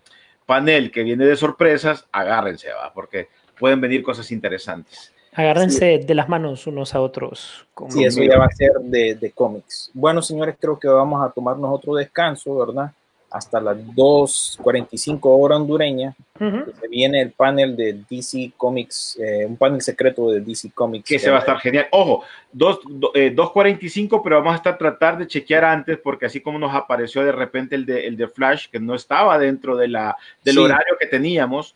panel 0.45 0.91
que 0.91 1.01
viene 1.01 1.25
de 1.25 1.35
sorpresas, 1.35 2.07
agárrense, 2.11 2.67
va, 2.73 2.93
porque 2.93 3.27
pueden 3.57 3.81
venir 3.81 4.03
cosas 4.03 4.31
interesantes. 4.31 5.11
Agárrense 5.33 5.97
de 6.05 6.13
las 6.13 6.29
manos 6.29 6.67
unos 6.67 6.93
a 6.93 7.01
otros. 7.01 7.65
con- 7.73 7.89
Sí, 7.89 8.03
eso 8.03 8.21
ya 8.21 8.37
va 8.37 8.45
a 8.45 8.51
ser 8.51 8.73
de, 8.83 9.15
de 9.15 9.31
cómics. 9.31 9.89
Bueno, 9.91 10.21
señores, 10.21 10.57
creo 10.61 10.77
que 10.77 10.87
vamos 10.89 11.27
a 11.27 11.31
tomarnos 11.31 11.73
otro 11.73 11.95
descanso, 11.95 12.55
¿verdad? 12.55 12.91
Hasta 13.31 13.61
las 13.61 13.77
2.45 13.95 15.19
hora 15.23 15.55
hondureña. 15.57 16.13
Ujú. 16.39 16.65
que 16.65 16.71
se 16.81 16.87
viene 16.87 17.21
el 17.21 17.31
panel 17.33 17.75
de 17.75 17.99
DC 18.09 18.53
Comics, 18.57 19.15
eh, 19.21 19.45
un 19.45 19.57
panel 19.57 19.79
secreto 19.79 20.31
de 20.31 20.41
DC 20.41 20.71
Comics. 20.73 21.07
Que 21.07 21.19
se 21.19 21.29
va 21.29 21.35
a 21.37 21.39
estar 21.41 21.59
genial. 21.59 21.85
Ojo, 21.91 22.23
dos- 22.51 22.79
do- 22.89 23.11
eh, 23.13 23.29
2.45, 23.29 24.21
pero 24.23 24.37
vamos 24.37 24.53
a 24.53 24.55
estar 24.55 24.75
tratar 24.75 25.19
de 25.19 25.27
chequear 25.27 25.63
antes, 25.63 25.99
porque 25.99 26.25
así 26.25 26.41
como 26.41 26.57
nos 26.57 26.73
apareció 26.73 27.23
de 27.23 27.31
repente 27.31 27.75
el 27.75 27.85
de, 27.85 28.07
el 28.07 28.17
de 28.17 28.27
Flash, 28.27 28.69
que 28.71 28.79
no 28.79 28.95
estaba 28.95 29.37
dentro 29.37 29.77
de 29.77 29.87
la, 29.89 30.17
del 30.43 30.55
Sí. 30.55 30.59
horario 30.61 30.95
que 30.99 31.05
teníamos. 31.05 31.75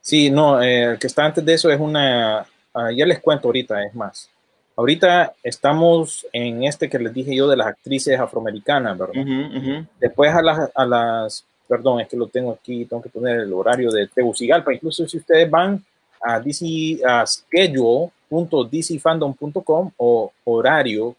Sí, 0.00 0.28
no, 0.28 0.60
eh, 0.60 0.82
el 0.94 0.98
que 0.98 1.06
está 1.06 1.24
antes 1.24 1.44
de 1.44 1.54
eso 1.54 1.70
es 1.70 1.78
una, 1.78 2.40
ah, 2.74 2.90
ya 2.92 3.06
les 3.06 3.20
cuento 3.20 3.46
ahorita, 3.46 3.80
es 3.84 3.94
más. 3.94 4.28
Ahorita 4.76 5.34
estamos 5.42 6.24
en 6.32 6.62
este 6.64 6.88
que 6.88 6.98
les 6.98 7.12
dije 7.12 7.36
yo 7.36 7.46
de 7.48 7.56
las 7.56 7.66
actrices 7.66 8.18
afroamericanas, 8.18 8.96
¿verdad? 8.96 9.22
Ujú, 9.22 9.58
ujú. 9.58 9.84
Después 10.00 10.34
a 10.34 10.40
las, 10.40 10.70
a 10.74 10.86
las, 10.86 11.44
perdón, 11.68 12.00
es 12.00 12.08
que 12.08 12.16
lo 12.16 12.28
tengo 12.28 12.52
aquí, 12.52 12.86
tengo 12.86 13.02
que 13.02 13.10
poner 13.10 13.40
el 13.40 13.52
horario 13.52 13.90
de 13.90 14.08
Tegucigalpa. 14.08 14.72
Incluso 14.72 15.06
si 15.06 15.18
ustedes 15.18 15.50
van 15.50 15.84
a 16.22 16.40
DC, 16.40 17.00
a 17.04 17.26
schedule.dcfandom.com 17.26 19.90
o 19.96 20.32
horario, 20.44 21.16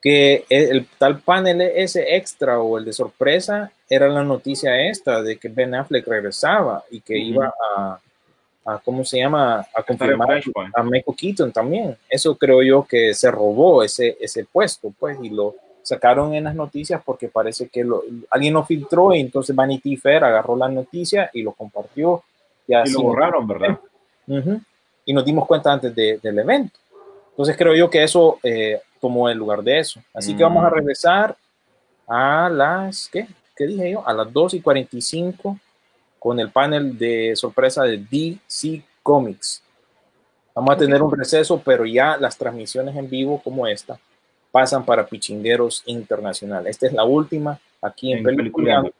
que 0.00 0.44
el, 0.48 0.76
el 0.76 0.86
tal 0.98 1.20
panel 1.20 1.60
ese 1.62 2.14
extra 2.16 2.60
o 2.60 2.78
el 2.78 2.84
de 2.84 2.92
sorpresa 2.92 3.72
era 3.88 4.08
la 4.08 4.22
noticia 4.22 4.88
esta 4.88 5.22
de 5.22 5.36
que 5.38 5.48
Ben 5.48 5.74
Affleck 5.74 6.06
regresaba 6.06 6.84
y 6.90 7.00
que 7.00 7.14
Ujú. 7.14 7.22
iba 7.24 7.54
a, 7.76 7.98
a, 8.66 8.78
¿cómo 8.78 9.04
se 9.04 9.18
llama? 9.18 9.66
A 9.74 9.82
confirmar 9.82 10.42
a 10.74 10.82
Michael 10.82 11.16
Keaton 11.16 11.52
también. 11.52 11.96
Eso 12.08 12.36
creo 12.36 12.62
yo 12.62 12.84
que 12.88 13.14
se 13.14 13.30
robó 13.30 13.82
ese, 13.82 14.16
ese 14.20 14.44
puesto, 14.44 14.92
pues, 14.98 15.18
y 15.22 15.30
lo 15.30 15.54
sacaron 15.82 16.32
en 16.34 16.44
las 16.44 16.54
noticias 16.54 17.02
porque 17.04 17.28
parece 17.28 17.68
que 17.68 17.84
lo- 17.84 18.02
alguien 18.30 18.54
lo 18.54 18.64
filtró 18.64 19.14
y 19.14 19.20
entonces 19.20 19.54
Vanity 19.54 19.96
Fair 19.96 20.24
agarró 20.24 20.56
la 20.56 20.68
noticia 20.68 21.30
y 21.34 21.42
lo 21.42 21.52
compartió. 21.52 22.22
Y, 22.66 22.72
Y 22.72 22.74
así 22.76 22.92
lo 22.92 22.98
nos- 23.00 23.08
borraron, 23.08 23.46
¿verdad? 23.48 23.78
Ujú. 24.26 24.60
Y 25.04 25.12
nos 25.12 25.24
dimos 25.24 25.46
cuenta 25.46 25.72
antes 25.72 25.94
de- 25.94 26.18
del 26.22 26.38
evento. 26.38 26.78
Entonces 27.30 27.56
creo 27.56 27.74
yo 27.74 27.90
que 27.90 28.02
eso 28.02 28.38
eh, 28.42 28.80
tomó 29.00 29.28
el 29.28 29.36
lugar 29.38 29.62
de 29.62 29.78
eso. 29.80 30.00
Así 30.12 30.36
que 30.36 30.42
vamos 30.44 30.64
a 30.64 30.70
Mm. 30.70 30.74
regresar 30.74 31.36
a 32.06 32.48
las, 32.48 33.08
¿qué? 33.08 33.26
¿Qué 33.56 33.66
dije 33.66 33.92
yo? 33.92 34.06
A 34.06 34.12
las 34.12 34.32
2 34.32 34.54
y 34.54 34.60
45 34.60 35.58
con 36.18 36.40
el 36.40 36.50
panel 36.50 36.96
de 36.96 37.34
sorpresa 37.36 37.82
de 37.84 37.98
DC 37.98 38.82
Comics. 39.02 39.62
Vamos 40.54 40.74
a 40.74 40.78
tener 40.78 41.02
un 41.02 41.10
receso, 41.16 41.60
pero 41.64 41.84
ya 41.84 42.16
las 42.16 42.38
transmisiones 42.38 42.94
en 42.96 43.10
vivo 43.10 43.40
como 43.42 43.66
esta 43.66 43.98
pasan 44.52 44.84
para 44.84 45.04
Pichingueros 45.06 45.82
Internacional. 45.86 46.66
Esta 46.68 46.86
es 46.86 46.92
la 46.92 47.04
última 47.04 47.58
aquí 47.82 48.12
en, 48.12 48.18
En. 48.26 48.36
Peliculeando. 48.36 48.90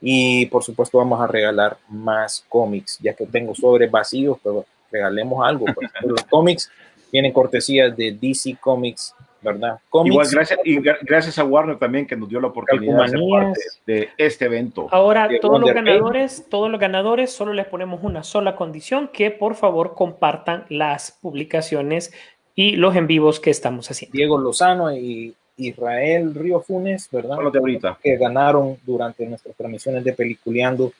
Y 0.00 0.46
por 0.46 0.62
supuesto 0.64 0.98
vamos 0.98 1.20
a 1.20 1.26
regalar 1.28 1.78
más 1.88 2.44
cómics, 2.48 2.98
ya 3.00 3.14
que 3.14 3.24
tengo 3.24 3.54
sobres 3.54 3.90
vacíos, 3.90 4.36
pero 4.42 4.66
regalemos 4.94 5.46
algo. 5.46 5.66
Pues. 5.74 5.90
Los 6.04 6.22
cómics 6.24 6.70
vienen 7.12 7.32
cortesías 7.32 7.96
de 7.96 8.12
DC 8.12 8.56
Comics, 8.60 9.14
¿verdad? 9.42 9.78
Cómics, 9.90 10.12
Igual 10.14 10.28
gracias, 10.30 10.58
y 10.64 10.76
gra- 10.78 10.98
gracias 11.02 11.38
a 11.38 11.44
Warner 11.44 11.78
también 11.78 12.06
que 12.06 12.16
nos 12.16 12.28
dio 12.28 12.40
la 12.40 12.48
oportunidad 12.48 13.02
de 13.04 13.08
ser 13.08 13.20
parte 13.30 13.60
de 13.86 14.08
este 14.16 14.44
evento. 14.46 14.88
Ahora, 14.90 15.28
todos 15.40 15.60
los 15.60 15.68
Wonder 15.70 15.84
ganadores, 15.84 16.46
todos 16.48 16.70
los 16.70 16.80
ganadores, 16.80 17.30
solo 17.32 17.52
les 17.52 17.66
ponemos 17.66 18.02
una 18.02 18.22
sola 18.22 18.56
condición, 18.56 19.08
que 19.12 19.30
por 19.30 19.54
favor 19.54 19.94
compartan 19.94 20.64
las 20.68 21.12
publicaciones 21.20 22.12
y 22.54 22.76
los 22.76 22.94
en 22.96 23.06
vivos 23.06 23.40
que 23.40 23.50
estamos 23.50 23.90
haciendo. 23.90 24.12
Diego 24.16 24.38
Lozano 24.38 24.92
y 24.96 25.34
Israel 25.56 26.34
Río 26.34 26.60
Funes, 26.60 27.08
¿verdad? 27.12 27.36
Los 27.40 27.52
de 27.52 27.58
ahorita. 27.58 27.98
Que 28.02 28.16
ganaron 28.16 28.76
durante 28.84 29.26
nuestras 29.26 29.54
transmisiones 29.56 30.02
de 30.04 30.12
Peliculeando. 30.12 30.92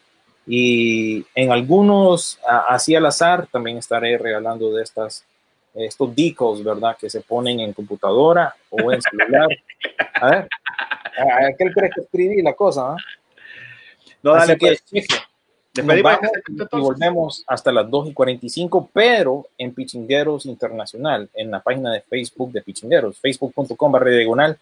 Y 0.46 1.24
en 1.34 1.50
algunos, 1.52 2.38
así 2.68 2.94
al 2.94 3.06
azar, 3.06 3.46
también 3.50 3.78
estaré 3.78 4.18
regalando 4.18 4.72
de 4.72 4.82
estas, 4.82 5.24
estos 5.74 6.14
decals, 6.14 6.62
¿verdad? 6.62 6.96
Que 6.98 7.08
se 7.08 7.20
ponen 7.22 7.60
en 7.60 7.72
computadora 7.72 8.54
o 8.70 8.92
en 8.92 9.00
celular. 9.00 9.48
A 10.20 10.30
ver, 10.30 10.48
a- 11.18 11.46
aquel 11.46 11.72
cree 11.72 11.90
que 11.90 12.02
escribí 12.02 12.42
la 12.42 12.52
cosa, 12.54 12.92
¿ah? 12.92 12.96
No, 14.22 14.34
Así 14.34 14.48
dale, 14.48 14.58
que, 14.58 14.78
pues. 14.90 15.06
Nos 15.76 16.02
vamos 16.02 16.30
y 16.72 16.78
volvemos 16.78 17.44
hasta 17.48 17.72
las 17.72 17.90
2 17.90 18.10
y 18.10 18.12
45, 18.12 18.90
pero 18.92 19.48
en 19.58 19.74
Pichingueros 19.74 20.46
Internacional, 20.46 21.28
en 21.34 21.50
la 21.50 21.58
página 21.60 21.90
de 21.92 22.00
Facebook 22.00 22.52
de 22.52 22.62
Pichingueros, 22.62 23.18
facebook.com 23.18 23.90
barra 23.90 24.10
diagonal 24.10 24.56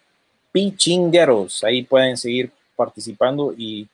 Pichingueros. 0.51 1.65
Ahí 1.65 1.83
pueden 1.83 2.17
seguir 2.17 2.51
participando 2.75 3.53
y 3.57 3.87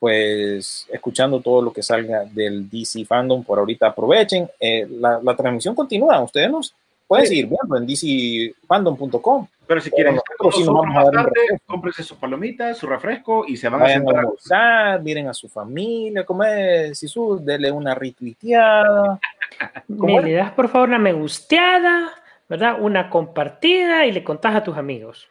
pues 0.00 0.86
escuchando 0.90 1.40
todo 1.40 1.62
lo 1.62 1.72
que 1.72 1.82
salga 1.82 2.24
del 2.24 2.68
DC 2.68 3.04
Fandom. 3.04 3.44
Por 3.44 3.58
ahorita 3.60 3.88
aprovechen. 3.88 4.48
Eh, 4.58 4.88
la, 4.90 5.20
la 5.22 5.36
transmisión 5.36 5.74
continúa. 5.74 6.20
Ustedes 6.22 6.50
nos 6.50 6.74
pueden 7.06 7.26
Sí. 7.26 7.36
seguir 7.36 7.48
viendo 7.48 7.76
en 7.76 7.86
dcfandom.com. 7.86 9.46
Pero 9.66 9.80
si 9.80 9.90
quieren 9.90 10.16
nosotros 10.16 10.56
sí 10.56 10.64
nos 10.64 10.74
vamos 10.74 10.96
a 10.96 11.10
dar 11.16 11.30
cómprense 11.64 12.02
sus 12.02 12.16
palomitas, 12.16 12.76
su 12.76 12.88
refresco 12.88 13.44
y 13.46 13.56
se 13.56 13.68
van 13.68 13.82
a 13.82 13.84
Vayan 13.84 13.98
a 13.98 14.00
sentar 14.00 14.16
a 14.16 14.20
almorzar, 14.20 15.02
miren 15.02 15.28
a 15.28 15.34
su 15.34 15.48
familia, 15.48 16.24
como 16.24 16.42
es, 16.42 16.98
si 16.98 17.06
su, 17.06 17.38
denle 17.44 17.70
una 17.70 17.94
retuiteada. 17.94 19.20
Me 19.86 20.22
le 20.22 20.32
das 20.32 20.50
por 20.52 20.68
favor 20.68 20.88
una 20.88 20.98
me 20.98 21.12
gusteada, 21.12 22.10
¿verdad? 22.48 22.78
Una 22.80 23.10
compartida 23.10 24.06
y 24.06 24.12
le 24.12 24.24
contás 24.24 24.56
a 24.56 24.64
tus 24.64 24.76
amigos. 24.76 25.28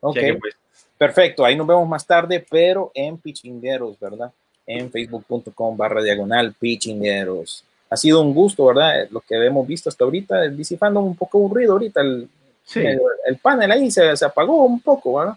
Ok, 0.00 0.16
pues. 0.40 0.56
Perfecto. 1.00 1.46
Ahí 1.46 1.56
nos 1.56 1.66
vemos 1.66 1.88
más 1.88 2.06
tarde, 2.06 2.44
pero 2.50 2.90
en 2.92 3.16
Pichingueros, 3.16 3.98
¿verdad? 3.98 4.30
En 4.66 4.90
facebook.com 4.90 5.74
barra 5.74 6.02
diagonal 6.02 6.52
Pichingueros. 6.60 7.64
Ha 7.88 7.96
sido 7.96 8.20
un 8.20 8.34
gusto, 8.34 8.66
¿verdad? 8.66 9.08
Lo 9.10 9.22
que 9.22 9.34
hemos 9.46 9.66
visto 9.66 9.88
hasta 9.88 10.04
ahorita, 10.04 10.44
el 10.44 10.58
DC 10.58 10.76
Fandom 10.76 11.06
un 11.06 11.16
poco 11.16 11.38
aburrido 11.38 11.72
ahorita. 11.72 12.02
El, 12.02 12.28
Sí. 12.62 12.80
el, 12.80 13.00
el 13.26 13.38
panel 13.38 13.72
ahí 13.72 13.90
se, 13.90 14.14
se 14.16 14.24
apagó 14.24 14.64
un 14.64 14.80
poco, 14.80 15.18
¿verdad? 15.18 15.34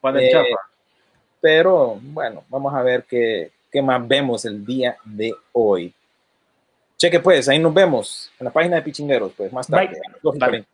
Panel 0.00 0.22
Eh, 0.22 0.30
chafa. 0.30 0.68
Pero 1.40 1.98
bueno, 2.00 2.44
vamos 2.50 2.72
a 2.74 2.82
ver 2.82 3.04
qué, 3.08 3.50
qué 3.72 3.80
más 3.82 4.06
vemos 4.06 4.44
el 4.44 4.64
día 4.64 4.96
de 5.04 5.32
hoy. 5.52 5.92
Cheque 6.98 7.18
pues, 7.18 7.48
ahí 7.48 7.58
nos 7.58 7.72
vemos 7.72 8.30
en 8.38 8.44
la 8.44 8.50
página 8.52 8.76
de 8.76 8.82
Pichingueros, 8.82 9.32
pues 9.36 9.50
más 9.52 9.66
tarde. 9.66 9.98
Bye. 10.22 10.66